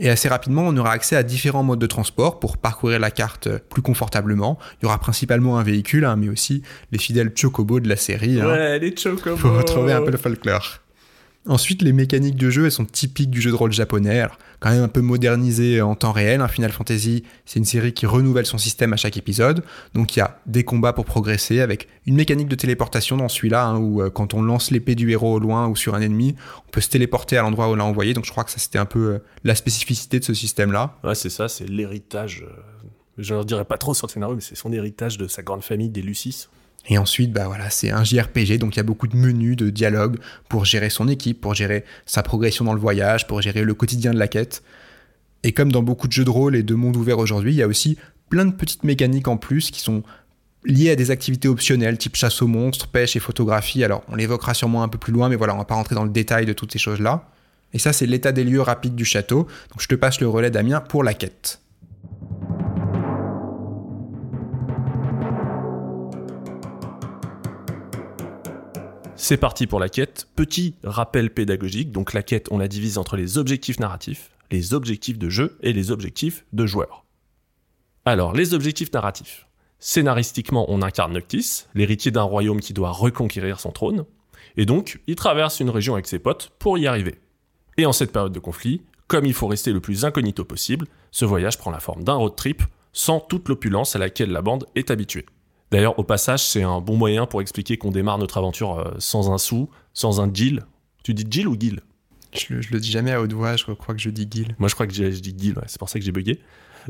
Et 0.00 0.10
assez 0.10 0.28
rapidement, 0.28 0.62
on 0.66 0.76
aura 0.76 0.90
accès 0.90 1.14
à 1.14 1.22
différents 1.22 1.62
modes 1.62 1.78
de 1.78 1.86
transport 1.86 2.40
pour 2.40 2.58
parcourir 2.58 2.98
la 2.98 3.12
carte 3.12 3.48
plus 3.48 3.80
confortablement. 3.80 4.58
Il 4.80 4.84
y 4.84 4.86
aura 4.86 4.98
principalement 4.98 5.58
un 5.58 5.62
véhicule, 5.62 6.04
hein, 6.04 6.16
mais 6.16 6.28
aussi 6.28 6.62
les 6.90 6.98
fidèles 6.98 7.32
chocobos 7.34 7.80
de 7.80 7.88
la 7.88 7.96
série. 7.96 8.40
Hein. 8.40 8.48
Ouais, 8.48 8.78
les 8.80 8.94
chocobos 8.94 9.36
Faut 9.36 9.54
retrouver 9.54 9.92
un 9.92 10.02
peu 10.02 10.10
le 10.10 10.18
folklore. 10.18 10.80
Ensuite, 11.48 11.82
les 11.82 11.92
mécaniques 11.92 12.36
de 12.36 12.50
jeu, 12.50 12.64
elles 12.64 12.72
sont 12.72 12.84
typiques 12.84 13.30
du 13.30 13.40
jeu 13.40 13.50
de 13.50 13.56
rôle 13.56 13.72
japonais, 13.72 14.26
quand 14.58 14.70
même 14.70 14.82
un 14.82 14.88
peu 14.88 15.00
modernisé 15.00 15.80
en 15.80 15.94
temps 15.94 16.12
réel. 16.12 16.40
Un 16.40 16.48
Final 16.48 16.72
Fantasy, 16.72 17.22
c'est 17.44 17.58
une 17.58 17.64
série 17.64 17.92
qui 17.92 18.06
renouvelle 18.06 18.46
son 18.46 18.58
système 18.58 18.92
à 18.92 18.96
chaque 18.96 19.16
épisode. 19.16 19.62
Donc 19.94 20.16
il 20.16 20.18
y 20.18 20.22
a 20.22 20.40
des 20.46 20.64
combats 20.64 20.92
pour 20.92 21.04
progresser, 21.04 21.60
avec 21.60 21.88
une 22.06 22.16
mécanique 22.16 22.48
de 22.48 22.56
téléportation 22.56 23.16
dans 23.16 23.28
celui-là, 23.28 23.66
hein, 23.66 23.78
où 23.78 24.02
euh, 24.02 24.10
quand 24.10 24.34
on 24.34 24.42
lance 24.42 24.70
l'épée 24.70 24.96
du 24.96 25.10
héros 25.10 25.34
au 25.34 25.38
loin 25.38 25.68
ou 25.68 25.76
sur 25.76 25.94
un 25.94 26.00
ennemi, 26.00 26.34
on 26.66 26.70
peut 26.70 26.80
se 26.80 26.88
téléporter 26.88 27.36
à 27.36 27.42
l'endroit 27.42 27.68
où 27.68 27.72
on 27.72 27.76
l'a 27.76 27.84
envoyé. 27.84 28.12
Donc 28.12 28.24
je 28.24 28.32
crois 28.32 28.44
que 28.44 28.50
ça 28.50 28.58
c'était 28.58 28.78
un 28.78 28.86
peu 28.86 29.14
euh, 29.14 29.18
la 29.44 29.54
spécificité 29.54 30.18
de 30.18 30.24
ce 30.24 30.34
système-là. 30.34 30.98
Ouais, 31.04 31.14
c'est 31.14 31.30
ça, 31.30 31.48
c'est 31.48 31.66
l'héritage. 31.66 32.44
Euh, 32.44 32.88
je 33.18 33.34
ne 33.34 33.44
dirais 33.44 33.64
pas 33.64 33.78
trop 33.78 33.94
sur 33.94 34.08
le 34.08 34.12
scénario, 34.12 34.34
mais 34.34 34.42
c'est 34.42 34.56
son 34.56 34.72
héritage 34.72 35.16
de 35.16 35.28
sa 35.28 35.42
grande 35.42 35.62
famille 35.62 35.88
des 35.88 36.02
Lucis. 36.02 36.48
Et 36.88 36.98
ensuite, 36.98 37.32
bah 37.32 37.50
c'est 37.70 37.90
un 37.90 38.04
JRPG, 38.04 38.58
donc 38.58 38.74
il 38.74 38.78
y 38.78 38.80
a 38.80 38.84
beaucoup 38.84 39.08
de 39.08 39.16
menus, 39.16 39.56
de 39.56 39.70
dialogues 39.70 40.18
pour 40.48 40.64
gérer 40.64 40.90
son 40.90 41.08
équipe, 41.08 41.40
pour 41.40 41.54
gérer 41.54 41.84
sa 42.06 42.22
progression 42.22 42.64
dans 42.64 42.74
le 42.74 42.80
voyage, 42.80 43.26
pour 43.26 43.42
gérer 43.42 43.62
le 43.62 43.74
quotidien 43.74 44.12
de 44.12 44.18
la 44.18 44.28
quête. 44.28 44.62
Et 45.42 45.52
comme 45.52 45.72
dans 45.72 45.82
beaucoup 45.82 46.06
de 46.06 46.12
jeux 46.12 46.24
de 46.24 46.30
rôle 46.30 46.56
et 46.56 46.62
de 46.62 46.74
monde 46.74 46.96
ouvert 46.96 47.18
aujourd'hui, 47.18 47.52
il 47.52 47.56
y 47.56 47.62
a 47.62 47.66
aussi 47.66 47.98
plein 48.28 48.44
de 48.44 48.52
petites 48.52 48.84
mécaniques 48.84 49.28
en 49.28 49.36
plus 49.36 49.70
qui 49.70 49.80
sont 49.80 50.02
liées 50.64 50.90
à 50.90 50.96
des 50.96 51.10
activités 51.10 51.48
optionnelles, 51.48 51.98
type 51.98 52.16
chasse 52.16 52.42
aux 52.42 52.48
monstres, 52.48 52.88
pêche 52.88 53.16
et 53.16 53.20
photographie. 53.20 53.84
Alors, 53.84 54.02
on 54.08 54.16
l'évoquera 54.16 54.54
sûrement 54.54 54.82
un 54.82 54.88
peu 54.88 54.98
plus 54.98 55.12
loin, 55.12 55.28
mais 55.28 55.36
voilà, 55.36 55.54
on 55.54 55.58
va 55.58 55.64
pas 55.64 55.74
rentrer 55.74 55.94
dans 55.94 56.04
le 56.04 56.10
détail 56.10 56.46
de 56.46 56.52
toutes 56.52 56.72
ces 56.72 56.78
choses-là. 56.78 57.28
Et 57.72 57.78
ça, 57.78 57.92
c'est 57.92 58.06
l'état 58.06 58.32
des 58.32 58.44
lieux 58.44 58.60
rapide 58.60 58.94
du 58.94 59.04
château. 59.04 59.46
Donc, 59.70 59.80
je 59.80 59.88
te 59.88 59.94
passe 59.94 60.20
le 60.20 60.28
relais, 60.28 60.50
Damien, 60.50 60.80
pour 60.80 61.04
la 61.04 61.14
quête. 61.14 61.60
C'est 69.18 69.38
parti 69.38 69.66
pour 69.66 69.80
la 69.80 69.88
quête. 69.88 70.28
Petit 70.36 70.74
rappel 70.84 71.32
pédagogique, 71.32 71.90
donc 71.90 72.12
la 72.12 72.22
quête, 72.22 72.48
on 72.50 72.58
la 72.58 72.68
divise 72.68 72.98
entre 72.98 73.16
les 73.16 73.38
objectifs 73.38 73.80
narratifs, 73.80 74.30
les 74.50 74.74
objectifs 74.74 75.18
de 75.18 75.30
jeu 75.30 75.56
et 75.62 75.72
les 75.72 75.90
objectifs 75.90 76.44
de 76.52 76.66
joueur. 76.66 77.06
Alors, 78.04 78.34
les 78.34 78.52
objectifs 78.52 78.92
narratifs. 78.92 79.46
Scénaristiquement, 79.78 80.66
on 80.68 80.82
incarne 80.82 81.14
Noctis, 81.14 81.64
l'héritier 81.74 82.10
d'un 82.10 82.22
royaume 82.22 82.60
qui 82.60 82.74
doit 82.74 82.90
reconquérir 82.90 83.58
son 83.58 83.72
trône, 83.72 84.04
et 84.58 84.66
donc 84.66 85.00
il 85.06 85.16
traverse 85.16 85.60
une 85.60 85.70
région 85.70 85.94
avec 85.94 86.06
ses 86.06 86.18
potes 86.18 86.52
pour 86.58 86.76
y 86.76 86.86
arriver. 86.86 87.18
Et 87.78 87.86
en 87.86 87.92
cette 87.92 88.12
période 88.12 88.32
de 88.32 88.38
conflit, 88.38 88.82
comme 89.06 89.24
il 89.24 89.34
faut 89.34 89.46
rester 89.46 89.72
le 89.72 89.80
plus 89.80 90.04
incognito 90.04 90.44
possible, 90.44 90.86
ce 91.10 91.24
voyage 91.24 91.58
prend 91.58 91.70
la 91.70 91.80
forme 91.80 92.04
d'un 92.04 92.14
road 92.14 92.36
trip 92.36 92.62
sans 92.92 93.20
toute 93.20 93.48
l'opulence 93.48 93.96
à 93.96 93.98
laquelle 93.98 94.30
la 94.30 94.42
bande 94.42 94.66
est 94.74 94.90
habituée. 94.90 95.26
D'ailleurs, 95.70 95.98
au 95.98 96.04
passage, 96.04 96.46
c'est 96.46 96.62
un 96.62 96.80
bon 96.80 96.96
moyen 96.96 97.26
pour 97.26 97.40
expliquer 97.40 97.76
qu'on 97.76 97.90
démarre 97.90 98.18
notre 98.18 98.38
aventure 98.38 98.78
euh, 98.78 98.94
sans 98.98 99.32
un 99.32 99.38
sou, 99.38 99.68
sans 99.94 100.20
un 100.20 100.28
deal. 100.28 100.64
Tu 101.02 101.14
dis 101.14 101.24
deal 101.24 101.48
ou 101.48 101.56
deal 101.56 101.80
je 102.34 102.52
le, 102.52 102.60
le 102.70 102.80
dis 102.80 102.90
jamais 102.90 103.12
à 103.12 103.22
haute 103.22 103.32
voix, 103.32 103.56
je 103.56 103.64
crois 103.64 103.94
que 103.94 104.00
je 104.00 104.10
dis 104.10 104.26
deal. 104.26 104.54
Moi, 104.58 104.68
je 104.68 104.74
crois 104.74 104.86
que 104.86 104.92
je, 104.92 105.04
dis 105.04 105.32
deal, 105.32 105.54
c'est 105.68 105.78
pour 105.78 105.88
ça 105.88 105.98
que 105.98 106.04
j'ai 106.04 106.12
bugué. 106.12 106.38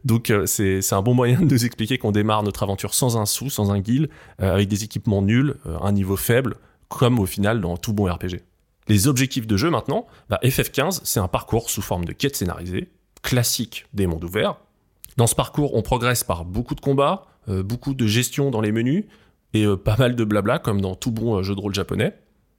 Donc, 0.04 0.30
euh, 0.30 0.44
c'est 0.44 0.92
un 0.92 1.02
bon 1.02 1.14
moyen 1.14 1.40
de 1.40 1.44
nous 1.44 1.64
expliquer 1.64 1.98
qu'on 1.98 2.10
démarre 2.10 2.42
notre 2.42 2.64
aventure 2.64 2.94
sans 2.94 3.16
un 3.16 3.26
sou, 3.26 3.48
sans 3.48 3.70
un 3.70 3.78
guild, 3.78 4.10
euh, 4.42 4.52
avec 4.52 4.66
des 4.68 4.82
équipements 4.82 5.22
nuls, 5.22 5.54
un 5.80 5.92
niveau 5.92 6.16
faible, 6.16 6.56
comme 6.88 7.20
au 7.20 7.26
final 7.26 7.60
dans 7.60 7.76
tout 7.76 7.92
bon 7.92 8.12
RPG. 8.12 8.40
Les 8.88 9.08
objectifs 9.08 9.46
de 9.46 9.56
jeu 9.56 9.70
maintenant, 9.70 10.06
bah, 10.28 10.38
FF15, 10.42 11.00
c'est 11.04 11.20
un 11.20 11.28
parcours 11.28 11.70
sous 11.70 11.82
forme 11.82 12.04
de 12.04 12.12
quête 12.12 12.36
scénarisée, 12.36 12.88
classique 13.22 13.86
des 13.94 14.06
mondes 14.06 14.24
ouverts. 14.24 14.56
Dans 15.16 15.26
ce 15.26 15.34
parcours, 15.34 15.74
on 15.74 15.82
progresse 15.82 16.24
par 16.24 16.44
beaucoup 16.44 16.74
de 16.74 16.80
combats, 16.80 17.26
beaucoup 17.48 17.94
de 17.94 18.06
gestion 18.06 18.50
dans 18.50 18.60
les 18.60 18.72
menus 18.72 19.04
et 19.56 19.64
euh, 19.64 19.76
pas 19.76 19.96
mal 19.96 20.16
de 20.16 20.24
blabla 20.24 20.58
comme 20.58 20.80
dans 20.80 20.94
tout 20.94 21.10
bon 21.10 21.36
euh, 21.36 21.42
jeu 21.42 21.54
de 21.54 21.60
rôle 21.60 21.74
japonais. 21.74 22.14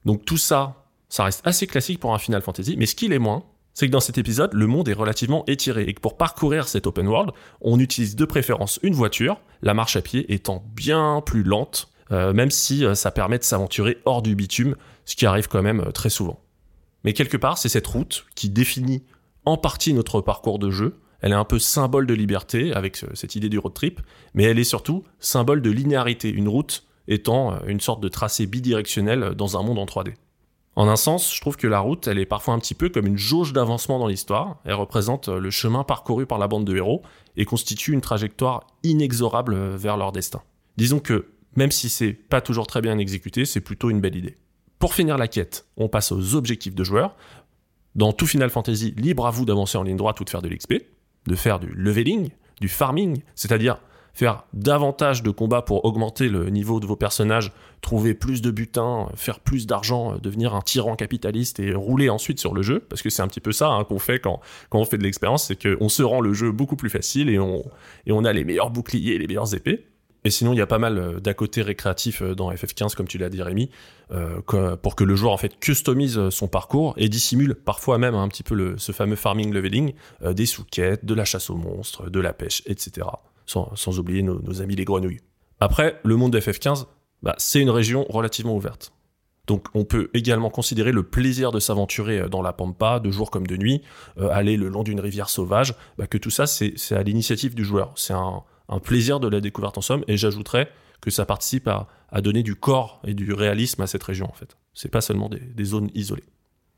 Donc 0.05 0.25
tout 0.25 0.37
ça, 0.37 0.85
ça 1.09 1.23
reste 1.23 1.45
assez 1.45 1.67
classique 1.67 1.99
pour 1.99 2.13
un 2.13 2.19
Final 2.19 2.41
Fantasy, 2.41 2.75
mais 2.77 2.85
ce 2.85 2.95
qui 2.95 3.07
l'est 3.07 3.19
moins, 3.19 3.43
c'est 3.73 3.87
que 3.87 3.91
dans 3.91 3.99
cet 3.99 4.17
épisode, 4.17 4.53
le 4.53 4.67
monde 4.67 4.89
est 4.89 4.93
relativement 4.93 5.43
étiré 5.47 5.83
et 5.83 5.93
que 5.93 6.01
pour 6.01 6.17
parcourir 6.17 6.67
cet 6.67 6.87
open 6.87 7.07
world, 7.07 7.31
on 7.61 7.79
utilise 7.79 8.15
de 8.15 8.25
préférence 8.25 8.79
une 8.81 8.93
voiture, 8.93 9.39
la 9.61 9.73
marche 9.75 9.95
à 9.95 10.01
pied 10.01 10.33
étant 10.33 10.63
bien 10.73 11.21
plus 11.23 11.43
lente, 11.43 11.91
même 12.09 12.49
si 12.49 12.83
ça 12.95 13.11
permet 13.11 13.37
de 13.37 13.43
s'aventurer 13.43 13.99
hors 14.05 14.23
du 14.23 14.33
bitume, 14.33 14.75
ce 15.05 15.15
qui 15.15 15.27
arrive 15.27 15.47
quand 15.47 15.61
même 15.61 15.91
très 15.93 16.09
souvent. 16.09 16.39
Mais 17.03 17.13
quelque 17.13 17.37
part, 17.37 17.59
c'est 17.59 17.69
cette 17.69 17.85
route 17.85 18.25
qui 18.33 18.49
définit 18.49 19.03
en 19.45 19.57
partie 19.57 19.93
notre 19.93 20.21
parcours 20.21 20.57
de 20.57 20.71
jeu, 20.71 20.99
elle 21.27 21.33
est 21.33 21.35
un 21.35 21.43
peu 21.43 21.59
symbole 21.59 22.07
de 22.07 22.13
liberté 22.13 22.71
avec 22.73 23.03
cette 23.13 23.35
idée 23.35 23.49
du 23.49 23.59
road 23.59 23.73
trip, 23.73 23.99
mais 24.33 24.45
elle 24.45 24.59
est 24.59 24.63
surtout 24.63 25.03
symbole 25.19 25.61
de 25.61 25.69
linéarité, 25.69 26.29
une 26.29 26.47
route 26.47 26.85
étant 27.09 27.51
euh, 27.51 27.57
une 27.67 27.81
sorte 27.81 27.99
de 27.99 28.07
tracé 28.07 28.45
bidirectionnel 28.45 29.33
dans 29.35 29.57
un 29.57 29.61
monde 29.61 29.77
en 29.77 29.85
3D. 29.85 30.13
En 30.77 30.87
un 30.87 30.95
sens, 30.95 31.35
je 31.35 31.41
trouve 31.41 31.57
que 31.57 31.67
la 31.67 31.81
route, 31.81 32.07
elle 32.07 32.17
est 32.17 32.25
parfois 32.25 32.53
un 32.53 32.59
petit 32.59 32.75
peu 32.75 32.87
comme 32.87 33.07
une 33.07 33.17
jauge 33.17 33.51
d'avancement 33.51 33.99
dans 33.99 34.07
l'histoire. 34.07 34.61
Elle 34.63 34.75
représente 34.75 35.27
euh, 35.27 35.39
le 35.39 35.49
chemin 35.49 35.83
parcouru 35.83 36.25
par 36.25 36.37
la 36.37 36.47
bande 36.47 36.63
de 36.63 36.77
héros 36.77 37.01
et 37.35 37.43
constitue 37.43 37.91
une 37.91 37.99
trajectoire 37.99 38.65
inexorable 38.83 39.53
euh, 39.53 39.75
vers 39.75 39.97
leur 39.97 40.13
destin. 40.13 40.41
Disons 40.77 41.01
que, 41.01 41.27
même 41.57 41.71
si 41.71 41.89
c'est 41.89 42.13
pas 42.13 42.39
toujours 42.39 42.67
très 42.67 42.79
bien 42.79 42.97
exécuté, 42.99 43.43
c'est 43.43 43.59
plutôt 43.59 43.89
une 43.89 43.99
belle 43.99 44.15
idée. 44.15 44.37
Pour 44.79 44.93
finir 44.93 45.17
la 45.17 45.27
quête, 45.27 45.67
on 45.75 45.89
passe 45.89 46.13
aux 46.13 46.35
objectifs 46.35 46.75
de 46.75 46.85
joueur. 46.85 47.17
Dans 47.95 48.13
tout 48.13 48.27
Final 48.27 48.49
Fantasy, 48.49 48.93
libre 48.95 49.27
à 49.27 49.31
vous 49.31 49.43
d'avancer 49.43 49.77
en 49.77 49.83
ligne 49.83 49.97
droite 49.97 50.21
ou 50.21 50.23
de 50.23 50.29
faire 50.29 50.41
de 50.41 50.47
l'XP 50.47 50.75
de 51.27 51.35
faire 51.35 51.59
du 51.59 51.67
leveling, 51.75 52.29
du 52.59 52.69
farming, 52.69 53.21
c'est-à-dire 53.35 53.79
faire 54.17 54.45
davantage 54.53 55.21
de 55.21 55.29
combats 55.29 55.61
pour 55.61 55.85
augmenter 55.85 56.27
le 56.27 56.49
niveau 56.49 56.79
de 56.79 56.87
vos 56.87 56.95
personnages, 56.95 57.51
trouver 57.81 58.15
plus 58.15 58.41
de 58.41 58.49
butin, 58.49 59.09
faire 59.15 59.39
plus 59.39 59.67
d'argent, 59.67 60.13
euh, 60.13 60.17
devenir 60.17 60.55
un 60.55 60.61
tyran 60.61 60.95
capitaliste 60.95 61.59
et 61.59 61.75
rouler 61.75 62.09
ensuite 62.09 62.39
sur 62.39 62.55
le 62.55 62.63
jeu, 62.63 62.79
parce 62.79 63.03
que 63.03 63.11
c'est 63.11 63.21
un 63.21 63.27
petit 63.27 63.41
peu 63.41 63.51
ça 63.51 63.69
hein, 63.69 63.83
qu'on 63.83 63.99
fait 63.99 64.19
quand, 64.19 64.39
quand 64.71 64.79
on 64.79 64.85
fait 64.85 64.97
de 64.97 65.03
l'expérience, 65.03 65.45
c'est 65.45 65.61
qu'on 65.61 65.87
se 65.87 66.01
rend 66.01 66.19
le 66.19 66.33
jeu 66.33 66.51
beaucoup 66.51 66.75
plus 66.75 66.89
facile 66.89 67.29
et 67.29 67.37
on, 67.37 67.63
et 68.07 68.11
on 68.11 68.23
a 68.23 68.33
les 68.33 68.43
meilleurs 68.43 68.71
boucliers, 68.71 69.19
les 69.19 69.27
meilleures 69.27 69.53
épées. 69.53 69.85
Et 70.23 70.29
sinon, 70.29 70.53
il 70.53 70.57
y 70.57 70.61
a 70.61 70.67
pas 70.67 70.79
mal 70.79 71.21
d'à 71.21 71.33
côté 71.33 71.61
récréatifs 71.61 72.21
dans 72.21 72.51
FF15, 72.51 72.95
comme 72.95 73.07
tu 73.07 73.17
l'as 73.17 73.29
dit 73.29 73.41
Rémi, 73.41 73.69
pour 74.09 74.95
que 74.95 75.03
le 75.03 75.15
joueur 75.15 75.31
en 75.31 75.37
fait 75.37 75.59
customise 75.59 76.29
son 76.29 76.47
parcours 76.47 76.93
et 76.97 77.07
dissimule 77.07 77.55
parfois 77.55 77.97
même 77.97 78.15
un 78.15 78.27
petit 78.27 78.43
peu 78.43 78.75
ce 78.77 78.91
fameux 78.91 79.15
farming 79.15 79.53
leveling, 79.53 79.93
des 80.25 80.45
sous-quêtes, 80.45 81.05
de 81.05 81.13
la 81.13 81.23
chasse 81.23 81.49
aux 81.49 81.55
monstres, 81.55 82.09
de 82.09 82.19
la 82.19 82.33
pêche, 82.33 82.61
etc. 82.65 83.07
Sans, 83.45 83.99
oublier 83.99 84.23
nos, 84.23 84.61
amis 84.61 84.75
les 84.75 84.85
grenouilles. 84.85 85.21
Après, 85.59 85.99
le 86.03 86.15
monde 86.17 86.33
de 86.33 86.39
FF15, 86.39 86.87
bah, 87.23 87.35
c'est 87.37 87.61
une 87.61 87.69
région 87.69 88.05
relativement 88.09 88.55
ouverte. 88.55 88.91
Donc 89.47 89.67
on 89.73 89.85
peut 89.85 90.09
également 90.13 90.49
considérer 90.49 90.91
le 90.91 91.03
plaisir 91.03 91.51
de 91.51 91.59
s'aventurer 91.59 92.19
euh, 92.19 92.27
dans 92.27 92.41
la 92.41 92.53
pampa, 92.53 92.99
de 92.99 93.09
jour 93.09 93.31
comme 93.31 93.47
de 93.47 93.57
nuit, 93.57 93.81
euh, 94.19 94.29
aller 94.29 94.57
le 94.57 94.67
long 94.67 94.83
d'une 94.83 94.99
rivière 94.99 95.29
sauvage, 95.29 95.73
bah, 95.97 96.05
que 96.05 96.17
tout 96.17 96.29
ça 96.29 96.45
c'est 96.45 96.75
à 96.91 97.01
l'initiative 97.01 97.55
du 97.55 97.63
joueur. 97.63 97.93
C'est 97.95 98.13
un, 98.13 98.43
plaisir 98.81 99.19
de 99.19 99.27
la 99.27 99.41
découverte 99.41 99.77
en 99.77 99.81
somme, 99.81 100.03
et 100.07 100.17
j'ajouterais 100.17 100.69
que 101.01 101.11
ça 101.11 101.25
participe 101.25 101.67
à, 101.67 101.87
donner 102.21 102.41
du 102.41 102.55
corps 102.55 103.01
et 103.05 103.13
du 103.13 103.33
réalisme 103.33 103.81
à 103.81 103.87
cette 103.87 104.03
région 104.03 104.27
en 104.27 104.33
fait. 104.33 104.57
C'est 104.73 104.89
pas 104.91 105.01
seulement 105.01 105.29
des, 105.29 105.65
zones 105.65 105.89
isolées. 105.93 106.23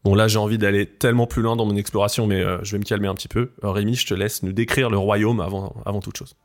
Bon 0.04 0.16
là 0.16 0.28
j'ai 0.28 0.40
envie 0.40 0.58
d'aller 0.58 0.86
tellement 0.86 1.28
plus 1.28 1.42
loin 1.42 1.56
dans 1.56 1.66
mon 1.66 1.76
exploration, 1.76 2.28
mais 2.28 2.42
euh, 2.42 2.58
je 2.64 2.72
vais 2.74 2.80
me 2.80 2.84
calmer 2.84 3.08
un 3.08 3.16
petit 3.16 3.28
peu. 3.28 3.52
Rémi, 3.62 3.96
je 3.96 4.08
te 4.08 4.14
laisse 4.14 4.44
nous 4.44 4.52
décrire 4.52 4.90
le 4.90 4.98
royaume 4.98 5.40
avant, 5.40 5.76
avant 5.86 6.00
toute 6.00 6.18
chose. 6.18 6.36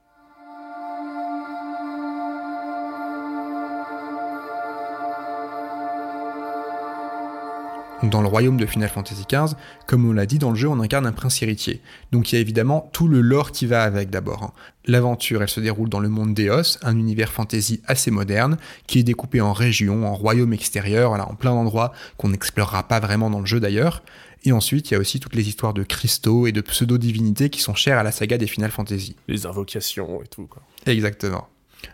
Dans 8.10 8.20
le 8.20 8.28
royaume 8.28 8.58
de 8.58 8.66
Final 8.66 8.88
Fantasy 8.90 9.24
XV, 9.26 9.54
comme 9.86 10.08
on 10.08 10.12
l'a 10.12 10.26
dit 10.26 10.38
dans 10.38 10.50
le 10.50 10.56
jeu, 10.56 10.68
on 10.68 10.80
incarne 10.80 11.06
un 11.06 11.12
prince 11.12 11.42
héritier. 11.42 11.80
Donc 12.12 12.30
il 12.30 12.34
y 12.34 12.38
a 12.38 12.40
évidemment 12.40 12.90
tout 12.92 13.08
le 13.08 13.20
lore 13.20 13.50
qui 13.50 13.66
va 13.66 13.82
avec 13.82 14.10
d'abord. 14.10 14.42
Hein. 14.42 14.52
L'aventure, 14.84 15.42
elle 15.42 15.48
se 15.48 15.60
déroule 15.60 15.88
dans 15.88 16.00
le 16.00 16.10
monde 16.10 16.34
d'Eos, 16.34 16.78
un 16.82 16.98
univers 16.98 17.32
fantasy 17.32 17.80
assez 17.86 18.10
moderne, 18.10 18.58
qui 18.86 18.98
est 18.98 19.04
découpé 19.04 19.40
en 19.40 19.52
régions, 19.52 20.06
en 20.06 20.14
royaumes 20.14 20.52
extérieurs, 20.52 21.12
en 21.12 21.34
plein 21.34 21.52
d'endroits 21.52 21.92
qu'on 22.18 22.28
n'explorera 22.28 22.86
pas 22.86 23.00
vraiment 23.00 23.30
dans 23.30 23.40
le 23.40 23.46
jeu 23.46 23.60
d'ailleurs. 23.60 24.02
Et 24.44 24.52
ensuite, 24.52 24.90
il 24.90 24.94
y 24.94 24.96
a 24.96 25.00
aussi 25.00 25.20
toutes 25.20 25.34
les 25.34 25.48
histoires 25.48 25.72
de 25.72 25.82
cristaux 25.82 26.46
et 26.46 26.52
de 26.52 26.60
pseudo-divinités 26.60 27.48
qui 27.48 27.60
sont 27.60 27.74
chères 27.74 27.98
à 27.98 28.02
la 28.02 28.12
saga 28.12 28.36
des 28.36 28.46
Final 28.46 28.70
Fantasy. 28.70 29.16
Les 29.28 29.46
invocations 29.46 30.22
et 30.22 30.26
tout, 30.26 30.46
quoi. 30.46 30.62
Exactement. 30.84 31.48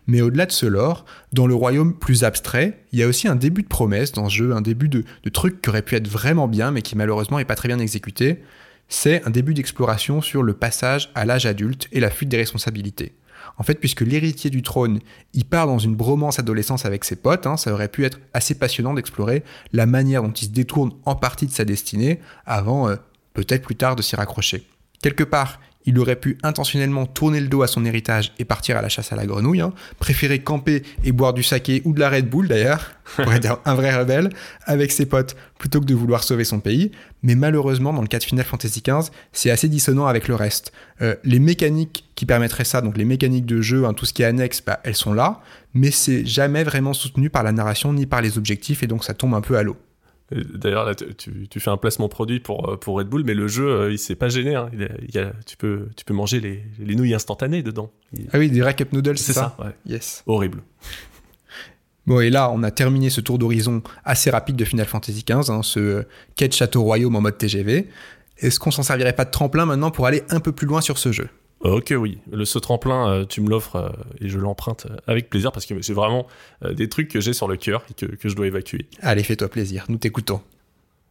Mais 0.06 0.20
au-delà 0.20 0.46
de 0.46 0.52
ce 0.52 0.66
lore, 0.66 1.04
dans 1.32 1.46
le 1.46 1.54
royaume 1.54 1.94
plus 1.94 2.24
abstrait, 2.24 2.78
il 2.92 2.98
y 2.98 3.02
a 3.02 3.06
aussi 3.06 3.28
un 3.28 3.36
début 3.36 3.62
de 3.62 3.68
promesse 3.68 4.12
dans 4.12 4.28
ce 4.28 4.34
jeu, 4.34 4.52
un 4.52 4.60
début 4.60 4.88
de, 4.88 5.04
truc 5.32 5.62
qui 5.62 5.68
aurait 5.68 5.82
pu 5.82 5.96
être 5.96 6.08
vraiment 6.08 6.48
bien, 6.48 6.70
mais 6.70 6.82
qui 6.82 6.96
malheureusement 6.96 7.38
n'est 7.38 7.44
pas 7.44 7.54
très 7.54 7.68
bien 7.68 7.78
exécuté. 7.78 8.42
C'est 8.88 9.24
un 9.26 9.30
début 9.30 9.54
d'exploration 9.54 10.20
sur 10.20 10.42
le 10.42 10.52
passage 10.54 11.10
à 11.14 11.24
l'âge 11.24 11.46
adulte 11.46 11.88
et 11.92 12.00
la 12.00 12.10
fuite 12.10 12.28
des 12.28 12.36
responsabilités. 12.36 13.12
En 13.56 13.62
fait, 13.62 13.74
puisque 13.74 14.00
l'héritier 14.00 14.50
du 14.50 14.62
trône, 14.62 15.00
il 15.32 15.44
part 15.44 15.66
dans 15.66 15.78
une 15.78 15.94
bromance 15.94 16.38
adolescence 16.38 16.86
avec 16.86 17.04
ses 17.04 17.16
potes, 17.16 17.46
hein, 17.46 17.56
ça 17.56 17.72
aurait 17.72 17.88
pu 17.88 18.04
être 18.04 18.18
assez 18.32 18.54
passionnant 18.54 18.94
d'explorer 18.94 19.44
la 19.72 19.86
manière 19.86 20.22
dont 20.22 20.32
il 20.32 20.46
se 20.46 20.50
détourne 20.50 20.92
en 21.04 21.14
partie 21.14 21.46
de 21.46 21.52
sa 21.52 21.64
destinée 21.64 22.20
avant, 22.46 22.88
euh, 22.88 22.96
peut-être 23.34 23.62
plus 23.62 23.76
tard, 23.76 23.96
de 23.96 24.02
s'y 24.02 24.16
raccrocher. 24.16 24.66
Quelque 25.02 25.24
part, 25.24 25.60
il 25.86 25.98
aurait 25.98 26.16
pu 26.16 26.36
intentionnellement 26.42 27.06
tourner 27.06 27.40
le 27.40 27.48
dos 27.48 27.62
à 27.62 27.66
son 27.66 27.84
héritage 27.84 28.32
et 28.38 28.44
partir 28.44 28.76
à 28.76 28.82
la 28.82 28.88
chasse 28.88 29.12
à 29.12 29.16
la 29.16 29.26
grenouille, 29.26 29.60
hein. 29.60 29.72
préférer 29.98 30.40
camper 30.40 30.82
et 31.04 31.12
boire 31.12 31.32
du 31.32 31.42
saké 31.42 31.82
ou 31.84 31.92
de 31.92 32.00
la 32.00 32.10
Red 32.10 32.28
Bull 32.28 32.48
d'ailleurs, 32.48 32.92
pour 33.16 33.32
être 33.32 33.60
un 33.64 33.74
vrai 33.74 33.96
rebelle, 33.96 34.30
avec 34.64 34.92
ses 34.92 35.06
potes 35.06 35.36
plutôt 35.58 35.80
que 35.80 35.86
de 35.86 35.94
vouloir 35.94 36.22
sauver 36.22 36.44
son 36.44 36.60
pays. 36.60 36.92
Mais 37.22 37.34
malheureusement, 37.34 37.92
dans 37.92 38.02
le 38.02 38.08
cas 38.08 38.18
de 38.18 38.24
Final 38.24 38.44
Fantasy 38.44 38.82
XV, 38.82 39.10
c'est 39.32 39.50
assez 39.50 39.68
dissonant 39.68 40.06
avec 40.06 40.28
le 40.28 40.34
reste. 40.34 40.72
Euh, 41.02 41.14
les 41.24 41.38
mécaniques 41.38 42.10
qui 42.14 42.26
permettraient 42.26 42.64
ça, 42.64 42.80
donc 42.82 42.96
les 42.96 43.04
mécaniques 43.04 43.46
de 43.46 43.60
jeu, 43.60 43.86
hein, 43.86 43.94
tout 43.94 44.06
ce 44.06 44.12
qui 44.12 44.22
est 44.22 44.26
annexe, 44.26 44.62
bah, 44.64 44.80
elles 44.84 44.94
sont 44.96 45.12
là, 45.12 45.40
mais 45.74 45.90
c'est 45.90 46.26
jamais 46.26 46.64
vraiment 46.64 46.92
soutenu 46.92 47.30
par 47.30 47.42
la 47.42 47.52
narration 47.52 47.92
ni 47.92 48.06
par 48.06 48.20
les 48.20 48.38
objectifs 48.38 48.82
et 48.82 48.86
donc 48.86 49.04
ça 49.04 49.14
tombe 49.14 49.34
un 49.34 49.40
peu 49.40 49.56
à 49.56 49.62
l'eau. 49.62 49.76
D'ailleurs, 50.30 50.84
là, 50.84 50.94
tu, 50.94 51.48
tu, 51.48 51.60
fais 51.60 51.70
un 51.70 51.76
placement 51.76 52.08
produit 52.08 52.38
pour, 52.38 52.70
euh, 52.70 52.76
pour 52.76 52.96
Red 52.96 53.08
Bull, 53.08 53.24
mais 53.24 53.34
le 53.34 53.48
jeu, 53.48 53.68
euh, 53.68 53.92
il 53.92 53.98
s'est 53.98 54.14
pas 54.14 54.28
gêné. 54.28 54.54
Hein. 54.54 54.70
Il, 54.72 55.14
y 55.14 55.18
a, 55.18 55.32
tu, 55.44 55.56
peux, 55.56 55.88
tu 55.96 56.04
peux 56.04 56.14
manger 56.14 56.40
les, 56.40 56.62
les 56.78 56.94
nouilles 56.94 57.14
instantanées 57.14 57.62
dedans. 57.62 57.90
Ah 58.32 58.38
oui, 58.38 58.48
des 58.48 58.62
rack 58.62 58.80
up 58.80 58.92
noodles, 58.92 59.18
c'est 59.18 59.32
ça, 59.32 59.56
ouais. 59.58 59.74
Yes. 59.86 60.22
Horrible. 60.26 60.62
Bon, 62.06 62.20
et 62.20 62.30
là, 62.30 62.50
on 62.52 62.62
a 62.62 62.70
terminé 62.70 63.10
ce 63.10 63.20
tour 63.20 63.38
d'horizon 63.38 63.82
assez 64.04 64.30
rapide 64.30 64.56
de 64.56 64.64
Final 64.64 64.86
Fantasy 64.86 65.24
XV, 65.28 65.50
hein, 65.50 65.62
ce 65.62 66.04
quai 66.36 66.50
château 66.50 66.82
royaume 66.82 67.16
en 67.16 67.20
mode 67.20 67.36
TGV. 67.36 67.88
Est-ce 68.38 68.58
qu'on 68.58 68.70
s'en 68.70 68.82
servirait 68.82 69.12
pas 69.12 69.24
de 69.24 69.30
tremplin 69.30 69.66
maintenant 69.66 69.90
pour 69.90 70.06
aller 70.06 70.22
un 70.30 70.40
peu 70.40 70.52
plus 70.52 70.66
loin 70.66 70.80
sur 70.80 70.96
ce 70.96 71.12
jeu? 71.12 71.28
Ok, 71.60 71.92
oui. 71.96 72.18
Le 72.30 72.44
saut 72.46 72.60
tremplin, 72.60 73.10
euh, 73.10 73.24
tu 73.26 73.42
me 73.42 73.50
l'offres 73.50 73.76
euh, 73.76 73.90
et 74.18 74.28
je 74.28 74.38
l'emprunte 74.38 74.86
euh, 74.86 74.96
avec 75.06 75.28
plaisir 75.28 75.52
parce 75.52 75.66
que 75.66 75.80
c'est 75.82 75.92
vraiment 75.92 76.26
des 76.62 76.88
trucs 76.88 77.08
que 77.08 77.20
j'ai 77.20 77.34
sur 77.34 77.48
le 77.48 77.56
cœur 77.56 77.84
et 77.90 77.94
que, 77.94 78.06
que, 78.06 78.28
je 78.28 78.34
dois 78.34 78.46
évacuer. 78.46 78.86
Allez, 79.00 79.22
fais-toi 79.22 79.48
plaisir, 79.48 79.84
nous 79.88 79.98
t'écoutons. 79.98 80.40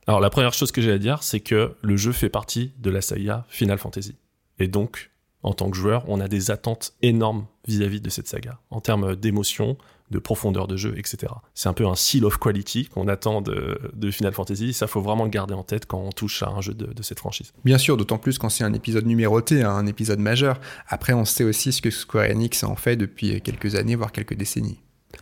Alors, 0.07 0.19
la 0.19 0.31
première 0.31 0.53
chose 0.53 0.71
que 0.71 0.81
j'ai 0.81 0.91
à 0.91 0.97
dire, 0.97 1.21
c'est 1.21 1.39
que 1.39 1.73
le 1.81 1.97
jeu 1.97 2.11
fait 2.11 2.29
partie 2.29 2.71
de 2.79 2.89
la 2.89 3.01
saga 3.01 3.45
Final 3.47 3.77
Fantasy. 3.77 4.15
Et 4.57 4.67
donc, 4.67 5.11
en 5.43 5.53
tant 5.53 5.69
que 5.69 5.77
joueur, 5.77 6.03
on 6.07 6.19
a 6.19 6.27
des 6.27 6.49
attentes 6.49 6.93
énormes 7.03 7.45
vis-à-vis 7.67 7.99
-vis 7.99 8.01
de 8.01 8.09
cette 8.09 8.27
saga, 8.27 8.59
en 8.71 8.81
termes 8.81 9.15
d'émotion, 9.15 9.77
de 10.11 10.19
profondeur 10.19 10.67
de 10.67 10.77
jeu, 10.77 10.93
etc. 10.97 11.33
C'est 11.53 11.69
un 11.69 11.73
peu 11.73 11.87
un 11.87 11.95
seal 11.95 12.25
of 12.25 12.37
quality 12.37 12.85
qu'on 12.85 13.07
attend 13.07 13.41
de, 13.41 13.79
Final 14.11 14.33
Fantasy. 14.33 14.73
Ça, 14.73 14.87
faut 14.87 15.01
vraiment 15.01 15.23
le 15.23 15.29
garder 15.29 15.53
en 15.53 15.63
tête 15.63 15.85
quand 15.85 15.99
on 15.99 16.11
touche 16.11 16.43
à 16.43 16.49
un 16.49 16.61
jeu 16.61 16.73
de, 16.73 17.01
cette 17.01 17.19
franchise. 17.19 17.53
Bien 17.63 17.77
sûr, 17.77 17.97
d'autant 17.97 18.17
plus 18.17 18.37
quand 18.37 18.49
c'est 18.49 18.63
un 18.63 18.73
épisode 18.73 19.05
numéroté, 19.05 19.63
hein, 19.63 19.71
un 19.71 19.85
épisode 19.85 20.19
majeur. 20.19 20.59
Après, 20.87 21.13
on 21.13 21.25
sait 21.25 21.43
aussi 21.43 21.71
ce 21.71 21.81
que 21.81 21.91
Square 21.91 22.29
Enix 22.29 22.63
en 22.63 22.75
fait 22.75 22.95
depuis 22.95 23.41
quelques 23.41 23.75
années, 23.75 23.95
voire 23.95 24.11
quelques 24.11 24.35
décennies. 24.35 24.79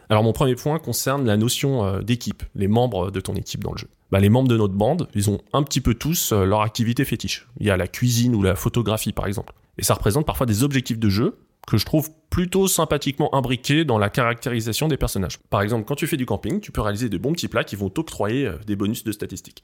Alors, 0.10 0.24
mon 0.24 0.34
premier 0.34 0.56
point 0.56 0.80
concerne 0.80 1.26
la 1.26 1.38
notion 1.38 1.86
euh, 1.86 2.02
d'équipe, 2.02 2.44
les 2.56 2.68
membres 2.68 3.12
de 3.12 3.20
ton 3.20 3.36
équipe 3.36 3.64
dans 3.64 3.72
le 3.72 3.78
jeu. 3.78 3.88
Bah, 4.12 4.20
les 4.20 4.30
membres 4.30 4.48
de 4.48 4.58
notre 4.58 4.74
bande, 4.74 5.10
ils 5.16 5.30
ont 5.30 5.40
un 5.54 5.64
petit 5.64 5.82
peu 5.82 5.94
tous 5.94 6.32
euh, 6.32 6.46
leur 6.46 6.62
activité 6.62 7.04
fétiche. 7.04 7.48
Il 7.60 7.68
y 7.68 7.70
a 7.70 7.78
la 7.78 7.88
cuisine 7.88 8.36
ou 8.36 8.42
la 8.42 8.56
photographie, 8.56 9.12
par 9.12 9.28
exemple. 9.28 9.54
Et 9.78 9.84
ça 9.84 9.94
représente 9.94 10.26
parfois 10.26 10.46
des 10.46 10.64
objectifs 10.64 11.00
de 11.00 11.10
jeu 11.10 11.38
que 11.68 11.78
je 11.78 11.86
trouve 11.86 12.10
plutôt 12.30 12.68
sympathiquement 12.68 13.34
imbriqués 13.36 13.86
dans 13.86 13.98
la 13.98 14.10
caractérisation 14.10 14.88
des 14.88 14.98
personnages. 14.98 15.38
Par 15.50 15.62
exemple, 15.62 15.86
quand 15.86 15.96
tu 15.96 16.08
fais 16.08 16.18
du 16.18 16.26
camping, 16.26 16.62
tu 16.62 16.72
peux 16.72 16.82
réaliser 16.82 17.10
de 17.10 17.18
bons 17.18 17.34
petits 17.34 17.50
plats 17.50 17.64
qui 17.64 17.76
vont 17.76 17.90
t'octroyer 17.90 18.48
euh, 18.48 18.58
des 18.66 18.76
bonus 18.76 19.04
de 19.04 19.12
statistiques. 19.12 19.64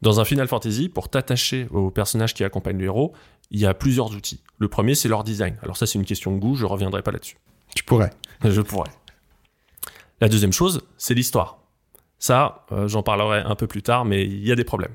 Dans 0.00 0.18
un 0.18 0.24
Final 0.24 0.48
Fantasy, 0.48 0.88
pour 0.88 1.10
t'attacher 1.10 1.68
aux 1.70 1.90
personnages 1.90 2.34
qui 2.34 2.42
accompagnent 2.42 2.78
le 2.78 2.86
héros, 2.86 3.12
il 3.50 3.60
y 3.60 3.66
a 3.66 3.74
plusieurs 3.74 4.10
outils. 4.12 4.42
Le 4.58 4.66
premier, 4.66 4.96
c'est 4.96 5.08
leur 5.08 5.22
design. 5.22 5.56
Alors 5.62 5.76
ça, 5.76 5.86
c'est 5.86 5.98
une 5.98 6.04
question 6.04 6.32
de 6.32 6.38
goût, 6.38 6.56
je 6.56 6.64
reviendrai 6.64 7.02
pas 7.02 7.12
là-dessus. 7.12 7.36
Tu 7.76 7.84
pourrais. 7.84 8.10
Je 8.44 8.60
pourrais. 8.60 8.90
La 10.20 10.28
deuxième 10.28 10.52
chose, 10.52 10.82
c'est 10.96 11.14
l'histoire. 11.14 11.58
Ça, 12.18 12.66
euh, 12.72 12.88
j'en 12.88 13.02
parlerai 13.02 13.40
un 13.40 13.54
peu 13.54 13.66
plus 13.66 13.82
tard, 13.82 14.04
mais 14.04 14.24
il 14.24 14.46
y 14.46 14.52
a 14.52 14.56
des 14.56 14.64
problèmes. 14.64 14.94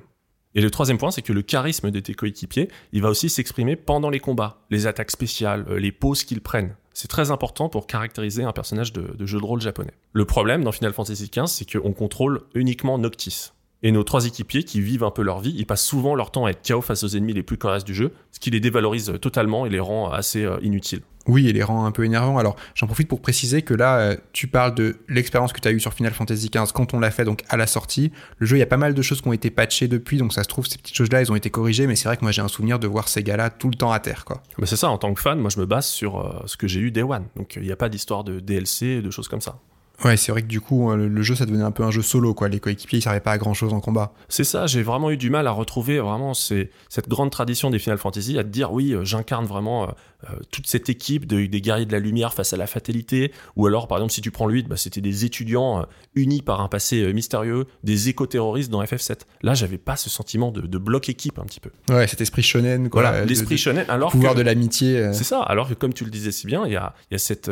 Et 0.57 0.61
le 0.61 0.71
troisième 0.71 0.97
point, 0.97 1.11
c'est 1.11 1.21
que 1.21 1.33
le 1.33 1.43
charisme 1.43 1.91
de 1.91 1.99
tes 1.99 2.15
coéquipiers, 2.15 2.67
il 2.91 3.03
va 3.03 3.09
aussi 3.09 3.29
s'exprimer 3.29 3.75
pendant 3.75 4.09
les 4.09 4.19
combats, 4.19 4.57
les 4.71 4.87
attaques 4.87 5.11
spéciales, 5.11 5.67
euh, 5.69 5.77
les 5.77 5.91
poses 5.91 6.23
qu'ils 6.23 6.41
prennent. 6.41 6.75
C'est 6.95 7.07
très 7.07 7.29
important 7.29 7.69
pour 7.69 7.85
caractériser 7.85 8.43
un 8.43 8.53
personnage 8.53 8.91
de, 8.91 9.23
jeu 9.23 9.39
de 9.39 9.45
rôle 9.45 9.61
japonais. 9.61 9.93
Le 10.13 10.25
problème 10.25 10.63
dans 10.63 10.71
Final 10.71 10.93
Fantasy 10.93 11.29
XV, 11.29 11.45
c'est 11.45 11.71
qu'on 11.71 11.93
contrôle 11.93 12.41
uniquement 12.55 12.97
Noctis. 12.97 13.51
Et 13.83 13.91
nos 13.91 14.03
trois 14.03 14.25
équipiers 14.25 14.63
qui 14.63 14.81
vivent 14.81 15.03
un 15.03 15.11
peu 15.11 15.21
leur 15.21 15.39
vie, 15.39 15.53
ils 15.55 15.65
passent 15.65 15.85
souvent 15.85 16.15
leur 16.15 16.31
temps 16.31 16.45
à 16.45 16.49
être 16.49 16.67
KO 16.67 16.81
face 16.81 17.03
aux 17.03 17.09
ennemis 17.09 17.33
les 17.33 17.43
plus 17.43 17.57
coriaces 17.57 17.83
du 17.83 17.93
jeu, 17.93 18.11
ce 18.31 18.39
qui 18.39 18.49
les 18.49 18.59
dévalorise 18.59 19.13
totalement 19.21 19.65
et 19.65 19.69
les 19.69 19.79
rend 19.79 20.11
assez 20.11 20.43
euh, 20.43 20.57
inutiles. 20.61 21.01
Oui, 21.27 21.49
et 21.49 21.53
les 21.53 21.63
rend 21.63 21.85
un 21.85 21.91
peu 21.91 22.05
énervants. 22.05 22.37
Alors, 22.37 22.55
j'en 22.73 22.87
profite 22.87 23.07
pour 23.07 23.21
préciser 23.21 23.61
que 23.61 23.73
là, 23.73 23.99
euh, 23.99 24.17
tu 24.31 24.47
parles 24.47 24.73
de 24.73 24.97
l'expérience 25.09 25.51
que 25.51 25.59
tu 25.59 25.67
as 25.67 25.71
eue 25.71 25.79
sur 25.79 25.93
Final 25.93 26.13
Fantasy 26.13 26.49
XV 26.49 26.71
quand 26.73 26.93
on 26.93 26.99
l'a 26.99 27.11
fait 27.11 27.25
donc 27.25 27.43
à 27.49 27.57
la 27.57 27.67
sortie. 27.67 28.11
Le 28.37 28.47
jeu, 28.47 28.55
il 28.55 28.59
y 28.59 28.63
a 28.63 28.67
pas 28.67 28.77
mal 28.77 28.93
de 28.93 29.01
choses 29.01 29.21
qui 29.21 29.27
ont 29.27 29.33
été 29.33 29.51
patchées 29.51 29.87
depuis, 29.87 30.17
donc 30.17 30.33
ça 30.33 30.43
se 30.43 30.47
trouve, 30.47 30.65
ces 30.67 30.77
petites 30.77 30.95
choses-là, 30.95 31.21
elles 31.21 31.31
ont 31.31 31.35
été 31.35 31.49
corrigées, 31.49 31.85
mais 31.85 31.95
c'est 31.95 32.07
vrai 32.07 32.15
que 32.17 32.23
moi, 32.23 32.31
j'ai 32.31 32.41
un 32.41 32.47
souvenir 32.47 32.79
de 32.79 32.87
voir 32.87 33.09
ces 33.09 33.23
gars-là 33.23 33.49
tout 33.49 33.69
le 33.69 33.75
temps 33.75 33.91
à 33.91 33.99
terre, 33.99 34.23
quoi. 34.23 34.41
Mais 34.57 34.65
c'est 34.65 34.77
ça, 34.77 34.89
en 34.89 34.97
tant 34.97 35.13
que 35.13 35.21
fan, 35.21 35.37
moi, 35.37 35.49
je 35.53 35.59
me 35.59 35.65
base 35.65 35.87
sur 35.87 36.19
euh, 36.19 36.43
ce 36.45 36.55
que 36.55 36.67
j'ai 36.67 36.79
eu 36.79 36.91
Day 36.91 37.03
One. 37.03 37.25
Donc, 37.35 37.57
il 37.57 37.63
n'y 37.63 37.71
a 37.71 37.75
pas 37.75 37.89
d'histoire 37.89 38.23
de 38.23 38.39
DLC, 38.39 39.01
de 39.01 39.11
choses 39.11 39.27
comme 39.27 39.41
ça. 39.41 39.59
Ouais, 40.03 40.15
c'est 40.15 40.31
vrai 40.31 40.43
que 40.43 40.47
du 40.47 40.61
coup, 40.61 40.91
euh, 40.91 41.09
le, 41.09 41.21
jeu, 41.23 41.33
ça 41.33 41.45
devenait 41.45 41.63
un 41.63 41.71
peu 41.71 41.83
un 41.83 41.89
jeu 41.89 42.03
solo, 42.03 42.35
quoi. 42.35 42.49
Les 42.49 42.59
coéquipiers, 42.59 42.99
ils 42.99 43.01
servaient 43.01 43.19
pas 43.19 43.31
à 43.31 43.37
grand 43.39 43.55
chose 43.55 43.73
en 43.73 43.79
combat. 43.79 44.13
C'est 44.29 44.43
ça, 44.43 44.67
j'ai 44.67 44.83
vraiment 44.83 45.09
eu 45.09 45.17
du 45.17 45.31
mal 45.31 45.47
à 45.47 45.51
retrouver 45.51 45.99
vraiment 45.99 46.33
cette 46.35 46.69
grande 47.07 47.31
tradition 47.31 47.71
des 47.71 47.79
Final 47.79 47.97
Fantasy, 47.97 48.37
à 48.37 48.43
te 48.43 48.49
dire, 48.49 48.71
oui, 48.71 48.93
euh, 48.93 49.03
j'incarne 49.03 49.45
vraiment 49.45 49.87
euh, 49.87 50.35
toute 50.51 50.67
cette 50.67 50.89
équipe 50.89 51.25
de, 51.25 51.47
des 51.47 51.61
guerriers 51.61 51.87
de 51.87 51.91
la 51.91 51.99
lumière 51.99 52.35
face 52.35 52.53
à 52.53 52.57
la 52.57 52.67
fatalité. 52.67 53.31
Ou 53.55 53.65
alors, 53.65 53.87
par 53.87 53.97
exemple, 53.97 54.13
si 54.13 54.21
tu 54.21 54.29
prends 54.29 54.45
le 54.45 54.53
8, 54.53 54.67
bah, 54.67 54.77
c'était 54.77 55.01
des 55.01 55.25
étudiants 55.25 55.83
unis 56.13 56.43
par 56.43 56.61
un 56.61 56.67
passé 56.67 57.11
mystérieux, 57.11 57.65
des 57.83 58.09
éco-terroristes 58.09 58.69
dans 58.69 58.83
FF7. 58.83 59.21
Là, 59.41 59.55
j'avais 59.55 59.79
pas 59.79 59.95
ce 59.95 60.11
sentiment 60.11 60.51
de, 60.51 60.77
bloc 60.77 61.09
équipe 61.09 61.39
un 61.39 61.45
petit 61.45 61.59
peu. 61.59 61.71
Ouais, 61.89 62.07
cet 62.07 62.21
esprit 62.21 62.43
shonen, 62.43 62.89
quoi. 62.89 63.01
Voilà, 63.01 63.25
l'esprit 63.25 63.57
shonen. 63.57 63.85
Alors 63.89 64.11
pouvoir 64.11 64.35
de 64.35 64.41
l'amitié. 64.41 65.11
C'est 65.11 65.23
ça, 65.23 65.41
alors 65.41 65.67
que 65.67 65.73
comme 65.73 65.93
tu 65.93 66.05
le 66.05 66.11
disais 66.11 66.31
si 66.31 66.45
bien, 66.45 66.67
il 66.67 66.73
y 66.73 66.75
a, 66.75 66.93
y 67.09 67.15
a 67.15 67.17
cette 67.17 67.49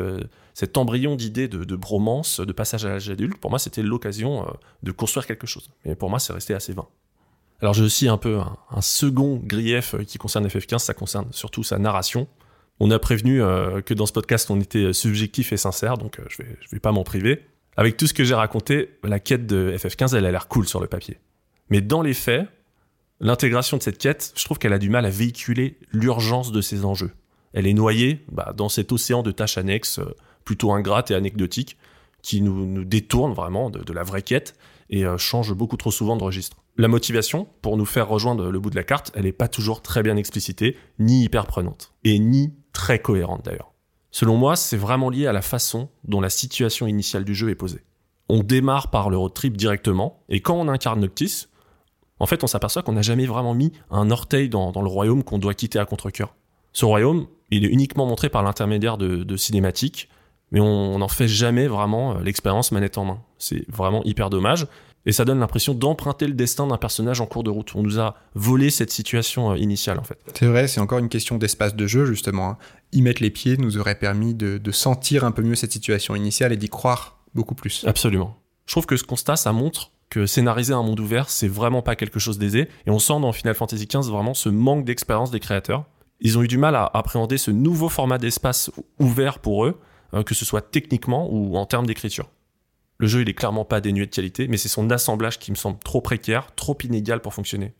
cet 0.55 0.77
embryon 0.77 1.17
d'idée 1.17 1.49
de, 1.49 1.75
bromance, 1.75 2.39
de 2.39 2.53
passage 2.53 2.85
à 2.85 2.89
l'âge 2.89 3.09
adulte, 3.09 3.37
pour 3.37 3.49
moi, 3.49 3.59
c'était 3.59 3.83
l'occasion 3.83 4.47
euh, 4.47 4.51
de 4.83 4.93
construire 4.93 5.27
quelque 5.27 5.45
chose. 5.45 5.69
Mais 5.83 5.95
pour 5.95 6.09
moi, 6.09 6.17
c'est 6.17 6.31
resté 6.31 6.53
assez 6.53 6.71
vain. 6.71 6.87
Alors, 7.61 7.73
j'ai 7.73 7.83
aussi 7.83 8.07
un 8.07 8.17
peu 8.17 8.39
un, 8.39 8.81
second 8.81 9.35
grief 9.35 9.95
euh, 9.95 10.03
qui 10.03 10.17
concerne 10.17 10.47
FF15, 10.47 10.77
ça 10.79 10.93
concerne 10.93 11.27
surtout 11.31 11.63
sa 11.63 11.77
narration. 11.77 12.29
On 12.79 12.89
a 12.89 12.99
prévenu 12.99 13.41
euh, 13.41 13.81
que 13.81 13.93
dans 13.93 14.05
ce 14.05 14.13
podcast, 14.13 14.49
on 14.49 14.61
était 14.61 14.93
subjectif 14.93 15.51
et 15.51 15.57
sincère, 15.57 15.97
donc 15.97 16.21
je 16.29 16.41
vais, 16.41 16.57
je 16.61 16.69
vais 16.71 16.79
pas 16.79 16.93
m'en 16.93 17.03
priver. 17.03 17.41
Avec 17.75 17.97
tout 17.97 18.07
ce 18.07 18.13
que 18.13 18.23
j'ai 18.23 18.33
raconté, 18.33 18.97
la 19.03 19.19
quête 19.19 19.45
de 19.45 19.75
FF15, 19.77 20.15
elle 20.15 20.25
a 20.25 20.31
l'air 20.31 20.47
cool 20.47 20.69
sur 20.69 20.79
le 20.79 20.87
papier. 20.87 21.17
Mais 21.69 21.81
dans 21.81 22.01
les 22.01 22.13
faits, 22.13 22.47
l'intégration 23.19 23.75
de 23.75 23.83
cette 23.83 23.97
quête, 23.97 24.31
je 24.37 24.45
trouve 24.45 24.57
qu'elle 24.57 24.71
a 24.71 24.79
du 24.79 24.89
mal 24.89 25.05
à 25.05 25.09
véhiculer 25.09 25.77
l'urgence 25.91 26.53
de 26.53 26.61
ces 26.61 26.85
enjeux. 26.85 27.11
Elle 27.51 27.67
est 27.67 27.73
noyée 27.73 28.23
bah, 28.31 28.53
dans 28.55 28.69
cet 28.69 28.93
océan 28.93 29.21
de 29.21 29.31
tâches 29.31 29.57
annexes 29.57 29.99
plutôt 30.45 30.71
ingrates 30.71 31.11
et 31.11 31.15
anecdotiques 31.15 31.77
qui 32.21 32.41
nous, 32.41 32.65
nous 32.65 32.85
détournent 32.85 33.33
vraiment 33.33 33.69
de, 33.69 33.93
la 33.93 34.03
vraie 34.03 34.21
quête 34.21 34.55
et 34.89 35.05
euh, 35.05 35.17
changent 35.17 35.53
beaucoup 35.53 35.77
trop 35.77 35.91
souvent 35.91 36.15
de 36.15 36.23
registre. 36.23 36.57
La 36.77 36.87
motivation 36.87 37.47
pour 37.61 37.77
nous 37.77 37.85
faire 37.85 38.07
rejoindre 38.07 38.49
le 38.49 38.59
bout 38.59 38.69
de 38.69 38.75
la 38.75 38.83
carte, 38.83 39.11
elle 39.15 39.25
n'est 39.25 39.31
pas 39.31 39.47
toujours 39.47 39.81
très 39.81 40.03
bien 40.03 40.17
explicitée, 40.17 40.77
ni 40.99 41.23
hyper 41.23 41.45
prenante, 41.45 41.93
et 42.03 42.17
ni 42.19 42.53
très 42.73 42.99
cohérente 42.99 43.45
d'ailleurs. 43.45 43.73
Selon 44.11 44.37
moi, 44.37 44.55
c'est 44.55 44.77
vraiment 44.77 45.09
lié 45.09 45.27
à 45.27 45.33
la 45.33 45.41
façon 45.41 45.89
dont 46.03 46.21
la 46.21 46.29
situation 46.29 46.87
initiale 46.87 47.25
du 47.25 47.35
jeu 47.35 47.49
est 47.49 47.55
posée. 47.55 47.83
On 48.27 48.43
démarre 48.43 48.89
par 48.89 49.09
le 49.09 49.17
road 49.17 49.33
trip 49.33 49.55
directement, 49.55 50.23
et 50.29 50.41
quand 50.41 50.55
on 50.55 50.67
incarne 50.67 51.01
Noctis, 51.01 51.47
en 52.19 52.25
fait, 52.25 52.43
on 52.43 52.47
s'aperçoit 52.47 52.81
qu'on 52.81 52.93
n'a 52.93 53.01
jamais 53.01 53.25
vraiment 53.25 53.53
mis 53.53 53.71
un 53.91 54.09
orteil 54.09 54.49
dans, 54.49 54.71
dans 54.71 54.81
le 54.81 54.87
royaume 54.87 55.23
qu'on 55.23 55.37
doit 55.37 55.53
quitter 55.53 55.79
à 55.79 55.85
contre-cœur. 55.85 56.33
Ce 56.73 56.85
royaume, 56.85 57.27
il 57.51 57.65
est 57.65 57.69
uniquement 57.69 58.05
montré 58.05 58.29
par 58.29 58.41
l'intermédiaire 58.41 58.97
de, 58.97 59.23
de 59.23 59.37
cinématiques, 59.37 60.09
mais 60.55 60.61
on 60.61 60.97
n'en 60.99 61.09
fait 61.09 61.27
jamais 61.27 61.67
vraiment 61.67 62.13
euh, 62.15 62.21
l'expérience 62.23 62.71
manette 62.71 62.97
en 62.97 63.03
main. 63.03 63.19
C'est 63.37 63.69
vraiment 63.69 64.01
hyper 64.05 64.29
dommage. 64.29 64.67
Et 65.05 65.11
ça 65.11 65.25
donne 65.25 65.39
l'impression 65.39 65.73
d'emprunter 65.73 66.27
le 66.27 66.33
destin 66.33 66.65
d'un 66.65 66.77
personnage 66.77 67.19
en 67.19 67.25
cours 67.25 67.43
de 67.43 67.49
route. 67.49 67.73
On 67.75 67.83
nous 67.83 67.99
a 67.99 68.15
volé 68.35 68.69
cette 68.69 68.89
situation 68.89 69.51
euh, 69.51 69.57
initiale, 69.57 69.99
en 69.99 70.03
fait. 70.03 70.17
C'est 70.33 70.47
vrai, 70.47 70.69
c'est 70.69 70.79
encore 70.79 70.99
une 70.99 71.09
question 71.09 71.37
d'espace 71.37 71.75
de 71.75 71.85
jeu, 71.87 72.05
justement. 72.05 72.51
hein. 72.51 72.57
Y 72.93 73.01
mettre 73.01 73.21
les 73.21 73.31
pieds 73.31 73.57
nous 73.57 73.77
aurait 73.77 73.99
permis 73.99 74.33
de, 74.33 74.57
de 74.57 74.71
sentir 74.71 75.25
un 75.25 75.31
peu 75.31 75.41
mieux 75.41 75.55
cette 75.55 75.73
situation 75.73 76.15
initiale 76.15 76.53
et 76.53 76.57
d'y 76.57 76.69
croire 76.69 77.17
beaucoup 77.35 77.53
plus. 77.53 77.83
Absolument. 77.85 78.37
Je 78.65 78.73
trouve 78.73 78.85
que 78.85 78.95
ce 78.95 79.03
constat, 79.03 79.35
ça 79.35 79.51
montre 79.51 79.91
que 80.09 80.25
scénariser 80.25 80.73
un 80.73 80.83
monde 80.83 81.01
ouvert, 81.01 81.29
c'est 81.29 81.49
vraiment 81.49 81.81
pas 81.81 81.97
quelque 81.97 82.17
chose 82.17 82.39
d'aisé. 82.39 82.69
Et 82.87 82.91
on 82.91 82.99
sent 82.99 83.19
dans 83.19 83.33
Final 83.33 83.55
Fantasy 83.55 83.87
XV 83.87 84.09
vraiment 84.09 84.33
ce 84.33 84.47
manque 84.47 84.85
d'expérience 84.85 85.31
des 85.31 85.41
créateurs. 85.41 85.83
Ils 86.21 86.37
ont 86.37 86.43
eu 86.43 86.47
du 86.47 86.57
mal 86.57 86.75
à 86.75 86.89
appréhender 86.93 87.37
ce 87.37 87.51
nouveau 87.51 87.89
format 87.89 88.17
d'espace 88.17 88.71
ouvert 88.99 89.39
pour 89.39 89.65
eux, 89.65 89.77
euh, 90.15 90.23
que 90.23 90.33
ce 90.33 90.45
soit 90.45 90.61
techniquement 90.61 91.29
ou 91.31 91.57
en 91.57 91.65
termes 91.65 91.85
d'écriture. 91.85 92.29
Le 92.97 93.07
jeu, 93.07 93.21
il 93.21 93.29
est 93.29 93.33
clairement 93.33 93.65
pas 93.65 93.81
dénué 93.81 94.05
de 94.05 94.11
qualité, 94.11 94.47
mais 94.47 94.57
c'est 94.57 94.69
son 94.69 94.89
assemblage 94.89 95.39
qui 95.39 95.51
me 95.51 95.55
semble 95.55 95.79
trop 95.79 96.01
précaire, 96.01 96.55
trop 96.55 96.77
inégal 96.83 97.21
pour 97.21 97.33
fonctionner. 97.33 97.73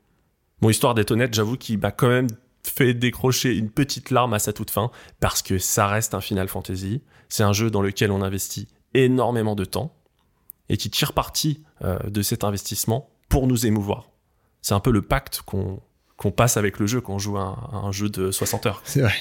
Bon, 0.61 0.69
histoire 0.69 0.93
d'être 0.93 1.11
honnête, 1.11 1.33
j'avoue 1.33 1.57
qu'il 1.57 1.79
m'a 1.79 1.91
quand 1.91 2.09
même 2.09 2.27
fait 2.63 2.93
décrocher 2.93 3.55
une 3.55 3.69
petite 3.69 4.11
larme 4.11 4.33
à 4.33 4.39
sa 4.39 4.51
toute 4.51 4.71
fin, 4.71 4.91
parce 5.19 5.41
que 5.41 5.57
ça 5.57 5.87
reste 5.87 6.13
un 6.13 6.21
Final 6.21 6.47
Fantasy. 6.47 7.01
C'est 7.29 7.43
un 7.43 7.53
jeu 7.53 7.71
dans 7.71 7.81
lequel 7.81 8.11
on 8.11 8.21
investit 8.21 8.67
énormément 8.93 9.55
de 9.55 9.65
temps, 9.65 9.95
et 10.67 10.77
qui 10.77 10.89
tire 10.89 11.13
parti 11.13 11.63
euh, 11.83 11.99
de 12.09 12.21
cet 12.21 12.43
investissement 12.43 13.09
pour 13.29 13.47
nous 13.47 13.65
émouvoir. 13.65 14.09
C'est 14.61 14.73
un 14.73 14.79
peu 14.79 14.91
le 14.91 15.01
pacte 15.01 15.43
qu'on 15.43 16.31
passe 16.31 16.57
avec 16.57 16.79
le 16.79 16.87
jeu 16.87 17.01
quand 17.01 17.13
on 17.13 17.19
joue 17.19 17.37
à 17.37 17.41
un, 17.41 17.77
à 17.77 17.81
un 17.85 17.91
jeu 17.91 18.09
de 18.09 18.31
60 18.31 18.65
heures. 18.65 18.81
C'est 18.83 19.01
vrai. 19.01 19.15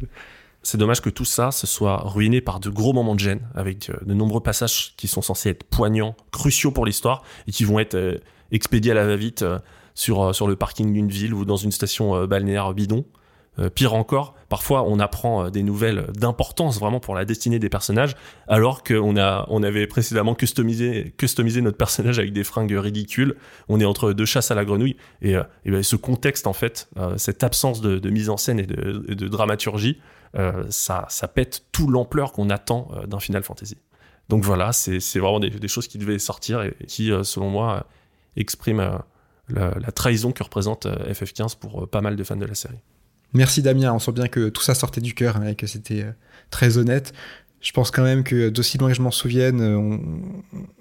C'est 0.64 0.78
dommage 0.78 1.02
que 1.02 1.10
tout 1.10 1.26
ça 1.26 1.50
se 1.50 1.66
soit 1.66 1.98
ruiné 1.98 2.40
par 2.40 2.58
de 2.58 2.70
gros 2.70 2.94
moments 2.94 3.14
de 3.14 3.20
gêne, 3.20 3.46
avec 3.54 3.90
euh, 3.90 3.98
de 4.06 4.14
nombreux 4.14 4.40
passages 4.40 4.94
qui 4.96 5.08
sont 5.08 5.20
censés 5.20 5.50
être 5.50 5.62
poignants, 5.62 6.16
cruciaux 6.32 6.70
pour 6.70 6.86
l'histoire, 6.86 7.22
et 7.46 7.52
qui 7.52 7.64
vont 7.64 7.78
être 7.78 7.94
euh, 7.94 8.16
expédiés 8.50 8.92
à 8.92 8.94
la 8.94 9.06
va-vite 9.06 9.42
euh, 9.42 9.58
sur, 9.94 10.48
le 10.48 10.56
parking 10.56 10.94
d'une 10.94 11.10
ville 11.10 11.34
ou 11.34 11.44
dans 11.44 11.58
une 11.58 11.70
station 11.70 12.26
balnéaire 12.26 12.72
bidon. 12.72 13.04
Euh, 13.60 13.70
pire 13.70 13.94
encore, 13.94 14.34
parfois 14.48 14.82
on 14.82 14.98
apprend 14.98 15.44
euh, 15.44 15.50
des 15.50 15.62
nouvelles 15.62 16.06
d'importance 16.12 16.80
vraiment 16.80 16.98
pour 16.98 17.14
la 17.14 17.24
destinée 17.24 17.60
des 17.60 17.68
personnages, 17.68 18.16
alors 18.48 18.82
qu'on 18.82 19.16
on 19.16 19.62
avait 19.62 19.86
précédemment 19.86 20.34
customisé, 20.34 21.14
customisé 21.16 21.60
notre 21.60 21.76
personnage 21.76 22.18
avec 22.18 22.32
des 22.32 22.42
fringues 22.42 22.76
ridicules. 22.76 23.36
On 23.68 23.78
est 23.78 23.84
entre 23.84 24.12
deux 24.12 24.24
chasses 24.24 24.50
à 24.50 24.56
la 24.56 24.64
grenouille, 24.64 24.96
et, 25.22 25.36
euh, 25.36 25.44
et 25.64 25.70
ben, 25.70 25.82
ce 25.84 25.94
contexte 25.94 26.46
en 26.46 26.52
fait, 26.52 26.88
cette 27.16 27.44
absence 27.44 27.80
de, 27.80 28.10
mise 28.10 28.28
en 28.28 28.36
scène 28.36 28.58
et 28.58 28.66
de, 28.66 29.28
dramaturgie, 29.28 29.98
ça, 30.68 31.06
ça 31.08 31.28
pète 31.28 31.64
tout 31.72 31.88
l'ampleur 31.88 32.32
qu'on 32.32 32.50
attend 32.50 32.90
d'un 33.06 33.20
Final 33.20 33.42
Fantasy. 33.42 33.78
Donc 34.28 34.42
voilà, 34.42 34.72
c'est 34.72 35.18
vraiment 35.18 35.40
des, 35.40 35.68
choses 35.68 35.88
qui 35.88 35.98
devaient 35.98 36.18
sortir 36.18 36.62
et, 36.62 36.74
qui, 36.86 37.10
selon 37.22 37.50
moi, 37.50 37.86
expriment 38.36 38.98
la, 39.48 39.70
la 39.78 39.92
trahison 39.92 40.32
que 40.32 40.42
représente 40.42 40.86
euh, 40.86 41.12
FF15 41.12 41.58
pour 41.58 41.88
pas 41.88 42.00
mal 42.00 42.16
de 42.16 42.24
fans 42.24 42.36
de 42.36 42.46
la 42.46 42.54
série. 42.54 42.78
Merci 43.34 43.62
Damien, 43.62 43.92
on 43.92 43.98
sent 43.98 44.12
bien 44.12 44.28
que 44.28 44.48
tout 44.48 44.62
ça 44.62 44.74
sortait 44.74 45.00
du 45.00 45.12
cœur 45.12 45.36
hein, 45.36 45.48
et 45.48 45.54
que 45.56 45.66
c'était 45.66 46.02
euh, 46.02 46.12
très 46.50 46.78
honnête. 46.78 47.12
Je 47.60 47.72
pense 47.72 47.90
quand 47.90 48.04
même 48.04 48.22
que 48.22 48.48
d'aussi 48.48 48.78
loin 48.78 48.90
que 48.90 48.94
je 48.94 49.02
m'en 49.02 49.10
souvienne, 49.10 49.60
euh, 49.60 49.96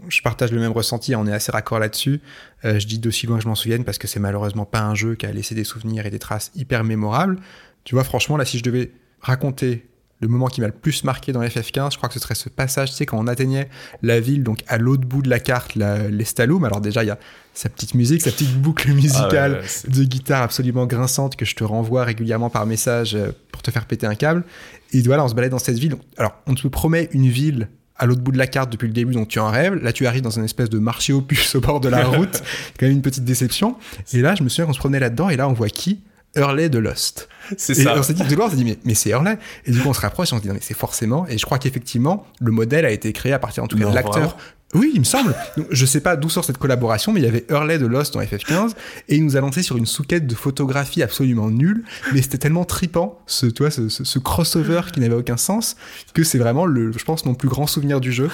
je 0.08 0.22
partage 0.22 0.52
le 0.52 0.60
même 0.60 0.72
ressenti, 0.72 1.16
on 1.16 1.26
est 1.26 1.32
assez 1.34 1.52
raccord 1.52 1.80
là-dessus. 1.80 2.22
Euh, 2.64 2.78
je 2.78 2.86
dis 2.86 3.00
d'aussi 3.00 3.26
loin 3.26 3.38
que 3.38 3.44
je 3.44 3.48
m'en 3.48 3.56
souvienne 3.56 3.84
parce 3.84 3.98
que 3.98 4.08
c'est 4.08 4.20
malheureusement 4.20 4.66
pas 4.66 4.82
un 4.82 4.94
jeu 4.94 5.16
qui 5.16 5.26
a 5.26 5.32
laissé 5.32 5.56
des 5.56 5.64
souvenirs 5.64 6.06
et 6.06 6.12
des 6.12 6.20
traces 6.20 6.52
hyper 6.56 6.84
mémorables. 6.84 7.40
Tu 7.86 7.96
vois, 7.96 8.04
franchement, 8.04 8.38
là, 8.38 8.46
si 8.46 8.60
je 8.60 8.64
devais 8.64 8.92
raconter 9.20 9.88
le 10.20 10.28
moment 10.28 10.48
qui 10.48 10.62
m'a 10.62 10.68
le 10.68 10.74
plus 10.74 11.04
marqué 11.04 11.32
dans 11.32 11.42
FF15, 11.42 11.94
je 11.94 11.98
crois 11.98 12.08
que 12.08 12.14
ce 12.14 12.20
serait 12.20 12.36
ce 12.36 12.50
passage, 12.50 12.92
tu 12.92 12.98
sais, 12.98 13.06
quand 13.06 13.18
on 13.18 13.28
atteignait 13.28 13.68
la 14.04 14.20
ville, 14.20 14.44
donc 14.44 14.60
à 14.68 14.78
l'autre 14.78 15.08
bout 15.08 15.22
de 15.22 15.30
la 15.30 15.40
carte, 15.40 15.76
l'Estalum. 15.76 16.64
Alors 16.66 16.82
déjà, 16.82 17.04
il 17.04 17.08
y 17.08 17.12
a 17.12 17.18
sa 17.54 17.70
petite 17.70 17.94
musique, 17.94 18.22
sa 18.22 18.32
petite 18.32 18.56
boucle 18.60 18.92
musicale 18.94 19.62
Ah 19.62 19.64
ouais, 19.64 19.94
de 19.94 20.04
guitare 20.04 20.42
absolument 20.42 20.86
grinçante 20.86 21.36
que 21.36 21.46
je 21.46 21.56
te 21.56 21.64
renvoie 21.64 22.04
régulièrement 22.04 22.50
par 22.50 22.66
message 22.66 23.16
euh, 23.16 23.32
pour 23.52 23.62
te 23.62 23.72
faire 23.72 23.86
péter 23.86 24.08
un 24.08 24.16
câble. 24.16 24.44
Et 24.92 25.02
voilà, 25.02 25.24
on 25.24 25.28
se 25.28 25.36
balade 25.36 25.52
dans 25.52 25.60
cette 25.60 25.78
ville. 25.78 25.96
Alors, 26.18 26.34
on 26.48 26.56
te 26.56 26.68
promet 26.68 27.10
une 27.14 27.30
ville 27.30 27.70
à 27.96 28.06
l'autre 28.06 28.22
bout 28.22 28.32
de 28.32 28.38
la 28.38 28.48
carte 28.48 28.72
depuis 28.72 28.88
le 28.88 28.94
début, 28.94 29.14
donc 29.14 29.28
tu 29.28 29.40
en 29.40 29.50
rêves. 29.50 29.76
Là, 29.76 29.94
tu 29.94 30.08
arrives 30.08 30.24
dans 30.24 30.32
une 30.32 30.46
espèce 30.46 30.70
de 30.70 30.80
marché 30.80 31.14
aux 31.14 31.22
puces 31.22 31.56
au 31.56 31.62
bord 31.62 31.80
de 31.80 31.90
la 31.90 32.06
route. 32.06 32.34
C'est 32.44 32.78
quand 32.80 32.86
même 32.88 32.96
une 32.96 33.02
petite 33.02 33.24
déception. 33.24 33.76
Et 34.14 34.22
là, 34.22 34.36
je 34.36 34.44
me 34.44 34.50
souviens 34.50 34.66
qu'on 34.66 34.74
se 34.74 34.80
promenait 34.80 35.00
là-dedans, 35.00 35.30
et 35.30 35.36
là, 35.36 35.48
on 35.48 35.54
voit 35.54 35.70
qui? 35.70 36.02
Hurley 36.36 36.70
de 36.70 36.80
Lost. 36.80 37.28
C'est 37.58 37.78
Et 37.78 37.84
ça. 37.84 37.96
on 37.98 38.04
s'est 38.04 38.14
dit, 38.14 38.24
de 38.24 38.36
loin, 38.36 38.48
on 38.48 38.50
s'est 38.50 38.56
dit, 38.56 38.66
mais, 38.66 38.78
mais 38.86 38.94
c'est 38.96 39.10
Hurley. 39.12 39.38
Et 39.66 39.72
du 39.72 39.80
coup, 39.80 39.90
on 39.90 39.94
se 39.94 40.02
rapproche 40.02 40.32
et 40.32 40.34
on 40.34 40.38
se 40.38 40.42
dit, 40.44 40.48
non, 40.48 40.54
mais 40.56 40.60
c'est 40.62 40.74
forcément. 40.78 41.28
Et 41.28 41.38
je 41.38 41.46
crois 41.46 41.60
qu'effectivement, 41.60 42.26
le 42.40 42.52
modèle 42.52 42.86
a 42.86 42.92
été 42.92 43.12
créé 43.14 43.34
à 43.34 43.40
partir, 43.40 43.64
en 43.64 43.68
tout 43.68 43.78
cas, 43.78 43.84
Non, 43.84 43.90
de 43.92 43.96
l'acteur. 43.96 44.38
Oui, 44.76 44.92
il 44.96 45.00
me 45.02 45.06
semble. 45.06 45.36
Donc, 45.56 45.68
je 45.70 45.86
sais 45.86 46.00
pas 46.02 46.16
d'où 46.16 46.30
sort 46.30 46.44
cette 46.44 46.58
collaboration, 46.58 47.12
mais 47.14 47.20
il 47.20 47.24
y 47.26 47.28
avait 47.28 47.46
Hurley 47.50 47.78
de 47.78 47.86
Lost 47.86 48.16
dans 48.16 48.22
FF15 48.22 48.72
et 49.08 49.18
il 49.18 49.24
nous 49.24 49.38
a 49.38 49.40
lancé 49.42 49.62
sur 49.62 49.78
une 49.78 49.86
souquette 49.86 50.26
de 50.26 50.34
photographie 50.34 51.04
absolument 51.04 51.52
nulle, 51.52 51.84
mais 52.12 52.24
c'était 52.24 52.40
tellement 52.40 52.66
tripant, 52.66 53.20
ce, 53.28 53.46
tu 53.46 53.62
vois, 53.62 53.70
ce, 53.70 53.88
ce- 53.90 54.04
ce 54.04 54.18
crossover 54.18 54.82
qui 54.92 55.00
n'avait 55.02 55.14
aucun 55.14 55.38
sens, 55.38 55.76
que 56.16 56.24
c'est 56.24 56.40
vraiment, 56.40 56.66
le, 56.66 56.92
je 56.92 57.04
pense, 57.06 57.24
mon 57.26 57.36
plus 57.36 57.50
grand 57.50 57.68
souvenir 57.68 58.02
du 58.02 58.12
jeu. 58.12 58.32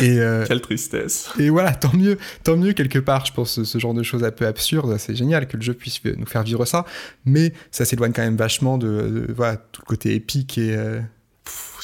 Et, 0.00 0.18
euh, 0.18 0.44
Quelle 0.46 0.60
tristesse. 0.60 1.30
et 1.38 1.48
voilà, 1.50 1.72
tant 1.72 1.94
mieux, 1.94 2.18
tant 2.42 2.56
mieux 2.56 2.72
quelque 2.72 2.98
part, 2.98 3.24
je 3.26 3.32
pense, 3.32 3.52
ce, 3.52 3.64
ce 3.64 3.78
genre 3.78 3.94
de 3.94 4.02
choses 4.02 4.24
un 4.24 4.30
peu 4.32 4.46
absurdes, 4.46 4.96
c'est 4.98 5.14
génial 5.14 5.46
que 5.46 5.56
le 5.56 5.62
jeu 5.62 5.74
puisse 5.74 6.02
nous 6.04 6.26
faire 6.26 6.42
vivre 6.42 6.64
ça, 6.64 6.84
mais 7.24 7.52
ça 7.70 7.84
s'éloigne 7.84 8.12
quand 8.12 8.22
même 8.22 8.36
vachement 8.36 8.78
de, 8.78 8.86
de- 9.26 9.32
voilà, 9.32 9.56
tout 9.56 9.82
le 9.82 9.86
côté 9.86 10.14
épique 10.14 10.58
et... 10.58 10.74
euh, 10.76 11.00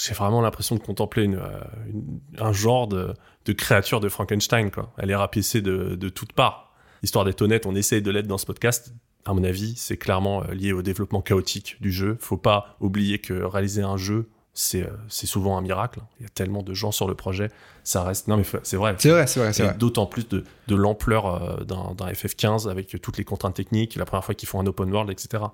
J'ai 0.05 0.15
vraiment 0.15 0.41
l'impression 0.41 0.75
de 0.75 0.81
contempler 0.81 1.25
une, 1.25 1.37
euh, 1.37 1.61
une- 1.93 2.19
un 2.39 2.53
genre 2.53 2.89
de, 2.89 3.15
de 3.45 3.53
créature 3.53 4.01
de 4.01 4.09
Frankenstein. 4.09 4.71
Quoi. 4.71 4.93
Elle 4.99 5.11
est 5.11 5.17
rapiécée 5.17 5.61
de, 5.61 5.95
de 5.95 6.09
toutes 6.09 6.33
parts. 6.33 6.73
Histoire 7.05 7.25
d'être 7.25 7.43
honnête, 7.43 7.67
on 7.67 7.75
essaye 7.77 8.03
de 8.03 8.11
l'être 8.11 8.27
dans 8.27 8.39
ce 8.39 8.47
podcast. 8.47 8.93
À 9.25 9.33
mon 9.35 9.45
avis, 9.45 9.75
c'est 9.77 9.97
clairement 9.97 10.43
euh, 10.43 10.55
lié 10.55 10.73
au 10.73 10.83
développement 10.83 11.21
chaotique 11.21 11.77
du 11.81 11.93
jeu. 11.93 12.17
Faut 12.19 12.37
pas 12.37 12.77
oublier 12.81 13.19
que 13.21 13.35
réaliser 13.45 13.83
un 13.83 13.97
jeu, 13.97 14.29
c'est 14.55 14.83
euh, 14.83 14.91
c'est 15.09 15.27
souvent 15.27 15.57
un 15.57 15.63
miracle. 15.63 16.01
Il 16.21 16.25
y 16.25 16.27
a 16.27 16.29
tellement 16.29 16.63
de 16.63 16.75
gens 16.75 16.93
sur 16.93 17.09
le 17.09 17.15
projet. 17.15 17.51
Ça 17.85 18.05
reste. 18.05 18.29
Non, 18.29 18.37
mais 18.37 18.45
c'est 18.63 18.77
vrai. 18.77 18.95
C'est 18.99 19.11
vrai, 19.11 19.27
c'est 19.27 19.41
vrai, 19.41 19.75
Et 19.75 19.79
d'autant 19.79 20.07
plus 20.07 20.29
de, 20.29 20.45
de 20.69 20.75
l'ampleur 20.75 21.27
euh, 21.27 21.65
d'un 21.65 21.95
d'un 21.95 22.07
FF15 22.07 22.69
avec 22.69 23.01
toutes 23.01 23.17
les 23.17 23.25
contraintes 23.25 23.55
techniques, 23.55 23.97
la 23.97 24.05
première 24.05 24.25
fois 24.25 24.35
qu'ils 24.35 24.49
font 24.49 24.61
un 24.61 24.67
open 24.67 24.93
world, 24.93 25.11
etc. 25.11 25.45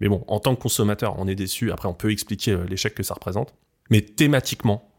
Mais 0.00 0.08
bon, 0.08 0.24
en 0.26 0.40
tant 0.40 0.54
que 0.56 0.62
consommateur, 0.62 1.16
on 1.18 1.28
est 1.28 1.34
déçu. 1.34 1.70
Après, 1.70 1.88
on 1.88 1.94
peut 1.94 2.10
expliquer 2.10 2.52
euh, 2.52 2.64
l'échec 2.64 2.94
que 2.94 3.02
ça 3.02 3.14
représente. 3.14 3.54
Mais 3.90 4.00
thématiquement, 4.00 4.89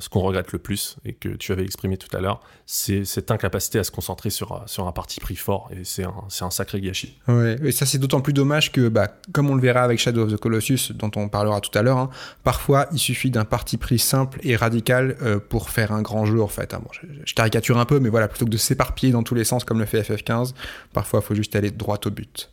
ce 0.00 0.08
qu'on 0.08 0.20
regrette 0.20 0.50
le 0.52 0.58
plus, 0.58 0.96
et 1.04 1.12
que 1.12 1.28
tu 1.28 1.52
avais 1.52 1.62
exprimé 1.62 1.96
tout 1.96 2.14
à 2.16 2.20
l'heure, 2.20 2.40
c'est 2.66 3.04
cette 3.04 3.30
incapacité 3.30 3.78
à 3.78 3.84
se 3.84 3.92
concentrer 3.92 4.30
sur, 4.30 4.52
euh, 4.52 4.58
sur 4.66 4.88
un 4.88 4.92
parti 4.92 5.20
pris 5.20 5.36
fort. 5.36 5.70
Et 5.70 5.84
c'est 5.84 6.02
un, 6.02 6.14
c'est 6.28 6.44
un 6.44 6.50
sacré 6.50 6.80
gâchis. 6.80 7.18
Ouais, 7.28 7.56
et 7.62 7.70
ça 7.70 7.86
c'est 7.86 7.98
d'autant 7.98 8.20
plus 8.20 8.32
dommage 8.32 8.72
que, 8.72 8.88
bah, 8.88 9.08
comme 9.32 9.48
on 9.48 9.54
le 9.54 9.60
verra 9.60 9.82
avec 9.82 10.00
Shadow 10.00 10.24
of 10.24 10.32
the 10.32 10.36
Colossus, 10.36 10.92
dont 10.94 11.10
on 11.14 11.28
parlera 11.28 11.60
tout 11.60 11.76
à 11.78 11.82
l'heure, 11.82 11.98
hein, 11.98 12.10
parfois 12.42 12.88
il 12.92 12.98
suffit 12.98 13.30
d'un 13.30 13.44
parti 13.44 13.76
pris 13.76 14.00
simple 14.00 14.40
et 14.42 14.56
radical 14.56 15.16
euh, 15.22 15.38
pour 15.38 15.70
faire 15.70 15.92
un 15.92 16.02
grand 16.02 16.24
jeu 16.24 16.42
en 16.42 16.48
fait. 16.48 16.74
hein. 16.74 16.80
Bon, 16.82 16.90
je, 16.92 17.06
je 17.24 17.34
caricature 17.34 17.78
un 17.78 17.84
peu, 17.84 18.00
mais 18.00 18.08
voilà, 18.08 18.26
plutôt 18.26 18.46
que 18.46 18.50
de 18.50 18.56
s'éparpiller 18.56 19.12
dans 19.12 19.22
tous 19.22 19.36
les 19.36 19.44
sens 19.44 19.64
comme 19.64 19.78
le 19.78 19.86
fait 19.86 20.02
FF15, 20.02 20.52
parfois 20.92 21.20
il 21.22 21.26
faut 21.26 21.34
juste 21.36 21.54
aller 21.54 21.70
droit 21.70 21.98
au 22.04 22.10
but. 22.10 22.50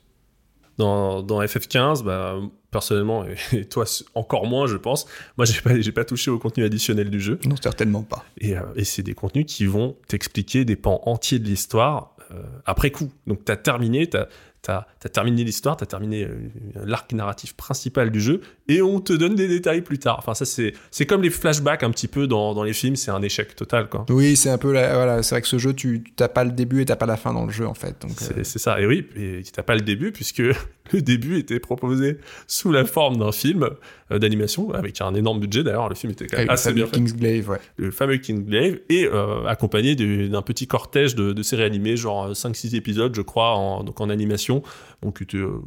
Dans, 0.78 1.24
dans 1.24 1.42
FF15, 1.42 2.04
bah, 2.04 2.36
personnellement, 2.72 3.26
et, 3.54 3.66
toi 3.70 3.86
encore 4.16 4.46
moins, 4.46 4.68
je 4.68 4.78
pense, 4.78 5.08
moi, 5.38 5.46
j'ai 5.46 5.62
pas, 5.62 5.80
j'ai 5.80 5.92
pas 5.92 6.06
touché 6.06 6.32
au 6.32 6.40
contenu 6.40 6.64
additionnel 6.64 7.10
du 7.10 7.20
jeu. 7.20 7.40
Non, 7.46 7.56
certainement 7.62 8.04
pas. 8.04 8.26
Et, 8.40 8.58
euh, 8.58 8.62
et 8.76 8.84
c'est 8.84 9.04
des 9.04 9.14
contenus 9.14 9.46
qui 9.48 9.66
vont 9.66 9.96
t'expliquer 10.08 10.66
des 10.66 10.76
pans 10.76 11.02
entiers 11.06 11.40
de 11.40 11.46
l'histoire 11.46 12.16
euh, 12.32 12.44
après 12.66 12.92
coup. 12.92 13.10
Donc 13.26 13.46
t'as 13.46 13.56
terminé, 13.56 14.08
t'as 14.08 14.28
t'as 14.62 14.86
as 15.06 15.10
terminé 15.10 15.44
l'histoire, 15.44 15.78
t'as 15.78 15.86
terminé 15.86 16.24
euh, 16.26 16.36
l'arc 16.86 17.14
narratif 17.14 17.54
principal 17.56 18.12
du 18.12 18.20
jeu, 18.20 18.42
et 18.68 18.82
on 18.82 19.00
te 19.00 19.14
donne 19.14 19.36
des 19.36 19.48
détails 19.48 19.82
plus 19.82 20.00
tard. 20.00 20.18
Enfin, 20.20 20.34
ça, 20.34 20.46
c'est 20.46 21.06
comme 21.06 21.22
les 21.22 21.30
flashbacks 21.30 21.84
un 21.84 21.92
petit 21.92 22.08
peu 22.08 22.28
dans, 22.28 22.54
dans 22.54 22.64
les 22.64 22.74
films, 22.74 22.96
c'est 22.96 23.12
un 23.12 23.22
échec 23.22 23.56
total, 23.56 23.88
quoi. 23.90 24.06
Oui, 24.10 24.36
c'est 24.36 24.50
un 24.50 24.58
peu 24.58 24.74
la- 24.74 24.94
voilà, 24.96 25.24
c'est 25.24 25.36
vrai 25.36 25.42
que 25.42 25.48
ce 25.48 25.58
jeu, 25.58 25.74
tu 25.74 26.04
t'as 26.16 26.28
pas 26.28 26.44
le 26.44 26.52
début 26.52 26.82
et 26.82 26.86
t'as 26.86 26.96
pas 26.98 27.06
la 27.06 27.18
fin 27.18 27.34
dans 27.34 27.46
le 27.46 27.52
jeu 27.52 27.66
en 27.68 27.74
fait. 27.74 27.96
C'est 28.18 28.38
euh, 28.38 28.44
c'est 28.44 28.60
ça. 28.60 28.80
Et 28.82 28.86
oui, 28.86 29.08
et 29.16 29.42
t'as 29.54 29.64
pas 29.64 29.76
le 29.76 29.82
début, 29.82 30.12
puisque 30.12 30.40
le 30.94 31.02
début 31.02 31.38
était 31.38 31.60
proposé 31.60 32.18
sous 32.48 32.72
la 32.72 32.84
forme 32.86 33.18
d'un 33.18 33.32
film 33.32 33.70
euh, 34.12 34.20
d'animation, 34.20 34.72
avec 34.72 35.00
un 35.02 35.14
énorme 35.14 35.40
budget 35.40 35.64
d'ailleurs. 35.64 35.90
Le 35.90 35.96
film 35.96 36.12
était 36.12 36.28
quand 36.28 36.38
même 36.38 36.50
assez 36.50 36.70
fameux 36.70 36.76
bien 36.84 36.86
fait. 36.88 36.92
Kingsglaive, 36.98 37.50
ouais. 37.50 37.60
le 37.78 37.92
fameux 37.92 38.18
Kingsglaive, 38.18 38.82
et 38.90 39.06
euh, 39.06 39.46
accompagné 39.46 39.96
du- 39.96 40.30
d'un 40.30 40.42
petit 40.42 40.68
cortège 40.68 41.16
de, 41.16 41.32
de 41.34 41.44
séries 41.44 41.64
animées, 41.64 41.96
genre 41.98 42.32
5-6 42.32 42.76
épisodes, 42.76 43.14
je 43.16 43.22
crois, 43.22 43.52
en, 43.56 43.84
donc 43.84 44.00
en 44.02 44.10
animation, 44.10 44.47
qui 44.48 45.38
euh, 45.38 45.60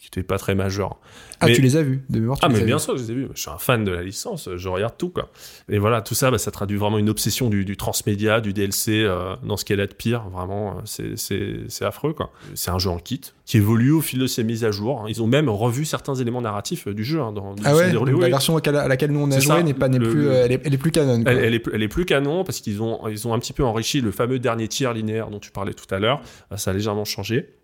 qui 0.00 0.08
était 0.08 0.22
pas 0.22 0.36
très 0.36 0.54
majeur. 0.54 0.98
Ah, 1.40 1.46
Mais- 1.46 1.54
tu 1.54 1.62
les 1.62 1.76
as 1.78 1.82
vus 1.82 2.02
de 2.10 2.18
mémoire 2.20 2.38
tu 2.38 2.44
Ah, 2.44 2.48
les 2.48 2.56
mais 2.56 2.62
as 2.62 2.66
bien 2.66 2.78
sûr, 2.78 2.94
je 2.94 3.02
les 3.04 3.10
ai 3.12 3.14
vus. 3.14 3.28
Je 3.34 3.40
suis 3.40 3.50
un 3.50 3.56
fan 3.56 3.84
de 3.84 3.90
la 3.90 4.02
licence, 4.02 4.50
je 4.54 4.68
regarde 4.68 4.98
tout, 4.98 5.08
quoi. 5.08 5.30
Et 5.70 5.78
voilà, 5.78 6.02
tout 6.02 6.12
ça, 6.14 6.30
bah, 6.30 6.36
ça 6.36 6.50
traduit 6.50 6.76
vraiment 6.76 6.98
une 6.98 7.08
obsession 7.08 7.48
du, 7.48 7.64
du 7.64 7.78
transmédia, 7.78 8.42
du 8.42 8.52
DLC, 8.52 9.02
euh, 9.02 9.34
dans 9.44 9.56
ce 9.56 9.64
qu'elle 9.64 9.80
a 9.80 9.86
de 9.86 9.94
pire. 9.94 10.28
Vraiment, 10.28 10.76
euh, 10.76 11.14
c'est- 11.16 11.82
affreux. 11.84 12.14
C'est 12.54 12.70
un 12.70 12.78
jeu 12.78 12.90
en 12.90 12.98
kit 12.98 13.20
qui 13.46 13.56
évolue 13.56 13.92
au 13.92 14.02
fil 14.02 14.18
de 14.18 14.26
ses 14.26 14.44
mises 14.44 14.64
à 14.66 14.72
jour. 14.72 15.06
Ils 15.08 15.22
ont 15.22 15.26
même 15.26 15.48
revu 15.48 15.86
certains 15.86 16.14
éléments 16.16 16.42
narratifs 16.42 16.86
du 16.86 17.02
jeu. 17.04 17.20
hein, 17.22 17.32
dans, 17.32 17.54
Ah 17.64 17.74
ouais, 17.74 17.90
donc 17.92 18.06
la 18.20 18.28
version 18.28 18.58
à 18.58 18.88
laquelle 18.88 19.10
nous 19.10 19.20
on 19.20 19.30
a 19.30 19.38
joué 19.40 19.62
n'est 19.62 19.72
pas 19.72 19.88
n'est 19.88 20.00
plus, 20.00 20.24
le- 20.24 20.32
euh, 20.32 20.44
elle 20.44 20.52
est, 20.52 20.60
elle 20.66 20.74
est 20.74 20.78
plus 20.78 20.90
canon. 20.90 21.22
Elle, 21.24 21.38
elle 21.38 21.54
est, 21.54 21.62
elle 21.72 21.82
est 21.82 21.88
plus 21.88 22.04
canon 22.04 22.44
parce 22.44 22.60
qu'ils 22.60 22.82
ont, 22.82 23.08
ils 23.08 23.26
ont 23.26 23.32
un 23.32 23.38
petit 23.38 23.54
peu 23.54 23.64
enrichi 23.64 24.02
le 24.02 24.10
fameux 24.10 24.38
dernier 24.38 24.68
tiers 24.68 24.92
linéaire 24.92 25.30
dont 25.30 25.40
tu 25.40 25.50
parlais 25.50 25.72
tout 25.72 25.92
à 25.94 25.98
l'heure. 25.98 26.20
Ça 26.56 26.72
a 26.72 26.74
légèrement 26.74 27.06
changé. 27.06 27.54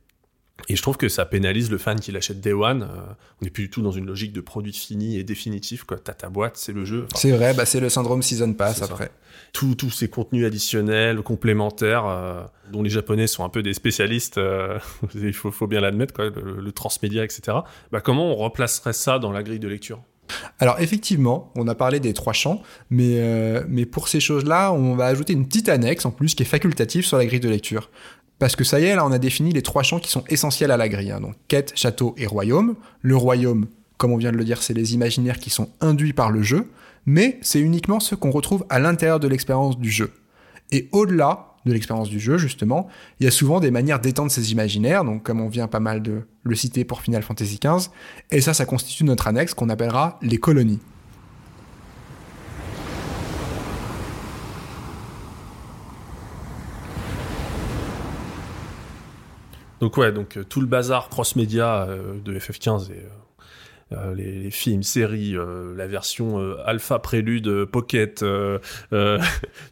Et 0.69 0.77
je 0.77 0.83
trouve 0.83 0.97
que 0.97 1.09
ça 1.09 1.25
pénalise 1.25 1.71
le 1.71 1.79
fan 1.79 1.99
qui 2.01 2.13
l'achète 2.13 2.41
Day 2.41 2.53
One. 2.53 2.83
Euh, 2.83 3.13
on 3.41 3.45
n'est 3.45 3.51
plus 3.51 3.65
du 3.65 3.71
tout 3.71 3.83
dans 3.83 3.91
une 3.91 4.07
logique 4.07 4.33
de 4.33 4.41
produit 4.41 4.73
fini 4.73 5.19
et 5.19 5.25
définitif. 5.25 5.85
Quoi. 5.85 5.99
T'as 5.99 6.15
ta 6.15 6.29
boîte, 6.29 6.57
c'est 6.57 6.73
le 6.73 6.85
jeu. 6.85 7.07
Enfin, 7.11 7.19
C'est 7.21 7.33
vrai, 7.33 7.55
bah, 7.55 7.67
c'est 7.67 7.81
le 7.81 7.89
syndrome 7.89 8.23
Season 8.23 8.53
Pass 8.53 8.83
après. 8.83 9.11
tous 9.53 9.75
tous 9.75 9.91
ces 9.91 10.09
contenus 10.09 10.47
additionnels, 10.47 11.23
complémentaires, 11.23 12.07
euh, 12.07 12.43
dont 12.73 12.83
les 12.83 12.91
Japonais 12.91 13.27
sont 13.27 13.45
un 13.45 13.49
peu 13.49 13.63
des 13.63 13.75
spécialistes, 13.75 14.39
euh, 14.39 14.79
il 15.15 15.33
faut, 15.33 15.51
faut 15.51 15.67
bien 15.67 15.81
l'admettre, 15.81 16.15
quoi, 16.15 16.27
le, 16.27 16.61
le 16.61 16.73
transmédia, 16.73 17.25
etc. 17.25 17.59
Bah, 17.93 18.01
comment 18.01 18.31
on 18.33 18.37
replacerait 18.37 18.93
ça 18.93 19.19
dans 19.19 19.33
la 19.33 19.43
grille 19.43 19.59
de 19.59 19.69
lecture? 19.69 20.03
Alors 20.59 20.79
effectivement, 20.81 21.53
on 21.57 21.67
a 21.69 21.75
parlé 21.75 22.01
des 22.01 22.13
trois 22.13 22.33
champs, 22.33 22.63
mais, 22.91 23.15
euh, 23.17 23.65
mais 23.69 23.87
pour 23.87 24.09
ces 24.09 24.21
choses-là, 24.21 24.73
on 24.73 24.95
va 24.95 25.07
ajouter 25.07 25.33
une 25.33 25.47
petite 25.47 25.69
annexe 25.69 26.05
en 26.05 26.11
plus 26.11 26.35
qui 26.35 26.43
est 26.43 26.47
facultative 26.47 27.05
sur 27.05 27.17
la 27.17 27.27
grille 27.27 27.41
de 27.41 27.49
lecture. 27.49 27.91
Parce 28.41 28.57
que 28.57 28.65
ça 28.65 28.81
y 28.81 28.85
est, 28.85 28.97
là, 28.97 29.07
on 29.07 29.13
a 29.13 29.19
défini 29.19 29.53
les 29.53 29.61
trois 29.61 29.83
champs 29.83 30.01
qui 30.01 30.11
sont 30.11 30.25
essentiels 30.31 30.71
à 30.71 30.79
la 30.79 30.89
grille. 30.89 31.13
hein. 31.13 31.21
Donc 31.21 31.35
quête, 31.47 31.73
château 31.77 32.15
et 32.17 32.27
royaume. 32.27 32.75
Le 33.03 33.15
royaume, 33.15 33.67
comme 33.99 34.13
on 34.13 34.17
vient 34.17 34.33
de 34.33 34.39
le 34.39 34.45
dire, 34.45 34.63
c'est 34.63 34.73
les 34.73 34.95
imaginaires 34.95 35.39
qui 35.39 35.51
sont 35.51 35.69
induits 35.83 36.15
par 36.15 36.31
le 36.31 36.43
jeu, 36.43 36.71
mais 37.05 37.39
c'est 37.43 37.61
uniquement 37.61 38.01
ceux 38.01 38.17
qu'on 38.17 38.31
retrouve 38.31 38.65
à 38.71 38.79
l'intérieur 38.79 39.21
de 39.21 39.29
l'expérience 39.29 39.79
du 39.79 39.91
jeu. 39.91 40.11
Et 40.73 40.89
au-delà 40.91 41.49
de 41.67 41.73
l'expérience 41.75 42.09
du 42.09 42.19
jeu, 42.19 42.39
justement, 42.39 42.89
il 43.21 43.25
y 43.25 43.27
a 43.27 43.31
souvent 43.31 43.61
des 43.61 43.71
manières 43.71 44.01
d'étendre 44.01 44.31
ces 44.31 44.53
imaginaires, 44.53 45.05
donc 45.05 45.23
comme 45.23 45.43
on 45.43 45.49
vient 45.51 45.69
pas 45.69 45.81
mal 45.81 46.01
de 46.01 46.23
le 46.43 46.55
citer 46.55 46.85
pour 46.85 47.03
Final 47.03 47.23
Fantasy 47.23 47.61
XV, 47.63 47.91
et 48.31 48.41
ça, 48.41 48.55
ça 48.55 48.65
constitue 48.65 49.05
notre 49.05 49.27
annexe 49.27 49.53
qu'on 49.53 49.69
appellera 49.69 50.19
les 50.23 50.39
colonies. 50.39 50.79
Donc 59.81 59.97
ouais, 59.97 60.13
donc 60.13 60.37
euh, 60.37 60.45
tout 60.45 60.61
le 60.61 60.67
bazar 60.67 61.09
cross-média 61.09 61.87
euh, 61.89 62.21
de 62.23 62.39
FF15 62.39 62.93
et 62.93 63.07
euh, 63.93 64.15
les, 64.15 64.51
films, 64.51 64.83
séries, 64.83 65.35
la 65.77 65.87
version 65.89 66.39
alpha 66.65 67.01
prélude 67.01 67.65
pocket, 67.65 68.21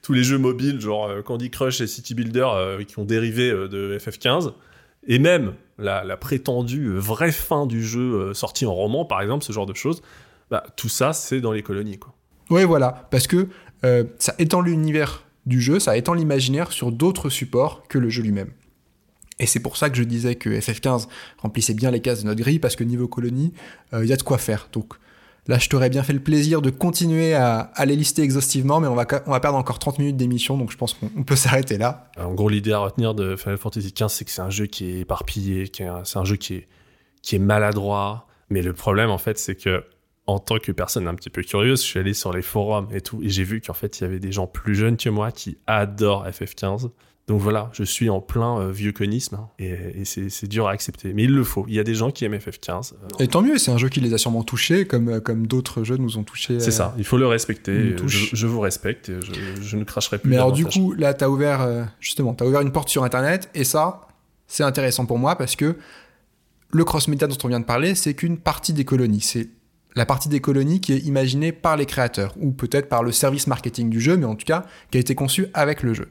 tous 0.03 0.13
les 0.13 0.25
jeux 0.25 0.39
mobiles 0.39 0.81
genre 0.81 1.23
Candy 1.25 1.51
Crush 1.51 1.81
et 1.81 1.87
City 1.87 2.15
Builder 2.15 2.49
qui 2.89 2.99
ont 2.99 3.05
dérivé 3.05 3.53
de 3.53 3.97
FF15 3.97 4.55
et 5.07 5.21
même 5.21 5.53
la, 5.79 6.17
prétendue 6.17 6.91
vraie 6.97 7.31
fin 7.31 7.65
du 7.65 7.81
jeu 7.85 8.35
sorti 8.35 8.67
en 8.67 8.75
roman 8.75 9.05
par 9.05 9.23
exemple, 9.23 9.45
ce 9.45 9.53
genre 9.53 9.67
de 9.67 9.75
choses, 9.75 10.03
bah, 10.51 10.65
tout 10.75 10.89
ça 10.89 11.13
c'est 11.13 11.41
dans 11.41 11.53
les 11.53 11.63
colonies 11.63 12.01
quoi. 12.01 12.13
Oui, 12.51 12.65
voilà, 12.65 13.07
parce 13.13 13.29
que 13.29 13.47
ça 14.19 14.35
étend 14.41 14.63
l'univers 14.63 15.23
du 15.47 15.61
jeu, 15.61 15.79
ça 15.79 15.97
étend 15.97 16.15
l'imaginaire 16.15 16.73
sur 16.73 16.91
d'autres 16.91 17.29
supports 17.29 17.87
que 17.87 17.99
le 17.99 18.09
jeu 18.09 18.25
lui-même. 18.25 18.51
Et 19.39 19.47
c'est 19.47 19.61
pour 19.61 19.77
ça 19.77 19.89
que 19.91 19.97
je 19.97 20.03
disais 20.03 20.35
que 20.35 20.51
FF15 20.51 21.07
remplissait 21.39 21.75
bien 21.75 21.91
les 21.91 22.01
cases 22.01 22.23
de 22.23 22.27
notre 22.27 22.41
grille, 22.41 22.59
parce 22.59 22.77
que 22.77 22.85
niveau 22.85 23.07
colonie, 23.09 23.53
il 23.93 24.05
y 24.07 24.13
a 24.13 24.17
de 24.17 24.23
quoi 24.23 24.39
faire. 24.39 24.69
Donc 24.73 24.95
là, 25.47 25.59
je 25.59 25.69
t'aurais 25.69 25.91
bien 25.91 26.03
fait 26.03 26.13
le 26.13 26.21
plaisir 26.21 26.61
de 26.61 26.71
continuer 26.71 27.35
à, 27.35 27.61
à 27.75 27.87
les 27.87 27.97
lister 27.97 28.23
exhaustivement, 28.23 28.81
mais 28.81 28.89
on 28.89 28.95
va, 28.95 29.07
on 29.27 29.31
va 29.31 29.41
perdre 29.41 29.57
encore 29.57 29.79
30 29.79 29.99
minutes 30.01 30.17
d'émission, 30.17 30.59
donc 30.59 30.71
je 30.73 30.77
pense 30.77 30.95
qu'on 30.95 31.11
on 31.17 31.23
peut 31.23 31.37
s'arrêter 31.45 31.79
là. 31.79 32.11
En 32.19 32.35
gros, 32.35 32.49
l'idée 32.49 32.73
à 32.73 32.79
retenir 32.81 33.15
de 33.15 33.37
Final 33.37 33.59
Fantasy 33.59 33.93
XV, 33.97 34.09
c'est 34.09 34.25
que 34.25 34.31
c'est 34.31 34.43
un 34.43 34.51
jeu 34.51 34.67
qui 34.67 34.91
est 34.91 35.01
éparpillé, 35.01 35.69
qui 35.69 35.83
est 35.83 35.87
un- 35.87 36.05
c'est 36.05 36.19
un 36.19 36.25
jeu 36.25 36.37
qui 36.37 36.55
est, 36.55 36.69
qui 37.23 37.37
est 37.37 37.41
maladroit. 37.41 38.27
Mais 38.51 38.63
le 38.63 38.73
problème, 38.73 39.11
en 39.11 39.19
fait, 39.19 39.39
c'est 39.39 39.55
que 39.55 39.85
en 40.27 40.39
tant 40.39 40.59
que 40.59 40.73
personne 40.73 41.07
un 41.09 41.15
petit 41.15 41.31
peu 41.31 41.43
curieuse, 41.43 41.81
je 41.81 41.87
suis 41.87 41.99
allé 42.01 42.13
sur 42.13 42.33
les 42.35 42.43
forums 42.43 42.89
et 42.93 43.01
tout, 43.01 43.23
et 43.23 43.31
j'ai 43.31 43.45
vu 43.45 43.61
qu'en 43.63 43.73
fait, 43.73 43.99
il 44.01 44.03
y 44.03 44.07
avait 44.07 44.19
des 44.19 44.33
gens 44.33 44.47
plus 44.47 44.75
jeunes 44.75 44.97
que 44.99 45.09
moi 45.09 45.33
qui 45.33 45.57
adorent 45.67 46.27
FF15. 46.29 46.91
Donc 47.29 47.41
voilà, 47.41 47.69
je 47.75 47.85
suis 47.85 48.09
en 48.09 48.21
plein 48.23 48.59
euh, 48.59 48.73
vieux 48.73 48.93
conisme, 48.93 49.35
hein, 49.37 49.49
et, 49.59 50.01
et 50.01 50.05
c'est 50.05 50.47
dur 50.49 50.67
à 50.67 50.71
accepter. 50.71 51.13
Mais 51.13 51.25
il 51.25 51.31
le 51.31 51.45
faut. 51.45 51.67
Il 51.69 51.75
y 51.75 51.79
a 51.79 51.85
des 51.85 51.95
gens 51.95 52.11
qui 52.11 52.25
aiment 52.25 52.35
FF15. 52.35 52.95
euh, 52.95 52.97
Et 53.19 53.29
tant 53.29 53.43
mieux, 53.43 53.59
c'est 53.59 53.71
un 53.71 53.77
jeu 53.77 53.91
qui 53.91 54.01
les 54.01 54.15
a 54.15 54.19
sûrement 54.19 54.43
touchés, 54.43 54.87
comme, 54.87 55.09
euh, 55.11 55.21
comme 55.21 55.47
d'autres 55.47 55.85
jeux 55.85 55.99
nous 55.99 56.17
ont 56.17 56.25
touchés. 56.25 56.59
c'est 56.59 56.71
ça, 56.71 56.95
il 56.97 57.05
faut 57.05 57.19
le 57.19 57.27
respecter. 57.27 57.95
Je, 58.07 58.47
vous 58.47 58.61
respecte 58.61 59.11
et 59.11 59.21
je, 59.21 59.61
je 59.61 59.77
ne 59.77 59.85
cracherai 59.85 60.19
plus. 60.19 60.31
Mais 60.31 60.37
alors 60.37 60.53
du 60.53 60.65
coup, 60.65 60.95
là, 60.95 61.13
t'as 61.13 61.29
ouvert, 61.29 61.61
euh, 61.61 61.85
justement, 62.01 62.33
t'as 62.33 62.47
ouvert 62.47 62.63
une 62.63 62.73
porte 62.73 62.89
sur 62.89 63.05
Internet, 63.05 63.51
et 63.55 63.65
ça, 63.65 64.09
c'est 64.47 64.65
intéressant 64.65 65.05
pour 65.05 65.19
moi 65.19 65.37
parce 65.37 65.55
que 65.55 65.77
le 66.71 66.85
cross-média 66.85 67.27
dont 67.27 67.37
on 67.45 67.49
vient 67.49 67.61
de 67.61 67.65
parler, 67.67 67.95
c'est 67.95 68.15
qu'une 68.15 68.39
partie 68.39 68.73
des 68.73 68.87
colonies. 68.87 69.21
C'est 69.21 69.51
la 69.97 70.07
partie 70.07 70.29
des 70.29 70.41
colonies 70.41 70.81
qui 70.81 70.93
est 70.95 71.01
imaginée 71.01 71.53
par 71.53 71.77
les 71.77 71.85
créateurs, 71.85 72.35
ou 72.39 72.53
peut-être 72.53 72.89
par 72.89 73.03
le 73.03 73.13
service 73.13 73.47
marketing 73.47 73.91
du 73.91 74.01
jeu, 74.01 74.17
mais 74.17 74.27
en 74.27 74.35
tout 74.35 74.47
cas, 74.47 74.65
qui 74.91 74.97
a 74.97 75.01
été 75.01 75.15
conçu 75.15 75.49
avec 75.53 75.83
le 75.83 75.93
jeu. 75.93 76.09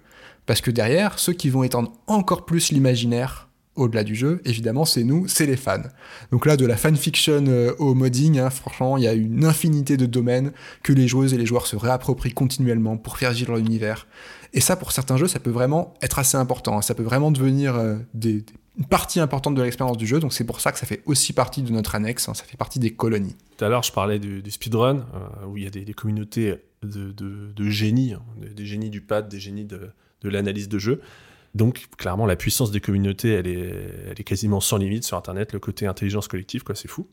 Parce 0.47 0.61
que 0.61 0.71
derrière, 0.71 1.19
ceux 1.19 1.33
qui 1.33 1.49
vont 1.51 1.63
étendre 1.63 1.91
encore 2.07 2.45
plus 2.45 2.71
l'imaginaire 2.71 3.49
au-delà 3.75 4.03
du 4.03 4.15
jeu, 4.15 4.41
évidemment, 4.43 4.85
c'est 4.85 5.03
nous, 5.03 5.27
c'est 5.27 5.45
les 5.45 5.55
fans. 5.57 5.83
Donc 6.31 6.47
là, 6.47 6.57
de 6.57 6.65
la 6.65 6.75
fanfiction 6.77 7.45
euh, 7.47 7.75
au 7.77 7.93
modding, 7.93 8.39
hein, 8.39 8.49
franchement, 8.49 8.97
il 8.97 9.03
y 9.03 9.07
a 9.07 9.13
une 9.13 9.45
infinité 9.45 9.97
de 9.97 10.07
domaines 10.07 10.51
que 10.81 10.93
les 10.93 11.07
joueuses 11.07 11.35
et 11.35 11.37
les 11.37 11.45
joueurs 11.45 11.67
se 11.67 11.75
réapproprient 11.75 12.33
continuellement 12.33 12.97
pour 12.97 13.17
faire 13.17 13.31
vivre 13.31 13.51
leur 13.51 13.59
univers. 13.59 14.07
Et 14.53 14.61
ça, 14.61 14.77
pour 14.77 14.91
certains 14.91 15.17
jeux, 15.17 15.27
ça 15.27 15.39
peut 15.39 15.51
vraiment 15.51 15.93
être 16.01 16.17
assez 16.17 16.37
important. 16.37 16.77
hein. 16.77 16.81
Ça 16.81 16.95
peut 16.95 17.03
vraiment 17.03 17.29
devenir 17.29 17.75
euh, 17.75 17.97
une 18.23 18.85
partie 18.89 19.19
importante 19.19 19.53
de 19.53 19.61
l'expérience 19.61 19.97
du 19.97 20.07
jeu. 20.07 20.19
Donc 20.19 20.33
c'est 20.33 20.45
pour 20.45 20.59
ça 20.61 20.71
que 20.71 20.79
ça 20.79 20.87
fait 20.87 21.03
aussi 21.05 21.33
partie 21.33 21.61
de 21.61 21.71
notre 21.71 21.93
annexe. 21.93 22.27
hein. 22.29 22.33
Ça 22.33 22.45
fait 22.45 22.57
partie 22.57 22.79
des 22.79 22.91
colonies. 22.91 23.35
Tout 23.57 23.65
à 23.65 23.69
l'heure, 23.69 23.83
je 23.83 23.91
parlais 23.91 24.17
du, 24.17 24.41
du 24.41 24.49
speedrun, 24.49 25.05
euh, 25.13 25.45
où 25.47 25.57
il 25.57 25.63
y 25.63 25.67
a 25.67 25.69
des, 25.69 25.93
communautés 25.93 26.55
de, 26.81 27.69
génies, 27.69 28.15
des 28.55 28.65
génies 28.65 28.89
du 28.89 29.01
pad, 29.01 29.27
des 29.29 29.39
génies 29.39 29.65
de, 29.65 29.91
de 30.21 30.29
l'analyse 30.29 30.69
de 30.69 30.79
jeu. 30.79 31.01
Donc, 31.55 31.87
clairement, 31.97 32.25
la 32.25 32.35
puissance 32.35 32.71
des 32.71 32.81
communautés, 32.81 33.29
elle 33.29 33.47
est, 33.47 33.73
elle 34.11 34.19
est 34.19 34.23
quasiment 34.23 34.59
sans 34.59 34.77
limite 34.77 35.03
sur 35.03 35.17
Internet. 35.17 35.53
Le 35.53 35.59
côté 35.59 35.87
intelligence 35.87 36.27
collective, 36.27 36.63
quoi, 36.63 36.75
c'est 36.75 36.87
fou. 36.87 37.07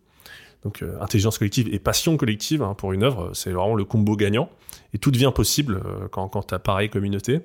Donc, 0.65 0.83
euh, 0.83 0.99
intelligence 1.01 1.39
collective 1.39 1.73
et 1.73 1.79
passion 1.79 2.17
collective 2.17 2.63
hein, 2.63 2.75
pour 2.75 2.93
une 2.93 3.03
œuvre, 3.03 3.31
c'est 3.35 3.51
vraiment 3.51 3.75
le 3.75 3.85
combo 3.85 4.17
gagnant. 4.17 4.51
Et 4.93 4.99
tout 4.99 5.11
devient 5.11 5.33
possible 5.35 5.83
euh, 5.85 6.09
quand, 6.11 6.29
quand 6.29 6.43
tu 6.43 6.55
as 6.55 6.59
pareille 6.59 6.91
communauté. 6.91 7.41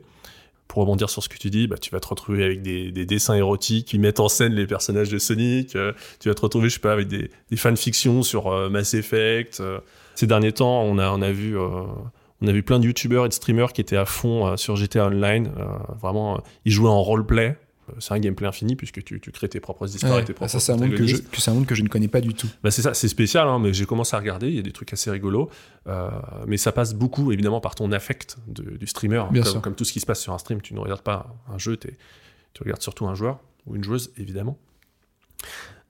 Pour 0.67 0.81
rebondir 0.81 1.09
sur 1.09 1.23
ce 1.23 1.29
que 1.29 1.37
tu 1.37 1.49
dis, 1.49 1.67
bah, 1.67 1.77
tu 1.77 1.89
vas 1.89 1.99
te 1.99 2.07
retrouver 2.07 2.43
avec 2.43 2.61
des, 2.61 2.91
des 2.91 3.05
dessins 3.05 3.33
érotiques 3.33 3.87
qui 3.87 3.97
mettent 3.97 4.19
en 4.19 4.29
scène 4.29 4.53
les 4.53 4.67
personnages 4.67 5.09
de 5.09 5.17
Sonic. 5.17 5.75
euh, 5.75 5.93
tu 6.19 6.29
vas 6.29 6.35
te 6.35 6.41
retrouver, 6.41 6.69
je 6.69 6.75
sais 6.75 6.79
pas, 6.79 6.93
avec 6.93 7.07
des, 7.07 7.31
des 7.49 7.57
fanfictions 7.57 8.23
sur 8.23 8.69
Mass 8.69 8.93
Effect. 8.93 9.63
Ces 10.15 10.27
derniers 10.27 10.51
temps, 10.51 10.83
on 10.83 10.97
a, 10.97 11.09
on 11.11 11.21
a 11.21 11.31
vu, 11.31 11.57
on 12.41 12.47
a 12.47 12.51
vu 12.51 12.63
plein 12.63 12.79
de 12.79 12.85
youtubeurs 12.85 13.25
et 13.25 13.29
de 13.29 13.33
streamers 13.33 13.73
qui 13.73 13.81
étaient 13.81 13.97
à 13.97 14.05
fond 14.05 14.47
euh, 14.47 14.57
sur 14.57 14.75
GTA 14.75 15.07
Online. 15.07 15.51
euh, 15.57 15.65
vraiment, 15.99 16.35
euh, 16.37 16.41
ils 16.65 16.71
jouaient 16.71 16.89
en 16.89 17.01
roleplay. 17.01 17.57
C'est 17.97 18.13
un 18.13 18.19
gameplay 18.19 18.45
infini 18.45 18.75
puisque 18.75 19.03
tu, 19.03 19.19
tu 19.19 19.31
crées 19.31 19.49
tes 19.49 19.59
propres 19.59 19.87
histoires 19.87 20.13
Ouais, 20.17 20.21
et 20.21 20.25
tes 20.25 20.33
propres 20.33 20.51
ça, 20.51 20.59
c'est 20.59 20.71
un, 20.71 20.75
monde 20.77 20.91
que 20.91 20.97
je, 21.07 21.15
protagonistes. 21.15 21.29
que 21.31 21.41
c'est 21.41 21.49
un 21.49 21.53
monde 21.55 21.65
que 21.65 21.73
je 21.73 21.81
ne 21.81 21.87
connais 21.87 22.07
pas 22.07 22.21
du 22.21 22.35
tout. 22.35 22.47
Bah 22.61 22.69
c'est 22.69 22.83
ça, 22.83 22.93
c'est 22.93 23.07
spécial, 23.07 23.47
hein, 23.47 23.57
mais 23.57 23.73
j'ai 23.73 23.87
commencé 23.87 24.15
à 24.15 24.19
regarder, 24.19 24.47
il 24.47 24.53
y 24.55 24.59
a 24.59 24.61
des 24.61 24.71
trucs 24.71 24.93
assez 24.93 25.09
rigolos, 25.09 25.49
euh, 25.87 26.07
mais 26.45 26.57
ça 26.57 26.71
passe 26.71 26.93
beaucoup 26.93 27.31
évidemment 27.31 27.61
par 27.61 27.73
ton 27.73 27.91
affect 27.91 28.37
de- 28.47 28.77
du 28.77 28.85
streamer. 28.85 29.23
Bien 29.31 29.41
comme, 29.41 29.51
sûr. 29.53 29.61
comme 29.61 29.73
tout 29.73 29.85
ce 29.85 29.91
qui 29.93 29.99
se 30.01 30.05
passe 30.05 30.21
sur 30.21 30.33
un 30.33 30.37
stream, 30.37 30.61
tu 30.61 30.75
ne 30.75 30.79
regardes 30.79 31.01
pas 31.01 31.35
un 31.51 31.57
jeu, 31.57 31.77
t'es- 31.77 31.97
tu 32.53 32.61
regardes 32.61 32.83
surtout 32.83 33.07
un 33.07 33.15
joueur 33.15 33.39
ou 33.65 33.75
une 33.75 33.83
joueuse 33.83 34.11
évidemment. 34.19 34.59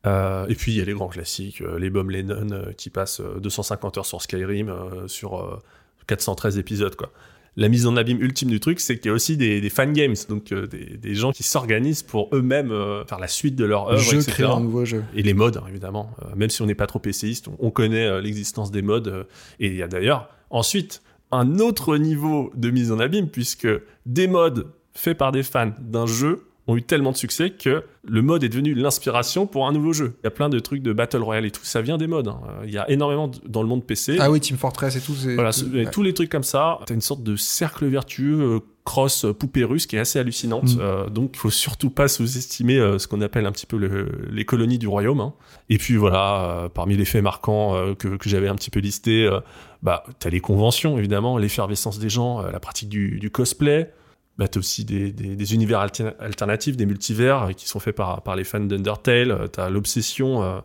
Euh, 0.06 0.46
et 0.48 0.56
puis 0.56 0.72
il 0.72 0.78
y 0.78 0.82
a 0.82 0.86
les 0.86 0.94
grands 0.94 1.10
classiques, 1.10 1.60
euh, 1.60 1.78
les 1.78 1.90
Bob 1.90 2.10
Lennon 2.12 2.72
qui 2.78 2.90
passent 2.90 3.20
euh, 3.20 3.42
250 3.42 3.98
heures 3.98 4.06
sur 4.06 4.22
Skyrim, 4.22 4.74
sur 5.08 5.62
413 6.10 6.58
épisodes 6.58 6.96
quoi. 6.96 7.12
la 7.56 7.70
mise 7.70 7.86
en 7.86 7.96
abîme 7.96 8.22
ultime 8.22 8.50
du 8.50 8.60
truc, 8.60 8.80
c'est 8.80 8.98
qu'il 8.98 9.08
y 9.08 9.12
a 9.12 9.14
aussi 9.14 9.38
des, 9.38 9.62
des 9.62 9.70
fan 9.70 9.94
games, 9.94 10.16
donc 10.28 10.52
euh, 10.52 10.68
des, 10.68 10.98
des, 10.98 11.16
gens 11.16 11.32
qui 11.32 11.44
s'organisent 11.44 12.04
pour 12.04 12.30
eux-mêmes 12.34 12.72
euh, 12.72 13.06
faire 13.06 13.20
la 13.20 13.28
suite 13.28 13.56
de 13.56 13.66
leur 13.66 13.90
œuvre, 13.90 14.02
jeu, 14.02 14.18
etc. 14.18 14.32
créer 14.32 14.46
un 14.48 14.60
nouveau 14.60 14.86
jeu. 14.86 15.04
Et 15.16 15.22
les 15.22 15.34
modes, 15.34 15.58
hein, 15.58 15.66
évidemment. 15.70 16.12
Euh, 16.24 16.36
même 16.36 16.50
si 16.50 16.62
on 16.62 16.66
n'est 16.66 16.76
pas 16.76 16.88
trop 16.88 17.00
PCiste, 17.00 17.48
on, 17.48 17.56
on 17.60 17.72
connaît 17.72 18.22
l'existence 18.22 18.72
des 18.72 18.82
modes. 18.82 19.28
et 19.60 19.68
il 19.68 19.76
y 19.76 19.84
a 19.84 19.88
d'ailleurs 19.88 20.30
ensuite 20.50 21.02
un 21.32 21.60
autre 21.60 21.98
niveau 21.98 22.52
de 22.56 22.72
mise 22.72 22.92
en 22.92 23.00
abîme, 23.00 23.30
puisque 23.30 23.68
des 24.06 24.28
modes 24.28 24.68
faits 24.94 25.18
par 25.18 25.32
des 25.32 25.44
fans 25.44 25.74
d'un 25.80 26.08
jeu 26.08 26.49
ont 26.70 26.78
eu 26.78 26.84
tellement 26.84 27.12
de 27.12 27.18
succès 27.18 27.50
que 27.52 27.84
le 28.08 28.22
mode 28.22 28.44
est 28.44 28.50
devenu 28.50 28.74
l'inspiration 28.74 29.48
pour 29.48 29.68
un 29.68 29.72
nouveau 29.74 29.92
jeu. 29.94 30.16
Il 30.22 30.26
y 30.26 30.28
a 30.28 30.32
plein 30.32 30.50
de 30.50 30.60
trucs 30.60 30.82
de 30.84 30.94
Battle 30.94 31.22
Royale 31.24 31.46
et 31.46 31.52
tout, 31.52 31.64
ça 31.64 31.82
vient 31.82 31.98
des 31.98 32.08
modes. 32.08 32.28
hein. 32.28 32.40
Il 32.64 32.72
y 32.72 32.78
a 32.78 32.90
énormément 32.90 33.28
de- 33.28 33.38
dans 33.48 33.62
le 33.62 33.68
monde 33.68 33.84
PC. 33.86 34.18
Ah 34.20 34.30
oui, 34.30 34.40
Team 34.40 34.58
Fortress 34.58 34.96
et 34.96 35.02
tout. 35.02 35.14
Voilà, 35.36 35.52
tout- 35.52 35.66
ouais. 35.74 35.90
tous 35.92 36.04
les 36.04 36.14
trucs 36.14 36.30
comme 36.30 36.44
ça, 36.44 36.80
t'as 36.86 36.94
une 36.94 37.02
sorte 37.02 37.24
de 37.24 37.36
cercle 37.36 37.86
vertueux 37.88 38.40
euh, 38.42 38.60
cross 38.86 39.26
euh, 39.26 39.34
poupée 39.34 39.64
russe 39.64 39.86
qui 39.88 39.96
est 39.96 40.00
assez 40.00 40.20
hallucinante. 40.20 40.76
Mm. 40.76 40.80
Euh, 40.82 41.10
donc, 41.10 41.32
il 41.36 41.38
faut 41.40 41.50
surtout 41.50 41.90
pas 41.90 42.08
sous-estimer 42.08 42.78
euh, 42.78 42.98
ce 43.00 43.08
qu'on 43.08 43.22
appelle 43.22 43.46
un 43.46 43.52
petit 43.52 43.66
peu 43.68 43.78
le- 43.78 44.28
les 44.32 44.46
colonies 44.46 44.78
du 44.80 44.88
royaume. 44.88 45.20
hein. 45.22 45.34
Et 45.70 45.78
puis 45.78 45.96
voilà, 45.96 46.44
euh, 46.66 46.70
parmi 46.70 46.96
les 46.98 47.06
faits 47.06 47.24
marquants 47.24 47.76
que, 47.98 48.08
que 48.18 48.30
j'avais 48.30 48.48
un 48.48 48.56
petit 48.56 48.70
peu 48.72 48.80
listés, 48.80 49.26
euh, 49.26 49.40
bah 49.82 50.04
t'as 50.20 50.30
les 50.30 50.40
conventions 50.42 50.98
évidemment, 50.98 51.38
l'effervescence 51.38 52.00
des 52.00 52.10
gens, 52.10 52.42
la 52.42 52.60
pratique 52.60 52.90
du, 52.90 53.18
du 53.20 53.30
cosplay. 53.32 53.92
Bah, 54.40 54.48
t'as 54.48 54.60
aussi 54.60 54.86
des, 54.86 55.12
des- 55.12 55.36
des 55.36 55.54
univers 55.54 55.80
alter- 55.82 56.14
alternatifs, 56.20 56.76
des 56.78 56.86
multivers 56.88 57.44
euh, 57.44 57.52
qui 57.52 57.68
sont 57.68 57.80
faits 57.80 57.96
par, 57.96 58.22
par 58.24 58.36
les 58.36 58.44
fans 58.46 58.60
d'Undertale. 58.62 59.32
Euh, 59.32 59.48
T'as 59.48 59.70
l'obsession 59.70 60.42
euh, 60.42 60.60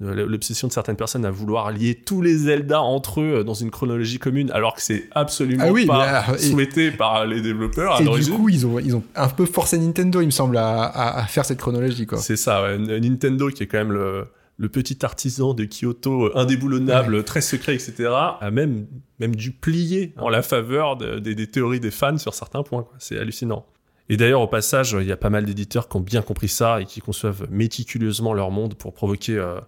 l'obsession 0.00 0.66
de 0.66 0.72
certaines 0.72 0.96
personnes 0.96 1.24
à 1.26 1.30
vouloir 1.30 1.70
lier 1.70 1.94
tous 1.94 2.22
les 2.22 2.34
Zelda 2.34 2.80
entre 2.80 3.20
eux 3.20 3.44
dans 3.44 3.52
une 3.54 3.70
chronologie 3.70 4.18
commune, 4.18 4.50
alors 4.50 4.74
que 4.74 4.80
c'est 4.82 5.04
absolument 5.12 5.64
Ah 5.68 5.70
oui, 5.72 5.84
pas 5.86 6.24
et- 6.34 6.38
souhaité 6.38 6.90
par 6.90 7.26
les 7.26 7.40
développeurs 7.42 7.96
à 7.96 8.00
Et 8.02 8.04
du 8.04 8.30
coup, 8.32 8.48
ils 8.48 8.66
ont, 8.66 8.78
ils 8.78 8.96
ont 8.96 9.02
un 9.14 9.28
peu 9.28 9.44
forcé 9.46 9.76
Nintendo, 9.78 10.22
il 10.22 10.26
me 10.26 10.30
semble, 10.30 10.56
à, 10.56 10.84
à- 10.84 11.26
faire 11.26 11.44
cette 11.44 11.58
chronologie. 11.58 12.06
C'est 12.16 12.36
ça, 12.36 12.62
ouais. 12.62 12.78
Nintendo 12.78 13.48
qui 13.50 13.62
est 13.62 13.66
quand 13.66 13.76
même 13.78 13.92
le, 13.92 14.24
le 14.62 14.68
petit 14.68 14.98
artisan 15.06 15.54
de 15.54 15.64
Kyoto, 15.64 16.26
euh, 16.26 16.32
indéboulonnable, 16.36 17.24
très 17.24 17.40
secret, 17.40 17.74
etc., 17.74 18.10
a 18.10 18.50
même, 18.52 18.86
même 19.18 19.34
dû 19.34 19.52
plier 19.52 20.12
en 20.18 20.28
la 20.28 20.42
faveur 20.42 20.96
de- 20.98 21.18
des- 21.18 21.34
des 21.34 21.46
théories 21.46 21.80
des 21.80 21.90
fans 21.90 22.18
sur 22.18 22.34
certains 22.34 22.62
points. 22.62 22.86
C'est 22.98 23.18
hallucinant. 23.18 23.64
Et 24.10 24.18
d'ailleurs, 24.18 24.42
au 24.42 24.48
passage, 24.48 24.94
il 25.00 25.06
y 25.06 25.12
a 25.12 25.16
pas 25.16 25.30
mal 25.30 25.46
d'éditeurs 25.46 25.88
qui 25.88 25.96
ont 25.96 26.00
bien 26.00 26.20
compris 26.20 26.48
ça 26.48 26.80
et 26.82 26.84
qui 26.84 27.00
conçoivent 27.00 27.46
méticuleusement 27.50 28.34
leur 28.34 28.50
monde 28.50 28.74
pour 28.74 28.92
provoquer 28.92 29.36
euh, 29.38 29.58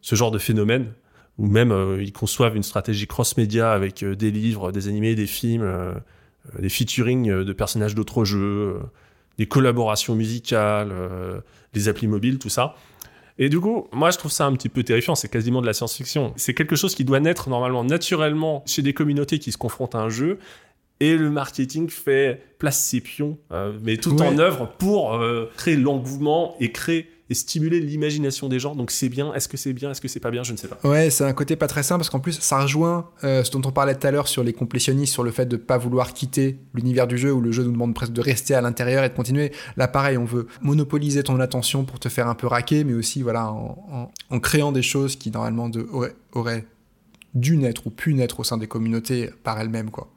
ce 0.00 0.16
genre 0.16 0.32
de 0.32 0.38
phénomène, 0.38 0.86
ou 1.38 1.46
même 1.46 1.70
euh, 1.70 2.02
ils 2.02 2.12
conçoivent 2.12 2.56
une 2.56 2.64
stratégie 2.64 3.06
cross-média 3.06 3.70
avec 3.72 4.02
euh, 4.02 4.16
des 4.16 4.32
livres, 4.32 4.72
des 4.72 4.88
animés, 4.88 5.14
des 5.14 5.26
films, 5.28 5.64
des 6.58 6.68
featuring 6.70 7.30
de 7.44 7.52
personnages 7.52 7.94
d'autres 7.94 8.24
jeux, 8.24 8.80
des 9.38 9.46
collaborations 9.46 10.16
musicales, 10.16 10.92
des 11.72 11.88
applis 11.88 12.08
mobiles, 12.08 12.38
tout 12.40 12.48
ça. 12.48 12.74
Et 13.42 13.48
du 13.48 13.58
coup, 13.58 13.88
moi 13.92 14.10
je 14.10 14.18
trouve 14.18 14.30
ça 14.30 14.44
un 14.46 14.52
petit 14.52 14.68
peu 14.68 14.82
terrifiant, 14.84 15.14
c'est 15.14 15.28
quasiment 15.30 15.60
de 15.62 15.66
la 15.66 15.72
science-fiction. 15.72 16.34
C'est 16.36 16.54
quelque 16.54 16.76
chose 16.76 16.94
qui 16.94 17.04
doit 17.04 17.20
naître 17.20 17.48
normalement 17.48 17.82
naturellement 17.82 18.62
chez 18.66 18.82
des 18.82 18.92
communautés 18.92 19.38
qui 19.38 19.50
se 19.50 19.56
confrontent 19.58 19.94
à 19.94 19.98
un 20.00 20.10
jeu, 20.10 20.38
et 21.00 21.16
le 21.16 21.30
marketing 21.30 21.88
fait 21.88 22.42
place 22.58 22.78
ses 22.78 23.00
pions, 23.00 23.38
euh, 23.52 23.72
mais 23.82 23.96
tout 23.96 24.12
Ouais. 24.14 24.26
en 24.28 24.38
œuvre 24.38 24.68
pour 24.78 25.14
euh, 25.14 25.50
créer 25.56 25.76
l'engouement 25.76 26.54
et 26.60 26.70
créer 26.70 27.08
et 27.30 27.34
stimuler 27.34 27.80
l'imagination 27.80 28.48
des 28.48 28.58
gens. 28.58 28.74
Donc 28.74 28.90
c'est 28.90 29.08
bien, 29.08 29.32
est-ce 29.34 29.48
que 29.48 29.56
c'est 29.56 29.72
bien, 29.72 29.92
est-ce 29.92 30.00
que 30.00 30.08
c'est 30.08 30.20
pas 30.20 30.32
bien, 30.32 30.42
je 30.42 30.52
ne 30.52 30.56
sais 30.56 30.66
pas. 30.66 30.78
Ouais, 30.86 31.10
c'est 31.10 31.24
un 31.24 31.32
côté 31.32 31.54
pas 31.54 31.68
très 31.68 31.84
simple 31.84 32.00
parce 32.00 32.10
qu'en 32.10 32.18
plus, 32.18 32.40
ça 32.40 32.60
rejoint 32.60 33.08
euh, 33.22 33.44
ce 33.44 33.52
dont 33.52 33.62
on 33.64 33.70
parlait 33.70 33.94
tout 33.94 34.06
à 34.06 34.10
l'heure 34.10 34.26
sur 34.26 34.42
les 34.42 34.52
complétionnistes, 34.52 35.12
sur 35.12 35.22
le 35.22 35.30
fait 35.30 35.46
de 35.46 35.56
pas 35.56 35.78
vouloir 35.78 36.12
quitter 36.12 36.58
l'univers 36.74 37.06
du 37.06 37.16
jeu 37.16 37.32
où 37.32 37.40
le 37.40 37.52
jeu 37.52 37.62
nous 37.62 37.72
demande 37.72 37.94
presque 37.94 38.12
de 38.12 38.20
rester 38.20 38.54
à 38.54 38.60
l'intérieur 38.60 39.04
et 39.04 39.08
de 39.08 39.14
continuer. 39.14 39.52
Là, 39.76 39.86
pareil, 39.86 40.18
on 40.18 40.24
veut 40.24 40.48
monopoliser 40.60 41.22
ton 41.22 41.38
attention 41.38 41.84
pour 41.84 42.00
te 42.00 42.08
faire 42.08 42.26
un 42.26 42.34
peu 42.34 42.48
raquer, 42.48 42.82
mais 42.82 42.94
aussi, 42.94 43.22
voilà, 43.22 43.52
en, 43.52 44.40
créant 44.40 44.72
des 44.72 44.82
choses 44.82 45.14
qui 45.14 45.30
normalement 45.30 45.68
de, 45.68 45.86
auraient, 45.92 46.16
auraient 46.32 46.66
dû 47.34 47.56
naître 47.56 47.86
ou 47.86 47.90
pu 47.90 48.12
naître 48.14 48.40
au 48.40 48.44
sein 48.44 48.56
des 48.56 48.66
communautés 48.66 49.30
par 49.44 49.60
elles-mêmes, 49.60 49.90
quoi. 49.90 50.10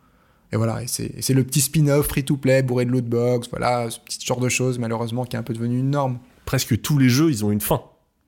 Et 0.51 0.55
voilà, 0.55 0.81
c'est 0.85 1.33
le 1.33 1.43
petit 1.43 1.61
spin-off 1.61 2.07
free-to-play 2.07 2.61
bourré 2.61 2.85
de 2.85 2.91
lootbox, 2.91 3.49
voilà, 3.49 3.89
ce 3.89 3.99
petit 3.99 4.23
genre 4.23 4.39
de 4.39 4.49
choses, 4.49 4.77
malheureusement, 4.77 5.25
qui 5.25 5.35
est 5.35 5.39
un 5.39 5.43
peu 5.43 5.53
devenu 5.53 5.79
une 5.79 5.89
norme. 5.89 6.19
Presque 6.53 6.79
tous 6.83 6.99
les 6.99 7.09
jeux, 7.09 7.31
ils 7.31 7.43
ont 7.43 7.51
une 7.51 7.61
fin, 7.61 7.81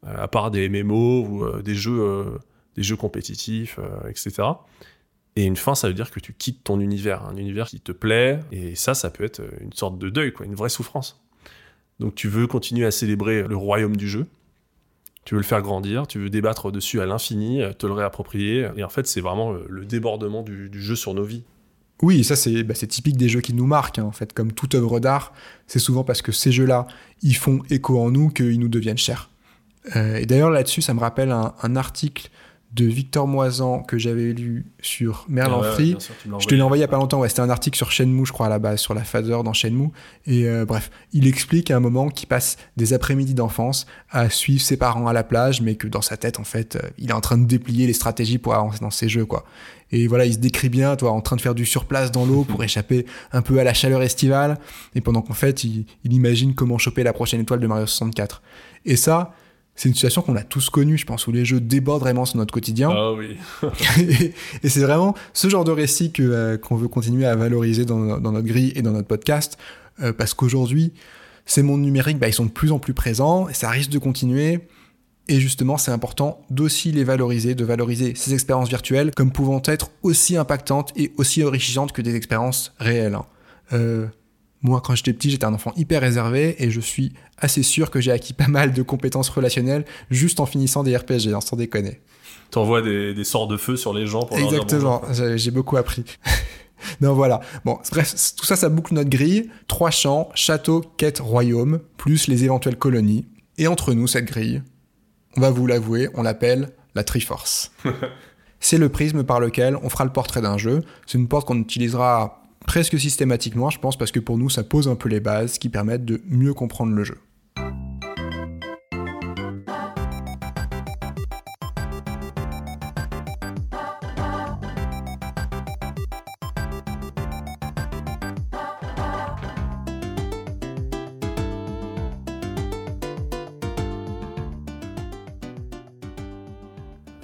euh, 0.04 0.24
à 0.24 0.28
part 0.28 0.50
des 0.50 0.68
MMO 0.68 1.28
ou 1.28 1.44
euh, 1.44 1.62
des 1.62 1.76
jeux, 1.76 2.02
euh, 2.02 2.40
des 2.76 2.82
jeux 2.82 2.96
compétitifs, 2.96 3.80
etc. 4.10 4.48
Et 5.36 5.46
une 5.46 5.56
fin, 5.56 5.76
ça 5.76 5.88
veut 5.88 5.94
dire 5.94 6.10
que 6.10 6.20
tu 6.20 6.34
quittes 6.34 6.64
ton 6.64 6.80
univers, 6.80 7.24
un 7.24 7.38
univers 7.38 7.68
qui 7.68 7.80
te 7.80 7.92
plaît, 7.92 8.40
et 8.52 8.74
ça, 8.74 8.96
ça 8.96 9.12
peut 9.12 9.24
être 9.24 9.44
une 9.62 9.74
sorte 9.74 10.00
de 10.00 10.10
deuil, 10.10 10.34
quoi, 10.34 10.48
une 10.48 10.56
vraie 10.56 10.70
souffrance. 10.70 11.24
Donc 12.00 12.16
tu 12.16 12.28
veux 12.28 12.48
continuer 12.48 12.88
à 12.88 12.90
célébrer 12.90 13.44
le 13.44 13.56
royaume 13.56 13.96
du 13.96 14.10
jeu, 14.10 14.26
tu 15.24 15.36
veux 15.36 15.42
le 15.42 15.46
faire 15.46 15.62
grandir, 15.62 16.08
tu 16.08 16.18
veux 16.18 16.32
débattre 16.32 16.72
dessus 16.72 17.02
à 17.02 17.06
l'infini, 17.06 17.62
te 17.78 17.86
le 17.86 17.94
réapproprier, 17.94 18.70
et 18.76 18.84
en 18.84 18.90
fait, 18.90 19.06
c'est 19.06 19.22
vraiment 19.22 19.52
le, 19.52 19.68
le 19.70 19.86
débordement 19.86 20.42
du, 20.42 20.72
du 20.72 20.82
jeu 20.82 20.96
sur 20.96 21.14
nos 21.14 21.26
vies. 21.26 21.44
Oui, 22.02 22.24
ça 22.24 22.36
c'est 22.36 22.64
bah, 22.64 22.74
typique 22.74 23.18
des 23.18 23.30
jeux 23.30 23.42
qui 23.42 23.54
nous 23.54 23.66
marquent. 23.66 24.00
hein, 24.00 24.04
en 24.04 24.12
fait, 24.12 24.34
comme 24.34 24.52
toute 24.52 24.76
œuvre 24.76 25.00
d'art, 25.00 25.34
c'est 25.68 25.80
souvent 25.80 26.04
parce 26.04 26.22
que 26.22 26.32
ces 26.32 26.52
jeux-là, 26.52 26.88
ils 27.22 27.36
font 27.36 27.62
écho 27.70 28.00
en 28.00 28.12
nous 28.12 28.30
qu'ils 28.30 28.60
nous 28.60 28.68
deviennent 28.68 28.98
chers. 28.98 29.30
Euh, 29.96 30.18
et 30.18 30.26
d'ailleurs 30.26 30.50
là-dessus, 30.50 30.82
ça 30.82 30.94
me 30.94 31.00
rappelle 31.00 31.32
un 31.32 31.76
article 31.76 32.30
de 32.74 32.86
Victor 32.86 33.26
Moisan 33.26 33.84
que 33.84 33.98
j'avais 33.98 34.34
lu 34.34 34.66
sur 34.82 35.26
Merlin 35.30 35.62
Ah 35.64 35.78
ouais, 35.78 35.96
sûr, 35.98 36.00
Je 36.40 36.46
te 36.46 36.56
l'ai 36.56 36.62
envoyé 36.62 36.82
il 36.82 36.84
y 36.84 36.86
a 36.86 36.90
pas 36.90 36.98
longtemps. 36.98 37.22
Ouais, 37.22 37.30
c'était 37.30 37.42
un 37.42 37.50
article 37.50 37.78
sur 37.78 37.92
Shenmue, 37.92 38.26
je 38.26 38.34
crois 38.34 38.48
à 38.48 38.50
la 38.50 38.60
base, 38.60 38.82
sur 38.82 38.94
la 38.94 39.04
phaser 39.04 39.44
dans 39.44 39.54
Shenmue. 39.54 39.92
Et 40.26 40.46
euh, 40.46 40.66
bref, 40.66 40.92
il 41.14 41.26
explique 41.28 41.72
à 41.72 41.78
un 41.78 41.80
moment 41.80 42.10
qu'il 42.10 42.28
passe 42.28 42.58
des 42.76 42.94
après-midi 42.94 43.34
d'enfance 43.34 43.86
à 44.10 44.30
suivre 44.30 44.62
ses 44.62 44.76
parents 44.76 45.08
à 45.08 45.14
la 45.14 45.24
plage, 45.24 45.62
mais 45.62 45.76
que 45.76 45.88
dans 45.88 46.02
sa 46.02 46.18
tête, 46.18 46.38
en 46.38 46.44
fait, 46.44 46.76
euh, 46.76 46.90
il 46.98 47.12
est 47.12 47.14
en 47.14 47.22
train 47.22 47.38
de 47.38 47.46
déplier 47.46 47.88
les 47.88 47.94
stratégies 47.94 48.40
pour 48.40 48.54
avancer 48.54 48.80
dans 48.82 48.92
ses 48.92 49.08
jeux, 49.08 49.26
quoi. 49.26 49.46
Et 49.92 50.08
voilà, 50.08 50.26
il 50.26 50.34
se 50.34 50.40
décrit 50.40 50.70
bien, 50.70 50.98
toi, 50.98 51.12
en 51.12 51.22
train 51.22 51.38
de 51.38 51.42
faire 51.42 51.56
du 51.56 51.66
surplace 51.66 52.12
dans 52.12 52.26
l'eau 52.26 52.44
pour 52.44 52.62
échapper 52.66 53.06
un 53.32 53.42
peu 53.42 53.58
à 53.60 53.64
la 53.64 53.74
chaleur 53.74 54.02
estivale, 54.02 54.60
et 54.96 55.02
pendant 55.02 55.22
qu'en 55.22 55.34
fait, 55.34 55.64
il, 55.64 55.86
il 56.04 56.12
imagine 56.12 56.56
comment 56.56 56.78
choper 56.78 57.04
la 57.04 57.14
prochaine 57.14 57.40
étoile 57.40 57.62
de 57.62 57.68
Mario 57.68 57.86
64. 57.86 58.42
Et 58.84 58.98
ça, 58.98 59.34
c'est 59.76 59.90
une 59.90 59.96
situation 59.96 60.22
qu'on 60.22 60.36
a 60.36 60.44
tous 60.44 60.70
connue, 60.70 60.98
je 60.98 61.06
pense, 61.06 61.28
où 61.28 61.32
les 61.32 61.44
jeux 61.46 61.60
débordent 61.60 62.02
vraiment 62.02 62.26
sur 62.26 62.38
notre 62.38 62.54
quotidien. 62.54 62.90
Ah 62.92 63.12
oui. 63.14 63.38
et 64.00 64.34
et 64.64 64.70
c'est 64.70 64.80
vraiment 64.82 65.16
ce 65.34 65.50
genre 65.50 65.66
de 65.66 65.72
récit 65.72 66.12
que, 66.12 66.24
euh, 66.24 66.58
qu'on 66.58 66.76
veut 66.78 66.88
continuer 66.88 67.26
à 67.26 67.36
valoriser 67.36 67.86
dans, 67.86 68.20
dans 68.20 68.32
notre 68.32 68.48
grille 68.48 68.72
et 68.76 68.82
dans 68.82 68.92
notre 68.92 69.08
podcast, 69.08 69.58
euh, 70.02 70.14
parce 70.14 70.34
qu'aujourd'hui, 70.34 70.94
ces 71.46 71.62
mondes 71.62 71.82
numériques, 71.82 72.18
bah, 72.20 72.28
ils 72.28 72.34
sont 72.34 72.46
de 72.46 72.52
plus 72.52 72.72
en 72.72 72.80
plus 72.80 72.94
présents, 72.94 73.50
et 73.50 73.54
ça 73.54 73.70
risque 73.70 73.92
de 73.92 74.00
continuer. 74.00 74.62
Et 75.28 75.40
justement, 75.40 75.78
c'est 75.78 75.92
important 75.92 76.42
d'aussi 76.52 76.92
les 76.92 77.04
valoriser, 77.04 77.56
de 77.56 77.66
valoriser 77.66 78.14
ces 78.16 78.34
expériences 78.34 78.70
virtuelles 78.70 79.12
comme 79.16 79.32
pouvant 79.32 79.62
être 79.66 79.90
aussi 80.04 80.38
impactantes 80.38 80.94
et 80.96 81.12
aussi 81.18 81.44
enrichissantes 81.44 81.92
que 81.94 82.02
des 82.04 82.16
expériences 82.16 82.74
réelles. 82.78 83.16
hein. 83.16 83.26
Euh, 83.74 84.06
moi, 84.62 84.82
quand 84.82 84.96
j'étais 84.96 85.14
petit, 85.14 85.30
j'étais 85.30 85.46
un 85.46 85.54
enfant 85.54 85.74
hyper 85.76 86.02
réservé 86.02 86.56
et 86.64 86.72
je 86.72 86.80
suis 86.80 87.14
assez 87.38 87.62
sûr 87.62 87.92
que 87.92 88.02
j'ai 88.02 88.12
acquis 88.12 88.34
pas 88.34 88.48
mal 88.48 88.74
de 88.74 88.82
compétences 88.82 89.30
relationnelles 89.30 89.86
juste 90.10 90.40
en 90.40 90.46
finissant 90.46 90.84
des 90.84 90.96
RPG, 90.96 91.34
hein, 91.34 91.42
sans 91.42 91.56
déconner. 91.56 92.02
T'envoies 92.52 92.82
des, 92.82 93.14
des 93.14 93.24
sorts 93.24 93.48
de 93.48 93.58
feu 93.58 93.76
sur 93.76 93.94
les 93.94 94.08
gens 94.08 94.24
pour 94.24 94.38
Exactement, 94.38 95.02
j'ai 95.36 95.52
beaucoup 95.52 95.78
appris. 95.78 96.04
non, 97.02 97.14
voilà. 97.14 97.42
Bon, 97.64 97.80
bref, 97.92 98.16
tout 98.38 98.46
ça, 98.46 98.56
ça 98.56 98.70
boucle 98.70 98.94
notre 98.94 99.10
grille. 99.10 99.50
Trois 99.68 99.92
champs, 99.92 100.30
château, 100.36 100.84
quête, 100.98 101.20
royaume, 101.20 101.80
plus 101.98 102.28
les 102.28 102.44
éventuelles 102.44 102.78
colonies. 102.78 103.26
Et 103.58 103.68
entre 103.68 103.94
nous, 103.94 104.08
cette 104.08 104.26
grille, 104.26 104.64
on 105.38 105.42
va 105.42 105.50
vous 105.50 105.68
l'avouer, 105.68 106.10
on 106.14 106.24
l'appelle 106.24 106.70
la 106.94 107.04
Triforce. 107.04 107.72
C'est 108.60 108.78
le 108.78 108.90
prisme 108.90 109.24
par 109.24 109.40
lequel 109.40 109.78
on 109.84 109.90
fera 109.90 110.06
le 110.06 110.12
portrait 110.12 110.42
d'un 110.42 110.58
jeu. 110.58 110.82
C'est 111.06 111.18
une 111.18 111.28
porte 111.28 111.48
qu'on 111.48 111.60
utilisera 111.60 112.45
presque 112.66 113.00
systématiquement, 113.00 113.70
je 113.70 113.80
pense, 113.80 113.98
parce 113.98 114.12
que 114.12 114.20
pour 114.20 114.38
nous, 114.38 114.50
ça 114.50 114.64
pose 114.64 114.88
un 114.88 114.96
peu 114.96 115.10
les 115.10 115.20
bases 115.20 115.58
qui 115.58 115.70
permettent 115.70 116.06
de 116.06 116.22
mieux 116.28 116.54
comprendre 116.54 116.94
le 116.94 117.04
jeu. 117.04 117.18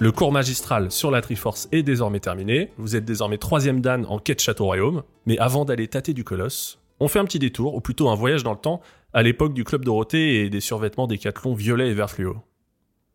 Le 0.02 0.10
cours 0.10 0.32
magistral 0.32 0.90
sur 0.90 1.12
la 1.12 1.20
Triforce 1.20 1.68
est 1.70 1.84
désormais 1.84 2.18
terminé. 2.18 2.72
Vous 2.76 2.96
êtes 2.96 3.04
désormais 3.04 3.38
troisième 3.38 3.80
dan 3.80 4.04
en 4.08 4.18
quête 4.18 4.42
Château 4.42 4.64
Royaume. 4.64 5.04
Mais 5.26 5.38
avant 5.38 5.64
d'aller 5.64 5.86
tâter 5.86 6.12
du 6.12 6.24
colosse, 6.24 6.80
on 6.98 7.06
fait 7.06 7.20
un 7.20 7.24
petit 7.24 7.38
détour, 7.38 7.76
ou 7.76 7.80
plutôt 7.80 8.08
un 8.08 8.16
voyage 8.16 8.42
dans 8.42 8.50
le 8.50 8.58
temps, 8.58 8.80
à 9.12 9.22
l'époque 9.22 9.54
du 9.54 9.62
Club 9.62 9.84
Dorothée 9.84 10.40
et 10.40 10.50
des 10.50 10.58
survêtements 10.58 11.06
décathlon 11.06 11.54
violet 11.54 11.88
et 11.88 11.94
vert 11.94 12.10
fluo. 12.10 12.38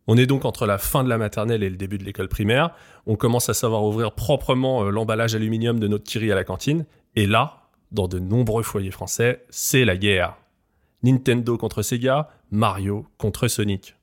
On 0.06 0.16
est 0.16 0.24
donc 0.24 0.46
entre 0.46 0.64
la 0.64 0.78
fin 0.78 1.04
de 1.04 1.10
la 1.10 1.18
maternelle 1.18 1.62
et 1.62 1.68
le 1.68 1.76
début 1.76 1.98
de 1.98 2.04
l'école 2.04 2.28
primaire. 2.28 2.70
On 3.04 3.16
commence 3.16 3.50
à 3.50 3.52
savoir 3.52 3.84
ouvrir 3.84 4.12
proprement 4.12 4.84
euh, 4.84 4.90
l'emballage 4.90 5.34
aluminium 5.34 5.78
de 5.78 5.88
notre 5.88 6.04
Kiri 6.04 6.32
à 6.32 6.34
la 6.34 6.44
cantine. 6.44 6.86
Et 7.16 7.26
là, 7.26 7.68
dans 7.92 8.08
de 8.08 8.18
nombreux 8.18 8.62
foyers 8.62 8.92
français, 8.92 9.44
c'est 9.50 9.84
la 9.84 9.98
guerre. 9.98 10.38
Nintendo 11.02 11.58
contre 11.58 11.82
Sega, 11.82 12.30
Mario 12.50 13.04
contre 13.18 13.46
Sonic. 13.46 13.97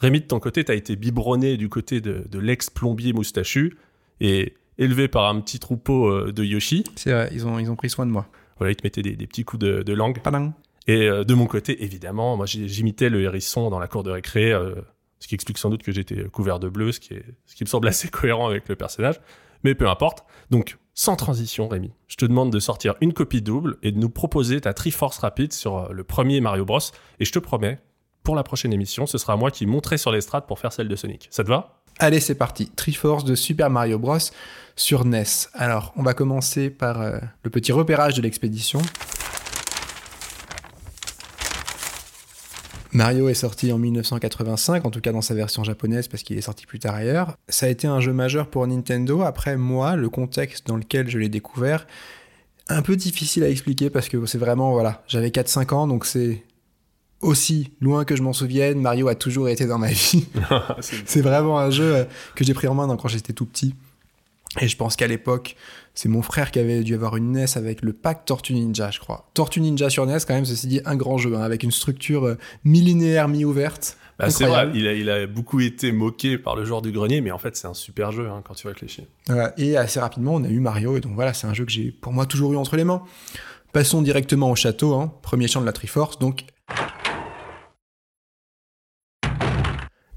Rémi, 0.00 0.20
de 0.20 0.26
ton 0.26 0.38
côté, 0.38 0.64
t'as 0.64 0.74
été 0.74 0.94
biberonné 0.96 1.56
du 1.56 1.68
côté 1.68 2.00
de, 2.00 2.38
l'ex-plombier 2.38 3.12
moustachu 3.12 3.76
et 4.20 4.54
élevé 4.78 5.08
par 5.08 5.28
un 5.28 5.40
petit 5.40 5.58
troupeau 5.58 6.06
euh, 6.06 6.32
de 6.32 6.44
Yoshi. 6.44 6.84
C'est 6.94 7.10
vrai, 7.10 7.28
ils 7.32 7.46
ont, 7.46 7.58
ils 7.58 7.70
ont 7.70 7.76
pris 7.76 7.90
soin 7.90 8.06
de 8.06 8.12
moi. 8.12 8.28
Voilà, 8.58 8.72
ils 8.72 8.76
te 8.76 8.84
mettaient 8.84 9.02
des, 9.02 9.26
petits 9.26 9.44
coups 9.44 9.60
de, 9.60 9.92
langue. 9.92 10.20
Et 10.86 11.08
euh, 11.08 11.24
de 11.24 11.34
mon 11.34 11.46
côté, 11.46 11.82
évidemment, 11.84 12.36
moi 12.36 12.46
j'imitais 12.46 13.08
le 13.08 13.22
hérisson 13.22 13.70
dans 13.70 13.78
la 13.78 13.88
cour 13.88 14.04
de 14.04 14.10
récré, 14.10 14.52
euh, 14.52 14.74
ce 15.18 15.26
qui 15.26 15.34
explique 15.34 15.58
sans 15.58 15.70
doute 15.70 15.82
que 15.82 15.92
j'étais 15.92 16.24
couvert 16.24 16.60
de 16.60 16.68
bleu, 16.68 16.92
ce 16.92 17.00
qui, 17.00 17.14
est, 17.14 17.24
ce 17.46 17.56
qui 17.56 17.64
me 17.64 17.68
semble 17.68 17.88
assez 17.88 18.08
cohérent 18.08 18.48
avec 18.48 18.68
le 18.68 18.76
personnage. 18.76 19.20
Mais 19.64 19.74
peu 19.74 19.88
importe. 19.88 20.24
Donc, 20.50 20.78
sans 20.94 21.16
transition, 21.16 21.68
Rémi, 21.68 21.92
je 22.06 22.16
te 22.16 22.24
demande 22.24 22.52
de 22.52 22.60
sortir 22.60 22.94
une 23.00 23.12
copie 23.12 23.42
double 23.42 23.76
et 23.82 23.90
de 23.90 23.98
nous 23.98 24.10
proposer 24.10 24.60
ta 24.60 24.74
Triforce 24.74 25.18
rapide 25.18 25.52
sur 25.52 25.92
le 25.92 26.04
premier 26.04 26.40
Mario 26.40 26.64
Bros. 26.64 26.78
Et 27.18 27.24
je 27.24 27.32
te 27.32 27.38
promets 27.40 27.80
pour 28.28 28.36
la 28.36 28.42
prochaine 28.42 28.74
émission, 28.74 29.06
ce 29.06 29.16
sera 29.16 29.38
moi 29.38 29.50
qui 29.50 29.64
monterai 29.64 29.96
sur 29.96 30.12
l'estrade 30.12 30.44
pour 30.46 30.58
faire 30.58 30.70
celle 30.70 30.86
de 30.86 30.96
Sonic. 30.96 31.28
Ça 31.30 31.44
te 31.44 31.48
va? 31.48 31.80
Allez, 31.98 32.20
c'est 32.20 32.34
parti. 32.34 32.70
Triforce 32.76 33.24
de 33.24 33.34
Super 33.34 33.70
Mario 33.70 33.98
Bros. 33.98 34.18
sur 34.76 35.06
NES. 35.06 35.24
Alors, 35.54 35.94
on 35.96 36.02
va 36.02 36.12
commencer 36.12 36.68
par 36.68 37.00
euh, 37.00 37.18
le 37.42 37.48
petit 37.48 37.72
repérage 37.72 38.12
de 38.16 38.20
l'expédition. 38.20 38.82
Mario 42.92 43.30
est 43.30 43.34
sorti 43.34 43.72
en 43.72 43.78
1985, 43.78 44.84
en 44.84 44.90
tout 44.90 45.00
cas 45.00 45.12
dans 45.12 45.22
sa 45.22 45.32
version 45.32 45.64
japonaise 45.64 46.06
parce 46.06 46.22
qu'il 46.22 46.36
est 46.36 46.42
sorti 46.42 46.66
plus 46.66 46.80
tard 46.80 46.96
ailleurs. 46.96 47.34
Ça 47.48 47.64
a 47.64 47.70
été 47.70 47.86
un 47.86 48.00
jeu 48.00 48.12
majeur 48.12 48.48
pour 48.50 48.66
Nintendo. 48.66 49.22
Après, 49.22 49.56
moi, 49.56 49.96
le 49.96 50.10
contexte 50.10 50.66
dans 50.66 50.76
lequel 50.76 51.08
je 51.08 51.16
l'ai 51.16 51.30
découvert, 51.30 51.86
un 52.68 52.82
peu 52.82 52.94
difficile 52.94 53.42
à 53.44 53.48
expliquer 53.48 53.88
parce 53.88 54.10
que 54.10 54.26
c'est 54.26 54.36
vraiment, 54.36 54.72
voilà, 54.72 55.02
j'avais 55.08 55.30
4-5 55.30 55.72
ans, 55.72 55.86
donc 55.86 56.04
c'est 56.04 56.42
aussi 57.20 57.72
loin 57.80 58.04
que 58.04 58.16
je 58.16 58.22
m'en 58.22 58.32
souvienne, 58.32 58.80
Mario 58.80 59.08
a 59.08 59.14
toujours 59.14 59.48
été 59.48 59.66
dans 59.66 59.78
ma 59.78 59.88
vie. 59.88 60.26
c'est 60.80 61.22
vraiment 61.22 61.58
un 61.58 61.70
jeu 61.70 61.96
euh, 61.96 62.04
que 62.34 62.44
j'ai 62.44 62.54
pris 62.54 62.68
en 62.68 62.74
main 62.74 62.96
quand 62.96 63.08
j'étais 63.08 63.32
tout 63.32 63.46
petit. 63.46 63.74
Et 64.60 64.68
je 64.68 64.76
pense 64.76 64.96
qu'à 64.96 65.06
l'époque, 65.06 65.56
c'est 65.94 66.08
mon 66.08 66.22
frère 66.22 66.50
qui 66.50 66.58
avait 66.58 66.82
dû 66.82 66.94
avoir 66.94 67.16
une 67.16 67.32
NES 67.32 67.46
avec 67.56 67.82
le 67.82 67.92
pack 67.92 68.24
Tortue 68.24 68.54
Ninja, 68.54 68.90
je 68.90 68.98
crois. 68.98 69.28
Tortue 69.34 69.60
Ninja 69.60 69.90
sur 69.90 70.06
NES, 70.06 70.18
quand 70.26 70.34
même, 70.34 70.46
ceci 70.46 70.66
dit, 70.68 70.80
un 70.86 70.96
grand 70.96 71.18
jeu, 71.18 71.36
hein, 71.36 71.42
avec 71.42 71.62
une 71.62 71.70
structure 71.70 72.24
euh, 72.24 72.38
millénaire 72.64 73.28
mi-ouverte. 73.28 73.98
Bah, 74.18 74.30
c'est 74.30 74.46
vrai, 74.46 74.70
il 74.74 75.10
a, 75.10 75.26
beaucoup 75.26 75.60
été 75.60 75.92
moqué 75.92 76.38
par 76.38 76.56
le 76.56 76.64
joueur 76.64 76.82
du 76.82 76.90
grenier, 76.90 77.20
mais 77.20 77.30
en 77.30 77.38
fait, 77.38 77.56
c'est 77.56 77.68
un 77.68 77.74
super 77.74 78.10
jeu 78.10 78.28
hein, 78.28 78.42
quand 78.44 78.54
tu 78.54 78.66
réfléchis. 78.66 79.06
et 79.58 79.76
assez 79.76 80.00
rapidement, 80.00 80.34
on 80.34 80.42
a 80.42 80.48
eu 80.48 80.58
Mario, 80.58 80.96
et 80.96 81.00
donc 81.00 81.12
voilà, 81.14 81.34
c'est 81.34 81.46
un 81.46 81.54
jeu 81.54 81.64
que 81.64 81.70
j'ai 81.70 81.92
pour 81.92 82.12
moi 82.12 82.26
toujours 82.26 82.52
eu 82.52 82.56
entre 82.56 82.76
les 82.76 82.82
mains. 82.82 83.02
Passons 83.72 84.02
directement 84.02 84.50
au 84.50 84.56
château, 84.56 84.94
hein, 84.94 85.12
premier 85.22 85.46
champ 85.46 85.60
de 85.60 85.66
la 85.66 85.72
Triforce, 85.72 86.18
donc 86.18 86.46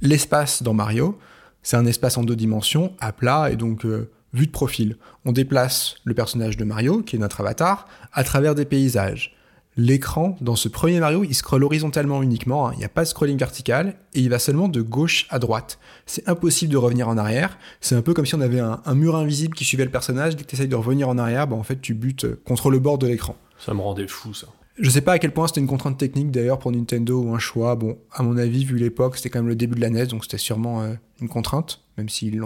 L'espace 0.02 0.64
dans 0.64 0.73
Mario, 0.73 1.19
c'est 1.61 1.78
un 1.78 1.86
espace 1.86 2.18
en 2.18 2.23
deux 2.23 2.36
dimensions, 2.36 2.94
à 2.99 3.11
plat 3.11 3.52
et 3.52 3.56
donc 3.56 3.86
euh, 3.86 4.10
vu 4.34 4.48
de 4.48 4.52
profil. 4.52 4.98
On 5.26 5.32
déplace 5.32 5.95
le 6.06 6.15
personnage 6.15 6.57
de 6.57 6.64
Mario, 6.64 7.03
qui 7.03 7.18
est 7.18 7.19
notre 7.19 7.41
avatar, 7.41 7.88
à 8.11 8.23
travers 8.23 8.56
des 8.56 8.65
paysages. 8.65 9.36
L'écran, 9.78 10.38
dans 10.41 10.56
ce 10.56 10.69
premier 10.69 10.99
Mario, 10.99 11.23
il 11.23 11.36
scrolle 11.36 11.64
horizontalement 11.64 12.23
uniquement, 12.23 12.68
hein. 12.68 12.72
il 12.73 12.80
n'y 12.80 12.84
a 12.84 12.90
pas 12.90 13.03
de 13.03 13.07
scrolling 13.10 13.38
vertical, 13.38 13.95
et 14.15 14.22
il 14.22 14.30
va 14.30 14.40
seulement 14.40 14.68
de 14.68 14.82
gauche 14.82 15.28
à 15.30 15.38
droite. 15.38 15.78
C'est 16.07 16.28
impossible 16.28 16.73
de 16.73 16.78
revenir 16.78 17.07
en 17.07 17.18
arrière, 17.18 17.60
c'est 17.80 17.95
un 17.95 18.02
peu 18.02 18.15
comme 18.15 18.26
si 18.26 18.34
on 18.34 18.41
avait 18.41 18.60
un, 18.60 18.95
mur 18.95 19.15
invisible 19.15 19.53
qui 19.53 19.65
suivait 19.65 19.86
le 19.86 19.91
personnage, 19.91 20.36
dès 20.36 20.44
que 20.44 20.49
tu 20.49 20.56
essayes 20.56 20.68
de 20.68 20.76
revenir 20.76 21.10
en 21.10 21.18
arrière, 21.19 21.48
bah, 21.48 21.56
en 21.56 21.64
fait 21.64 21.80
tu 21.80 21.94
butes 21.94 22.26
euh, 22.26 22.41
contre 22.44 22.72
le 22.72 22.80
bord 22.80 22.98
de 22.98 23.06
l'écran. 23.06 23.36
Ça 23.64 23.76
me 23.76 23.82
rendait 23.82 24.07
fou 24.07 24.34
ça. 24.34 24.48
Je 24.77 24.89
sais 24.89 25.02
pas 25.02 25.14
à 25.14 25.19
quel 25.19 25.34
point 25.34 25.48
c'était 25.48 25.60
une 25.60 25.68
contrainte 25.68 25.98
technique 25.98 26.31
d'ailleurs 26.31 26.60
pour 26.60 26.72
Nintendo 26.72 27.22
ou 27.22 27.35
un 27.35 27.39
choix. 27.39 27.76
Bon, 27.76 27.98
à 28.11 28.23
mon 28.23 28.38
avis, 28.38 28.65
vu 28.65 28.77
l'époque, 28.77 29.18
c'était 29.18 29.30
quand 29.30 29.39
même 29.39 29.49
le 29.49 29.56
début 29.56 29.76
de 29.76 29.81
la 29.81 29.89
NES, 29.89 30.07
donc 30.07 30.23
c'était 30.23 30.38
sûrement 30.38 30.81
euh, 30.81 30.93
une 31.19 31.27
contrainte, 31.27 31.81
même 31.98 32.10
s'ils 32.10 32.41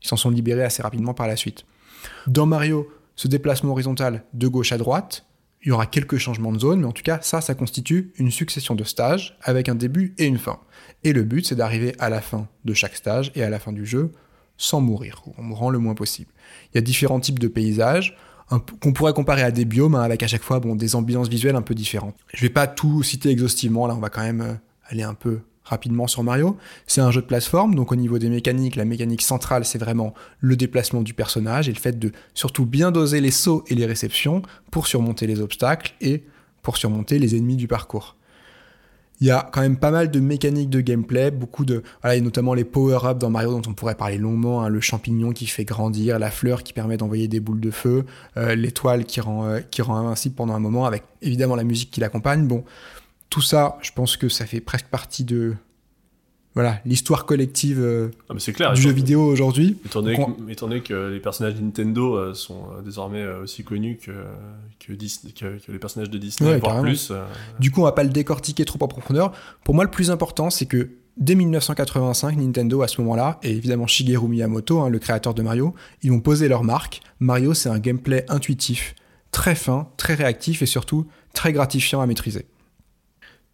s'en 0.00 0.16
sont 0.16 0.30
libérés 0.30 0.64
assez 0.64 0.82
rapidement 0.82 1.14
par 1.14 1.28
la 1.28 1.36
suite. 1.36 1.64
Dans 2.26 2.46
Mario, 2.46 2.88
ce 3.14 3.28
déplacement 3.28 3.72
horizontal 3.72 4.24
de 4.32 4.48
gauche 4.48 4.72
à 4.72 4.78
droite, 4.78 5.24
il 5.64 5.68
y 5.68 5.70
aura 5.70 5.86
quelques 5.86 6.18
changements 6.18 6.52
de 6.52 6.58
zone, 6.58 6.80
mais 6.80 6.86
en 6.86 6.92
tout 6.92 7.04
cas, 7.04 7.20
ça, 7.22 7.40
ça 7.40 7.54
constitue 7.54 8.12
une 8.16 8.32
succession 8.32 8.74
de 8.74 8.82
stages 8.82 9.38
avec 9.42 9.68
un 9.68 9.76
début 9.76 10.14
et 10.18 10.26
une 10.26 10.38
fin. 10.38 10.58
Et 11.04 11.12
le 11.12 11.22
but, 11.22 11.46
c'est 11.46 11.54
d'arriver 11.54 11.94
à 12.00 12.08
la 12.08 12.20
fin 12.20 12.48
de 12.64 12.74
chaque 12.74 12.96
stage 12.96 13.30
et 13.36 13.44
à 13.44 13.50
la 13.50 13.60
fin 13.60 13.72
du 13.72 13.86
jeu 13.86 14.10
sans 14.56 14.80
mourir, 14.80 15.22
ou 15.26 15.34
en 15.38 15.42
mourant 15.42 15.70
le 15.70 15.78
moins 15.78 15.94
possible. 15.94 16.30
Il 16.72 16.76
y 16.76 16.78
a 16.78 16.82
différents 16.82 17.20
types 17.20 17.38
de 17.38 17.48
paysages 17.48 18.16
qu'on 18.58 18.92
pourrait 18.92 19.12
comparer 19.12 19.42
à 19.42 19.50
des 19.50 19.64
biomes, 19.64 19.94
hein, 19.94 20.02
avec 20.02 20.22
à 20.22 20.26
chaque 20.26 20.42
fois 20.42 20.60
bon, 20.60 20.76
des 20.76 20.94
ambiances 20.94 21.28
visuelles 21.28 21.56
un 21.56 21.62
peu 21.62 21.74
différentes. 21.74 22.14
Je 22.34 22.42
vais 22.42 22.50
pas 22.50 22.66
tout 22.66 23.02
citer 23.02 23.30
exhaustivement, 23.30 23.86
là 23.86 23.94
on 23.94 24.00
va 24.00 24.10
quand 24.10 24.22
même 24.22 24.40
euh, 24.40 24.54
aller 24.88 25.02
un 25.02 25.14
peu 25.14 25.40
rapidement 25.64 26.06
sur 26.06 26.22
Mario. 26.24 26.56
C'est 26.86 27.00
un 27.00 27.10
jeu 27.10 27.22
de 27.22 27.26
plateforme, 27.26 27.74
donc 27.74 27.92
au 27.92 27.96
niveau 27.96 28.18
des 28.18 28.28
mécaniques, 28.28 28.76
la 28.76 28.84
mécanique 28.84 29.22
centrale 29.22 29.64
c'est 29.64 29.78
vraiment 29.78 30.14
le 30.40 30.56
déplacement 30.56 31.02
du 31.02 31.14
personnage 31.14 31.68
et 31.68 31.72
le 31.72 31.78
fait 31.78 31.98
de 31.98 32.12
surtout 32.34 32.66
bien 32.66 32.90
doser 32.90 33.20
les 33.20 33.30
sauts 33.30 33.64
et 33.68 33.74
les 33.74 33.86
réceptions 33.86 34.42
pour 34.70 34.86
surmonter 34.86 35.26
les 35.26 35.40
obstacles 35.40 35.94
et 36.00 36.24
pour 36.62 36.76
surmonter 36.76 37.18
les 37.18 37.36
ennemis 37.36 37.56
du 37.56 37.68
parcours. 37.68 38.16
Il 39.22 39.26
y 39.26 39.30
a 39.30 39.48
quand 39.52 39.60
même 39.60 39.76
pas 39.76 39.92
mal 39.92 40.10
de 40.10 40.18
mécaniques 40.18 40.68
de 40.68 40.80
gameplay, 40.80 41.30
beaucoup 41.30 41.64
de, 41.64 41.84
voilà, 42.02 42.20
notamment 42.20 42.54
les 42.54 42.64
power-ups 42.64 43.20
dans 43.20 43.30
Mario 43.30 43.52
dont 43.52 43.70
on 43.70 43.72
pourrait 43.72 43.94
parler 43.94 44.18
longuement, 44.18 44.64
hein, 44.64 44.68
le 44.68 44.80
champignon 44.80 45.30
qui 45.30 45.46
fait 45.46 45.64
grandir, 45.64 46.18
la 46.18 46.32
fleur 46.32 46.64
qui 46.64 46.72
permet 46.72 46.96
d'envoyer 46.96 47.28
des 47.28 47.38
boules 47.38 47.60
de 47.60 47.70
feu, 47.70 48.04
euh, 48.36 48.56
l'étoile 48.56 49.04
qui 49.04 49.20
rend, 49.20 49.46
euh, 49.46 49.60
qui 49.60 49.80
rend 49.80 49.94
invincible 49.94 50.34
pendant 50.34 50.54
un 50.54 50.58
moment, 50.58 50.86
avec 50.86 51.04
évidemment 51.20 51.54
la 51.54 51.62
musique 51.62 51.92
qui 51.92 52.00
l'accompagne. 52.00 52.48
Bon, 52.48 52.64
tout 53.30 53.40
ça, 53.40 53.78
je 53.80 53.92
pense 53.92 54.16
que 54.16 54.28
ça 54.28 54.44
fait 54.44 54.60
presque 54.60 54.86
partie 54.86 55.22
de, 55.22 55.54
voilà, 56.54 56.80
l'histoire 56.84 57.24
collective 57.24 57.80
euh, 57.80 58.10
ah, 58.28 58.34
clair, 58.52 58.74
du 58.74 58.82
jeu 58.82 58.90
vidéo 58.90 59.24
aujourd'hui. 59.24 59.78
Étant, 59.86 60.02
donné 60.02 60.80
que 60.82 61.10
les 61.10 61.20
personnages 61.20 61.54
de 61.54 61.62
Nintendo 61.62 62.14
euh, 62.14 62.34
sont 62.34 62.64
euh, 62.64 62.82
désormais 62.82 63.26
aussi 63.42 63.64
connus 63.64 63.98
que, 64.04 64.10
que, 64.78 64.92
que, 64.92 65.72
les 65.72 65.78
personnages 65.78 66.10
de 66.10 66.18
Disney, 66.18 66.58
voire 66.58 66.82
plus. 66.82 67.10
Du 67.58 67.70
coup, 67.70 67.80
on 67.80 67.84
va 67.84 67.92
pas 67.92 68.04
le 68.04 68.10
décortiquer 68.10 68.66
trop 68.66 68.78
en 68.82 68.88
profondeur. 68.88 69.32
Pour 69.64 69.74
moi, 69.74 69.84
le 69.84 69.90
plus 69.90 70.10
important, 70.10 70.50
c'est 70.50 70.66
que 70.66 70.90
dès 71.16 71.34
1985, 71.34 72.36
Nintendo, 72.36 72.82
à 72.82 72.88
ce 72.88 73.00
moment-là, 73.00 73.38
et 73.42 73.50
évidemment 73.50 73.86
Shigeru 73.86 74.28
Miyamoto, 74.28 74.80
hein, 74.80 74.90
le 74.90 74.98
créateur 74.98 75.32
de 75.32 75.40
Mario, 75.40 75.74
ils 76.02 76.12
ont 76.12 76.20
posé 76.20 76.48
leur 76.48 76.64
marque. 76.64 77.00
Mario, 77.18 77.54
c'est 77.54 77.70
un 77.70 77.78
gameplay 77.78 78.26
intuitif, 78.28 78.94
très 79.30 79.54
fin, 79.54 79.88
très 79.96 80.14
réactif 80.14 80.60
et 80.60 80.66
surtout 80.66 81.06
très 81.32 81.54
gratifiant 81.54 82.02
à 82.02 82.06
maîtriser. 82.06 82.44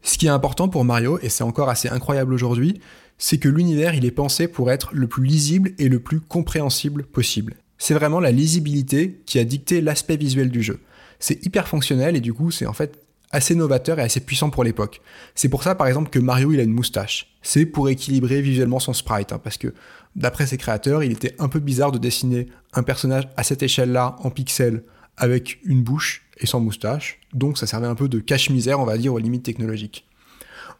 Ce 0.03 0.19
qui 0.19 0.27
est 0.27 0.31
important 0.31 0.69
pour 0.69 0.85
Mario, 0.85 1.19
et 1.23 1.29
c'est 1.29 1.45
encore 1.45 1.69
assez 1.69 1.89
incroyable 1.89 2.33
aujourd'hui, 2.33 2.81
c'est 3.19 3.39
que 3.39 3.49
l'univers 3.49 3.95
il 3.95 4.05
est 4.05 4.13
pensé 4.13 4.49
pour 4.49 4.71
être 4.71 4.91
le 4.93 5.09
plus 5.09 5.25
lisible 5.25 5.73
et 5.79 5.89
le 5.89 5.99
plus 5.99 6.21
compréhensible 6.21 7.05
possible. 7.05 7.57
C'est 7.77 7.95
vraiment 7.95 8.21
la 8.21 8.31
lisibilité 8.31 9.21
qui 9.27 9.39
a 9.39 9.45
dicté 9.45 9.81
l'aspect 9.81 10.17
visuel 10.17 10.51
du 10.51 10.63
jeu. 10.63 10.81
C'est 11.19 11.45
hyper 11.45 11.67
fonctionnel 11.69 12.17
et 12.17 12.21
du 12.21 12.33
coup 12.33 12.51
c'est 12.51 12.67
en 12.67 12.73
fait 12.73 13.01
assez 13.31 13.55
novateur 13.55 13.99
et 13.99 14.03
assez 14.03 14.21
puissant 14.21 14.51
pour 14.51 14.65
l'époque. 14.65 15.01
C'est 15.35 15.49
pour 15.49 15.63
ça 15.63 15.75
par 15.75 15.87
exemple 15.87 16.11
que 16.11 16.19
Mario 16.19 16.53
il 16.53 16.61
a 16.61 16.63
une 16.63 16.73
moustache. 16.73 17.35
C'est 17.43 17.67
pour 17.67 17.89
équilibrer 17.89 18.41
visuellement 18.41 18.79
son 18.79 18.93
sprite, 18.93 19.33
hein, 19.33 19.41
parce 19.43 19.59
que 19.59 19.75
d'après 20.17 20.47
ses 20.47 20.57
créateurs 20.57 21.03
il 21.03 21.13
était 21.13 21.35
un 21.39 21.49
peu 21.49 21.59
bizarre 21.59 21.93
de 21.93 21.99
dessiner 21.99 22.49
un 22.73 22.83
personnage 22.83 23.29
à 23.37 23.43
cette 23.43 23.63
échelle-là 23.63 24.17
en 24.21 24.31
pixels 24.31 24.85
avec 25.17 25.59
une 25.65 25.83
bouche 25.83 26.25
et 26.39 26.47
sans 26.47 26.61
moustache, 26.61 27.18
donc 27.33 27.59
ça 27.59 27.67
servait 27.67 27.87
un 27.87 27.95
peu 27.95 28.09
de 28.09 28.19
cache-misère, 28.19 28.81
on 28.81 28.85
va 28.85 28.99
dire, 28.99 29.15
aux 29.15 29.19
limites 29.19 29.45
technologiques. 29.45 30.07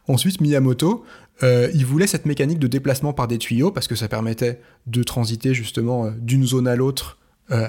Ensuite, 0.07 0.41
Miyamoto, 0.41 1.03
euh, 1.43 1.69
il 1.73 1.85
voulait 1.85 2.07
cette 2.07 2.25
mécanique 2.25 2.59
de 2.59 2.67
déplacement 2.67 3.13
par 3.13 3.27
des 3.27 3.37
tuyaux 3.37 3.71
parce 3.71 3.87
que 3.87 3.95
ça 3.95 4.07
permettait 4.07 4.59
de 4.87 5.03
transiter 5.03 5.53
justement 5.53 6.05
euh, 6.05 6.11
d'une 6.19 6.45
zone 6.45 6.67
à 6.67 6.75
l'autre 6.75 7.19
euh, 7.51 7.67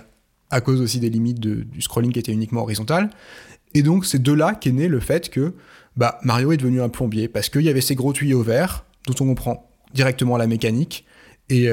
à 0.51 0.61
cause 0.61 0.81
aussi 0.81 0.99
des 0.99 1.11
limites 1.11 1.39
du 1.39 1.81
scrolling 1.81 2.13
qui 2.13 2.19
était 2.19 2.33
uniquement 2.33 2.63
horizontal. 2.63 3.11
Et 3.75 3.83
donc 3.83 4.05
c'est 4.05 4.21
de 4.21 4.33
là 4.33 4.55
qu'est 4.55 4.73
né 4.73 4.89
le 4.89 4.99
fait 4.99 5.29
que 5.31 5.55
bah, 5.97 6.19
Mario 6.25 6.51
est 6.51 6.57
devenu 6.57 6.83
un 6.83 6.89
plombier 6.89 7.29
parce 7.29 7.49
qu'il 7.49 7.63
y 7.63 7.69
avait 7.69 7.81
ces 7.81 7.95
gros 7.95 8.13
tuyaux 8.13 8.43
verts 8.43 8.85
dont 9.07 9.15
on 9.21 9.29
comprend 9.29 9.71
directement 9.95 10.37
la 10.37 10.49
mécanique 10.49 11.05
et 11.49 11.69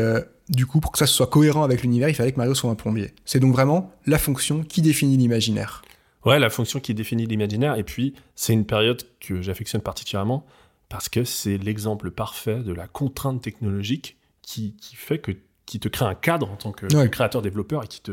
du 0.50 0.66
coup, 0.66 0.80
pour 0.80 0.92
que 0.92 0.98
ça 0.98 1.06
soit 1.06 1.28
cohérent 1.28 1.64
avec 1.64 1.82
l'univers, 1.82 2.10
il 2.10 2.16
fallait 2.16 2.32
que 2.32 2.38
Mario 2.38 2.56
soit 2.56 2.70
un 2.70 2.76
plombier. 2.76 3.12
C'est 3.26 3.40
donc 3.40 3.54
vraiment 3.54 3.92
la 4.06 4.18
fonction 4.18 4.64
qui 4.64 4.82
définit 4.82 5.18
l'imaginaire. 5.18 5.82
Ouais, 6.28 6.40
la 6.40 6.50
fonction 6.50 6.82
qui 6.82 6.94
définit 6.94 7.26
l'imaginaire. 7.26 7.76
Et 7.76 7.84
puis, 7.84 8.14
c'est 8.36 8.52
une 8.52 8.66
période 8.66 9.02
que 9.22 9.42
j'affectionne 9.42 9.82
particulièrement 9.82 10.46
parce 10.90 11.08
que 11.08 11.24
c'est 11.24 11.58
l'exemple 11.58 12.12
parfait 12.12 12.60
de 12.60 12.74
la 12.74 12.86
contrainte 12.88 13.42
technologique 13.42 14.18
qui, 14.42 14.76
fait 14.94 15.20
que 15.20 15.32
qui 15.66 15.80
te 15.80 15.88
crée 15.88 16.06
un 16.06 16.16
cadre 16.16 16.52
en 16.52 16.58
tant 16.58 16.74
que 16.74 16.86
créateur-développeur 17.08 17.84
et 17.86 17.88
qui 17.88 18.02
te, 18.02 18.12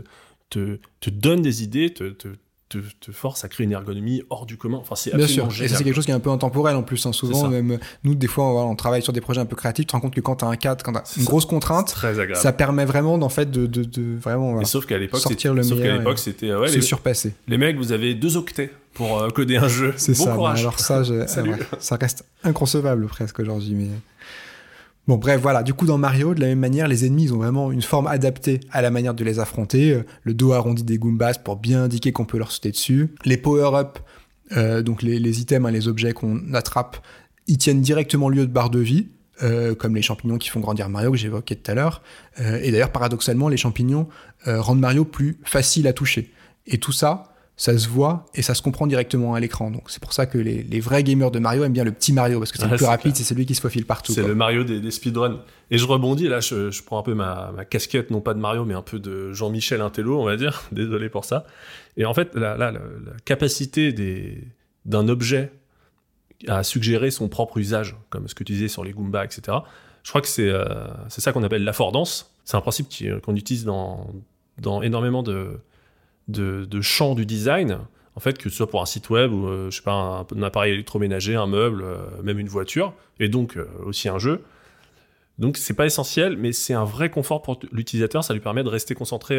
te, 0.48 0.78
te, 1.00 1.10
donne 1.10 1.42
des 1.42 1.64
idées, 1.64 1.92
te, 1.92 2.10
te, 2.10 2.28
te, 2.78 3.06
te 3.06 3.12
force 3.12 3.44
à 3.44 3.48
créer 3.48 3.64
une 3.64 3.72
ergonomie 3.72 4.22
hors 4.30 4.46
du 4.46 4.56
commun. 4.56 4.78
Enfin, 4.80 4.94
c'est 4.94 5.14
Bien 5.14 5.24
absolument 5.24 5.50
sûr. 5.50 5.62
Et 5.64 5.66
génial. 5.68 5.78
c'est 5.78 5.84
quelque 5.84 5.94
chose 5.94 6.04
qui 6.04 6.10
est 6.10 6.14
un 6.14 6.20
peu 6.20 6.30
intemporel 6.30 6.76
en 6.76 6.82
plus. 6.82 7.04
hein. 7.06 7.12
Souvent, 7.12 7.48
même 7.48 7.78
nous, 8.04 8.14
des 8.14 8.26
fois, 8.26 8.64
on, 8.66 8.74
travaille 8.76 9.02
sur 9.02 9.12
des 9.12 9.20
projets 9.20 9.40
un 9.40 9.46
peu 9.46 9.56
créatifs. 9.56 9.84
Tu 9.84 9.86
te 9.86 9.92
rends 9.92 10.00
compte 10.00 10.14
que 10.14 10.20
quand 10.20 10.36
tu 10.36 10.44
as 10.44 10.48
un 10.48 10.56
cadre, 10.56 10.82
quand 10.84 10.92
tu 10.92 10.98
C'est 11.04 11.16
une 11.20 11.26
ça. 11.26 11.30
grosse 11.30 11.46
contrainte, 11.46 11.88
très 11.88 12.14
ça 12.34 12.52
permet 12.52 12.84
vraiment, 12.84 13.14
en 13.14 13.28
fait, 13.28 13.50
de, 13.50 13.66
de, 13.66 13.84
de 13.84 14.16
vraiment 14.18 14.52
voilà, 14.52 14.66
sauf 14.66 14.86
qu'à 14.86 14.98
l'époque, 14.98 15.20
Sortir 15.20 15.52
c'était- 15.52 15.54
le 15.54 15.62
sauf 15.62 15.80
qu'à 15.80 15.96
l'époque, 15.96 16.18
c'était 16.18 16.50
euh, 16.50 16.60
ouais, 16.60 16.68
se 16.68 16.76
les, 16.76 16.82
surpasser. 16.82 17.34
les 17.48 17.58
mecs, 17.58 17.76
vous 17.76 17.92
avez 17.92 18.14
deux 18.14 18.36
octets 18.36 18.70
pour 18.94 19.20
euh, 19.20 19.28
coder 19.30 19.56
un 19.56 19.68
jeu. 19.68 19.92
C'est 19.96 20.16
bon 20.16 20.24
ça. 20.24 20.34
courage. 20.34 20.60
alors 20.60 20.78
ça, 20.80 21.02
je- 21.02 21.24
Salut. 21.26 21.52
ouais, 21.52 21.58
ça 21.78 21.96
reste 21.96 22.24
inconcevable 22.44 23.06
presque 23.06 23.38
aujourd'hui. 23.40 23.74
Mais 23.74 23.88
bon, 25.06 25.16
bref, 25.16 25.40
voilà. 25.40 25.62
Du 25.62 25.74
coup, 25.74 25.86
dans 25.86 25.98
Mario, 25.98 26.34
de 26.34 26.40
la 26.40 26.46
même 26.48 26.58
manière, 26.60 26.88
les 26.88 27.04
ennemis, 27.06 27.24
ils 27.24 27.34
ont 27.34 27.38
vraiment 27.38 27.72
une 27.72 27.82
forme 27.82 28.06
adaptée 28.06 28.60
à 28.70 28.82
la 28.82 28.90
manière 28.90 29.14
de 29.14 29.24
les 29.24 29.38
affronter. 29.38 29.92
Euh, 29.92 30.04
Le 30.22 30.34
dos 30.34 30.52
arrondi 30.52 30.82
des 30.82 30.98
Goombas 30.98 31.34
pour 31.42 31.56
bien 31.56 31.84
indiquer 31.84 32.12
qu'on 32.12 32.24
peut 32.24 32.38
leur 32.38 32.52
sauter 32.52 32.70
dessus. 32.70 33.14
Les 33.24 33.36
power-up, 33.36 33.98
euh, 34.56 34.82
donc 34.82 35.02
les, 35.02 35.40
items, 35.40 35.66
hein, 35.68 35.70
les 35.70 35.88
objets 35.88 36.12
qu'on 36.12 36.52
attrape, 36.54 36.98
ils 37.46 37.58
tiennent 37.58 37.80
directement 37.80 38.28
lieu 38.28 38.46
de 38.46 38.52
barre 38.52 38.70
de 38.70 38.80
vie. 38.80 39.08
euh, 39.42 39.74
comme 39.74 39.96
les 39.96 40.02
champignons 40.02 40.38
qui 40.38 40.48
font 40.48 40.60
grandir 40.60 40.88
Mario 40.88 41.10
que 41.10 41.16
j'évoquais 41.16 41.56
tout 41.56 41.68
à 41.68 41.74
l'heure. 41.74 42.02
Euh, 42.40 42.60
et 42.62 42.70
d'ailleurs, 42.70 42.92
paradoxalement, 42.92 43.48
les 43.48 43.56
champignons 43.56 44.06
rendent 44.46 44.78
Mario 44.78 45.04
plus 45.04 45.38
facile 45.42 45.88
à 45.88 45.92
toucher. 45.92 46.30
Et 46.66 46.78
tout 46.78 46.92
ça, 46.92 47.33
ça 47.56 47.78
se 47.78 47.88
voit 47.88 48.26
et 48.34 48.42
ça 48.42 48.54
se 48.54 48.62
comprend 48.62 48.86
directement 48.86 49.34
à 49.34 49.40
l'écran. 49.40 49.70
Donc 49.70 49.88
c'est 49.88 50.02
pour 50.02 50.12
ça 50.12 50.26
que 50.26 50.38
les, 50.38 50.62
les 50.62 50.80
vrais 50.80 51.04
gamers 51.04 51.30
de 51.30 51.38
Mario 51.38 51.62
aiment 51.62 51.72
bien 51.72 51.84
le 51.84 51.92
petit 51.92 52.12
Mario 52.12 52.40
parce 52.40 52.50
que 52.50 52.58
c'est 52.58 52.64
Ouais, 52.64 52.72
le 52.72 52.76
plus 52.76 52.86
rapide, 52.86 53.14
c'est 53.14 53.22
celui 53.22 53.46
qui 53.46 53.54
se 53.54 53.60
faufile 53.60 53.86
partout. 53.86 54.12
C'est 54.12 54.26
le 54.26 54.34
Mario 54.34 54.64
des, 54.64 54.80
des 54.80 54.90
speedruns. 54.90 55.40
Et 55.70 55.78
je 55.78 55.86
rebondis, 55.86 56.28
là, 56.28 56.40
je, 56.40 56.70
je 56.70 56.82
prends 56.82 56.98
un 56.98 57.02
peu 57.02 57.14
ma, 57.14 57.52
ma 57.54 57.64
casquette, 57.64 58.10
non 58.10 58.20
pas 58.20 58.34
de 58.34 58.40
Mario, 58.40 58.64
mais 58.64 58.74
un 58.74 58.82
peu 58.82 58.98
de 58.98 59.32
Jean-Michel 59.32 59.80
Intello, 59.80 60.20
on 60.20 60.24
va 60.24 60.36
dire. 60.36 60.64
Désolé 60.72 61.08
pour 61.08 61.24
ça. 61.24 61.46
Et 61.96 62.04
en 62.04 62.14
fait, 62.14 62.34
là, 62.34 62.56
la, 62.56 62.72
la 62.72 62.80
capacité 63.24 63.94
d'un 64.84 65.08
objet 65.08 65.52
à 66.48 66.64
suggérer 66.64 67.10
son 67.10 67.28
propre 67.28 67.58
usage, 67.58 67.96
comme 68.10 68.28
ce 68.28 68.34
que 68.34 68.42
tu 68.42 68.52
disais 68.52 68.68
sur 68.68 68.84
les 68.84 68.92
Goombas, 68.92 69.24
etc., 69.24 69.58
je 70.02 70.10
crois 70.10 70.20
que 70.20 70.28
c'est, 70.28 70.50
euh, 70.50 70.64
ça 71.08 71.32
qu'on 71.32 71.42
appelle 71.44 71.64
l'affordance. 71.64 72.34
C'est 72.44 72.56
un 72.56 72.60
principe 72.60 72.88
euh, 73.02 73.20
qu'on 73.20 73.36
utilise 73.36 73.64
dans, 73.64 74.10
dans 74.58 74.82
énormément 74.82 75.22
de, 75.22 75.58
de, 76.28 76.64
de 76.64 76.80
champs 76.80 77.14
du 77.14 77.26
design. 77.26 77.78
En 78.16 78.20
fait, 78.20 78.38
que 78.38 78.48
ce 78.48 78.56
soit 78.56 78.70
pour 78.70 78.80
un 78.80 78.86
site 78.86 79.10
web 79.10 79.32
ou, 79.32 79.48
euh, 79.48 79.70
je 79.70 79.76
sais 79.76 79.82
pas, 79.82 79.92
un, 79.92 80.20
un 80.36 80.42
appareil 80.44 80.72
électroménager, 80.72 81.34
un 81.34 81.48
meuble, 81.48 81.82
euh, 81.82 82.22
même 82.22 82.38
une 82.38 82.48
voiture, 82.48 82.94
et 83.18 83.28
donc 83.28 83.56
euh, 83.56 83.66
aussi 83.84 84.08
un 84.08 84.20
jeu. 84.20 84.44
Donc 85.38 85.56
c'est 85.56 85.74
pas 85.74 85.84
essentiel, 85.84 86.36
mais 86.36 86.52
c'est 86.52 86.74
un 86.74 86.84
vrai 86.84 87.10
confort 87.10 87.42
pour 87.42 87.58
l'utilisateur. 87.72 88.22
Ça 88.22 88.32
lui 88.32 88.40
permet 88.40 88.62
de 88.62 88.68
rester 88.68 88.94
concentré 88.94 89.36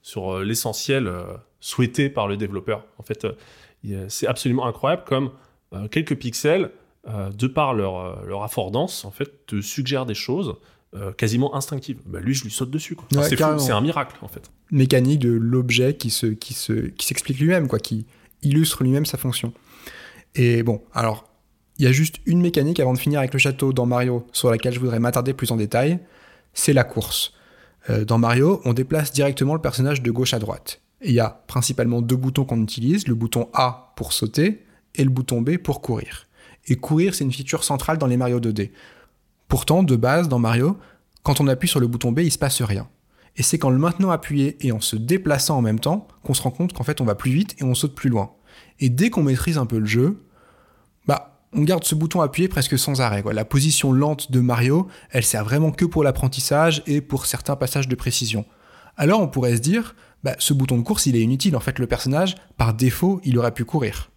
sur 0.00 0.38
l'essentiel 0.38 1.12
souhaité 1.58 2.08
par 2.08 2.28
le 2.28 2.36
développeur. 2.36 2.86
En 2.98 3.02
fait, 3.02 3.26
c'est 4.06 4.28
absolument 4.28 4.66
incroyable 4.66 5.02
comme 5.04 5.32
quelques 5.90 6.14
pixels, 6.14 6.70
de 7.08 7.46
par 7.48 7.74
leur, 7.74 8.24
leur 8.24 8.44
affordance, 8.44 9.04
en 9.04 9.10
fait, 9.10 9.44
te 9.46 9.60
suggèrent 9.60 10.06
des 10.06 10.14
choses 10.14 10.54
quasiment 11.16 11.56
instinctives. 11.56 11.98
Bah, 12.06 12.20
lui, 12.20 12.34
je 12.34 12.44
lui 12.44 12.52
saute 12.52 12.70
dessus. 12.70 12.96
Ouais, 13.12 13.28
c'est 13.28 13.72
un 13.72 13.80
miracle, 13.80 14.14
en 14.22 14.28
fait. 14.28 14.48
Mécanique 14.72 15.20
de 15.20 15.30
l'objet 15.30 15.94
qui 15.94 16.10
se 16.10 16.26
qui 16.26 16.54
se 16.54 16.72
qui 16.72 17.06
s'explique 17.06 17.38
lui-même 17.38 17.68
quoi, 17.68 17.78
qui 17.78 18.06
illustre 18.42 18.82
lui-même 18.82 19.06
sa 19.06 19.18
fonction. 19.18 19.52
Et 20.34 20.62
bon, 20.62 20.82
alors 20.92 21.28
il 21.78 21.84
y 21.84 21.88
a 21.88 21.92
juste 21.92 22.16
une 22.26 22.40
mécanique 22.40 22.80
avant 22.80 22.92
de 22.92 22.98
finir 22.98 23.20
avec 23.20 23.32
le 23.32 23.38
château 23.38 23.72
dans 23.72 23.86
Mario 23.86 24.26
sur 24.32 24.50
laquelle 24.50 24.74
je 24.74 24.80
voudrais 24.80 24.98
m'attarder 24.98 25.34
plus 25.34 25.50
en 25.50 25.56
détail, 25.56 26.00
c'est 26.54 26.72
la 26.72 26.84
course. 26.84 27.32
Euh, 27.90 28.04
dans 28.04 28.18
Mario, 28.18 28.60
on 28.64 28.72
déplace 28.72 29.12
directement 29.12 29.54
le 29.54 29.60
personnage 29.60 30.02
de 30.02 30.10
gauche 30.10 30.34
à 30.34 30.38
droite. 30.38 30.80
Il 31.04 31.12
y 31.12 31.20
a 31.20 31.42
principalement 31.46 32.00
deux 32.00 32.16
boutons 32.16 32.44
qu'on 32.44 32.62
utilise, 32.62 33.08
le 33.08 33.14
bouton 33.14 33.48
A 33.54 33.92
pour 33.96 34.12
sauter 34.12 34.64
et 34.94 35.04
le 35.04 35.10
bouton 35.10 35.42
B 35.42 35.56
pour 35.56 35.80
courir. 35.80 36.26
Et 36.68 36.76
courir, 36.76 37.14
c'est 37.14 37.24
une 37.24 37.32
feature 37.32 37.64
centrale 37.64 37.98
dans 37.98 38.06
les 38.06 38.16
Mario 38.16 38.38
2D. 38.38 38.70
Pourtant, 39.48 39.82
de 39.82 39.96
base, 39.96 40.28
dans 40.28 40.38
Mario, 40.38 40.78
quand 41.22 41.40
on 41.40 41.48
appuie 41.48 41.68
sur 41.68 41.80
le 41.80 41.88
bouton 41.88 42.12
B, 42.12 42.20
il 42.20 42.30
se 42.30 42.38
passe 42.38 42.62
rien. 42.62 42.88
Et 43.36 43.42
c'est 43.42 43.58
qu'en 43.58 43.70
le 43.70 43.78
maintenant 43.78 44.10
appuyé 44.10 44.56
et 44.60 44.72
en 44.72 44.80
se 44.80 44.96
déplaçant 44.96 45.56
en 45.58 45.62
même 45.62 45.80
temps 45.80 46.06
qu'on 46.22 46.34
se 46.34 46.42
rend 46.42 46.50
compte 46.50 46.72
qu'en 46.72 46.84
fait 46.84 47.00
on 47.00 47.04
va 47.04 47.14
plus 47.14 47.32
vite 47.32 47.54
et 47.58 47.64
on 47.64 47.74
saute 47.74 47.94
plus 47.94 48.10
loin. 48.10 48.32
Et 48.80 48.88
dès 48.88 49.10
qu'on 49.10 49.22
maîtrise 49.22 49.58
un 49.58 49.66
peu 49.66 49.78
le 49.78 49.86
jeu, 49.86 50.22
bah 51.06 51.40
on 51.54 51.62
garde 51.62 51.84
ce 51.84 51.94
bouton 51.94 52.20
appuyé 52.20 52.48
presque 52.48 52.78
sans 52.78 53.00
arrêt. 53.00 53.22
La 53.32 53.44
position 53.44 53.92
lente 53.92 54.30
de 54.32 54.40
Mario, 54.40 54.88
elle 55.10 55.24
sert 55.24 55.44
vraiment 55.44 55.70
que 55.70 55.84
pour 55.84 56.02
l'apprentissage 56.02 56.82
et 56.86 57.00
pour 57.00 57.26
certains 57.26 57.56
passages 57.56 57.88
de 57.88 57.94
précision. 57.94 58.44
Alors 58.96 59.20
on 59.20 59.28
pourrait 59.28 59.56
se 59.56 59.60
dire, 59.60 59.94
bah, 60.22 60.34
ce 60.38 60.52
bouton 60.52 60.78
de 60.78 60.82
course 60.82 61.06
il 61.06 61.16
est 61.16 61.20
inutile. 61.20 61.56
En 61.56 61.60
fait 61.60 61.78
le 61.78 61.86
personnage, 61.86 62.36
par 62.56 62.74
défaut, 62.74 63.20
il 63.24 63.38
aurait 63.38 63.54
pu 63.54 63.64
courir. 63.64 64.10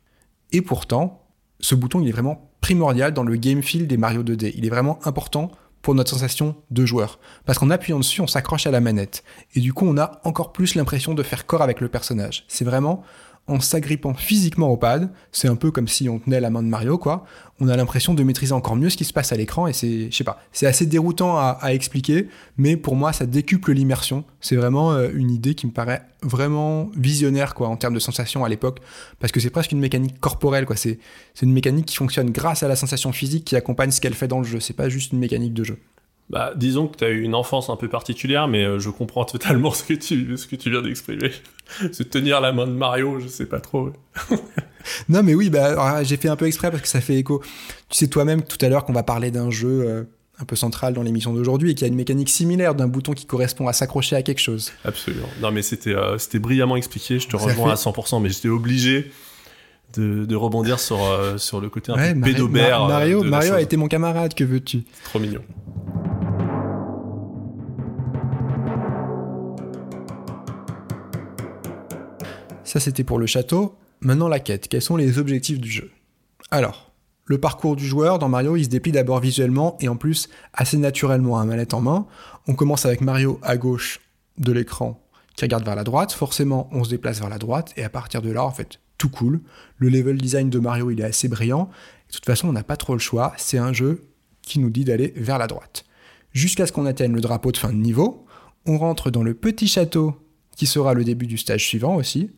Et 0.52 0.62
pourtant, 0.62 1.24
ce 1.60 1.76
bouton 1.76 2.02
il 2.02 2.10
est 2.10 2.14
vraiment 2.14 2.52
primordial 2.62 3.14
dans 3.14 3.24
le 3.24 3.36
game 3.36 3.62
feel 3.62 3.88
des 3.88 3.98
Mario 3.98 4.24
2D. 4.24 4.54
Il 4.56 4.66
est 4.66 4.70
vraiment 4.70 5.00
important 5.06 5.52
pour 5.86 5.94
notre 5.94 6.10
sensation 6.10 6.56
de 6.72 6.84
joueur. 6.84 7.20
Parce 7.46 7.60
qu'en 7.60 7.70
appuyant 7.70 8.00
dessus, 8.00 8.20
on 8.20 8.26
s'accroche 8.26 8.66
à 8.66 8.72
la 8.72 8.80
manette. 8.80 9.24
Et 9.54 9.60
du 9.60 9.72
coup, 9.72 9.86
on 9.86 10.00
a 10.00 10.20
encore 10.24 10.52
plus 10.52 10.74
l'impression 10.74 11.14
de 11.14 11.22
faire 11.22 11.46
corps 11.46 11.62
avec 11.62 11.80
le 11.80 11.90
personnage. 11.90 12.44
C'est 12.48 12.66
vraiment 12.66 13.04
en 13.48 13.60
s'agrippant 13.60 14.16
physiquement 14.16 14.70
au 14.70 14.78
pad, 14.78 15.12
c'est 15.32 15.48
un 15.48 15.56
peu 15.56 15.70
comme 15.70 15.88
si 15.88 16.10
on 16.10 16.18
tenait 16.18 16.40
la 16.40 16.50
main 16.50 16.64
de 16.64 16.68
Mario, 16.68 16.98
quoi. 16.98 17.26
On 17.60 17.68
a 17.68 17.78
l'impression 17.78 18.16
de 18.16 18.24
maîtriser 18.24 18.54
encore 18.54 18.76
mieux 18.76 18.90
ce 18.90 18.98
qui 18.98 19.06
se 19.06 19.14
passe 19.14 19.32
à 19.32 19.36
l'écran 19.36 19.68
et 19.68 19.74
c'est, 19.74 20.10
je 20.10 20.16
sais 20.16 20.24
pas, 20.24 20.40
c'est 20.52 20.66
assez 20.66 20.88
déroutant 20.88 21.38
à, 21.38 21.60
expliquer, 21.72 22.28
mais 22.58 22.76
pour 22.76 22.96
moi, 22.96 23.14
ça 23.14 23.26
décuple 23.28 23.74
l'immersion. 23.74 24.24
C'est 24.42 24.56
vraiment 24.56 24.94
euh, 24.94 25.10
une 25.14 25.30
idée 25.30 25.54
qui 25.54 25.68
me 25.68 25.72
paraît 25.72 26.02
vraiment 26.24 26.90
visionnaire, 26.98 27.54
quoi, 27.54 27.68
en 27.68 27.78
termes 27.78 27.94
de 27.94 28.00
sensation 28.00 28.44
à 28.44 28.50
l'époque, 28.50 28.80
parce 29.20 29.32
que 29.32 29.40
c'est 29.40 29.52
presque 29.52 29.72
une 29.72 29.80
mécanique 29.80 30.20
corporelle, 30.20 30.66
quoi. 30.66 30.76
C'est, 30.76 30.98
c'est 31.36 31.46
une 31.46 31.54
mécanique 31.54 31.86
qui 31.86 31.96
fonctionne 31.96 32.32
grâce 32.32 32.64
à 32.64 32.68
la 32.68 32.76
sensation 32.76 33.12
physique 33.12 33.46
qui 33.46 33.56
accompagne 33.56 33.92
ce 33.92 34.02
qu'elle 34.02 34.16
fait 34.16 34.28
dans 34.28 34.40
le 34.40 34.46
jeu. 34.46 34.60
C'est 34.60 34.74
pas 34.74 34.90
juste 34.90 35.14
une 35.14 35.20
mécanique 35.20 35.54
de 35.54 35.64
jeu. 35.64 35.78
Bah, 36.30 36.54
disons 36.56 36.88
que 36.88 36.98
tu 36.98 37.04
as 37.04 37.10
eu 37.10 37.22
une 37.22 37.36
enfance 37.36 37.70
un 37.70 37.76
peu 37.76 37.88
particulière, 37.88 38.48
mais 38.48 38.64
euh, 38.66 38.80
je 38.80 38.90
comprends 38.90 39.26
totalement 39.26 39.72
ce 39.72 39.84
que 39.84 39.94
tu, 39.94 40.36
ce 40.38 40.48
que 40.48 40.56
tu 40.56 40.72
viens 40.72 40.82
d'exprimer. 40.82 41.32
Se 41.92 42.04
tenir 42.04 42.42
la 42.42 42.52
main 42.52 42.66
de 42.68 42.72
Mario, 42.72 43.20
je 43.20 43.28
sais 43.28 43.46
pas 43.46 43.60
trop. 43.60 43.92
Non, 45.10 45.24
mais 45.24 45.34
oui, 45.34 45.50
bah, 45.50 45.66
alors, 45.66 46.04
j'ai 46.04 46.16
fait 46.16 46.30
un 46.30 46.36
peu 46.36 46.46
exprès 46.46 46.70
parce 46.70 46.84
que 46.84 46.88
ça 46.88 47.02
fait 47.02 47.16
écho. 47.16 47.42
Tu 47.90 47.98
sais 47.98 48.08
toi-même 48.08 48.44
tout 48.44 48.58
à 48.64 48.70
l'heure 48.70 48.86
qu'on 48.86 48.94
va 48.94 49.02
parler 49.02 49.32
d'un 49.32 49.50
jeu 49.50 49.82
euh, 49.84 50.04
un 50.40 50.46
peu 50.46 50.56
central 50.56 50.94
dans 50.94 51.02
l'émission 51.02 51.34
d'aujourd'hui 51.34 51.72
et 51.72 51.74
qui 51.76 51.84
a 51.86 51.88
une 51.88 51.96
mécanique 51.96 52.30
similaire 52.30 52.76
d'un 52.76 52.88
bouton 52.88 53.14
qui 53.14 53.26
correspond 53.26 53.68
à 53.68 53.74
s'accrocher 53.74 54.16
à 54.16 54.22
quelque 54.22 54.38
chose. 54.42 54.72
Absolument. 54.84 55.28
Non, 55.42 55.50
mais 55.52 55.64
c'était 55.64 55.96
euh, 55.96 56.20
c'était 56.20 56.38
brillamment 56.38 56.76
expliqué, 56.76 57.18
je 57.20 57.28
te 57.28 57.36
Ça 57.36 57.46
rejoins 57.46 57.76
fait- 57.76 57.88
à 57.88 57.92
100%, 57.92 58.22
mais 58.22 58.30
j'étais 58.30 58.48
obligé 58.50 59.12
de, 59.96 60.26
de 60.26 60.36
rebondir 60.36 60.80
sur, 60.80 61.04
euh, 61.04 61.40
sur 61.40 61.60
le 61.62 61.70
côté 61.70 61.92
un 61.92 61.96
Ouais, 61.96 62.14
peu 62.14 62.22
pédobère. 62.22 62.82
Ma- 62.82 62.88
Mario, 62.90 63.24
Mario 63.24 63.54
a 63.56 63.62
été 63.62 63.78
mon 63.78 63.88
camarade, 63.88 64.36
que 64.36 64.44
veux-tu? 64.44 64.84
Trop 65.06 65.18
mignon. 65.18 65.42
Ça, 72.76 72.82
c'était 72.82 73.06
pour 73.06 73.20
le 73.20 73.26
château. 73.26 73.78
Maintenant, 74.02 74.28
la 74.28 74.42
quête. 74.42 74.68
Quels 74.68 74.82
sont 74.82 74.98
les 74.98 75.18
objectifs 75.18 75.62
du 75.62 75.72
jeu? 75.72 75.92
Alors, 76.52 76.92
le 77.24 77.40
parcours 77.40 77.78
du 77.78 77.88
joueur 77.88 78.20
dans 78.20 78.28
Mario, 78.28 78.58
il 78.58 78.66
se 78.66 78.70
déplie 78.70 78.92
d'abord 78.92 79.22
visuellement 79.22 79.78
et 79.80 79.88
en 79.88 79.96
plus 79.96 80.28
assez 80.54 80.76
naturellement 80.76 81.40
à 81.40 81.46
manette 81.46 81.74
en 81.74 81.80
main. 81.80 82.06
On 82.50 82.54
commence 82.54 82.86
avec 82.86 83.00
Mario 83.00 83.40
à 83.44 83.56
gauche 83.56 84.02
de 84.40 84.52
l'écran 84.52 85.02
qui 85.38 85.46
regarde 85.46 85.64
vers 85.64 85.78
la 85.78 85.86
droite. 85.86 86.12
Forcément, 86.12 86.68
on 86.74 86.84
se 86.84 86.90
déplace 86.90 87.22
vers 87.22 87.30
la 87.30 87.38
droite 87.38 87.72
et 87.78 87.84
à 87.86 87.90
partir 87.90 88.22
de 88.22 88.30
là, 88.30 88.44
en 88.44 88.52
fait, 88.52 88.82
tout 88.98 89.08
cool. 89.08 89.40
Le 89.78 89.88
level 89.88 90.18
design 90.18 90.50
de 90.50 90.60
Mario, 90.60 90.92
il 90.92 91.00
est 91.00 91.06
assez 91.06 91.30
brillant. 91.30 91.70
De 92.10 92.14
toute 92.14 92.26
façon, 92.26 92.50
on 92.50 92.52
n'a 92.52 92.64
pas 92.64 92.76
trop 92.76 92.92
le 92.92 93.00
choix. 93.00 93.32
C'est 93.38 93.58
un 93.58 93.72
jeu 93.72 94.04
qui 94.42 94.60
nous 94.60 94.70
dit 94.70 94.84
d'aller 94.84 95.14
vers 95.16 95.38
la 95.38 95.48
droite. 95.48 95.86
Jusqu'à 96.34 96.68
ce 96.68 96.74
qu'on 96.74 96.86
atteigne 96.86 97.14
le 97.14 97.22
drapeau 97.22 97.54
de 97.54 97.58
fin 97.58 97.70
de 97.70 97.78
niveau, 97.78 98.26
on 98.66 98.78
rentre 98.78 99.12
dans 99.12 99.24
le 99.24 99.34
petit 99.34 99.70
château 99.70 100.14
qui 100.58 100.66
sera 100.66 100.94
le 100.94 101.06
début 101.06 101.26
du 101.26 101.38
stage 101.38 101.66
suivant 101.66 101.96
aussi 101.96 102.32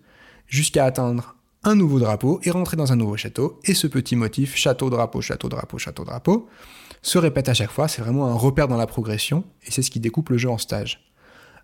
jusqu'à 0.48 0.86
atteindre 0.86 1.36
un 1.64 1.76
nouveau 1.76 2.00
drapeau 2.00 2.40
et 2.44 2.52
rentrer 2.52 2.78
dans 2.78 2.94
un 2.94 2.96
nouveau 2.96 3.18
château. 3.18 3.60
Et 3.66 3.74
ce 3.74 3.88
petit 3.88 4.16
motif, 4.16 4.56
château, 4.56 4.90
drapeau, 4.90 5.22
château, 5.22 5.50
drapeau, 5.50 5.78
château, 5.78 6.06
drapeau, 6.06 6.48
se 7.02 7.18
répète 7.18 7.50
à 7.50 7.54
chaque 7.54 7.72
fois. 7.72 7.88
C'est 7.88 8.02
vraiment 8.02 8.28
un 8.28 8.34
repère 8.34 8.68
dans 8.68 8.78
la 8.78 8.88
progression 8.88 9.44
et 9.66 9.72
c'est 9.72 9.82
ce 9.82 9.92
qui 9.92 10.00
découpe 10.00 10.30
le 10.30 10.38
jeu 10.38 10.50
en 10.50 10.58
stage. 10.58 11.04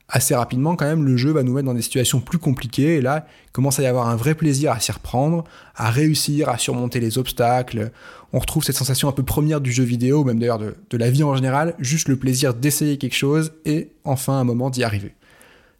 Assez 0.09 0.35
rapidement, 0.35 0.75
quand 0.75 0.85
même, 0.85 1.05
le 1.05 1.15
jeu 1.15 1.31
va 1.31 1.43
nous 1.43 1.53
mettre 1.53 1.65
dans 1.65 1.73
des 1.73 1.81
situations 1.81 2.19
plus 2.19 2.37
compliquées 2.37 2.97
et 2.97 3.01
là, 3.01 3.25
commence 3.53 3.79
à 3.79 3.83
y 3.83 3.85
avoir 3.85 4.09
un 4.09 4.17
vrai 4.17 4.35
plaisir 4.35 4.71
à 4.73 4.79
s'y 4.79 4.91
reprendre, 4.91 5.45
à 5.75 5.89
réussir 5.89 6.49
à 6.49 6.57
surmonter 6.57 6.99
les 6.99 7.17
obstacles. 7.17 7.91
On 8.33 8.39
retrouve 8.39 8.63
cette 8.65 8.75
sensation 8.75 9.07
un 9.07 9.13
peu 9.13 9.23
première 9.23 9.61
du 9.61 9.71
jeu 9.71 9.85
vidéo, 9.85 10.25
même 10.25 10.39
d'ailleurs 10.39 10.59
de, 10.59 10.75
de 10.89 10.97
la 10.97 11.09
vie 11.09 11.23
en 11.23 11.33
général, 11.35 11.73
juste 11.79 12.09
le 12.09 12.17
plaisir 12.17 12.53
d'essayer 12.53 12.97
quelque 12.97 13.15
chose 13.15 13.53
et 13.63 13.91
enfin 14.03 14.33
un 14.33 14.43
moment 14.43 14.69
d'y 14.69 14.83
arriver. 14.83 15.15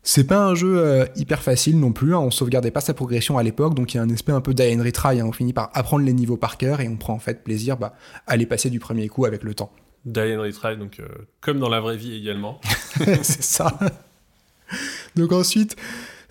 C'est 0.05 0.25
pas 0.25 0.45
un 0.45 0.53
jeu 0.53 0.77
euh, 0.77 1.05
hyper 1.15 1.41
facile 1.41 1.79
non 1.79 1.93
plus, 1.93 2.13
hein, 2.13 2.19
on 2.19 2.29
sauvegardait 2.29 2.71
pas 2.71 2.81
sa 2.81 2.93
progression 2.93 3.37
à 3.37 3.43
l'époque, 3.43 3.73
donc 3.73 3.93
il 3.93 3.97
y 3.97 3.99
a 4.01 4.03
un 4.03 4.09
aspect 4.09 4.33
un 4.33 4.41
peu 4.41 4.53
die 4.53 4.75
and 4.75 4.83
retry, 4.83 5.21
hein, 5.21 5.25
on 5.25 5.31
finit 5.31 5.53
par 5.53 5.71
apprendre 5.73 6.05
les 6.05 6.13
niveaux 6.13 6.35
par 6.35 6.57
cœur 6.57 6.81
et 6.81 6.89
on 6.89 6.97
prend 6.97 7.13
en 7.13 7.19
fait 7.19 7.43
plaisir 7.43 7.77
bah, 7.77 7.95
à 8.27 8.35
les 8.35 8.45
passer 8.45 8.69
du 8.69 8.79
premier 8.79 9.07
coup 9.07 9.25
avec 9.25 9.43
le 9.43 9.55
temps. 9.55 9.71
Die 10.05 10.19
and 10.19 10.41
Retry, 10.41 10.75
donc 10.75 10.99
euh, 10.99 11.07
comme 11.39 11.59
dans 11.59 11.69
la 11.69 11.79
vraie 11.79 11.95
vie 11.95 12.13
également. 12.13 12.59
c'est 13.21 13.41
ça. 13.41 13.79
donc 15.15 15.31
ensuite, 15.31 15.77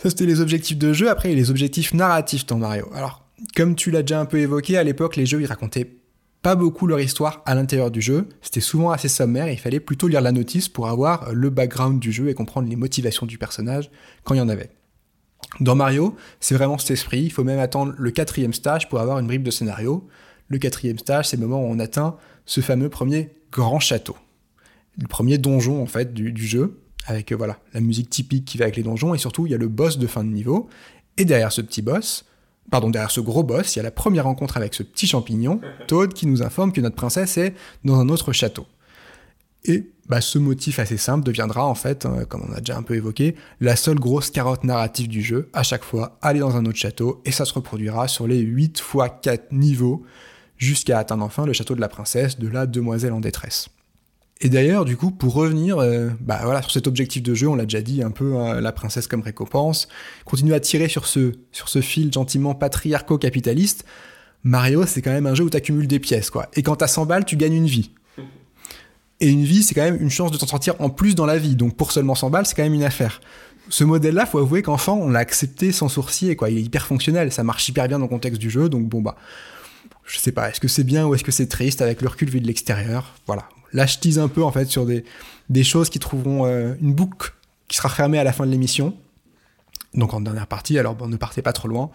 Ça, 0.03 0.11
c'était 0.11 0.27
les 0.27 0.41
objectifs 0.41 0.79
de 0.79 0.93
jeu. 0.93 1.09
Après, 1.09 1.29
il 1.29 1.33
y 1.33 1.35
a 1.35 1.39
les 1.39 1.51
objectifs 1.51 1.95
narratifs 1.95 2.45
dans 2.45 2.59
Mario. 2.59 2.91
Alors, 2.93 3.25
comme 3.55 3.77
tu 3.77 3.93
l'as 3.93 4.03
déjà 4.03 4.21
un 4.21 4.25
peu 4.25 4.39
évoqué, 4.39 4.77
à 4.77 4.83
l'époque, 4.83 5.15
les 5.15 5.27
jeux, 5.27 5.41
ils 5.41 5.47
racontaient 5.47 5.89
pas 6.43 6.57
beaucoup 6.57 6.87
leur 6.87 7.01
histoire 7.01 7.43
à 7.47 7.55
l'intérieur 7.55 7.91
du 7.91 8.01
jeu. 8.01 8.29
C'était 8.43 8.61
souvent 8.61 8.91
assez 8.91 9.09
sommaire 9.09 9.47
et 9.47 9.53
il 9.53 9.59
fallait 9.59 9.81
plutôt 9.81 10.09
lire 10.09 10.21
la 10.21 10.33
notice 10.33 10.69
pour 10.69 10.89
avoir 10.89 11.33
le 11.33 11.51
background 11.51 12.01
du 12.01 12.13
jeu 12.13 12.29
et 12.29 12.35
comprendre 12.35 12.69
les 12.69 12.77
motivations 12.77 13.27
du 13.27 13.39
personnage 13.39 13.91
quand 14.25 14.35
il 14.35 14.39
y 14.39 14.41
en 14.41 14.49
avait. 14.49 14.71
Dans 15.61 15.75
Mario, 15.75 16.17
c'est 16.41 16.55
vraiment 16.55 16.79
cet 16.79 16.91
esprit. 16.91 17.23
Il 17.23 17.31
faut 17.31 17.45
même 17.45 17.59
attendre 17.59 17.95
le 17.97 18.11
quatrième 18.11 18.53
stage 18.53 18.89
pour 18.89 19.01
avoir 19.01 19.19
une 19.19 19.27
bribe 19.27 19.43
de 19.43 19.51
scénario. 19.51 20.09
Le 20.49 20.59
quatrième 20.59 20.99
stage, 20.99 21.29
c'est 21.29 21.37
le 21.37 21.47
moment 21.47 21.63
où 21.63 21.71
on 21.71 21.79
atteint 21.79 22.17
ce 22.47 22.61
fameux 22.61 22.89
premier 22.89 23.31
grand 23.53 23.81
château. 23.81 24.17
Le 25.01 25.07
premier 25.07 25.39
donjon, 25.39 25.83
en 25.83 25.87
fait, 25.87 26.13
du, 26.13 26.47
jeu, 26.47 26.81
avec 27.07 27.33
euh, 27.33 27.37
voilà 27.37 27.59
la 27.73 27.81
musique 27.81 28.11
typique 28.11 28.45
qui 28.45 28.59
va 28.59 28.65
avec 28.65 28.77
les 28.77 28.83
donjons, 28.83 29.15
et 29.15 29.19
surtout, 29.19 29.47
il 29.47 29.53
y 29.53 29.55
a 29.55 29.59
le 29.59 29.69
boss 29.69 29.99
de 29.99 30.07
fin 30.07 30.25
de 30.25 30.31
niveau. 30.31 30.69
Et 31.17 31.25
derrière 31.25 31.53
ce 31.53 31.61
petit 31.61 31.83
boss, 31.83 32.25
pardon, 32.71 32.91
derrière 32.91 33.11
ce 33.11 33.21
gros 33.21 33.43
boss, 33.43 33.75
il 33.75 33.79
y 33.79 33.81
a 33.81 33.83
la 33.83 33.91
première 33.91 34.25
rencontre 34.25 34.57
avec 34.57 34.75
ce 34.75 34.83
petit 34.83 35.07
champignon, 35.07 35.61
Toad, 35.89 36.13
qui 36.15 36.27
nous 36.27 36.43
informe 36.43 36.73
que 36.73 36.81
notre 36.81 36.97
princesse 36.97 37.37
est 37.39 37.55
dans 37.85 37.99
un 37.99 38.09
autre 38.09 38.33
château. 38.33 38.67
Et 39.65 39.91
bah, 40.09 40.21
ce 40.21 40.39
motif 40.39 40.79
assez 40.79 40.97
simple 40.97 41.25
deviendra 41.25 41.65
en 41.65 41.75
fait, 41.75 42.05
hein, 42.05 42.25
comme 42.29 42.43
on 42.49 42.53
a 42.53 42.59
déjà 42.59 42.77
un 42.77 42.83
peu 42.83 42.95
évoqué, 42.95 43.37
la 43.61 43.77
seule 43.77 43.99
grosse 43.99 44.31
carotte 44.31 44.65
narrative 44.65 45.09
du 45.09 45.23
jeu, 45.23 45.49
à 45.53 45.63
chaque 45.63 45.85
fois, 45.85 46.19
aller 46.21 46.41
dans 46.41 46.57
un 46.57 46.67
autre 46.67 46.79
château, 46.79 47.23
et 47.25 47.31
ça 47.31 47.45
se 47.45 47.55
reproduira 47.55 48.09
sur 48.09 48.27
les 48.27 48.41
8 48.41 48.81
fois 48.81 49.09
4 49.09 49.53
niveaux, 49.53 50.05
jusqu'à 50.57 50.99
atteindre 50.99 51.25
enfin 51.25 51.47
le 51.47 51.53
château 51.53 51.75
de 51.75 51.81
la 51.81 51.89
princesse, 51.89 52.39
de 52.39 52.49
la 52.49 52.67
demoiselle 52.67 53.13
en 53.13 53.21
détresse. 53.21 53.69
Et 54.45 54.49
d'ailleurs, 54.49 54.85
du 54.85 54.97
coup, 54.97 55.13
pour 55.13 55.35
revenir 55.35 55.79
euh, 55.79 56.11
bah, 56.21 56.41
voilà, 56.43 56.63
sur 56.63 56.73
cet 56.73 56.89
objectif 56.89 57.23
de 57.23 57.33
jeu, 57.33 57.47
on 57.47 57.55
l'a 57.55 57.63
déjà 57.63 57.81
dit 57.81 58.03
un 58.03 58.11
peu, 58.11 58.37
hein, 58.37 58.61
la 58.61 58.73
princesse 58.73 59.07
comme 59.07 59.23
récompense, 59.23 59.87
continue 60.25 60.53
à 60.53 60.59
tirer 60.59 60.89
sur 60.89 61.07
ce, 61.07 61.33
sur 61.53 61.69
ce 61.69 61.81
fil 61.81 62.13
gentiment 62.13 62.55
patriarco-capitaliste, 62.57 63.85
Mario, 64.43 64.85
c'est 64.85 65.01
quand 65.01 65.13
même 65.13 65.29
un 65.29 65.37
jeu 65.37 65.45
où 65.45 65.51
tu 65.51 65.57
accumules 65.57 65.87
des 65.87 66.01
pièces, 66.01 66.29
quoi. 66.29 66.49
Et 66.55 66.65
quand 66.65 66.75
t'as 66.75 66.89
100 66.89 67.07
balles, 67.07 67.25
tu 67.25 67.37
gagnes 67.37 67.55
une 67.55 67.67
vie. 67.67 67.93
Et 69.21 69.29
une 69.29 69.45
vie, 69.45 69.63
c'est 69.63 69.75
quand 69.75 69.85
même 69.85 70.03
une 70.03 70.11
chance 70.11 70.33
de 70.33 70.37
t'en 70.37 70.49
sortir 70.49 70.75
en 70.81 70.91
plus 70.91 71.15
dans 71.15 71.27
la 71.27 71.39
vie. 71.39 71.55
Donc 71.55 71.77
pour 71.77 71.93
seulement 71.93 72.17
100 72.17 72.31
balles, 72.31 72.45
c'est 72.45 72.57
quand 72.57 72.65
même 72.65 72.75
une 72.75 72.83
affaire. 72.83 73.21
Ce 73.69 73.85
modèle-là, 73.85 74.27
faut 74.27 74.39
avouer 74.39 74.63
qu'enfant, 74.63 74.99
on 75.01 75.09
l'a 75.09 75.21
accepté 75.21 75.71
sans 75.71 75.89
sourcier, 75.89 76.35
quoi. 76.35 76.51
Il 76.51 76.59
est 76.59 76.63
hyper 76.63 76.85
fonctionnel, 76.85 77.31
ça 77.31 77.45
marche 77.45 77.69
hyper 77.69 77.87
bien 77.87 78.01
dans 78.01 78.07
le 78.07 78.09
contexte 78.09 78.41
du 78.41 78.51
jeu, 78.51 78.69
donc 78.69 78.89
bon 78.89 79.01
bah, 79.01 79.15
je 80.05 80.19
sais 80.19 80.33
pas, 80.33 80.51
est-ce 80.51 80.59
que 80.59 80.67
c'est 80.67 80.83
bien 80.83 81.07
ou 81.07 81.15
est-ce 81.15 81.23
que 81.23 81.31
c'est 81.31 81.47
triste 81.47 81.81
avec 81.81 82.03
le 82.03 82.09
recul 82.09 82.29
vu 82.29 82.41
de 82.41 82.49
l'extérieur? 82.49 83.15
Voilà. 83.29 83.45
Je 83.73 83.99
tease 83.99 84.19
un 84.19 84.29
peu 84.29 84.43
en 84.43 84.53
fait 84.53 84.67
sur 84.67 84.87
des, 84.87 85.65
choses 85.65 85.91
qui 85.91 85.99
trouveront 85.99 86.47
euh, 86.47 86.75
une 86.81 86.93
boucle 86.93 87.33
qui 87.69 87.77
sera 87.77 87.89
fermée 87.89 88.19
à 88.19 88.25
la 88.25 88.33
fin 88.33 88.47
de 88.47 88.51
l'émission. 88.51 88.97
Donc 89.95 90.15
en 90.15 90.21
dernière 90.21 90.47
partie, 90.47 90.79
alors 90.79 90.97
ne 91.07 91.17
partez 91.17 91.43
pas 91.43 91.53
trop 91.53 91.69
loin, 91.69 91.91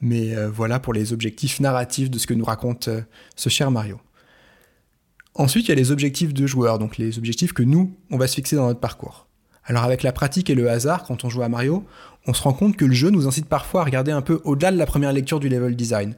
mais 0.00 0.34
euh, 0.36 0.50
voilà 0.50 0.78
pour 0.78 0.92
les 0.92 1.12
objectifs 1.12 1.60
narratifs 1.60 2.10
de 2.10 2.18
ce 2.18 2.26
que 2.26 2.34
nous 2.34 2.44
raconte 2.44 2.88
euh, 2.88 3.02
ce 3.36 3.48
cher 3.48 3.70
Mario. 3.70 4.00
Ensuite, 5.34 5.66
il 5.66 5.68
y 5.70 5.72
a 5.72 5.76
les 5.76 5.90
objectifs 5.90 6.34
de 6.34 6.46
joueur, 6.46 6.78
donc 6.78 6.98
les 6.98 7.18
objectifs 7.18 7.52
que 7.52 7.62
nous, 7.62 7.94
on 8.10 8.18
va 8.18 8.26
se 8.26 8.34
fixer 8.34 8.56
dans 8.56 8.66
notre 8.66 8.80
parcours. 8.80 9.26
Alors 9.64 9.84
avec 9.84 10.02
la 10.02 10.12
pratique 10.12 10.50
et 10.50 10.54
le 10.54 10.68
hasard, 10.68 11.04
quand 11.04 11.24
on 11.24 11.30
joue 11.30 11.42
à 11.42 11.48
Mario, 11.48 11.84
on 12.26 12.34
se 12.34 12.42
rend 12.42 12.52
compte 12.52 12.76
que 12.76 12.84
le 12.84 12.94
jeu 12.94 13.10
nous 13.10 13.26
incite 13.28 13.46
parfois 13.46 13.82
à 13.82 13.84
regarder 13.84 14.12
un 14.12 14.22
peu 14.22 14.40
au-delà 14.44 14.72
de 14.72 14.76
la 14.76 14.86
première 14.86 15.12
lecture 15.12 15.40
du 15.40 15.48
level 15.48 15.76
design. 15.76 16.16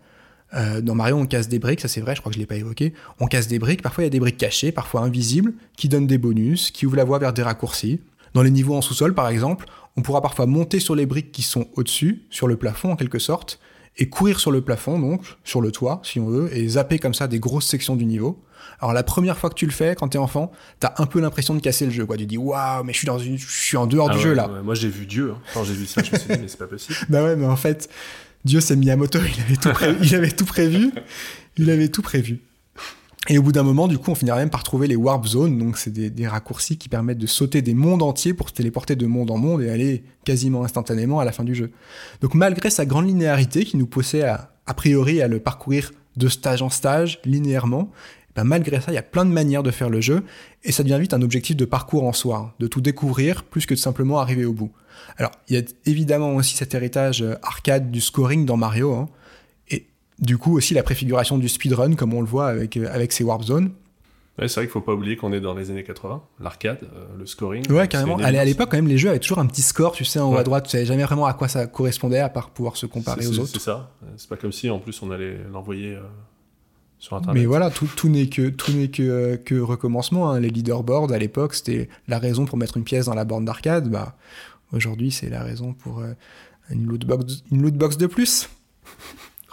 Euh, 0.52 0.80
dans 0.80 0.94
Mario, 0.94 1.16
on 1.16 1.26
casse 1.26 1.48
des 1.48 1.58
briques, 1.58 1.80
ça 1.80 1.88
c'est 1.88 2.00
vrai, 2.00 2.14
je 2.14 2.20
crois 2.20 2.30
que 2.30 2.34
je 2.34 2.40
l'ai 2.40 2.46
pas 2.46 2.56
évoqué. 2.56 2.92
On 3.18 3.26
casse 3.26 3.48
des 3.48 3.58
briques, 3.58 3.82
parfois 3.82 4.04
il 4.04 4.06
y 4.06 4.08
a 4.08 4.10
des 4.10 4.20
briques 4.20 4.36
cachées, 4.36 4.72
parfois 4.72 5.02
invisibles, 5.02 5.54
qui 5.76 5.88
donnent 5.88 6.06
des 6.06 6.18
bonus, 6.18 6.70
qui 6.70 6.86
ouvrent 6.86 6.96
la 6.96 7.04
voie 7.04 7.18
vers 7.18 7.32
des 7.32 7.42
raccourcis. 7.42 8.00
Dans 8.34 8.42
les 8.42 8.50
niveaux 8.50 8.74
en 8.74 8.82
sous-sol, 8.82 9.14
par 9.14 9.28
exemple, 9.28 9.66
on 9.96 10.02
pourra 10.02 10.20
parfois 10.20 10.46
monter 10.46 10.80
sur 10.80 10.94
les 10.94 11.06
briques 11.06 11.32
qui 11.32 11.42
sont 11.42 11.66
au-dessus, 11.74 12.22
sur 12.30 12.48
le 12.48 12.56
plafond 12.56 12.92
en 12.92 12.96
quelque 12.96 13.18
sorte, 13.18 13.60
et 13.96 14.08
courir 14.08 14.40
sur 14.40 14.50
le 14.50 14.60
plafond, 14.60 14.98
donc 14.98 15.22
sur 15.44 15.60
le 15.60 15.70
toit, 15.70 16.00
si 16.02 16.18
on 16.18 16.26
veut, 16.26 16.56
et 16.56 16.66
zapper 16.68 16.98
comme 16.98 17.14
ça 17.14 17.28
des 17.28 17.38
grosses 17.38 17.66
sections 17.66 17.96
du 17.96 18.04
niveau. 18.04 18.42
Alors 18.80 18.92
la 18.92 19.02
première 19.02 19.38
fois 19.38 19.50
que 19.50 19.54
tu 19.54 19.66
le 19.66 19.72
fais, 19.72 19.94
quand 19.94 20.08
t'es 20.08 20.18
enfant, 20.18 20.50
t'as 20.80 20.94
un 20.98 21.06
peu 21.06 21.20
l'impression 21.20 21.54
de 21.54 21.60
casser 21.60 21.84
le 21.84 21.92
jeu, 21.92 22.06
quoi. 22.06 22.16
Tu 22.16 22.26
dis 22.26 22.38
waouh, 22.38 22.82
mais 22.82 22.92
je 22.92 22.98
suis 22.98 23.06
dans 23.06 23.18
une, 23.18 23.38
je 23.38 23.46
suis 23.46 23.76
en 23.76 23.86
dehors 23.86 24.08
ah 24.10 24.14
du 24.14 24.20
jeu 24.20 24.32
là. 24.32 24.48
moi 24.64 24.74
j'ai 24.74 24.88
vu 24.88 25.06
Dieu. 25.06 25.32
Hein. 25.32 25.40
Quand 25.52 25.64
j'ai 25.64 25.74
vu 25.74 25.86
ça, 25.86 26.02
je 26.02 26.10
me 26.10 26.18
suis 26.18 26.28
dit 26.28 26.40
mais 26.40 26.48
c'est 26.48 26.58
pas 26.58 26.66
possible. 26.66 26.98
bah 27.08 27.22
ouais, 27.22 27.36
mais 27.36 27.46
en 27.46 27.56
fait, 27.56 27.88
Dieu 28.44 28.60
c'est 28.60 28.76
Miyamoto, 28.76 29.18
il 29.18 29.40
avait 29.40 29.56
tout, 29.56 29.70
il 30.02 30.14
avait 30.14 30.30
tout 30.30 30.44
prévu, 30.44 30.92
il 31.56 31.70
avait 31.70 31.88
tout 31.88 32.02
prévu. 32.02 32.40
Et 33.30 33.38
au 33.38 33.42
bout 33.42 33.52
d'un 33.52 33.62
moment, 33.62 33.88
du 33.88 33.96
coup, 33.96 34.10
on 34.10 34.14
finira 34.14 34.36
même 34.36 34.50
par 34.50 34.62
trouver 34.62 34.86
les 34.86 34.96
warp 34.96 35.26
zones, 35.26 35.58
donc 35.58 35.78
c'est 35.78 35.90
des, 35.90 36.28
raccourcis 36.28 36.76
qui 36.76 36.90
permettent 36.90 37.18
de 37.18 37.26
sauter 37.26 37.62
des 37.62 37.72
mondes 37.72 38.02
entiers 38.02 38.34
pour 38.34 38.50
se 38.50 38.54
téléporter 38.54 38.96
de 38.96 39.06
monde 39.06 39.30
en 39.30 39.38
monde 39.38 39.62
et 39.62 39.70
aller 39.70 40.04
quasiment 40.24 40.62
instantanément 40.62 41.20
à 41.20 41.24
la 41.24 41.32
fin 41.32 41.42
du 41.42 41.54
jeu. 41.54 41.70
Donc 42.20 42.34
malgré 42.34 42.68
sa 42.68 42.84
grande 42.84 43.06
linéarité 43.06 43.64
qui 43.64 43.78
nous 43.78 43.86
poussait 43.86 44.24
à, 44.24 44.50
a 44.66 44.74
priori 44.74 45.22
à 45.22 45.28
le 45.28 45.40
parcourir 45.40 45.92
de 46.16 46.28
stage 46.28 46.60
en 46.60 46.68
stage, 46.68 47.20
linéairement, 47.24 47.90
ben 48.36 48.44
malgré 48.44 48.80
ça, 48.80 48.92
il 48.92 48.94
y 48.94 48.98
a 48.98 49.02
plein 49.02 49.24
de 49.24 49.30
manières 49.30 49.62
de 49.62 49.70
faire 49.70 49.88
le 49.88 50.02
jeu, 50.02 50.22
et 50.62 50.72
ça 50.72 50.82
devient 50.82 50.98
vite 51.00 51.14
un 51.14 51.22
objectif 51.22 51.56
de 51.56 51.64
parcours 51.64 52.04
en 52.04 52.12
soi, 52.12 52.36
hein, 52.36 52.52
de 52.58 52.66
tout 52.66 52.82
découvrir, 52.82 53.44
plus 53.44 53.64
que 53.64 53.74
de 53.74 53.78
simplement 53.78 54.18
arriver 54.18 54.44
au 54.44 54.52
bout. 54.52 54.72
Alors, 55.16 55.32
il 55.48 55.56
y 55.56 55.58
a 55.58 55.62
évidemment 55.86 56.34
aussi 56.34 56.56
cet 56.56 56.74
héritage 56.74 57.22
euh, 57.22 57.34
arcade 57.42 57.90
du 57.90 58.00
scoring 58.00 58.46
dans 58.46 58.56
Mario, 58.56 58.92
hein, 58.94 59.08
et 59.70 59.86
du 60.18 60.38
coup 60.38 60.56
aussi 60.56 60.74
la 60.74 60.82
préfiguration 60.82 61.38
du 61.38 61.48
speedrun, 61.48 61.94
comme 61.94 62.14
on 62.14 62.20
le 62.20 62.26
voit 62.26 62.48
avec, 62.48 62.76
euh, 62.76 62.88
avec 62.92 63.12
ses 63.12 63.24
warp 63.24 63.42
zones. 63.42 63.70
Ouais, 64.36 64.48
c'est 64.48 64.54
vrai 64.54 64.66
qu'il 64.66 64.72
faut 64.72 64.80
pas 64.80 64.94
oublier 64.94 65.16
qu'on 65.16 65.32
est 65.32 65.40
dans 65.40 65.54
les 65.54 65.70
années 65.70 65.84
80, 65.84 66.20
l'arcade, 66.40 66.80
euh, 66.82 67.06
le 67.16 67.24
scoring. 67.24 67.70
Ouais, 67.70 67.86
carrément. 67.86 68.16
À 68.16 68.44
l'époque, 68.44 68.68
quand 68.70 68.76
même, 68.76 68.88
les 68.88 68.98
jeux 68.98 69.10
avaient 69.10 69.20
toujours 69.20 69.38
un 69.38 69.46
petit 69.46 69.62
score, 69.62 69.92
tu 69.92 70.04
sais, 70.04 70.18
en 70.18 70.32
haut 70.32 70.36
à 70.36 70.42
droite. 70.42 70.64
Tu 70.64 70.70
savais 70.70 70.86
jamais 70.86 71.04
vraiment 71.04 71.26
à 71.26 71.34
quoi 71.34 71.46
ça 71.46 71.68
correspondait, 71.68 72.18
à 72.18 72.28
part 72.28 72.50
pouvoir 72.50 72.76
se 72.76 72.86
comparer 72.86 73.24
aux 73.28 73.38
autres. 73.38 73.52
C'est 73.52 73.60
ça. 73.60 73.92
C'est 74.16 74.28
pas 74.28 74.36
comme 74.36 74.50
si, 74.50 74.68
en 74.70 74.80
plus, 74.80 75.00
on 75.02 75.12
allait 75.12 75.38
l'envoyer 75.52 75.96
sur 76.98 77.16
Internet. 77.16 77.40
Mais 77.40 77.46
voilà, 77.46 77.70
tout, 77.70 77.88
tout 77.94 78.08
n'est 78.08 78.28
que, 78.28 78.48
tout 78.48 78.72
n'est 78.72 78.88
que, 78.88 79.36
que 79.36 79.54
recommencement. 79.54 80.30
Hein. 80.30 80.40
Les 80.40 80.50
leaderboards, 80.50 81.12
à 81.12 81.18
l'époque, 81.18 81.54
c'était 81.54 81.88
la 82.08 82.18
raison 82.18 82.44
pour 82.44 82.58
mettre 82.58 82.76
une 82.76 82.84
pièce 82.84 83.06
dans 83.06 83.14
la 83.14 83.24
borne 83.24 83.44
d'arcade. 83.44 83.88
Bah, 83.88 84.16
Aujourd'hui, 84.74 85.10
c'est 85.10 85.30
la 85.30 85.42
raison 85.42 85.72
pour 85.72 86.00
euh, 86.00 86.14
une, 86.70 86.86
loot 86.86 87.06
box, 87.06 87.44
une 87.52 87.62
loot 87.62 87.74
box 87.74 87.96
de 87.96 88.06
plus. 88.06 88.48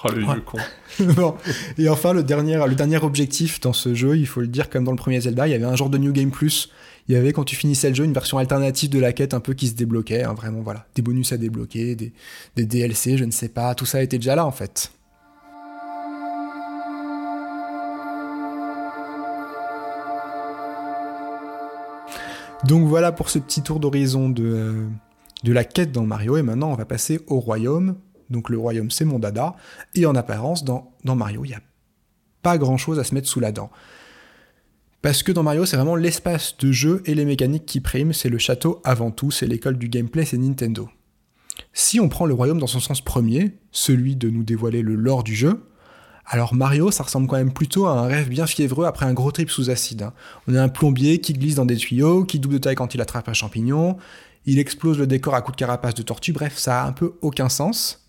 Oh, 0.04 0.10
le 0.10 0.22
vieux 0.22 0.42
con. 0.42 0.58
bon. 1.14 1.36
Et 1.78 1.88
enfin, 1.88 2.12
le 2.12 2.24
dernier, 2.24 2.60
le 2.68 2.74
dernier 2.74 2.98
objectif 2.98 3.60
dans 3.60 3.72
ce 3.72 3.94
jeu, 3.94 4.18
il 4.18 4.26
faut 4.26 4.42
le 4.42 4.48
dire, 4.48 4.68
comme 4.70 4.84
dans 4.84 4.92
le 4.92 4.98
premier 4.98 5.22
Zelda, 5.22 5.48
il 5.48 5.52
y 5.52 5.54
avait 5.54 5.66
un 5.66 5.76
genre 5.76 5.92
de 5.92 6.00
New 6.00 6.12
Game 6.12 6.32
Plus. 6.32 6.72
Il 7.08 7.14
y 7.14 7.18
avait, 7.18 7.34
quand 7.34 7.44
tu 7.44 7.56
finissais 7.56 7.90
le 7.90 7.96
jeu, 7.96 8.04
une 8.04 8.14
version 8.14 8.40
alternative 8.40 8.90
de 8.90 8.98
la 8.98 9.14
quête 9.14 9.36
un 9.36 9.40
peu 9.40 9.54
qui 9.54 9.68
se 9.68 9.76
débloquait. 9.76 10.24
Hein, 10.24 10.34
vraiment, 10.34 10.62
voilà. 10.62 10.88
Des 10.96 11.04
bonus 11.04 11.32
à 11.34 11.38
débloquer, 11.38 11.96
des, 11.96 12.14
des 12.56 12.66
DLC, 12.66 13.18
je 13.18 13.26
ne 13.26 13.32
sais 13.32 13.50
pas. 13.50 13.76
Tout 13.76 13.86
ça 13.86 14.02
était 14.02 14.18
déjà 14.18 14.36
là, 14.36 14.46
en 14.46 14.52
fait. 14.52 14.92
Donc 22.66 22.88
voilà 22.88 23.12
pour 23.12 23.30
ce 23.30 23.40
petit 23.40 23.62
tour 23.62 23.80
d'horizon 23.80 24.30
de, 24.30 24.44
euh, 24.44 24.88
de 25.44 25.54
la 25.54 25.64
quête 25.64 25.92
dans 25.92 26.06
Mario. 26.06 26.38
Et 26.38 26.42
maintenant, 26.42 26.72
on 26.72 26.76
va 26.76 26.86
passer 26.86 27.22
au 27.28 27.40
royaume. 27.40 27.98
Donc 28.30 28.50
le 28.50 28.58
royaume, 28.58 28.92
c'est 28.92 29.06
mon 29.06 29.20
dada. 29.20 29.56
Et 29.96 30.06
en 30.06 30.16
apparence, 30.16 30.64
dans, 30.64 30.94
Mario, 31.04 31.44
il 31.46 31.50
n'y 31.50 31.56
a 31.56 31.62
pas 32.42 32.58
grand-chose 32.58 33.00
à 33.00 33.04
se 33.04 33.14
mettre 33.14 33.28
sous 33.28 33.40
la 33.40 33.52
dent. 33.52 33.70
Parce 35.02 35.24
que 35.24 35.32
dans 35.32 35.44
Mario, 35.44 35.66
c'est 35.66 35.76
vraiment 35.76 35.96
l'espace 35.96 36.56
de 36.58 36.72
jeu 36.72 37.02
et 37.06 37.16
les 37.16 37.26
mécaniques 37.26 37.66
qui 37.66 37.82
priment. 37.82 38.14
C'est 38.14 38.30
le 38.30 38.38
château 38.38 38.82
avant 38.84 39.12
tout, 39.12 39.32
c'est 39.32 39.48
l'école 39.48 39.78
du 39.78 39.90
gameplay, 39.90 40.26
c'est 40.26 40.38
Nintendo. 40.38 40.90
Si 41.74 42.00
on 42.00 42.08
prend 42.08 42.26
le 42.26 42.34
royaume 42.34 42.60
dans 42.60 42.68
son 42.68 42.80
sens 42.80 43.02
premier, 43.02 43.58
celui 43.72 44.16
de 44.16 44.30
nous 44.30 44.44
dévoiler 44.44 44.82
le 44.82 44.96
lore 44.96 45.24
du 45.24 45.36
jeu, 45.36 45.64
alors 46.26 46.54
Mario, 46.54 46.92
ça 46.92 47.04
ressemble 47.04 47.28
quand 47.28 47.36
même 47.36 47.52
plutôt 47.52 47.88
à 47.88 48.00
un 48.00 48.06
rêve 48.06 48.30
bien 48.30 48.48
fiévreux 48.48 48.86
après 48.86 49.06
un 49.06 49.14
gros 49.14 49.32
trip 49.32 49.50
sous 49.50 49.70
acide. 49.70 50.04
Hein. 50.04 50.14
On 50.48 50.56
a 50.56 50.62
un 50.62 50.70
plombier 50.70 51.20
qui 51.20 51.34
glisse 51.34 51.56
dans 51.56 51.66
des 51.66 51.76
tuyaux, 51.76 52.24
qui 52.24 52.40
double 52.40 52.56
de 52.56 52.60
taille 52.60 52.76
quand 52.76 52.96
il 52.96 53.02
attrape 53.02 53.28
un 53.28 53.34
champignon, 53.34 53.98
il 54.46 54.60
explose 54.60 54.98
le 54.98 55.08
décor 55.08 55.36
à 55.36 55.42
coups 55.42 55.56
de 55.56 55.60
carapace 55.60 55.94
de 55.94 56.02
tortue, 56.02 56.34
bref, 56.34 56.58
ça 56.58 56.82
a 56.82 56.88
un 56.88 56.92
peu 56.92 57.14
aucun 57.22 57.50
sens. 57.50 58.08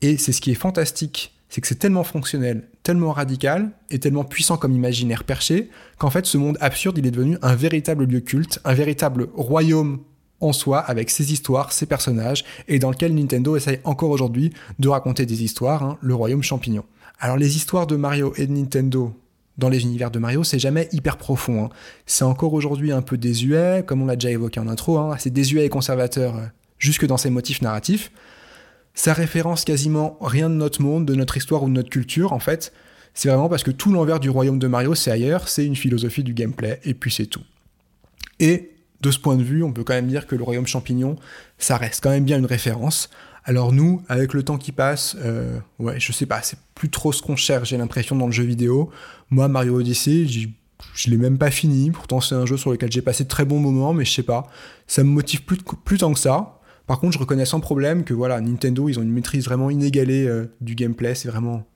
Et 0.00 0.16
c'est 0.16 0.32
ce 0.32 0.40
qui 0.40 0.50
est 0.50 0.54
fantastique, 0.54 1.34
c'est 1.48 1.60
que 1.60 1.66
c'est 1.66 1.76
tellement 1.76 2.04
fonctionnel, 2.04 2.68
tellement 2.82 3.12
radical 3.12 3.72
et 3.90 3.98
tellement 3.98 4.24
puissant 4.24 4.56
comme 4.56 4.72
imaginaire 4.72 5.24
perché, 5.24 5.70
qu'en 5.98 6.10
fait 6.10 6.26
ce 6.26 6.38
monde 6.38 6.58
absurde, 6.60 6.98
il 6.98 7.06
est 7.06 7.10
devenu 7.10 7.36
un 7.42 7.54
véritable 7.54 8.04
lieu 8.04 8.20
culte, 8.20 8.60
un 8.64 8.74
véritable 8.74 9.28
royaume 9.34 10.00
en 10.40 10.52
soi, 10.52 10.78
avec 10.78 11.10
ses 11.10 11.32
histoires, 11.32 11.72
ses 11.72 11.86
personnages, 11.86 12.44
et 12.68 12.78
dans 12.78 12.90
lequel 12.90 13.14
Nintendo 13.14 13.56
essaye 13.56 13.80
encore 13.82 14.10
aujourd'hui 14.10 14.52
de 14.78 14.88
raconter 14.88 15.26
des 15.26 15.42
histoires, 15.42 15.82
hein, 15.82 15.98
le 16.00 16.14
royaume 16.14 16.44
champignon. 16.44 16.84
Alors 17.18 17.36
les 17.36 17.56
histoires 17.56 17.88
de 17.88 17.96
Mario 17.96 18.32
et 18.36 18.46
de 18.46 18.52
Nintendo 18.52 19.12
dans 19.58 19.68
les 19.68 19.82
univers 19.82 20.10
de 20.10 20.18
Mario, 20.18 20.44
c'est 20.44 20.58
jamais 20.58 20.88
hyper 20.92 21.16
profond. 21.16 21.64
Hein. 21.64 21.68
C'est 22.06 22.24
encore 22.24 22.54
aujourd'hui 22.54 22.92
un 22.92 23.02
peu 23.02 23.18
désuet, 23.18 23.82
comme 23.84 24.00
on 24.02 24.06
l'a 24.06 24.16
déjà 24.16 24.30
évoqué 24.30 24.60
en 24.60 24.68
intro, 24.68 24.98
hein. 24.98 25.16
c'est 25.18 25.32
désuet 25.32 25.66
et 25.66 25.68
conservateur 25.68 26.36
euh, 26.36 26.46
jusque 26.78 27.06
dans 27.06 27.16
ses 27.16 27.30
motifs 27.30 27.60
narratifs. 27.60 28.10
Ça 28.94 29.12
référence 29.12 29.64
quasiment 29.64 30.16
rien 30.20 30.48
de 30.48 30.54
notre 30.54 30.80
monde, 30.80 31.04
de 31.04 31.14
notre 31.14 31.36
histoire 31.36 31.64
ou 31.64 31.68
de 31.68 31.74
notre 31.74 31.90
culture, 31.90 32.32
en 32.32 32.38
fait. 32.38 32.72
C'est 33.14 33.28
vraiment 33.28 33.48
parce 33.48 33.64
que 33.64 33.70
tout 33.70 33.92
l'envers 33.92 34.20
du 34.20 34.30
royaume 34.30 34.58
de 34.58 34.66
Mario, 34.68 34.94
c'est 34.94 35.10
ailleurs, 35.10 35.48
c'est 35.48 35.66
une 35.66 35.76
philosophie 35.76 36.22
du 36.22 36.34
gameplay, 36.34 36.80
et 36.84 36.94
puis 36.94 37.10
c'est 37.10 37.26
tout. 37.26 37.42
Et 38.38 38.70
de 39.00 39.10
ce 39.10 39.18
point 39.18 39.36
de 39.36 39.42
vue, 39.42 39.62
on 39.62 39.72
peut 39.72 39.84
quand 39.84 39.94
même 39.94 40.08
dire 40.08 40.26
que 40.26 40.34
le 40.34 40.42
Royaume 40.42 40.66
Champignon, 40.66 41.16
ça 41.58 41.76
reste 41.76 42.02
quand 42.02 42.10
même 42.10 42.24
bien 42.24 42.38
une 42.38 42.46
référence. 42.46 43.10
Alors 43.48 43.72
nous, 43.72 44.02
avec 44.10 44.34
le 44.34 44.42
temps 44.42 44.58
qui 44.58 44.72
passe, 44.72 45.16
euh, 45.24 45.58
ouais, 45.78 45.98
je 45.98 46.12
sais 46.12 46.26
pas, 46.26 46.42
c'est 46.42 46.58
plus 46.74 46.90
trop 46.90 47.12
ce 47.12 47.22
qu'on 47.22 47.34
cherche, 47.34 47.70
j'ai 47.70 47.78
l'impression, 47.78 48.14
dans 48.14 48.26
le 48.26 48.32
jeu 48.32 48.44
vidéo. 48.44 48.90
Moi, 49.30 49.48
Mario 49.48 49.80
Odyssey, 49.80 50.26
je 50.26 51.10
l'ai 51.10 51.16
même 51.16 51.38
pas 51.38 51.50
fini, 51.50 51.90
pourtant 51.90 52.20
c'est 52.20 52.34
un 52.34 52.44
jeu 52.44 52.58
sur 52.58 52.70
lequel 52.70 52.92
j'ai 52.92 53.00
passé 53.00 53.24
de 53.24 53.28
très 53.30 53.46
bons 53.46 53.58
moments, 53.58 53.94
mais 53.94 54.04
je 54.04 54.12
sais 54.12 54.22
pas, 54.22 54.48
ça 54.86 55.02
me 55.02 55.08
motive 55.08 55.44
plus, 55.44 55.96
tant 55.96 56.12
que 56.12 56.18
ça. 56.18 56.60
Par 56.86 57.00
contre, 57.00 57.14
je 57.14 57.18
reconnais 57.18 57.46
sans 57.46 57.60
problème 57.60 58.04
que 58.04 58.12
voilà, 58.12 58.38
Nintendo, 58.42 58.86
ils 58.90 58.98
ont 58.98 59.02
une 59.02 59.12
maîtrise 59.12 59.46
vraiment 59.46 59.70
inégalée 59.70 60.26
euh, 60.26 60.54
du 60.60 60.74
gameplay, 60.74 61.14
c'est 61.14 61.28
vraiment 61.30 61.66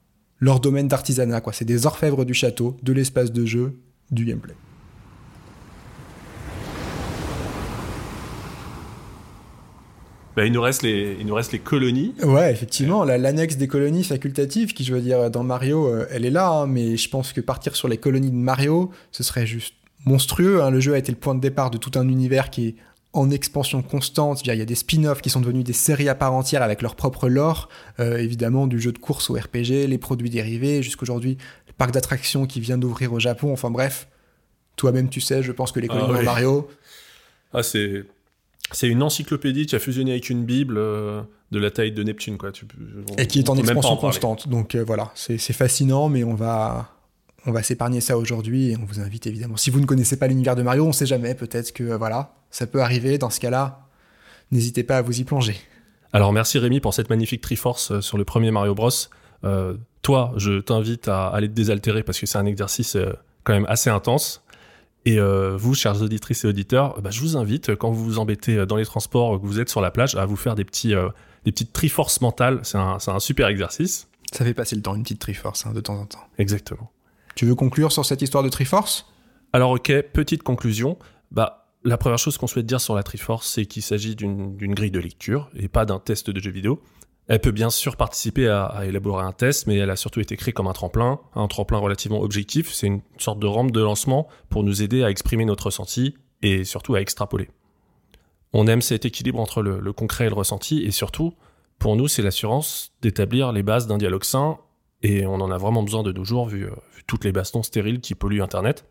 leur 0.40 0.60
domaine 0.60 0.88
d'artisanat, 0.88 1.40
quoi. 1.40 1.54
C'est 1.54 1.64
des 1.64 1.86
orfèvres 1.86 2.26
du 2.26 2.34
château, 2.34 2.76
de 2.82 2.92
l'espace 2.92 3.32
de 3.32 3.46
jeu, 3.46 3.80
du 4.10 4.26
gameplay. 4.26 4.54
Bah, 10.36 10.46
il, 10.46 10.52
nous 10.52 10.62
reste 10.62 10.82
les, 10.82 11.16
il 11.20 11.26
nous 11.26 11.34
reste 11.34 11.52
les 11.52 11.58
colonies. 11.58 12.14
Ouais, 12.22 12.50
effectivement, 12.50 13.04
l'annexe 13.04 13.56
des 13.56 13.68
colonies 13.68 14.04
facultatives, 14.04 14.72
qui 14.72 14.84
je 14.84 14.94
veux 14.94 15.00
dire, 15.00 15.30
dans 15.30 15.44
Mario, 15.44 15.86
euh, 15.86 16.06
elle 16.10 16.24
est 16.24 16.30
là, 16.30 16.48
hein, 16.48 16.66
mais 16.66 16.96
je 16.96 17.08
pense 17.08 17.32
que 17.32 17.40
partir 17.40 17.76
sur 17.76 17.88
les 17.88 17.98
colonies 17.98 18.30
de 18.30 18.36
Mario, 18.36 18.90
ce 19.10 19.22
serait 19.22 19.46
juste 19.46 19.74
monstrueux. 20.06 20.62
Hein. 20.62 20.70
Le 20.70 20.80
jeu 20.80 20.94
a 20.94 20.98
été 20.98 21.12
le 21.12 21.18
point 21.18 21.34
de 21.34 21.40
départ 21.40 21.70
de 21.70 21.78
tout 21.78 21.98
un 21.98 22.08
univers 22.08 22.50
qui 22.50 22.68
est 22.68 22.74
en 23.12 23.30
expansion 23.30 23.82
constante. 23.82 24.44
Il 24.46 24.54
y 24.54 24.60
a 24.60 24.64
des 24.64 24.74
spin-offs 24.74 25.20
qui 25.20 25.30
sont 25.30 25.40
devenus 25.40 25.64
des 25.64 25.74
séries 25.74 26.08
à 26.08 26.14
part 26.14 26.32
entière 26.32 26.62
avec 26.62 26.80
leur 26.80 26.96
propre 26.96 27.28
lore, 27.28 27.68
euh, 28.00 28.16
évidemment, 28.16 28.66
du 28.66 28.80
jeu 28.80 28.92
de 28.92 28.98
course 28.98 29.28
au 29.28 29.34
RPG, 29.34 29.86
les 29.86 29.98
produits 29.98 30.30
dérivés, 30.30 30.82
jusqu'aujourd'hui, 30.82 31.36
le 31.66 31.72
parc 31.74 31.92
d'attractions 31.92 32.46
qui 32.46 32.60
vient 32.60 32.78
d'ouvrir 32.78 33.12
au 33.12 33.20
Japon. 33.20 33.52
Enfin 33.52 33.70
bref, 33.70 34.08
toi-même, 34.76 35.10
tu 35.10 35.20
sais, 35.20 35.42
je 35.42 35.52
pense 35.52 35.72
que 35.72 35.80
les 35.80 35.88
ah 35.90 35.94
colonies 35.94 36.20
de 36.20 36.24
Mario. 36.24 36.68
Ah, 37.52 37.62
c'est 37.62 38.04
c'est 38.72 38.88
une 38.88 39.02
encyclopédie 39.02 39.66
qui 39.66 39.76
a 39.76 39.78
fusionné 39.78 40.12
avec 40.12 40.30
une 40.30 40.44
Bible 40.44 40.76
euh, 40.78 41.22
de 41.50 41.58
la 41.58 41.70
taille 41.70 41.92
de 41.92 42.02
Neptune. 42.02 42.38
Quoi. 42.38 42.50
et 43.18 43.26
qui 43.26 43.38
est 43.38 43.50
en 43.50 43.56
expansion 43.56 43.96
constante. 43.96 44.48
Donc 44.48 44.74
euh, 44.74 44.84
voilà, 44.84 45.12
c'est 45.14 45.38
fascinant, 45.38 46.08
mais 46.08 46.24
on 46.24 46.34
va, 46.34 46.88
on 47.46 47.52
va 47.52 47.62
s'épargner 47.62 48.00
ça 48.00 48.18
aujourd'hui 48.18 48.70
et 48.70 48.76
on 48.76 48.84
vous 48.84 49.00
invite 49.00 49.26
évidemment. 49.26 49.56
Si 49.56 49.70
vous 49.70 49.80
ne 49.80 49.86
connaissez 49.86 50.18
pas 50.18 50.26
l'univers 50.26 50.56
de 50.56 50.62
Mario, 50.62 50.84
on 50.84 50.88
ne 50.88 50.92
sait 50.92 51.06
jamais, 51.06 51.34
peut-être 51.34 51.72
que 51.72 51.84
euh, 51.84 51.96
voilà, 51.96 52.34
ça 52.50 52.66
peut 52.66 52.82
arriver. 52.82 53.18
Dans 53.18 53.30
ce 53.30 53.40
cas-là, 53.40 53.86
n'hésitez 54.50 54.82
pas 54.82 54.98
à 54.98 55.02
vous 55.02 55.20
y 55.20 55.24
plonger. 55.24 55.56
Alors 56.12 56.32
merci 56.32 56.58
Rémi 56.58 56.80
pour 56.80 56.92
cette 56.92 57.08
magnifique 57.08 57.40
Triforce 57.40 58.00
sur 58.00 58.18
le 58.18 58.24
premier 58.24 58.50
Mario 58.50 58.74
Bros. 58.74 58.90
toi, 60.02 60.34
je 60.36 60.60
t'invite 60.60 61.08
à 61.08 61.28
aller 61.28 61.48
te 61.48 61.54
désaltérer 61.54 62.02
parce 62.02 62.18
que 62.18 62.26
c'est 62.26 62.36
un 62.36 62.44
exercice 62.44 62.98
quand 63.44 63.54
même 63.54 63.66
assez 63.66 63.88
intense. 63.88 64.42
Et 65.04 65.18
euh, 65.18 65.56
vous, 65.56 65.74
chers 65.74 66.00
auditrices 66.00 66.44
et 66.44 66.48
auditeurs, 66.48 67.00
bah, 67.00 67.10
je 67.10 67.20
vous 67.20 67.36
invite, 67.36 67.74
quand 67.74 67.90
vous 67.90 68.04
vous 68.04 68.18
embêtez 68.18 68.66
dans 68.66 68.76
les 68.76 68.84
transports, 68.84 69.40
que 69.40 69.46
vous 69.46 69.58
êtes 69.58 69.68
sur 69.68 69.80
la 69.80 69.90
plage, 69.90 70.14
à 70.14 70.26
vous 70.26 70.36
faire 70.36 70.54
des, 70.54 70.64
petits, 70.64 70.94
euh, 70.94 71.08
des 71.44 71.52
petites 71.52 71.72
triforces 71.72 72.20
mentales. 72.20 72.60
C'est 72.62 72.78
un, 72.78 72.98
un, 73.04 73.20
super 73.20 73.48
exercice. 73.48 74.08
Ça 74.32 74.44
fait 74.44 74.54
passer 74.54 74.76
le 74.76 74.82
temps, 74.82 74.94
une 74.94 75.02
petite 75.02 75.20
triforce, 75.20 75.66
hein, 75.66 75.72
de 75.72 75.80
temps 75.80 75.96
en 75.96 76.06
temps. 76.06 76.24
Exactement. 76.38 76.90
Tu 77.34 77.46
veux 77.46 77.54
conclure 77.54 77.90
sur 77.90 78.04
cette 78.04 78.22
histoire 78.22 78.44
de 78.44 78.48
triforce? 78.48 79.06
Alors 79.52 79.72
ok, 79.72 79.92
petite 80.12 80.42
conclusion. 80.42 80.98
Bah, 81.30 81.66
la 81.84 81.96
première 81.96 82.18
chose 82.18 82.38
qu'on 82.38 82.46
souhaite 82.46 82.66
dire 82.66 82.80
sur 82.80 82.94
la 82.94 83.02
triforce, 83.02 83.48
c'est 83.48 83.66
qu'il 83.66 83.82
s'agit 83.82 84.14
d'une 84.14 84.74
grille 84.74 84.90
de 84.90 85.00
lecture 85.00 85.50
et 85.56 85.68
pas 85.68 85.84
d'un 85.84 85.98
test 85.98 86.30
de 86.30 86.40
jeu 86.40 86.50
vidéo. 86.50 86.82
Elle 87.28 87.40
peut 87.40 87.52
bien 87.52 87.70
sûr 87.70 87.96
participer 87.96 88.48
à, 88.48 88.82
élaborer 88.84 89.24
un 89.24 89.32
test, 89.32 89.66
mais 89.66 89.76
elle 89.76 89.90
a 89.90 89.96
surtout 89.96 90.20
été 90.20 90.36
créée 90.36 90.52
comme 90.52 90.66
un 90.66 90.72
tremplin, 90.72 91.20
un 91.34 91.46
tremplin 91.46 91.78
relativement 91.78 92.20
objectif. 92.20 92.72
C'est 92.72 92.88
une 92.88 93.00
sorte 93.18 93.38
de 93.38 93.46
rampe 93.46 93.70
de 93.70 93.80
lancement 93.80 94.28
pour 94.50 94.64
nous 94.64 94.82
aider 94.82 95.04
à 95.04 95.10
exprimer 95.10 95.44
notre 95.44 95.66
ressenti 95.66 96.16
et 96.42 96.64
surtout 96.64 96.94
à 96.94 97.00
extrapoler. 97.00 97.48
On 98.52 98.66
aime 98.66 98.82
cet 98.82 99.04
équilibre 99.04 99.40
entre 99.40 99.62
le, 99.62 99.92
concret 99.92 100.26
et 100.26 100.28
le 100.28 100.34
ressenti, 100.34 100.82
et 100.82 100.90
surtout, 100.90 101.34
pour 101.78 101.96
nous, 101.96 102.08
c'est 102.08 102.22
l'assurance 102.22 102.92
d'établir 103.00 103.52
les 103.52 103.62
bases 103.62 103.86
d'un 103.86 103.98
dialogue 103.98 104.24
sain, 104.24 104.58
et 105.02 105.24
on 105.24 105.34
en 105.34 105.50
a 105.50 105.56
vraiment 105.58 105.82
besoin 105.82 106.02
de 106.02 106.12
nos 106.12 106.24
jours, 106.24 106.48
vu, 106.48 106.68
toutes 107.06 107.24
les 107.24 107.32
bastons 107.32 107.62
stériles 107.62 108.00
qui 108.00 108.14
polluent 108.14 108.42
Internet. 108.42 108.84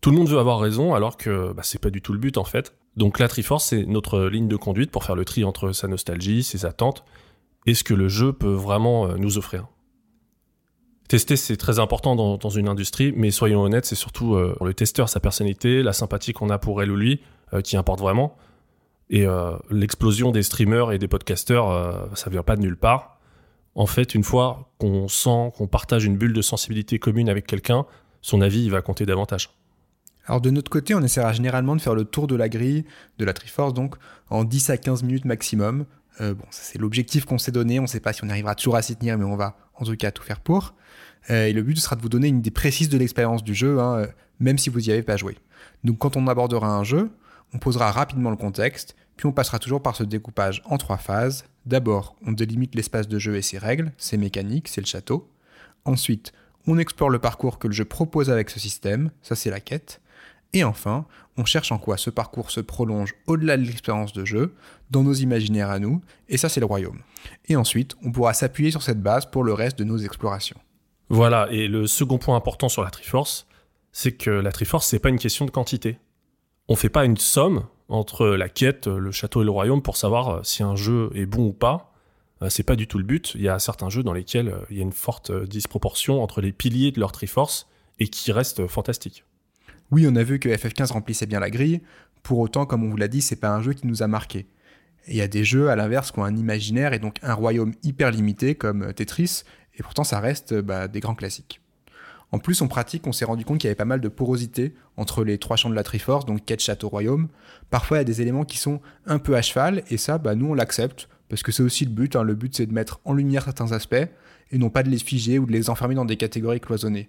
Tout 0.00 0.10
le 0.10 0.18
monde 0.18 0.28
veut 0.28 0.38
avoir 0.38 0.60
raison, 0.60 0.92
alors 0.92 1.16
que 1.16 1.52
bah, 1.54 1.62
c'est 1.64 1.80
pas 1.80 1.88
du 1.88 2.02
tout 2.02 2.12
le 2.12 2.18
but 2.18 2.36
en 2.36 2.44
fait. 2.44 2.74
Donc 2.96 3.18
la 3.18 3.26
Triforce, 3.26 3.64
c'est 3.64 3.86
notre 3.86 4.20
ligne 4.26 4.48
de 4.48 4.56
conduite 4.56 4.90
pour 4.90 5.02
faire 5.02 5.16
le 5.16 5.24
tri 5.24 5.44
entre 5.44 5.72
sa 5.72 5.88
nostalgie, 5.88 6.42
ses 6.42 6.66
attentes, 6.66 7.04
et 7.66 7.74
ce 7.74 7.84
que 7.84 7.94
le 7.94 8.08
jeu 8.08 8.32
peut 8.32 8.52
vraiment 8.52 9.06
euh, 9.06 9.16
nous 9.16 9.38
offrir. 9.38 9.66
Tester, 11.08 11.36
c'est 11.36 11.56
très 11.56 11.78
important 11.78 12.16
dans, 12.16 12.48
une 12.48 12.66
industrie, 12.66 13.12
mais 13.14 13.30
soyons 13.30 13.62
honnêtes, 13.62 13.84
c'est 13.84 13.94
surtout 13.94 14.34
euh, 14.34 14.56
le 14.62 14.72
testeur, 14.72 15.08
sa 15.08 15.20
personnalité, 15.20 15.82
la 15.82 15.92
sympathie 15.92 16.32
qu'on 16.32 16.48
a 16.48 16.58
pour 16.58 16.82
elle 16.82 16.90
ou 16.90 16.96
lui, 16.96 17.20
euh, 17.52 17.60
qui 17.60 17.76
importe 17.76 18.00
vraiment. 18.00 18.36
Et 19.10 19.26
l'explosion 19.70 20.32
des 20.32 20.42
streamers 20.42 20.90
et 20.90 20.98
des 20.98 21.08
podcasters, 21.08 22.08
ça 22.14 22.30
vient 22.30 22.42
pas 22.42 22.56
de 22.56 22.62
nulle 22.62 22.78
part. 22.78 23.20
En 23.74 23.84
fait, 23.84 24.14
une 24.14 24.24
fois 24.24 24.72
qu'on 24.78 25.08
sent 25.08 25.52
qu'on 25.56 25.66
partage 25.66 26.06
une 26.06 26.16
bulle 26.16 26.32
de 26.32 26.40
sensibilité 26.40 26.98
commune 26.98 27.28
avec 27.28 27.46
quelqu'un, 27.46 27.84
son 28.22 28.40
avis 28.40 28.64
il 28.64 28.70
va 28.70 28.80
compter 28.80 29.04
davantage. 29.04 29.50
Alors 30.26 30.40
de 30.40 30.50
notre 30.50 30.70
côté, 30.70 30.94
on 30.94 31.02
essaiera 31.02 31.32
généralement 31.32 31.76
de 31.76 31.82
faire 31.82 31.94
le 31.94 32.04
tour 32.04 32.26
de 32.26 32.34
la 32.34 32.48
grille, 32.48 32.86
de 33.18 33.24
la 33.24 33.34
Triforce 33.34 33.74
donc, 33.74 33.96
en 34.30 34.44
10 34.44 34.70
à 34.70 34.78
15 34.78 35.02
minutes 35.02 35.26
maximum, 35.26 35.84
euh, 36.20 36.34
bon, 36.34 36.44
c'est 36.50 36.78
l'objectif 36.78 37.24
qu'on 37.24 37.38
s'est 37.38 37.52
donné. 37.52 37.78
On 37.78 37.82
ne 37.82 37.88
sait 37.88 38.00
pas 38.00 38.12
si 38.12 38.24
on 38.24 38.28
arrivera 38.28 38.54
toujours 38.54 38.76
à 38.76 38.82
s'y 38.82 38.96
tenir, 38.96 39.18
mais 39.18 39.24
on 39.24 39.36
va 39.36 39.56
en 39.74 39.84
tout 39.84 39.96
cas 39.96 40.10
tout 40.10 40.22
faire 40.22 40.40
pour. 40.40 40.74
Euh, 41.30 41.46
et 41.46 41.52
le 41.52 41.62
but 41.62 41.78
sera 41.78 41.96
de 41.96 42.02
vous 42.02 42.08
donner 42.08 42.28
une 42.28 42.38
idée 42.38 42.50
précise 42.50 42.88
de 42.88 42.98
l'expérience 42.98 43.42
du 43.42 43.54
jeu, 43.54 43.80
hein, 43.80 43.98
euh, 43.98 44.06
même 44.40 44.58
si 44.58 44.70
vous 44.70 44.80
n'y 44.80 44.90
avez 44.90 45.02
pas 45.02 45.16
joué. 45.16 45.38
Donc 45.82 45.98
quand 45.98 46.16
on 46.16 46.26
abordera 46.26 46.68
un 46.68 46.84
jeu, 46.84 47.10
on 47.52 47.58
posera 47.58 47.90
rapidement 47.90 48.30
le 48.30 48.36
contexte, 48.36 48.94
puis 49.16 49.26
on 49.26 49.32
passera 49.32 49.58
toujours 49.58 49.82
par 49.82 49.96
ce 49.96 50.02
découpage 50.02 50.62
en 50.66 50.76
trois 50.76 50.98
phases. 50.98 51.44
D'abord, 51.66 52.16
on 52.26 52.32
délimite 52.32 52.74
l'espace 52.74 53.08
de 53.08 53.18
jeu 53.18 53.36
et 53.36 53.42
ses 53.42 53.58
règles, 53.58 53.92
ses 53.96 54.16
mécaniques, 54.18 54.68
c'est 54.68 54.80
le 54.80 54.86
château. 54.86 55.30
Ensuite, 55.84 56.32
on 56.66 56.78
explore 56.78 57.10
le 57.10 57.18
parcours 57.18 57.58
que 57.58 57.68
le 57.68 57.72
jeu 57.72 57.84
propose 57.84 58.30
avec 58.30 58.50
ce 58.50 58.60
système, 58.60 59.10
ça 59.22 59.34
c'est 59.34 59.50
la 59.50 59.60
quête. 59.60 60.00
Et 60.52 60.62
enfin, 60.64 61.06
on 61.36 61.44
cherche 61.44 61.72
en 61.72 61.78
quoi 61.78 61.96
ce 61.96 62.10
parcours 62.10 62.50
se 62.50 62.60
prolonge 62.60 63.14
au-delà 63.26 63.56
de 63.56 63.62
l'expérience 63.62 64.12
de 64.12 64.24
jeu, 64.24 64.54
dans 64.90 65.02
nos 65.02 65.14
imaginaires 65.14 65.70
à 65.70 65.78
nous, 65.78 66.00
et 66.28 66.36
ça 66.36 66.48
c'est 66.48 66.60
le 66.60 66.66
royaume. 66.66 67.00
Et 67.46 67.56
ensuite, 67.56 67.96
on 68.04 68.12
pourra 68.12 68.34
s'appuyer 68.34 68.70
sur 68.70 68.82
cette 68.82 69.02
base 69.02 69.26
pour 69.26 69.44
le 69.44 69.52
reste 69.52 69.78
de 69.78 69.84
nos 69.84 69.98
explorations. 69.98 70.58
Voilà, 71.08 71.48
et 71.50 71.68
le 71.68 71.86
second 71.86 72.18
point 72.18 72.36
important 72.36 72.68
sur 72.68 72.82
la 72.82 72.90
Triforce, 72.90 73.46
c'est 73.92 74.12
que 74.12 74.30
la 74.30 74.52
Triforce, 74.52 74.86
c'est 74.86 74.98
pas 74.98 75.08
une 75.08 75.18
question 75.18 75.44
de 75.44 75.50
quantité. 75.50 75.98
On 76.68 76.76
fait 76.76 76.88
pas 76.88 77.04
une 77.04 77.16
somme 77.16 77.64
entre 77.88 78.26
la 78.26 78.48
quête, 78.48 78.86
le 78.86 79.12
château 79.12 79.42
et 79.42 79.44
le 79.44 79.50
royaume 79.50 79.82
pour 79.82 79.96
savoir 79.96 80.28
euh, 80.28 80.40
si 80.42 80.62
un 80.62 80.76
jeu 80.76 81.10
est 81.14 81.26
bon 81.26 81.48
ou 81.48 81.52
pas. 81.52 81.92
Euh, 82.42 82.48
c'est 82.48 82.62
pas 82.62 82.76
du 82.76 82.86
tout 82.86 82.98
le 82.98 83.04
but. 83.04 83.32
Il 83.34 83.42
y 83.42 83.48
a 83.48 83.58
certains 83.58 83.90
jeux 83.90 84.02
dans 84.02 84.12
lesquels 84.12 84.48
euh, 84.48 84.64
il 84.70 84.78
y 84.78 84.80
a 84.80 84.82
une 84.82 84.92
forte 84.92 85.30
disproportion 85.30 86.22
entre 86.22 86.40
les 86.40 86.52
piliers 86.52 86.90
de 86.90 87.00
leur 87.00 87.12
Triforce 87.12 87.68
et 87.98 88.08
qui 88.08 88.32
restent 88.32 88.66
fantastiques. 88.66 89.24
Oui, 89.90 90.06
on 90.08 90.16
a 90.16 90.22
vu 90.22 90.38
que 90.38 90.48
FF15 90.48 90.92
remplissait 90.92 91.26
bien 91.26 91.40
la 91.40 91.50
grille, 91.50 91.80
pour 92.22 92.38
autant, 92.38 92.66
comme 92.66 92.84
on 92.84 92.90
vous 92.90 92.96
l'a 92.96 93.08
dit, 93.08 93.20
c'est 93.20 93.36
pas 93.36 93.50
un 93.50 93.62
jeu 93.62 93.74
qui 93.74 93.86
nous 93.86 94.02
a 94.02 94.06
marqué. 94.06 94.46
Il 95.06 95.14
y 95.14 95.20
a 95.20 95.28
des 95.28 95.44
jeux, 95.44 95.68
à 95.68 95.76
l'inverse, 95.76 96.10
qui 96.10 96.18
ont 96.18 96.24
un 96.24 96.36
imaginaire 96.36 96.94
et 96.94 96.98
donc 96.98 97.16
un 97.22 97.34
royaume 97.34 97.74
hyper 97.82 98.10
limité, 98.10 98.54
comme 98.54 98.92
Tetris, 98.94 99.42
et 99.76 99.82
pourtant 99.82 100.04
ça 100.04 100.20
reste 100.20 100.54
bah, 100.54 100.88
des 100.88 101.00
grands 101.00 101.14
classiques. 101.14 101.60
En 102.32 102.38
plus, 102.38 102.62
en 102.62 102.68
pratique, 102.68 103.06
on 103.06 103.12
s'est 103.12 103.26
rendu 103.26 103.44
compte 103.44 103.58
qu'il 103.58 103.68
y 103.68 103.70
avait 103.70 103.76
pas 103.76 103.84
mal 103.84 104.00
de 104.00 104.08
porosité 104.08 104.74
entre 104.96 105.22
les 105.22 105.38
trois 105.38 105.56
champs 105.56 105.70
de 105.70 105.74
la 105.74 105.84
Triforce, 105.84 106.24
donc 106.24 106.44
quête, 106.44 106.60
château, 106.60 106.88
royaume. 106.88 107.28
Parfois, 107.70 107.98
il 107.98 108.00
y 108.00 108.02
a 108.02 108.04
des 108.04 108.22
éléments 108.22 108.44
qui 108.44 108.58
sont 108.58 108.80
un 109.06 109.18
peu 109.18 109.36
à 109.36 109.42
cheval, 109.42 109.84
et 109.90 109.98
ça, 109.98 110.18
bah, 110.18 110.34
nous, 110.34 110.46
on 110.46 110.54
l'accepte, 110.54 111.08
parce 111.28 111.42
que 111.42 111.52
c'est 111.52 111.62
aussi 111.62 111.84
le 111.84 111.90
but. 111.90 112.16
Hein. 112.16 112.22
Le 112.22 112.34
but, 112.34 112.54
c'est 112.56 112.66
de 112.66 112.72
mettre 112.72 113.00
en 113.04 113.12
lumière 113.12 113.44
certains 113.44 113.72
aspects, 113.72 113.94
et 114.50 114.58
non 114.58 114.70
pas 114.70 114.82
de 114.82 114.90
les 114.90 114.98
figer 114.98 115.38
ou 115.38 115.46
de 115.46 115.52
les 115.52 115.70
enfermer 115.70 115.94
dans 115.94 116.04
des 116.04 116.16
catégories 116.16 116.60
cloisonnées. 116.60 117.08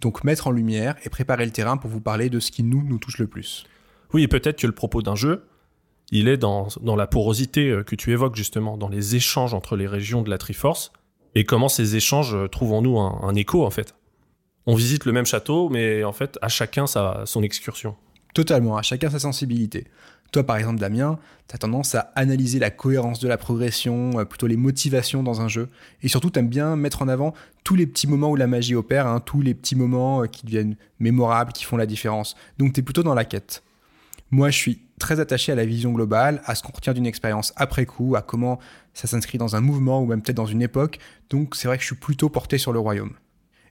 Donc 0.00 0.24
mettre 0.24 0.46
en 0.46 0.50
lumière 0.50 0.94
et 1.04 1.08
préparer 1.08 1.44
le 1.44 1.52
terrain 1.52 1.76
pour 1.76 1.90
vous 1.90 2.00
parler 2.00 2.30
de 2.30 2.40
ce 2.40 2.50
qui 2.50 2.62
nous, 2.62 2.82
nous 2.82 2.98
touche 2.98 3.18
le 3.18 3.26
plus. 3.26 3.64
Oui, 4.12 4.22
et 4.22 4.28
peut-être 4.28 4.60
que 4.60 4.66
le 4.66 4.74
propos 4.74 5.02
d'un 5.02 5.16
jeu, 5.16 5.46
il 6.10 6.28
est 6.28 6.36
dans, 6.36 6.68
dans, 6.82 6.96
la 6.96 7.06
porosité 7.06 7.70
euh, 7.70 7.82
que 7.82 7.96
tu 7.96 8.12
évoques 8.12 8.36
justement, 8.36 8.76
dans 8.76 8.88
les 8.88 9.16
échanges 9.16 9.54
entre 9.54 9.76
les 9.76 9.86
régions 9.86 10.22
de 10.22 10.30
la 10.30 10.38
Triforce, 10.38 10.92
et 11.34 11.44
comment 11.44 11.68
ces 11.68 11.96
échanges 11.96 12.34
euh, 12.34 12.48
trouvent 12.48 12.72
en 12.72 12.82
nous 12.82 12.98
un, 12.98 13.34
écho 13.34 13.64
en 13.64 13.70
fait. 13.70 13.94
On 14.66 14.74
visite 14.74 15.04
le 15.04 15.12
même 15.12 15.26
château, 15.26 15.68
mais 15.68 16.02
en 16.02 16.12
fait, 16.12 16.38
à 16.42 16.48
chacun 16.48 16.86
sa, 16.86 17.22
son 17.24 17.42
excursion. 17.42 17.96
Totalement, 18.34 18.76
à 18.76 18.82
chacun 18.82 19.10
sa 19.10 19.18
sensibilité. 19.18 19.86
Toi, 20.32 20.44
par 20.44 20.56
exemple, 20.56 20.80
Damien, 20.80 21.18
tu 21.48 21.58
tendance 21.58 21.94
à 21.94 22.12
analyser 22.14 22.58
la 22.58 22.70
cohérence 22.70 23.20
de 23.20 23.28
la 23.28 23.38
progression, 23.38 24.18
euh, 24.18 24.24
plutôt 24.24 24.46
les 24.46 24.56
motivations 24.56 25.22
dans 25.22 25.40
un 25.40 25.48
jeu. 25.48 25.68
Et 26.02 26.08
surtout, 26.08 26.30
tu 26.30 26.42
bien 26.42 26.76
mettre 26.76 27.02
en 27.02 27.08
avant 27.08 27.34
tous 27.64 27.76
les 27.76 27.86
petits 27.86 28.06
moments 28.06 28.30
où 28.30 28.36
la 28.36 28.46
magie 28.46 28.74
opère, 28.74 29.06
hein, 29.06 29.20
tous 29.20 29.40
les 29.40 29.54
petits 29.54 29.76
moments 29.76 30.22
euh, 30.22 30.26
qui 30.26 30.44
deviennent 30.44 30.76
mémorables, 30.98 31.52
qui 31.52 31.64
font 31.64 31.76
la 31.76 31.86
différence. 31.86 32.34
Donc, 32.58 32.72
tu 32.72 32.80
es 32.80 32.82
plutôt 32.82 33.02
dans 33.02 33.14
la 33.14 33.24
quête. 33.24 33.62
Moi, 34.30 34.50
je 34.50 34.58
suis 34.58 34.80
très 34.98 35.20
attaché 35.20 35.52
à 35.52 35.54
la 35.54 35.64
vision 35.64 35.92
globale, 35.92 36.42
à 36.46 36.54
ce 36.54 36.62
qu'on 36.62 36.72
retient 36.72 36.94
d'une 36.94 37.06
expérience 37.06 37.52
après 37.56 37.86
coup, 37.86 38.16
à 38.16 38.22
comment 38.22 38.58
ça 38.92 39.06
s'inscrit 39.06 39.38
dans 39.38 39.54
un 39.54 39.60
mouvement 39.60 40.02
ou 40.02 40.06
même 40.06 40.22
peut-être 40.22 40.36
dans 40.36 40.46
une 40.46 40.62
époque. 40.62 40.98
Donc, 41.30 41.54
c'est 41.54 41.68
vrai 41.68 41.76
que 41.76 41.82
je 41.82 41.88
suis 41.88 41.96
plutôt 41.96 42.28
porté 42.28 42.58
sur 42.58 42.72
le 42.72 42.80
royaume. 42.80 43.12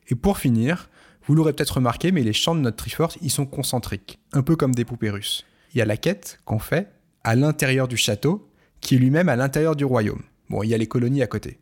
Et 0.08 0.16
pour 0.16 0.38
finir, 0.38 0.90
vous 1.28 1.36
l'aurez 1.36 1.52
peut-être 1.52 1.76
remarqué, 1.76 2.12
mais 2.12 2.24
les 2.24 2.34
champs 2.34 2.56
de 2.56 2.62
notre 2.62 2.78
Triforce, 2.78 3.18
ils 3.22 3.32
sont 3.32 3.46
concentriques, 3.46 4.20
un 4.32 4.44
peu 4.44 4.56
comme 4.56 4.74
des 4.74 4.86
poupées 4.86 5.10
russes 5.10 5.46
il 5.76 5.80
y 5.80 5.82
a 5.82 5.86
la 5.86 5.98
quête 5.98 6.40
qu'on 6.46 6.58
fait 6.58 6.90
à 7.24 7.36
l'intérieur 7.36 7.88
du 7.88 7.98
château, 7.98 8.50
qui 8.80 8.96
est 8.96 8.98
lui-même 8.98 9.30
à 9.30 9.36
l'intérieur 9.36 9.76
du 9.76 9.84
royaume. 9.84 10.24
Bon, 10.50 10.64
il 10.64 10.70
y 10.70 10.74
a 10.74 10.78
les 10.78 10.88
colonies 10.88 11.22
à 11.22 11.28
côté. 11.28 11.60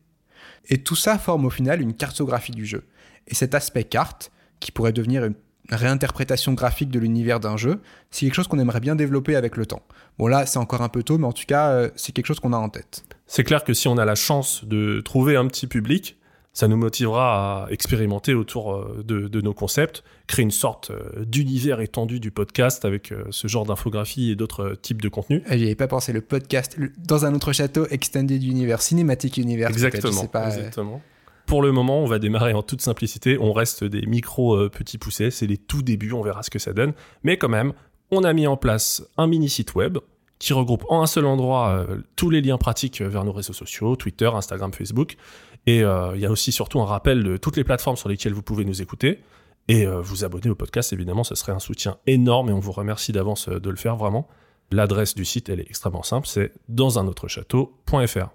Et 0.70 0.84
tout 0.84 0.96
ça 0.96 1.18
forme 1.18 1.46
au 1.46 1.50
final 1.50 1.82
une 1.82 1.94
cartographie 1.94 2.52
du 2.52 2.66
jeu. 2.66 2.84
Et 3.28 3.34
cet 3.34 3.56
aspect 3.56 3.84
carte, 3.84 4.32
qui 4.60 4.72
pourrait 4.72 4.94
devenir 4.94 5.26
une 5.26 5.36
réinterprétation 5.70 6.54
graphique 6.54 6.90
de 6.90 7.00
l'univers 7.00 7.40
d'un 7.40 7.58
jeu, 7.58 7.82
c'est 8.12 8.26
quelque 8.26 8.36
chose 8.36 8.48
qu'on 8.48 8.60
aimerait 8.60 8.82
bien 8.82 8.96
développer 8.96 9.36
avec 9.36 9.58
le 9.58 9.66
temps. 9.66 9.82
Bon 10.20 10.28
là, 10.28 10.46
c'est 10.46 10.60
encore 10.60 10.82
un 10.82 10.90
peu 10.90 11.04
tôt, 11.04 11.18
mais 11.18 11.26
en 11.26 11.34
tout 11.34 11.46
cas, 11.48 11.70
euh, 11.70 11.90
c'est 11.96 12.12
quelque 12.12 12.28
chose 12.28 12.40
qu'on 12.40 12.54
a 12.54 12.58
en 12.58 12.70
tête. 12.70 13.04
C'est 13.26 13.44
clair 13.44 13.64
que 13.64 13.74
si 13.74 13.88
on 13.88 13.98
a 13.98 14.06
la 14.06 14.16
chance 14.16 14.66
de 14.66 15.02
trouver 15.02 15.38
un 15.38 15.48
petit 15.48 15.66
public, 15.68 16.18
ça 16.54 16.68
nous 16.68 16.78
motivera 16.78 17.66
à 17.66 17.72
expérimenter 17.72 18.34
autour 18.34 18.76
euh, 18.76 19.04
de, 19.04 19.42
nos 19.42 19.54
concepts, 19.54 20.04
créer 20.28 20.44
une 20.44 20.52
sorte 20.52 20.92
euh, 20.92 21.26
d'univers 21.26 21.82
étendu 21.82 22.20
du 22.20 22.32
podcast 22.32 22.86
avec 22.86 23.14
ce 23.32 23.48
genre 23.48 23.66
d'infographie 23.66 24.32
et 24.32 24.36
d'autres 24.36 24.78
types 24.82 25.02
de 25.02 25.10
contenus. 25.10 25.42
Ah, 25.48 25.58
j'y 25.58 25.66
avais 25.66 25.76
pas 25.76 25.88
pensé, 25.88 26.14
le 26.14 26.22
podcast 26.22 26.78
dans 26.98 27.26
un 27.26 27.34
autre 27.34 27.52
château, 27.54 27.88
Extended 27.90 28.44
Universe, 28.44 28.86
Cinématique 28.86 29.38
Universe. 29.38 29.74
Exactement, 29.74 30.22
exactement. 30.22 31.02
Pour 31.46 31.62
le 31.62 31.72
moment, 31.72 32.02
on 32.02 32.06
va 32.06 32.20
démarrer 32.20 32.54
en 32.54 32.64
toute 32.64 32.82
simplicité. 32.82 33.38
On 33.38 33.54
reste 33.54 33.84
des 33.84 34.06
micros 34.06 34.56
euh, 34.56 34.70
petits 34.70 34.98
poussés. 34.98 35.32
C'est 35.32 35.48
les 35.48 35.58
tout 35.58 35.82
débuts. 35.82 36.14
On 36.14 36.22
verra 36.22 36.44
ce 36.44 36.50
que 36.50 36.60
ça 36.60 36.74
donne. 36.74 36.94
Mais 37.24 37.38
quand 37.38 37.50
même, 37.50 37.74
on 38.12 38.24
a 38.24 38.34
mis 38.34 38.48
en 38.48 38.58
place 38.58 39.04
un 39.18 39.28
mini 39.28 39.50
site 39.50 39.76
web 39.76 39.98
qui 40.40 40.54
regroupe 40.54 40.86
en 40.90 41.02
un 41.02 41.06
seul 41.06 41.26
endroit 41.26 41.70
euh, 41.70 41.98
tous 42.16 42.30
les 42.30 42.42
liens 42.42 42.58
pratiques 42.58 43.02
vers 43.02 43.24
nos 43.24 43.32
réseaux 43.32 43.54
sociaux, 43.54 43.96
Twitter, 43.96 44.30
Instagram, 44.34 44.74
Facebook. 44.74 45.18
Et 45.66 45.84
euh, 45.84 46.12
il 46.16 46.22
y 46.22 46.26
a 46.26 46.32
aussi 46.32 46.52
surtout 46.52 46.82
un 46.82 46.86
rappel 46.86 47.24
de 47.24 47.38
toutes 47.38 47.58
les 47.58 47.64
plateformes 47.64 47.96
sur 47.96 48.10
lesquelles 48.10 48.34
vous 48.34 48.42
pouvez 48.42 48.66
nous 48.66 48.82
écouter. 48.82 49.22
Et 49.70 49.86
vous 49.86 50.26
abonner 50.26 50.50
au 50.50 50.56
podcast, 50.56 50.92
évidemment, 50.92 51.24
ce 51.24 51.36
serait 51.36 51.54
un 51.54 51.60
soutien 51.60 51.98
énorme 52.06 52.50
et 52.50 52.52
on 52.52 52.60
vous 52.60 52.74
remercie 52.74 53.14
d'avance 53.14 53.48
de 53.48 53.70
le 53.70 53.78
faire 53.78 53.96
vraiment. 53.96 54.28
L'adresse 54.72 55.16
du 55.16 55.24
site, 55.24 55.48
elle 55.48 55.62
est 55.62 55.70
extrêmement 55.70 56.04
simple, 56.04 56.28
c'est 56.28 56.52
dans 56.68 57.00
un 57.00 57.08
autre 57.08 57.30
château.fr. 57.30 58.28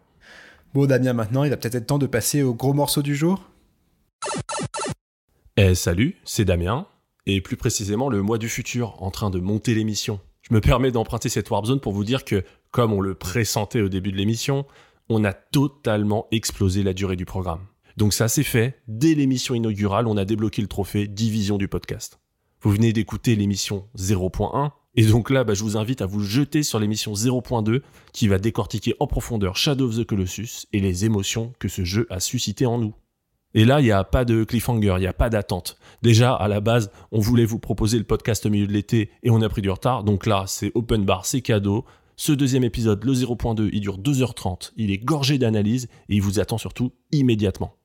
Bon, 0.72 0.86
Damien, 0.86 1.12
maintenant, 1.12 1.44
il 1.44 1.50
va 1.50 1.56
peut-être 1.56 1.74
être 1.74 1.86
temps 1.86 1.98
de 1.98 2.06
passer 2.06 2.42
au 2.42 2.54
gros 2.54 2.72
morceau 2.72 3.02
du 3.02 3.16
jour. 3.16 3.42
Eh, 5.56 5.74
salut, 5.74 6.16
c'est 6.24 6.44
Damien, 6.44 6.86
et 7.26 7.40
plus 7.40 7.56
précisément 7.56 8.08
le 8.08 8.22
mois 8.22 8.38
du 8.38 8.48
futur, 8.48 9.02
en 9.02 9.10
train 9.10 9.30
de 9.30 9.40
monter 9.40 9.74
l'émission. 9.74 10.20
Je 10.42 10.54
me 10.54 10.60
permets 10.60 10.92
d'emprunter 10.92 11.28
cette 11.28 11.50
Warp 11.50 11.66
Zone 11.66 11.80
pour 11.80 11.92
vous 11.92 12.04
dire 12.04 12.24
que, 12.24 12.44
comme 12.70 12.92
on 12.92 13.00
le 13.00 13.14
pressentait 13.14 13.80
au 13.80 13.88
début 13.88 14.12
de 14.12 14.16
l'émission, 14.16 14.66
on 15.08 15.24
a 15.24 15.32
totalement 15.32 16.26
explosé 16.30 16.82
la 16.82 16.92
durée 16.92 17.16
du 17.16 17.24
programme. 17.24 17.66
Donc 17.96 18.12
ça 18.12 18.28
c'est 18.28 18.44
fait, 18.44 18.80
dès 18.86 19.14
l'émission 19.14 19.54
inaugurale, 19.54 20.06
on 20.06 20.16
a 20.16 20.24
débloqué 20.24 20.62
le 20.62 20.68
trophée 20.68 21.08
Division 21.08 21.58
du 21.58 21.68
podcast. 21.68 22.20
Vous 22.60 22.70
venez 22.70 22.92
d'écouter 22.92 23.36
l'émission 23.36 23.88
0.1, 23.96 24.72
et 24.94 25.04
donc 25.04 25.30
là, 25.30 25.44
bah, 25.44 25.54
je 25.54 25.62
vous 25.62 25.76
invite 25.76 26.02
à 26.02 26.06
vous 26.06 26.24
jeter 26.24 26.64
sur 26.64 26.80
l'émission 26.80 27.12
0.2 27.12 27.82
qui 28.12 28.26
va 28.26 28.38
décortiquer 28.38 28.94
en 28.98 29.06
profondeur 29.06 29.56
Shadow 29.56 29.86
of 29.86 29.96
the 29.96 30.04
Colossus 30.04 30.66
et 30.72 30.80
les 30.80 31.04
émotions 31.04 31.52
que 31.60 31.68
ce 31.68 31.84
jeu 31.84 32.08
a 32.10 32.18
suscité 32.18 32.66
en 32.66 32.78
nous. 32.78 32.94
Et 33.54 33.64
là, 33.64 33.80
il 33.80 33.84
n'y 33.84 33.92
a 33.92 34.02
pas 34.02 34.24
de 34.24 34.42
cliffhanger, 34.42 34.94
il 34.96 35.00
n'y 35.00 35.06
a 35.06 35.12
pas 35.12 35.30
d'attente. 35.30 35.78
Déjà, 36.02 36.34
à 36.34 36.48
la 36.48 36.60
base, 36.60 36.90
on 37.12 37.20
voulait 37.20 37.44
vous 37.44 37.60
proposer 37.60 37.96
le 37.96 38.02
podcast 38.02 38.44
au 38.46 38.50
milieu 38.50 38.66
de 38.66 38.72
l'été 38.72 39.10
et 39.22 39.30
on 39.30 39.40
a 39.40 39.48
pris 39.48 39.62
du 39.62 39.70
retard. 39.70 40.02
Donc 40.02 40.26
là, 40.26 40.44
c'est 40.48 40.72
open 40.74 41.04
bar, 41.04 41.26
c'est 41.26 41.42
cadeau. 41.42 41.84
Ce 42.20 42.32
deuxième 42.32 42.64
épisode, 42.64 43.04
le 43.04 43.12
0.2, 43.12 43.70
il 43.72 43.80
dure 43.80 43.96
2h30, 43.96 44.72
il 44.76 44.90
est 44.90 44.98
gorgé 44.98 45.38
d'analyse 45.38 45.86
et 46.08 46.16
il 46.16 46.20
vous 46.20 46.40
attend 46.40 46.58
surtout 46.58 46.90
immédiatement. 47.12 47.76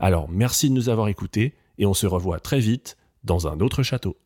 Alors, 0.00 0.26
merci 0.30 0.70
de 0.70 0.74
nous 0.74 0.88
avoir 0.88 1.08
écoutés 1.08 1.52
et 1.76 1.84
on 1.84 1.92
se 1.92 2.06
revoit 2.06 2.40
très 2.40 2.60
vite 2.60 2.96
dans 3.24 3.46
un 3.46 3.60
autre 3.60 3.82
château. 3.82 4.16